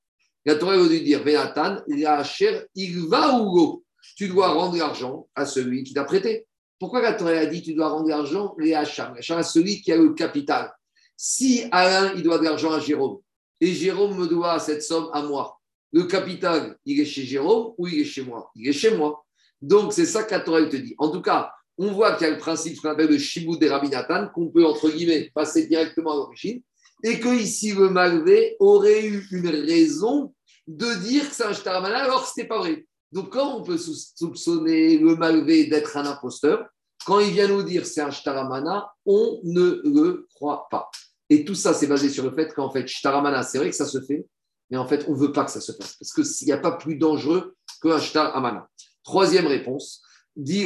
La 0.45 0.55
Torah 0.55 0.77
veut 0.77 0.89
dire 0.99 1.23
Venatan, 1.23 1.77
il 1.87 3.07
va 3.07 3.39
ou. 3.39 3.83
Tu 4.15 4.27
dois 4.27 4.49
rendre 4.49 4.77
l'argent 4.77 5.27
à 5.35 5.45
celui 5.45 5.83
qui 5.83 5.93
t'a 5.93 6.03
prêté. 6.03 6.45
Pourquoi 6.79 7.01
la 7.01 7.13
Torah 7.13 7.31
a 7.31 7.45
dit 7.45 7.61
tu 7.61 7.73
dois 7.73 7.89
rendre 7.89 8.09
l'argent 8.09 8.53
les 8.57 8.73
Hacham? 8.73 9.15
À 9.17 9.43
celui 9.43 9.81
qui 9.81 9.91
a 9.91 9.97
le 9.97 10.13
capital. 10.13 10.73
Si 11.15 11.63
Alain, 11.71 12.13
il 12.15 12.23
doit 12.23 12.39
de 12.39 12.43
l'argent 12.43 12.71
à 12.71 12.79
Jérôme 12.79 13.19
et 13.61 13.71
Jérôme 13.71 14.17
me 14.17 14.27
doit 14.27 14.59
cette 14.59 14.83
somme 14.83 15.09
à 15.13 15.21
moi, 15.21 15.59
le 15.93 16.03
capital, 16.03 16.75
il 16.85 16.99
est 16.99 17.05
chez 17.05 17.23
Jérôme 17.23 17.73
ou 17.77 17.87
il 17.87 18.01
est 18.01 18.05
chez 18.05 18.23
moi? 18.23 18.51
Il 18.55 18.67
est 18.67 18.73
chez 18.73 18.97
moi. 18.97 19.23
Donc, 19.61 19.93
c'est 19.93 20.05
ça 20.05 20.23
que 20.23 20.31
la 20.31 20.41
Torah 20.41 20.65
te 20.65 20.75
dit. 20.75 20.95
En 20.97 21.09
tout 21.09 21.21
cas, 21.21 21.53
on 21.77 21.91
voit 21.91 22.13
qu'il 22.15 22.27
y 22.27 22.29
a 22.29 22.33
le 22.33 22.39
principe 22.39 22.79
qu'on 22.81 22.89
appelle 22.89 23.09
le 23.09 23.17
shibud 23.17 23.59
des 23.59 23.69
rabinatan, 23.69 24.29
qu'on 24.33 24.49
peut, 24.49 24.65
entre 24.65 24.89
guillemets, 24.89 25.31
passer 25.33 25.67
directement 25.67 26.13
à 26.13 26.15
l'origine, 26.15 26.61
et 27.03 27.19
que 27.19 27.29
ici, 27.29 27.73
le 27.73 27.89
malvé 27.89 28.55
aurait 28.59 29.05
eu 29.05 29.27
une 29.31 29.47
raison 29.47 30.33
de 30.67 30.93
dire 31.01 31.27
que 31.27 31.35
c'est 31.35 31.45
un 31.45 31.53
shtaramana 31.53 32.03
alors 32.03 32.23
que 32.23 32.29
ce 32.29 32.33
n'était 32.37 32.47
pas 32.47 32.59
vrai. 32.59 32.85
Donc, 33.11 33.31
quand 33.31 33.57
on 33.57 33.63
peut 33.63 33.77
soupçonner 33.77 34.97
le 34.97 35.15
malvé 35.15 35.65
d'être 35.65 35.97
un 35.97 36.05
imposteur, 36.05 36.65
Quand 37.05 37.19
il 37.19 37.31
vient 37.33 37.47
nous 37.47 37.63
dire 37.63 37.85
c'est 37.85 38.01
un 38.01 38.11
shtaramana, 38.11 38.91
on 39.05 39.39
ne 39.43 39.81
le 39.83 40.27
croit 40.33 40.67
pas. 40.69 40.89
Et 41.29 41.43
tout 41.43 41.55
ça, 41.55 41.73
c'est 41.73 41.87
basé 41.87 42.09
sur 42.09 42.23
le 42.23 42.35
fait 42.35 42.53
qu'en 42.53 42.71
fait, 42.71 42.87
shtaramana, 42.87 43.43
c'est 43.43 43.57
vrai 43.57 43.69
que 43.69 43.75
ça 43.75 43.85
se 43.85 44.01
fait, 44.01 44.25
mais 44.69 44.77
en 44.77 44.87
fait, 44.87 45.05
on 45.07 45.13
ne 45.13 45.17
veut 45.17 45.31
pas 45.31 45.43
que 45.43 45.51
ça 45.51 45.61
se 45.61 45.71
fasse. 45.73 45.97
Parce 45.97 46.13
qu'il 46.13 46.47
n'y 46.47 46.53
a 46.53 46.57
pas 46.57 46.73
plus 46.73 46.95
dangereux 46.95 47.55
qu'un 47.81 47.99
shtaramana. 47.99 48.69
Troisième 49.03 49.47
réponse, 49.47 50.01
dit 50.35 50.65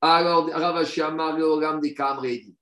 alors. 0.00 0.48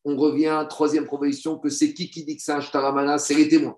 On 0.04 0.16
revient, 0.16 0.66
troisième 0.68 1.04
proposition, 1.04 1.58
que 1.58 1.68
c'est 1.68 1.94
qui 1.94 2.10
qui 2.10 2.24
dit 2.24 2.36
que 2.36 2.42
c'est 2.42 2.52
un 2.52 2.60
shtaramana 2.60 3.18
C'est 3.18 3.34
les 3.34 3.48
témoins. 3.48 3.76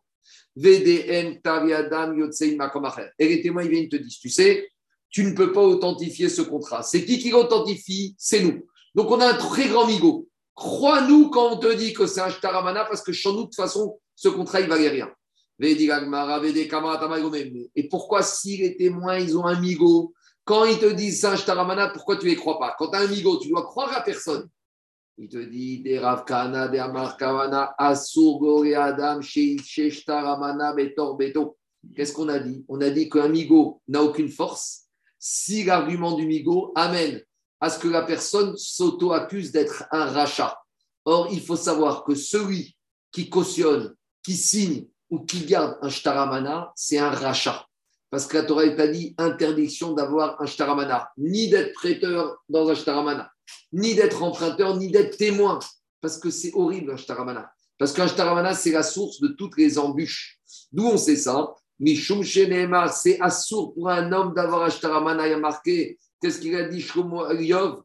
VDM 0.56 1.40
Taviadam 1.42 2.18
Yotsei 2.18 2.56
Makomacher. 2.56 3.10
Et 3.18 3.28
les 3.28 3.42
témoins, 3.42 3.62
ils 3.62 3.70
viennent 3.70 3.88
te 3.88 3.96
dire, 3.96 4.16
tu 4.20 4.28
sais, 4.28 4.68
tu 5.10 5.24
ne 5.24 5.34
peux 5.34 5.52
pas 5.52 5.62
authentifier 5.62 6.28
ce 6.28 6.42
contrat. 6.42 6.82
C'est 6.82 7.04
qui 7.04 7.18
qui 7.18 7.30
l'authentifie? 7.30 8.14
C'est 8.18 8.42
nous. 8.42 8.66
Donc 8.94 9.10
on 9.10 9.20
a 9.20 9.26
un 9.26 9.34
très 9.34 9.68
grand 9.68 9.86
migo. 9.86 10.28
Crois-nous 10.54 11.30
quand 11.30 11.52
on 11.54 11.56
te 11.58 11.72
dit 11.74 11.92
que 11.92 12.06
c'est 12.06 12.20
un 12.20 12.30
shtaramana 12.30 12.84
parce 12.84 13.02
que 13.02 13.12
chez 13.12 13.30
nous, 13.30 13.38
de 13.38 13.42
toute 13.44 13.54
façon, 13.54 13.98
ce 14.14 14.28
contrat, 14.28 14.60
il 14.60 14.64
ne 14.66 14.70
valait 14.70 14.88
rien. 14.88 15.10
Et 17.76 17.88
pourquoi 17.88 18.22
si 18.22 18.56
les 18.56 18.76
témoins, 18.76 19.18
ils 19.18 19.36
ont 19.36 19.44
un 19.44 19.60
migo, 19.60 20.14
quand 20.50 20.64
ils 20.64 20.80
te 20.80 20.86
disent 20.86 21.20
c'est 21.20 21.28
un 21.28 21.36
shtaramana, 21.36 21.90
pourquoi 21.90 22.16
tu 22.16 22.24
ne 22.24 22.30
les 22.30 22.36
crois 22.36 22.58
pas? 22.58 22.74
Quand 22.76 22.88
tu 22.88 22.96
as 22.96 23.02
un 23.02 23.06
migo, 23.06 23.38
tu 23.38 23.50
dois 23.50 23.62
croire 23.62 23.96
à 23.96 24.00
personne. 24.00 24.48
Il 25.16 25.28
te 25.28 25.38
dit 25.38 25.80
des 25.80 26.00
Ravkana, 26.00 26.66
des 26.66 26.80
Amarkavana, 26.80 27.72
Asur 27.78 28.40
Adam, 28.76 29.20
Sheshtaramana, 29.20 30.72
Betor 30.72 31.16
Beto. 31.16 31.56
Qu'est-ce 31.94 32.12
qu'on 32.12 32.28
a 32.28 32.40
dit? 32.40 32.64
On 32.66 32.80
a 32.80 32.90
dit 32.90 33.08
qu'un 33.08 33.28
migo 33.28 33.80
n'a 33.86 34.02
aucune 34.02 34.28
force 34.28 34.86
si 35.20 35.62
l'argument 35.62 36.16
du 36.16 36.26
migo 36.26 36.72
amène 36.74 37.22
à 37.60 37.70
ce 37.70 37.78
que 37.78 37.86
la 37.86 38.02
personne 38.02 38.56
s'auto-accuse 38.56 39.52
d'être 39.52 39.84
un 39.92 40.06
rachat. 40.06 40.58
Or, 41.04 41.28
il 41.30 41.42
faut 41.42 41.54
savoir 41.54 42.02
que 42.02 42.16
celui 42.16 42.76
qui 43.12 43.30
cautionne, 43.30 43.94
qui 44.20 44.32
signe 44.32 44.88
ou 45.10 45.20
qui 45.20 45.46
garde 45.46 45.78
un 45.80 45.88
shtaramana, 45.88 46.72
c'est 46.74 46.98
un 46.98 47.10
rachat. 47.10 47.68
Parce 48.10 48.26
que 48.26 48.36
la 48.38 48.42
Torah 48.42 48.62
a 48.62 48.86
dit 48.88 49.14
interdiction 49.18 49.92
d'avoir 49.92 50.40
un 50.42 50.46
shtaramana, 50.46 51.10
ni 51.16 51.48
d'être 51.48 51.72
prêteur 51.74 52.42
dans 52.48 52.68
un 52.68 52.74
shtaramana, 52.74 53.30
ni 53.72 53.94
d'être 53.94 54.22
emprunteur, 54.22 54.76
ni 54.76 54.90
d'être 54.90 55.16
témoin. 55.16 55.60
Parce 56.00 56.18
que 56.18 56.30
c'est 56.30 56.52
horrible 56.54 56.92
un 56.92 56.96
shtaramana. 56.96 57.52
Parce 57.78 57.92
qu'un 57.92 58.08
shtaramana, 58.08 58.54
c'est 58.54 58.72
la 58.72 58.82
source 58.82 59.20
de 59.20 59.28
toutes 59.28 59.56
les 59.56 59.78
embûches. 59.78 60.40
D'où 60.72 60.86
on 60.86 60.96
sait 60.96 61.16
ça 61.16 61.54
Mishum 61.78 62.22
c'est 62.22 63.18
assourd 63.20 63.72
pour 63.72 63.88
un 63.88 64.12
homme 64.12 64.34
d'avoir 64.34 64.64
un 64.64 64.68
shtaramana. 64.68 65.28
Il 65.28 65.34
a 65.34 65.38
marqué, 65.38 65.98
qu'est-ce 66.20 66.40
qu'il 66.40 66.54
a 66.56 66.68
dit 66.68 66.84
Yov 67.40 67.82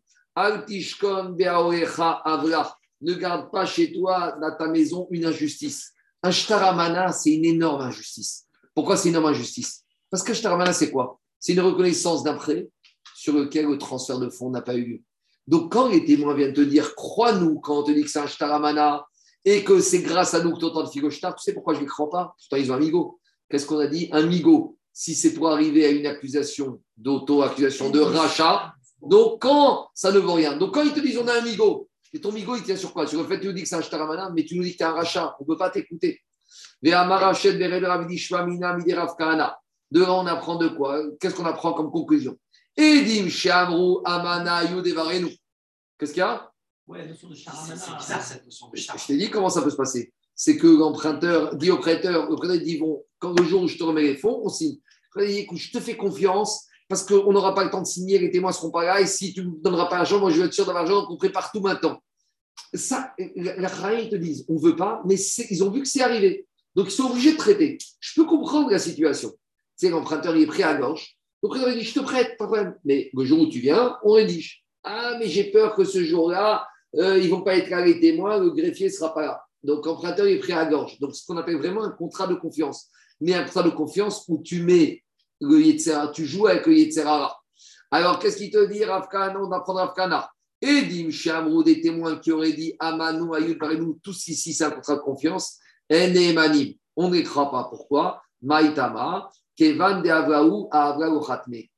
Ne 3.01 3.13
garde 3.13 3.51
pas 3.51 3.65
chez 3.65 3.93
toi, 3.93 4.35
dans 4.41 4.53
ta 4.57 4.67
maison, 4.67 5.07
une 5.11 5.25
injustice. 5.25 5.93
Un 6.23 6.31
shtaramana, 6.31 7.13
c'est 7.13 7.33
une 7.33 7.45
énorme 7.45 7.83
injustice. 7.83 8.47
Pourquoi 8.73 8.97
c'est 8.97 9.09
une 9.09 9.15
énorme 9.15 9.31
injustice? 9.31 9.84
Parce 10.15 10.23
qu'un 10.23 10.33
shtaramana, 10.33 10.71
c'est 10.71 10.91
quoi? 10.91 11.19
C'est 11.41 11.51
une 11.51 11.59
reconnaissance 11.59 12.23
d'un 12.23 12.35
prêt 12.35 12.69
sur 13.15 13.33
lequel 13.33 13.65
le 13.65 13.77
transfert 13.77 14.17
de 14.17 14.29
fonds 14.29 14.49
n'a 14.49 14.61
pas 14.61 14.75
eu 14.75 14.85
lieu. 14.85 15.01
Donc, 15.45 15.73
quand 15.73 15.89
les 15.89 16.05
témoins 16.05 16.33
viennent 16.33 16.53
te 16.53 16.61
dire, 16.61 16.95
crois-nous 16.95 17.59
quand 17.59 17.79
on 17.79 17.83
te 17.83 17.91
dit 17.91 18.01
que 18.01 18.09
c'est 18.09 18.19
un 18.19 19.03
et 19.43 19.65
que 19.65 19.81
c'est 19.81 20.03
grâce 20.03 20.33
à 20.33 20.41
nous 20.41 20.53
que 20.53 20.59
tu 20.59 20.65
entends 20.65 20.89
le 20.89 21.09
shtar, 21.09 21.35
tu 21.35 21.43
sais 21.43 21.53
pourquoi 21.53 21.73
je 21.73 21.79
ne 21.79 21.83
les 21.83 21.89
crois 21.89 22.09
pas? 22.09 22.33
Pourtant, 22.39 22.55
ils 22.55 22.71
ont 22.71 22.75
un 22.75 22.79
migo. 22.79 23.19
Qu'est-ce 23.49 23.65
qu'on 23.65 23.79
a 23.79 23.87
dit? 23.87 24.07
Un 24.13 24.25
migo. 24.25 24.77
Si 24.93 25.15
c'est 25.15 25.33
pour 25.33 25.49
arriver 25.49 25.85
à 25.85 25.89
une 25.89 26.05
accusation 26.05 26.79
d'auto-accusation 26.95 27.89
de 27.89 27.99
rachat, 27.99 28.73
donc 29.01 29.41
quand? 29.41 29.89
Ça 29.93 30.13
ne 30.13 30.19
vaut 30.19 30.35
rien. 30.35 30.55
Donc, 30.55 30.73
quand 30.73 30.83
ils 30.83 30.93
te 30.93 31.01
disent 31.01 31.17
on 31.17 31.27
a 31.27 31.39
un 31.39 31.41
migo, 31.41 31.89
et 32.13 32.21
ton 32.21 32.31
migo, 32.31 32.55
il 32.55 32.63
tient 32.63 32.77
sur 32.77 32.93
quoi? 32.93 33.05
Sur 33.05 33.21
le 33.21 33.27
fait 33.27 33.35
que 33.35 33.41
tu 33.41 33.47
nous 33.47 33.53
dis 33.53 33.63
que 33.63 33.67
c'est 33.67 33.75
un 33.75 34.31
mais 34.33 34.45
tu 34.45 34.55
nous 34.55 34.63
dis 34.63 34.71
que 34.71 34.77
tu 34.77 34.83
un 34.85 34.93
rachat. 34.93 35.35
On 35.41 35.43
ne 35.43 35.47
peut 35.47 35.57
pas 35.57 35.71
t'écouter. 35.71 36.21
Devant, 39.95 40.23
on 40.23 40.27
apprend 40.27 40.57
de 40.57 40.67
quoi 40.67 41.01
Qu'est-ce 41.21 41.35
qu'on 41.35 41.45
apprend 41.45 41.71
comme 41.71 41.89
conclusion 41.89 42.37
Edim 42.77 43.29
Shamru 43.29 44.01
Amana 44.03 44.65
Yudevarenu. 44.65 45.33
Qu'est-ce 45.97 46.11
qu'il 46.11 46.19
y 46.19 46.23
a? 46.23 46.51
Ouais, 46.85 46.99
la 46.99 47.07
notion 47.07 47.29
de 47.29 47.33
C'est 47.33 47.45
bizarre 47.45 48.21
cette 48.21 48.43
notion 48.43 48.67
de 48.67 48.75
Je 48.75 49.07
t'ai 49.07 49.15
dit 49.15 49.31
comment 49.31 49.47
ça 49.47 49.61
peut 49.61 49.69
se 49.69 49.77
passer. 49.77 50.11
C'est 50.35 50.57
que 50.57 50.67
l'emprunteur 50.67 51.55
dit 51.55 51.71
au 51.71 51.77
prêteur, 51.77 52.29
le 52.29 52.35
prêteur 52.35 52.57
dit 52.57 52.77
bon, 52.77 53.05
quand 53.19 53.39
le 53.39 53.45
jour 53.45 53.61
où 53.61 53.67
je 53.69 53.77
te 53.77 53.83
remets 53.85 54.01
les 54.01 54.17
fonds, 54.17 54.41
on 54.43 54.49
signe. 54.49 54.75
Le 54.75 55.11
prêteur 55.11 55.33
dit 55.33 55.39
écoute, 55.39 55.59
je 55.59 55.71
te 55.71 55.79
fais 55.79 55.95
confiance 55.95 56.65
parce 56.89 57.05
qu'on 57.05 57.31
n'aura 57.31 57.55
pas 57.55 57.63
le 57.63 57.69
temps 57.69 57.81
de 57.81 57.87
signer, 57.87 58.19
les 58.19 58.31
témoins 58.31 58.51
ne 58.51 58.55
seront 58.55 58.71
pas 58.71 58.83
là, 58.83 58.99
et 58.99 59.07
si 59.07 59.33
tu 59.33 59.45
ne 59.45 59.51
me 59.51 59.63
donneras 59.63 59.85
pas 59.85 59.95
l'argent, 59.95 60.19
moi 60.19 60.29
je 60.29 60.41
vais 60.41 60.47
être 60.47 60.53
sûr 60.53 60.65
d'avoir 60.65 60.83
l'argent, 60.83 61.03
donc 61.03 61.11
on 61.11 61.17
prépare 61.17 61.53
tout 61.53 61.61
maintenant. 61.61 62.03
Ça, 62.73 63.13
la 63.17 63.93
ils 63.93 64.09
te 64.09 64.15
disent, 64.17 64.43
on 64.49 64.55
ne 64.55 64.59
veut 64.59 64.75
pas, 64.75 65.01
mais 65.05 65.15
ils 65.15 65.63
ont 65.63 65.71
vu 65.71 65.83
que 65.83 65.87
c'est 65.87 66.01
arrivé. 66.01 66.45
Donc 66.75 66.87
ils 66.87 66.91
sont 66.91 67.05
obligés 67.05 67.31
de 67.31 67.37
traiter. 67.37 67.77
Je 68.01 68.19
peux 68.19 68.27
comprendre 68.27 68.69
la 68.69 68.79
situation. 68.79 69.33
Sais, 69.75 69.89
l'emprunteur, 69.89 70.35
il 70.35 70.43
est 70.43 70.47
pris 70.47 70.63
à 70.63 70.75
gauche. 70.75 71.17
Le 71.43 71.49
président 71.49 71.71
dit 71.71 71.81
Je 71.81 71.93
te 71.93 71.99
prête, 71.99 72.37
pas 72.37 72.45
de 72.45 72.49
problème. 72.49 72.75
Mais 72.85 73.09
le 73.13 73.25
jour 73.25 73.41
où 73.41 73.47
tu 73.47 73.59
viens, 73.59 73.97
on 74.03 74.13
rédige. 74.13 74.63
Ah, 74.83 75.17
mais 75.19 75.27
j'ai 75.27 75.45
peur 75.45 75.75
que 75.75 75.83
ce 75.83 76.03
jour-là, 76.03 76.67
euh, 76.95 77.17
ils 77.17 77.25
ne 77.25 77.31
vont 77.31 77.41
pas 77.41 77.57
être 77.57 77.69
là 77.69 77.83
les 77.83 77.99
témoins, 77.99 78.39
le 78.39 78.51
greffier 78.51 78.87
ne 78.87 78.91
sera 78.91 79.13
pas 79.13 79.21
là. 79.21 79.41
Donc, 79.63 79.85
l'emprunteur 79.85 80.27
est 80.27 80.39
pris 80.39 80.53
à 80.53 80.65
gorge. 80.65 80.99
Donc, 80.99 81.15
ce 81.15 81.25
qu'on 81.25 81.37
appelle 81.37 81.57
vraiment 81.57 81.83
un 81.83 81.89
contrat 81.89 82.27
de 82.27 82.35
confiance. 82.35 82.89
Mais 83.19 83.33
un 83.33 83.43
contrat 83.43 83.63
de 83.63 83.69
confiance 83.69 84.23
où 84.27 84.41
tu 84.41 84.61
mets 84.61 85.03
le 85.41 85.59
Yetzera, 85.59 86.09
tu 86.09 86.25
joues 86.25 86.47
avec 86.47 86.65
le 86.67 86.75
Yetzerara. 86.77 87.35
Alors, 87.91 88.19
qu'est-ce 88.19 88.37
qu'il 88.37 88.51
te 88.51 88.65
dit, 88.65 88.83
Rafkana 88.85 89.39
On 89.39 89.51
apprendre 89.51 89.79
Rafkana. 89.79 90.29
Et 90.61 90.83
dit 90.83 91.11
Shamrou, 91.11 91.63
des 91.63 91.81
témoins 91.81 92.17
qui 92.17 92.31
auraient 92.31 92.53
dit 92.53 92.75
Amanou, 92.79 93.33
Ayud, 93.33 93.61
nous 93.79 93.99
tous 94.01 94.27
ici, 94.27 94.53
c'est 94.53 94.63
un 94.63 94.71
contrat 94.71 94.95
de 94.95 95.01
confiance. 95.01 95.59
On 95.89 97.09
ne 97.09 97.21
croit 97.21 97.51
pas. 97.51 97.65
Pourquoi? 97.69 98.21
Maïtama, 98.41 99.29
Kevan 99.55 100.01
de 100.01 100.09
Avraou 100.09 100.67
à 100.71 100.97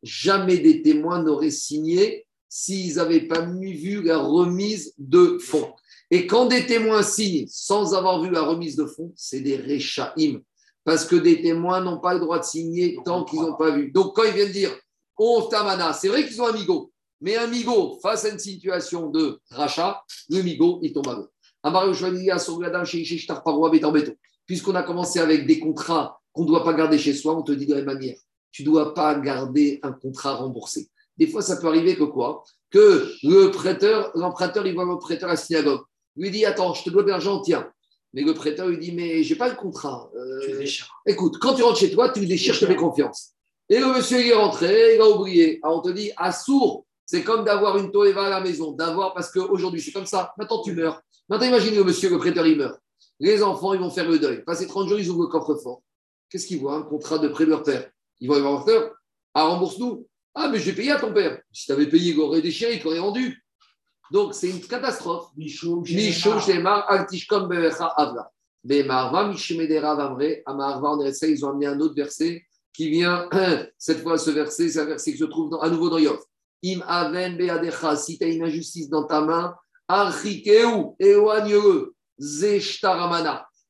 Jamais 0.02 0.58
des 0.58 0.82
témoins 0.82 1.22
n'auraient 1.22 1.52
signé 1.52 2.26
s'ils 2.50 2.96
n'avaient 2.96 3.28
pas 3.28 3.42
vu 3.42 4.02
la 4.02 4.18
remise 4.18 4.94
de 4.98 5.38
fonds. 5.40 5.74
Et 6.10 6.26
quand 6.26 6.46
des 6.46 6.66
témoins 6.66 7.04
signent 7.04 7.46
sans 7.50 7.94
avoir 7.94 8.22
vu 8.22 8.30
la 8.30 8.42
remise 8.42 8.76
de 8.76 8.86
fonds, 8.86 9.14
c'est 9.16 9.42
des 9.42 9.58
réchaïm. 9.58 10.42
Parce 10.84 11.06
que 11.06 11.18
des 11.18 11.42
témoins 11.42 11.82
n'ont 11.82 12.00
pas 12.00 12.14
le 12.14 12.22
droit 12.22 12.40
de 12.40 12.46
signer 12.46 12.98
tant 13.04 13.26
qu'ils 13.26 13.42
n'ont 13.42 13.58
pas 13.58 13.72
vu. 13.72 13.92
Donc 13.92 14.16
quand 14.16 14.24
ils 14.24 14.34
viennent 14.34 14.52
dire 14.52 14.72
on 15.18 15.48
tamana, 15.48 15.94
c'est 15.94 16.08
vrai 16.08 16.26
qu'ils 16.26 16.42
ont 16.42 16.48
un 16.48 16.54
migo, 16.54 16.92
mais 17.22 17.36
un 17.36 17.48
migo 17.48 18.00
face 18.02 18.26
à 18.26 18.30
une 18.30 18.40
situation 18.40 19.10
de 19.10 19.40
rachat, 19.50 20.04
le 20.30 20.42
migo, 20.44 20.80
il 20.84 20.94
tombe 20.94 21.08
à 21.10 21.16
l'eau. 21.16 21.28
Puisqu'on 24.46 24.76
a 24.76 24.84
commencé 24.84 25.20
avec 25.20 25.46
des 25.46 25.60
contrats 25.60 26.16
qu'on 26.38 26.44
ne 26.44 26.48
doit 26.48 26.64
pas 26.64 26.74
garder 26.74 26.98
chez 26.98 27.14
soi, 27.14 27.36
on 27.36 27.42
te 27.42 27.52
dit 27.52 27.66
de 27.66 27.72
la 27.72 27.78
même 27.78 27.96
manière, 27.96 28.16
tu 28.52 28.62
ne 28.62 28.68
dois 28.68 28.94
pas 28.94 29.16
garder 29.16 29.80
un 29.84 29.92
contrat 29.92 30.36
remboursé. 30.36 30.90
Des 31.18 31.28
fois, 31.28 31.42
ça 31.42 31.58
peut 31.58 31.68
arriver 31.68 31.96
que 31.96 32.04
quoi? 32.04 32.44
Que 32.70 33.12
le 33.24 33.50
prêteur, 33.50 34.12
l'emprunteur, 34.14 34.68
il 34.68 34.76
voit 34.76 34.86
le 34.86 35.00
prêteur 35.00 35.30
à 35.30 35.34
la 35.34 35.38
synagogue. 35.38 35.82
Lui 36.16 36.30
dit 36.32 36.46
Attends, 36.46 36.74
je 36.74 36.84
te 36.84 36.90
dois 36.90 37.04
de 37.04 37.10
l'argent, 37.10 37.42
tiens. 37.42 37.70
Mais 38.14 38.22
le 38.22 38.34
prêteur 38.34 38.68
lui 38.68 38.78
dit 38.78 38.92
Mais 38.92 39.24
j'ai 39.24 39.36
pas 39.36 39.50
le 39.50 39.56
contrat. 39.56 40.10
Euh, 40.16 40.66
écoute, 41.06 41.40
quand 41.40 41.56
tu 41.56 41.64
rentres 41.64 41.80
chez 41.80 41.92
toi, 41.92 42.10
tu 42.10 42.26
déchires, 42.26 42.54
je 42.54 42.62
te 42.62 42.66
fais 42.66 42.76
confiance. 42.76 43.32
Et 43.70 43.80
le 43.80 43.88
monsieur, 43.88 44.22
il 44.22 44.28
est 44.28 44.36
rentré, 44.36 44.96
il 44.96 45.02
a 45.02 45.10
oublié. 45.10 45.60
Alors 45.64 45.80
on 45.80 45.82
te 45.82 45.90
dit 45.90 46.12
À 46.18 46.32
sourd, 46.32 46.86
c'est 47.06 47.24
comme 47.24 47.44
d'avoir 47.46 47.78
une 47.78 47.92
toeva 47.92 48.26
à 48.26 48.30
la 48.30 48.42
maison, 48.42 48.72
d'avoir, 48.74 49.14
parce 49.14 49.32
qu'aujourd'hui, 49.32 49.82
c'est 49.82 49.92
comme 49.92 50.06
ça. 50.06 50.34
Maintenant, 50.38 50.62
tu 50.62 50.74
meurs. 50.74 51.02
Maintenant, 51.30 51.48
imagine 51.48 51.76
le 51.76 51.84
monsieur, 51.84 52.10
le 52.10 52.18
prêteur, 52.18 52.46
il 52.46 52.58
meurt. 52.58 52.80
Les 53.20 53.42
enfants, 53.42 53.74
ils 53.74 53.80
vont 53.80 53.90
faire 53.90 54.08
le 54.08 54.20
deuil. 54.20 54.44
Passé 54.44 54.68
30 54.68 54.88
jours, 54.88 55.00
ils 55.00 55.10
ouvrent 55.10 55.24
le 55.24 55.28
coffre-fort. 55.28 55.82
Qu'est-ce 56.30 56.48
qu'ils 56.48 56.60
voient 56.60 56.76
Un 56.76 56.84
contrat 56.84 57.20
de 57.20 57.28
prêt 57.28 57.46
de 57.46 57.52
leur 57.52 57.64
père? 57.64 57.90
Ils 58.20 58.28
vont 58.28 58.38
y 58.38 58.42
voir 58.42 58.68
leur 58.68 58.94
Ah, 59.34 59.46
rembourse-nous. 59.46 60.08
Ah, 60.36 60.50
mais 60.50 60.60
j'ai 60.60 60.74
payé 60.74 60.92
à 60.92 61.00
ton 61.00 61.14
père. 61.14 61.42
Si 61.52 61.66
tu 61.66 61.72
avais 61.72 61.88
payé, 61.88 62.14
il 62.14 62.20
aurait 62.20 62.42
déchiré, 62.42 62.76
il 62.76 62.82
t'aurait 62.82 63.00
rendu. 63.00 63.44
Donc, 64.12 64.34
c'est 64.34 64.50
une 64.50 64.62
catastrophe. 64.62 65.30
Ils 65.38 65.66
ont 65.66 65.82
amené 71.50 71.66
un 71.66 71.80
autre 71.80 71.96
verset 71.96 72.44
qui 72.74 72.90
vient, 72.90 73.30
cette 73.78 74.04
fois, 74.04 74.18
ce 74.18 74.30
verset, 74.30 74.70
c'est 74.70 74.80
un 74.80 74.86
verset 74.86 75.12
qui 75.12 75.18
se 75.18 75.26
trouve 75.26 75.50
dans, 75.50 75.60
à 75.60 75.70
nouveau 75.70 75.90
dans 75.90 75.98
Yov. 75.98 76.20
Im 76.64 76.82
Aven 76.88 77.38
Beadecha, 77.38 77.96
si 77.96 78.18
tu 78.18 78.26
as 78.26 78.28
une 78.28 78.44
injustice 78.44 78.90
dans 78.90 79.06
ta 79.06 79.22
main, 79.22 79.56
Archikeu, 79.88 80.68
éloigne-le. 81.00 81.94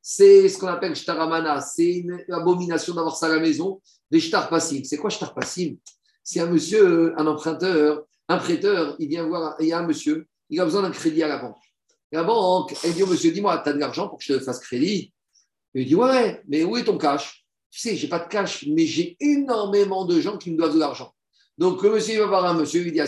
C'est 0.10 0.48
ce 0.48 0.58
qu'on 0.58 0.68
appelle 0.68 0.96
Shtaramana, 0.96 1.60
c'est 1.60 1.96
une 1.96 2.24
abomination 2.32 2.94
d'avoir 2.94 3.18
ça 3.18 3.26
à 3.26 3.30
la 3.30 3.40
maison. 3.40 3.82
Des 4.10 4.22
Shtar 4.22 4.48
Passim. 4.48 4.82
C'est 4.86 4.96
quoi 4.96 5.10
Shtar 5.10 5.34
Passim 5.34 5.76
si 6.24 6.40
un 6.40 6.46
monsieur, 6.46 7.14
un 7.20 7.28
emprunteur, 7.28 8.06
un 8.30 8.38
prêteur, 8.38 8.96
il 9.00 9.10
vient 9.10 9.28
voir, 9.28 9.58
il 9.60 9.68
y 9.68 9.74
a 9.74 9.80
un 9.80 9.86
monsieur, 9.86 10.26
il 10.50 10.62
a 10.62 10.64
besoin 10.64 10.84
d'un 10.84 10.92
crédit 10.92 11.24
à 11.24 11.28
la 11.28 11.40
banque. 11.40 11.58
la 12.14 12.24
banque, 12.24 12.74
elle 12.86 12.94
dit 12.94 13.04
au 13.04 13.08
monsieur, 13.08 13.32
dis-moi, 13.32 13.58
tu 13.60 13.70
as 13.70 13.74
de 13.74 13.80
l'argent 13.80 14.08
pour 14.08 14.18
que 14.18 14.24
je 14.24 14.34
te 14.34 14.40
fasse 14.40 14.60
crédit? 14.60 15.14
Il 15.74 15.86
dit, 15.86 15.96
ouais, 15.96 16.42
mais 16.48 16.64
où 16.64 16.78
est 16.78 16.86
ton 16.86 16.98
cash? 16.98 17.46
Tu 17.70 17.80
sais, 17.80 17.96
j'ai 17.98 18.08
pas 18.08 18.20
de 18.20 18.30
cash, 18.30 18.66
mais 18.66 18.86
j'ai 18.86 19.18
énormément 19.20 20.06
de 20.06 20.22
gens 20.22 20.38
qui 20.38 20.52
me 20.52 20.58
doivent 20.58 20.74
de 20.74 20.80
l'argent. 20.80 21.14
Donc 21.58 21.84
le 21.84 21.92
monsieur, 21.92 22.14
il 22.14 22.20
va 22.20 22.28
voir 22.28 22.46
un 22.46 22.54
monsieur, 22.54 22.86
il 22.86 22.94
dit, 22.94 23.02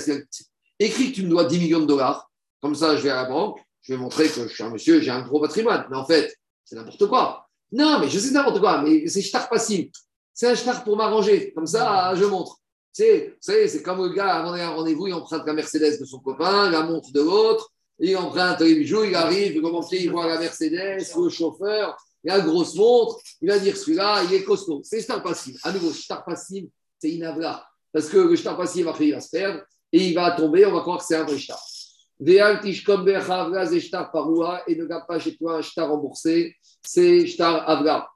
écris 0.79 1.11
que 1.11 1.15
tu 1.15 1.23
me 1.23 1.29
dois 1.29 1.45
10 1.45 1.59
millions 1.59 1.79
de 1.79 1.85
dollars, 1.85 2.29
Comme 2.61 2.75
ça, 2.75 2.97
je 2.97 3.03
vais 3.03 3.09
à 3.09 3.23
la 3.23 3.29
banque, 3.29 3.57
je 3.83 3.93
vais 3.93 3.99
montrer 3.99 4.27
que 4.27 4.49
je 4.49 4.53
suis 4.53 4.63
un 4.63 4.69
monsieur, 4.69 4.99
j'ai 4.99 5.11
un 5.11 5.21
gros 5.21 5.39
patrimoine. 5.39 5.85
Mais 5.89 5.95
en 5.95 6.05
fait, 6.05 6.37
c'est 6.69 6.75
n'importe 6.75 7.07
quoi. 7.07 7.47
Non, 7.71 7.99
mais 7.99 8.09
je 8.09 8.19
sais 8.19 8.29
n'importe 8.29 8.59
quoi, 8.59 8.83
mais 8.83 9.07
c'est 9.07 9.23
shtar 9.23 9.49
passif. 9.49 9.89
C'est 10.31 10.47
un 10.47 10.53
shtar 10.53 10.83
pour 10.83 10.95
m'arranger. 10.95 11.51
Comme 11.53 11.65
ça, 11.65 12.13
je 12.15 12.25
montre. 12.25 12.57
C'est, 12.93 13.29
vous 13.29 13.35
savez, 13.39 13.67
c'est 13.67 13.81
comme 13.81 14.03
le 14.03 14.09
gars, 14.09 14.35
avant 14.35 14.53
un 14.53 14.69
rendez-vous, 14.69 15.07
il 15.07 15.13
emprunte 15.13 15.47
la 15.47 15.53
Mercedes 15.53 15.99
de 15.99 16.05
son 16.05 16.19
copain, 16.19 16.69
la 16.69 16.83
montre 16.83 17.11
de 17.11 17.21
l'autre, 17.21 17.71
il 17.97 18.15
emprunte 18.17 18.61
les 18.61 18.75
bijoux, 18.75 19.03
il 19.03 19.15
arrive, 19.15 19.55
il 19.55 19.61
commence, 19.61 19.91
il 19.93 20.11
voit 20.11 20.27
la 20.27 20.39
Mercedes, 20.39 21.07
le 21.17 21.29
chauffeur, 21.29 21.97
il 22.23 22.29
a 22.29 22.37
une 22.37 22.45
grosse 22.45 22.75
montre, 22.75 23.17
il 23.41 23.49
va 23.49 23.57
dire 23.57 23.75
celui-là, 23.75 24.23
il 24.25 24.33
est 24.35 24.43
costaud. 24.43 24.81
C'est 24.83 25.01
shtar 25.01 25.23
passif. 25.23 25.57
À 25.63 25.71
nouveau, 25.71 25.91
shtar 25.91 26.23
passif, 26.23 26.65
c'est 26.99 27.09
inavla. 27.09 27.65
Parce 27.91 28.09
que 28.09 28.17
le 28.17 28.35
shtar 28.35 28.55
passif, 28.55 28.85
après, 28.85 29.07
il 29.07 29.13
va 29.13 29.21
se 29.21 29.29
perdre 29.29 29.61
et 29.91 30.07
il 30.07 30.13
va 30.13 30.31
tomber, 30.31 30.67
on 30.67 30.73
va 30.73 30.81
croire 30.81 30.99
que 30.99 31.05
c'est 31.05 31.15
un 31.15 31.23
vrai 31.23 31.39
shtar. 31.39 31.59
Et 32.21 32.35
ne 34.75 34.85
garde 34.85 35.07
pas 35.07 35.19
chez 35.19 35.37
toi 35.37 35.57
un 35.57 35.61
shtar 35.61 35.89
remboursé, 35.89 36.55
c'est 36.83 37.25
shtar 37.25 37.69
avra. 37.69 38.09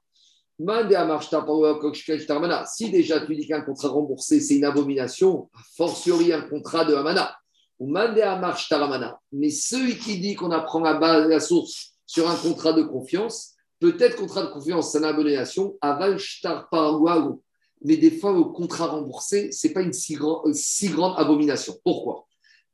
Si 2.66 2.90
déjà 2.92 3.26
tu 3.26 3.36
dis 3.36 3.48
qu'un 3.48 3.62
contrat 3.62 3.88
remboursé, 3.90 4.40
c'est 4.40 4.56
une 4.56 4.66
abomination, 4.66 5.50
a 5.54 5.60
fortiori 5.76 6.32
un 6.34 6.42
contrat 6.42 6.86
de 6.86 6.94
amana. 6.96 7.36
Ou. 7.80 7.92
Mais 9.32 9.50
celui 9.50 9.98
qui 9.98 10.20
dit 10.20 10.36
qu'on 10.36 10.52
apprend 10.52 10.82
la 10.82 10.94
base, 10.96 11.28
la 11.28 11.40
source 11.40 11.94
sur 12.06 12.30
un 12.30 12.36
contrat 12.36 12.74
de 12.74 12.84
confiance, 12.84 13.54
peut-être 13.80 14.18
contrat 14.18 14.44
de 14.44 14.52
confiance, 14.52 14.92
c'est 14.92 15.00
une 15.00 15.06
abomination, 15.06 15.78
aval 15.82 16.20
shtar 16.20 16.70
mais 17.84 17.98
des 17.98 18.12
fois, 18.12 18.32
le 18.32 18.44
contrat 18.46 18.88
remboursé, 18.88 19.52
ce 19.52 19.68
n'est 19.68 19.74
pas 19.74 19.82
une 19.82 19.92
euh, 19.92 20.54
si 20.54 20.88
grande 20.90 21.16
abomination. 21.18 21.76
Pourquoi? 21.84 22.26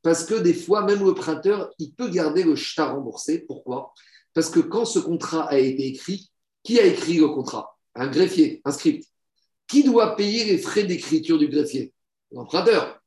Parce 0.02 0.24
que 0.24 0.34
des 0.34 0.54
fois, 0.54 0.82
même 0.82 1.04
le 1.04 1.14
prêteur, 1.14 1.70
il 1.78 1.94
peut 1.94 2.08
garder 2.08 2.42
le 2.42 2.56
shtar 2.56 2.94
remboursé. 2.94 3.40
Pourquoi? 3.40 3.92
Parce 4.32 4.48
que 4.48 4.60
quand 4.60 4.84
ce 4.84 4.98
contrat 4.98 5.48
a 5.48 5.58
été 5.58 5.86
écrit, 5.86 6.30
qui 6.62 6.78
a 6.78 6.86
écrit 6.86 7.18
le 7.18 7.28
contrat? 7.28 7.78
Un 7.94 8.08
greffier, 8.08 8.62
un 8.64 8.72
script. 8.72 9.06
Qui 9.66 9.84
doit 9.84 10.16
payer 10.16 10.44
les 10.44 10.58
frais 10.58 10.84
d'écriture 10.84 11.38
du 11.38 11.48
greffier? 11.48 11.92
L'emprunteur. 12.32 13.00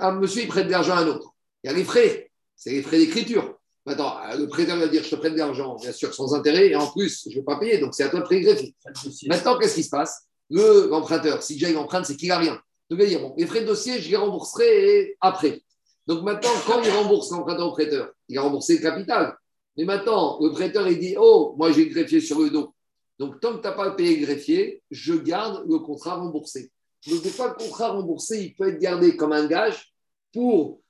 Un 0.00 0.12
monsieur, 0.12 0.42
il 0.42 0.48
prête 0.48 0.66
de 0.66 0.72
l'argent 0.72 0.96
à 0.96 1.00
un 1.00 1.06
autre. 1.06 1.34
Il 1.62 1.68
y 1.68 1.70
a 1.70 1.76
les 1.76 1.84
frais. 1.84 2.30
C'est 2.56 2.70
les 2.70 2.82
frais 2.82 2.98
d'écriture. 2.98 3.58
Maintenant, 3.86 4.16
le 4.36 4.46
prêteur 4.48 4.76
va 4.76 4.86
dire 4.88 5.02
Je 5.02 5.10
te 5.10 5.16
prête 5.16 5.32
de 5.32 5.38
l'argent, 5.38 5.76
bien 5.76 5.92
sûr, 5.92 6.12
sans 6.12 6.34
intérêt, 6.34 6.68
et 6.68 6.76
en 6.76 6.90
plus, 6.90 7.22
je 7.24 7.30
ne 7.30 7.34
vais 7.36 7.44
pas 7.44 7.58
payer, 7.58 7.78
donc 7.78 7.94
c'est 7.94 8.02
à 8.02 8.10
toi 8.10 8.20
de 8.20 8.26
payer 8.26 8.42
le 8.42 8.48
greffier. 8.48 8.74
Le. 8.84 9.28
Maintenant, 9.28 9.58
qu'est-ce 9.58 9.76
qui 9.76 9.82
se 9.82 9.90
passe? 9.90 10.26
Le 10.50 10.88
l'emprunteur, 10.88 11.42
si 11.42 11.54
déjà 11.54 11.70
il 11.70 11.76
emprunte, 11.76 12.06
c'est 12.06 12.16
qu'il 12.16 12.28
n'a 12.28 12.38
rien. 12.38 12.60
Dire, 12.90 13.20
bon, 13.20 13.34
les 13.36 13.46
frais 13.46 13.60
de 13.60 13.66
dossier, 13.66 14.00
je 14.00 14.08
les 14.08 14.16
rembourserai 14.16 15.16
après. 15.20 15.62
Donc 16.06 16.22
maintenant, 16.22 16.50
quand 16.66 16.82
il 16.82 16.90
rembourse 16.90 17.30
l'emprunteur 17.30 17.68
au 17.68 17.72
prêteur, 17.72 18.10
il 18.28 18.38
a 18.38 18.42
remboursé 18.42 18.76
le 18.76 18.82
capital. 18.82 19.36
Mais 19.76 19.84
maintenant, 19.84 20.38
le 20.40 20.50
prêteur, 20.50 20.88
il 20.88 20.98
dit, 20.98 21.14
oh, 21.18 21.54
moi 21.58 21.70
j'ai 21.70 21.84
le 21.84 21.94
greffier 21.94 22.20
sur 22.20 22.40
le 22.40 22.50
dos. 22.50 22.74
Donc 23.18 23.40
tant 23.40 23.52
que 23.52 23.58
tu 23.58 23.64
n'as 23.64 23.72
pas 23.72 23.90
payé 23.90 24.16
le 24.16 24.26
greffier, 24.26 24.82
je 24.90 25.14
garde 25.14 25.64
le 25.68 25.78
contrat 25.80 26.16
remboursé. 26.16 26.70
Donc 27.06 27.22
des 27.22 27.30
fois, 27.30 27.48
le 27.48 27.62
contrat 27.62 27.92
remboursé, 27.92 28.42
il 28.42 28.54
peut 28.54 28.68
être 28.68 28.78
gardé 28.78 29.16
comme 29.16 29.32
un 29.32 29.46
gage 29.46 29.92
pour 30.32 30.80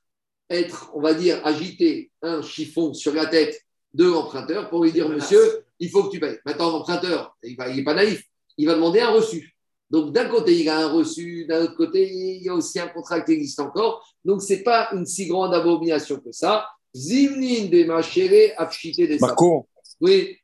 être, 0.49 0.91
on 0.95 1.01
va 1.01 1.15
dire, 1.15 1.45
agiter 1.45 2.13
un 2.23 2.43
chiffon 2.43 2.95
sur 2.95 3.13
la 3.13 3.27
tête 3.27 3.61
de 3.93 4.05
l'emprunteur 4.05 4.71
pour 4.71 4.85
lui 4.85 4.93
dire, 4.93 5.09
monsieur, 5.09 5.65
il 5.81 5.91
faut 5.91 6.05
que 6.05 6.11
tu 6.11 6.21
payes. 6.21 6.39
Maintenant, 6.47 6.71
l'emprunteur, 6.71 7.37
il 7.43 7.57
n'est 7.59 7.85
pas 7.85 7.95
naïf 7.95 8.23
il 8.59 8.67
va 8.67 8.75
demander 8.75 9.01
un 9.01 9.11
reçu. 9.11 9.57
Donc, 9.91 10.13
d'un 10.13 10.29
côté, 10.29 10.59
il 10.59 10.69
a 10.69 10.79
un 10.81 10.89
reçu, 10.89 11.47
d'un 11.47 11.65
autre 11.65 11.77
côté, 11.77 12.11
il 12.11 12.43
y 12.43 12.49
a 12.49 12.55
aussi 12.55 12.79
un 12.79 12.89
contrat 12.89 13.21
qui 13.23 13.33
existe 13.33 13.61
encore. 13.61 14.07
Donc, 14.25 14.43
ce 14.43 14.53
n'est 14.53 14.63
pas 14.63 14.91
une 14.93 15.07
si 15.07 15.27
grande 15.27 15.55
abomination 15.55 16.19
que 16.19 16.33
ça. 16.33 16.69
Zimnin 16.95 17.69
de 17.69 17.85
machere, 17.85 18.53
afchité 18.57 19.07
des. 19.07 19.19
Marco, 19.19 19.67
Oui, 20.01 20.37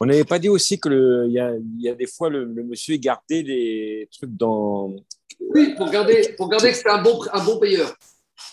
on 0.00 0.06
n'avait 0.06 0.24
pas 0.24 0.38
dit 0.38 0.48
aussi 0.48 0.78
que 0.78 0.88
le, 0.88 1.26
il 1.26 1.32
y 1.32 1.40
a, 1.40 1.52
y 1.78 1.88
a 1.88 1.94
des 1.94 2.06
fois 2.06 2.30
le, 2.30 2.44
le 2.44 2.62
monsieur 2.62 2.96
gardait 2.96 3.42
les 3.42 4.08
trucs 4.12 4.36
dans. 4.36 4.94
oui 5.40 5.74
pour, 5.76 5.90
garder, 5.90 6.34
pour 6.36 6.48
garder 6.48 6.70
que 6.70 6.76
c'est 6.76 6.88
un 6.88 7.02
bon, 7.02 7.20
un 7.32 7.44
bon 7.44 7.58
payeur. 7.58 7.94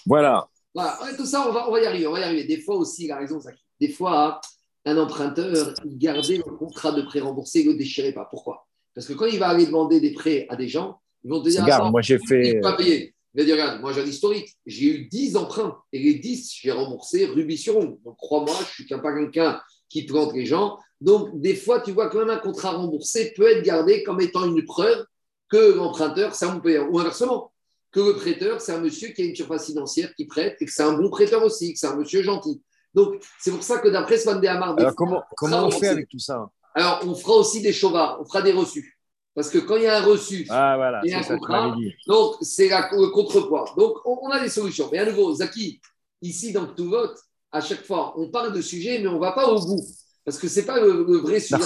Voilà. 0.05 0.47
Voilà, 0.73 0.97
Ouais, 1.03 1.15
tout 1.15 1.25
ça, 1.25 1.47
on 1.47 1.51
va, 1.51 1.69
on 1.69 1.71
va 1.71 1.81
y 1.81 1.86
arriver. 1.86 2.07
On 2.07 2.11
va 2.11 2.19
y 2.19 2.23
arriver. 2.23 2.45
Des 2.45 2.59
fois 2.59 2.75
aussi, 2.75 3.05
il 3.05 3.11
a 3.11 3.17
raison, 3.17 3.39
Zaki. 3.39 3.63
Des 3.79 3.89
fois, 3.89 4.41
un 4.86 4.97
emprunteur, 4.97 5.73
il 5.86 5.97
gardait 5.97 6.38
le 6.38 6.43
contrat 6.43 6.91
de 6.91 7.03
prêt 7.03 7.19
remboursé, 7.19 7.61
il 7.61 7.67
ne 7.67 7.71
le 7.73 7.77
déchirait 7.77 8.11
pas. 8.11 8.25
Pourquoi? 8.25 8.67
Parce 8.95 9.07
que 9.07 9.13
quand 9.13 9.25
il 9.25 9.37
va 9.39 9.49
aller 9.49 9.65
demander 9.65 9.99
des 9.99 10.13
prêts 10.13 10.47
à 10.49 10.55
des 10.55 10.67
gens, 10.67 11.01
ils 11.23 11.29
vont 11.29 11.43
te 11.43 11.49
dire 11.49 11.61
Regarde, 11.61 11.91
moi 11.91 12.01
j'ai 12.01 12.17
fait. 12.17 12.59
pas 12.61 12.73
payer. 12.73 13.13
Il 13.33 13.41
va 13.41 13.45
dire, 13.45 13.55
regarde, 13.55 13.81
moi 13.81 13.91
j'ai 13.91 14.01
un 14.01 14.05
historique. 14.05 14.55
J'ai 14.65 14.85
eu 14.85 15.07
10 15.09 15.35
emprunts 15.35 15.77
et 15.91 15.99
les 15.99 16.13
10, 16.15 16.55
j'ai 16.61 16.71
remboursé 16.71 17.25
rubis 17.25 17.57
sur 17.57 17.77
ongle. 17.77 17.97
Donc 18.05 18.15
crois-moi, 18.17 18.55
je 18.55 18.83
ne 18.83 18.87
suis 18.87 19.01
pas 19.01 19.13
quelqu'un 19.13 19.61
qui 19.89 20.05
plante 20.05 20.33
les 20.33 20.45
gens. 20.45 20.79
Donc 21.01 21.39
des 21.41 21.55
fois, 21.55 21.81
tu 21.81 21.91
vois, 21.91 22.09
quand 22.09 22.19
même 22.19 22.29
un 22.29 22.37
contrat 22.37 22.71
remboursé 22.71 23.33
peut 23.35 23.51
être 23.51 23.63
gardé 23.63 24.03
comme 24.03 24.21
étant 24.21 24.45
une 24.45 24.63
preuve 24.63 25.05
que 25.49 25.73
l'emprunteur, 25.73 26.33
c'est 26.33 26.45
un 26.45 26.55
bon 26.55 26.61
payeur. 26.61 26.89
Ou 26.89 26.99
inversement, 26.99 27.51
que 27.91 27.99
le 27.99 28.15
prêteur, 28.15 28.61
c'est 28.61 28.71
un 28.71 28.79
monsieur 28.79 29.09
qui 29.09 29.21
a 29.21 29.25
une 29.25 29.35
surface 29.35 29.65
financière 29.65 30.13
qui 30.15 30.25
prête 30.25 30.57
et 30.61 30.65
que 30.65 30.71
c'est 30.71 30.83
un 30.83 30.93
bon 30.93 31.09
prêteur 31.09 31.43
aussi, 31.43 31.73
que 31.73 31.79
c'est 31.79 31.87
un 31.87 31.95
monsieur 31.95 32.23
gentil. 32.23 32.61
Donc 32.93 33.21
c'est 33.39 33.51
pour 33.51 33.63
ça 33.63 33.79
que 33.79 33.89
d'après 33.89 34.17
Swan 34.17 34.39
des 34.39 34.47
Alors 34.47 34.95
comment, 34.95 35.21
comment 35.35 35.67
on 35.67 35.71
fait 35.71 35.89
avec 35.89 36.07
tout 36.07 36.19
ça 36.19 36.49
alors 36.76 36.99
on 37.07 37.15
fera 37.15 37.34
aussi 37.38 37.61
des 37.61 37.73
chauvards, 37.73 38.19
on 38.21 38.26
fera 38.26 38.41
des 38.43 38.51
reçus. 38.51 38.91
Parce 39.34 39.49
que 39.49 39.57
quand 39.57 39.76
il 39.76 39.84
y 39.84 39.88
a 39.88 39.97
un 39.97 40.05
reçu, 40.05 40.45
Ah 40.49 40.76
voilà, 40.78 41.01
Et 41.03 41.09
c'est 41.09 41.15
un 41.15 41.38
contrat. 41.38 41.76
donc, 42.07 42.36
c'est 42.41 42.69
la- 42.69 42.89
le 42.93 43.07
contrepoids. 43.09 43.65
Donc, 43.78 43.95
on, 44.05 44.19
on 44.23 44.30
a 44.30 44.39
des 44.39 44.47
solutions. 44.49 44.88
Mais 44.91 44.99
à 44.99 45.05
nouveau, 45.05 45.34
Zaki, 45.34 45.82
ici, 46.21 46.53
dans 46.53 46.67
tout 46.67 46.89
vote, 46.89 47.17
à 47.51 47.59
chaque 47.59 47.84
fois, 47.86 48.13
on 48.17 48.30
parle 48.30 48.53
de 48.53 48.61
sujet, 48.61 48.99
mais 48.99 49.07
on 49.07 49.15
ne 49.15 49.19
va 49.19 49.34
pas 49.34 49.47
au 49.47 49.59
bout. 49.59 49.82
Parce 50.23 50.38
que 50.39 50.47
ce 50.47 50.59
n'est 50.61 50.65
pas 50.65 50.80
le, 50.80 51.03
le 51.07 51.17
vrai 51.17 51.39
sujet. 51.41 51.61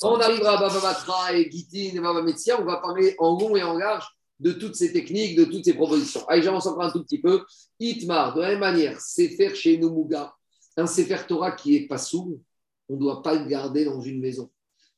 Quand 0.00 0.16
on 0.16 0.20
arrivera 0.20 0.56
à 0.56 0.60
Baba 0.60 0.80
Batra 0.80 1.34
et 1.34 1.50
Gitin 1.50 1.96
et 1.96 2.00
Baba 2.00 2.22
Metsia, 2.22 2.58
on 2.60 2.64
va 2.64 2.78
parler 2.78 3.14
en 3.18 3.38
long 3.38 3.54
et 3.56 3.62
en 3.62 3.76
large 3.76 4.06
de 4.40 4.52
toutes 4.52 4.74
ces 4.74 4.90
techniques, 4.92 5.36
de 5.36 5.44
toutes 5.44 5.64
ces 5.66 5.74
propositions. 5.74 6.24
Allez, 6.28 6.42
j'avance 6.42 6.66
encore 6.66 6.82
un 6.84 6.90
tout 6.90 7.02
petit 7.04 7.20
peu. 7.20 7.44
Itmar, 7.78 8.34
de 8.34 8.40
la 8.40 8.48
même 8.48 8.60
manière, 8.60 8.98
Sefer 9.00 9.54
chez 9.54 9.76
nous 9.78 9.90
Mouga, 9.90 10.34
un 10.78 10.86
Sefer 10.86 11.18
Torah 11.28 11.52
qui 11.52 11.76
est 11.76 11.86
pas 11.86 11.98
sourd, 11.98 12.38
on 12.88 12.94
ne 12.94 13.00
doit 13.00 13.22
pas 13.22 13.34
le 13.34 13.46
garder 13.46 13.84
dans 13.84 14.00
une 14.00 14.20
maison, 14.20 14.50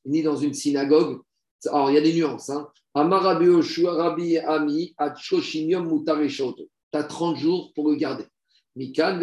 ni 0.04 0.22
dans 0.22 0.36
une 0.36 0.54
synagogue. 0.54 1.20
Alors, 1.66 1.90
il 1.90 1.94
y 1.94 1.98
a 1.98 2.00
des 2.00 2.14
nuances. 2.14 2.50
Hein. 2.50 2.68
Rabbi 2.94 4.38
Ami. 4.38 4.94
Tu 4.98 6.98
as 6.98 7.04
30 7.04 7.36
jours 7.36 7.72
pour 7.74 7.90
le 7.90 7.96
garder. 7.96 8.24
Mikan. 8.76 9.18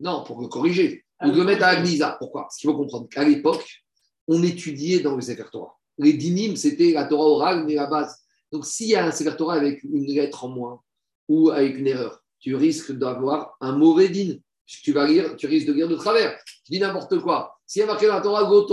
Non, 0.00 0.24
pour 0.24 0.40
le 0.40 0.48
corriger. 0.48 1.04
Ah 1.18 1.28
Ou 1.28 1.32
de 1.32 1.38
le 1.38 1.44
mettre 1.44 1.64
à. 1.64 1.68
Agnisa. 1.68 2.16
Pourquoi? 2.18 2.42
Parce 2.42 2.56
qu'il 2.56 2.70
faut 2.70 2.76
comprendre 2.76 3.08
qu'à 3.08 3.24
l'époque, 3.24 3.84
on 4.28 4.42
étudiait 4.42 5.00
dans 5.00 5.14
le 5.14 5.22
Sefer 5.22 5.44
Torah. 5.50 5.78
Les 5.98 6.12
dynimes, 6.12 6.56
c'était 6.56 6.92
la 6.92 7.04
Torah 7.04 7.26
orale, 7.26 7.64
mais 7.64 7.74
la 7.74 7.86
base. 7.86 8.18
Donc, 8.52 8.66
s'il 8.66 8.88
y 8.88 8.96
a 8.96 9.06
un 9.06 9.12
Sefer 9.12 9.36
Torah 9.36 9.54
avec 9.54 9.82
une 9.84 10.06
lettre 10.06 10.44
en 10.44 10.48
moins 10.48 10.80
ou 11.28 11.50
avec 11.50 11.78
une 11.78 11.86
erreur, 11.86 12.22
tu 12.38 12.54
risques 12.54 12.92
d'avoir 12.92 13.56
un 13.60 13.76
mauvais 13.76 14.08
dîne. 14.08 14.40
Tu 14.66 14.92
vas 14.92 15.06
lire, 15.06 15.36
tu 15.36 15.46
risques 15.46 15.66
de 15.66 15.72
lire 15.72 15.88
de 15.88 15.96
travers. 15.96 16.38
Je 16.64 16.72
dis 16.72 16.80
n'importe 16.80 17.20
quoi. 17.20 17.56
S'il 17.66 17.80
y 17.80 17.82
a 17.82 17.86
marqué 17.86 18.06
dans 18.06 18.14
la 18.14 18.20
Torah, 18.20 18.44
Go 18.44 18.66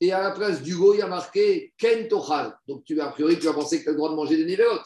et 0.00 0.12
à 0.12 0.22
la 0.22 0.30
place 0.32 0.62
du 0.62 0.76
Go, 0.76 0.92
il 0.94 0.98
y 0.98 1.02
a 1.02 1.06
marqué 1.06 1.72
Ken 1.78 2.08
Tochal. 2.08 2.56
Donc, 2.66 2.84
tu, 2.84 3.00
a 3.00 3.08
priori, 3.08 3.38
tu 3.38 3.46
vas 3.46 3.52
penser 3.52 3.78
que 3.78 3.84
tu 3.84 3.88
as 3.88 3.92
le 3.92 3.98
droit 3.98 4.10
de 4.10 4.16
manger 4.16 4.36
des 4.36 4.44
Nevelot. 4.44 4.80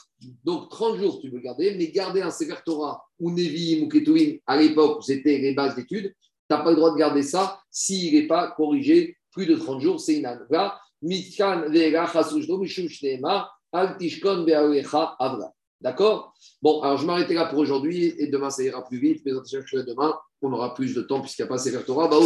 Donc, 0.45 0.71
30 0.71 0.99
jours, 0.99 1.21
tu 1.21 1.31
peux 1.31 1.41
garder, 1.41 1.75
mais 1.77 1.89
garder 1.89 2.21
un 2.23 2.31
Sefer 2.31 2.57
Torah 2.65 3.03
ou 3.19 3.31
Nevi'im 3.31 3.85
ou 3.85 3.89
Ketuvim, 3.89 4.39
à 4.47 4.57
l'époque 4.57 5.03
c'était 5.05 5.39
les 5.39 5.55
bases 5.55 5.75
d'études, 5.75 6.15
tu 6.15 6.29
n'as 6.51 6.59
pas 6.59 6.71
le 6.71 6.77
droit 6.77 6.93
de 6.93 6.97
garder 6.97 7.23
ça 7.23 7.61
s'il 7.71 8.15
n'est 8.15 8.27
pas 8.27 8.53
corrigé 8.53 9.17
plus 9.33 9.47
de 9.47 9.57
30 9.57 9.81
jours, 9.81 10.01
c'est 10.01 10.21
Là, 10.21 10.79
Mitkan 11.03 11.69
Mishum 11.71 12.89
Shneema, 12.89 13.51
Al 13.73 13.97
Tishkon 13.97 14.45
Ve'alecha 14.45 15.17
Avra. 15.19 15.53
D'accord? 15.81 16.35
Bon, 16.61 16.81
alors 16.83 16.99
je 16.99 17.07
m'arrêterai 17.07 17.35
là 17.35 17.47
pour 17.47 17.59
aujourd'hui 17.59 18.15
et 18.19 18.27
demain 18.27 18.51
ça 18.51 18.63
ira 18.63 18.85
plus 18.85 18.99
vite. 18.99 19.23
Ferai 19.23 19.85
demain, 19.85 20.15
on 20.43 20.53
aura 20.53 20.75
plus 20.75 20.95
de 20.95 21.03
temps 21.03 21.21
puisqu'il 21.21 21.43
n'y 21.43 21.47
a 21.47 21.49
pas 21.49 21.59
Sefer 21.59 21.85
Torah. 21.85 22.09
Bah. 22.09 22.17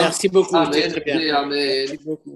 Merci 0.00 0.28
beaucoup. 0.28 0.56
Amen. 0.56 0.70
Très, 0.70 0.88
très 0.88 1.00
bien. 1.00 1.20
Et 1.20 1.30
Amen. 1.30 1.86
Merci 1.88 1.98
beaucoup. 2.04 2.34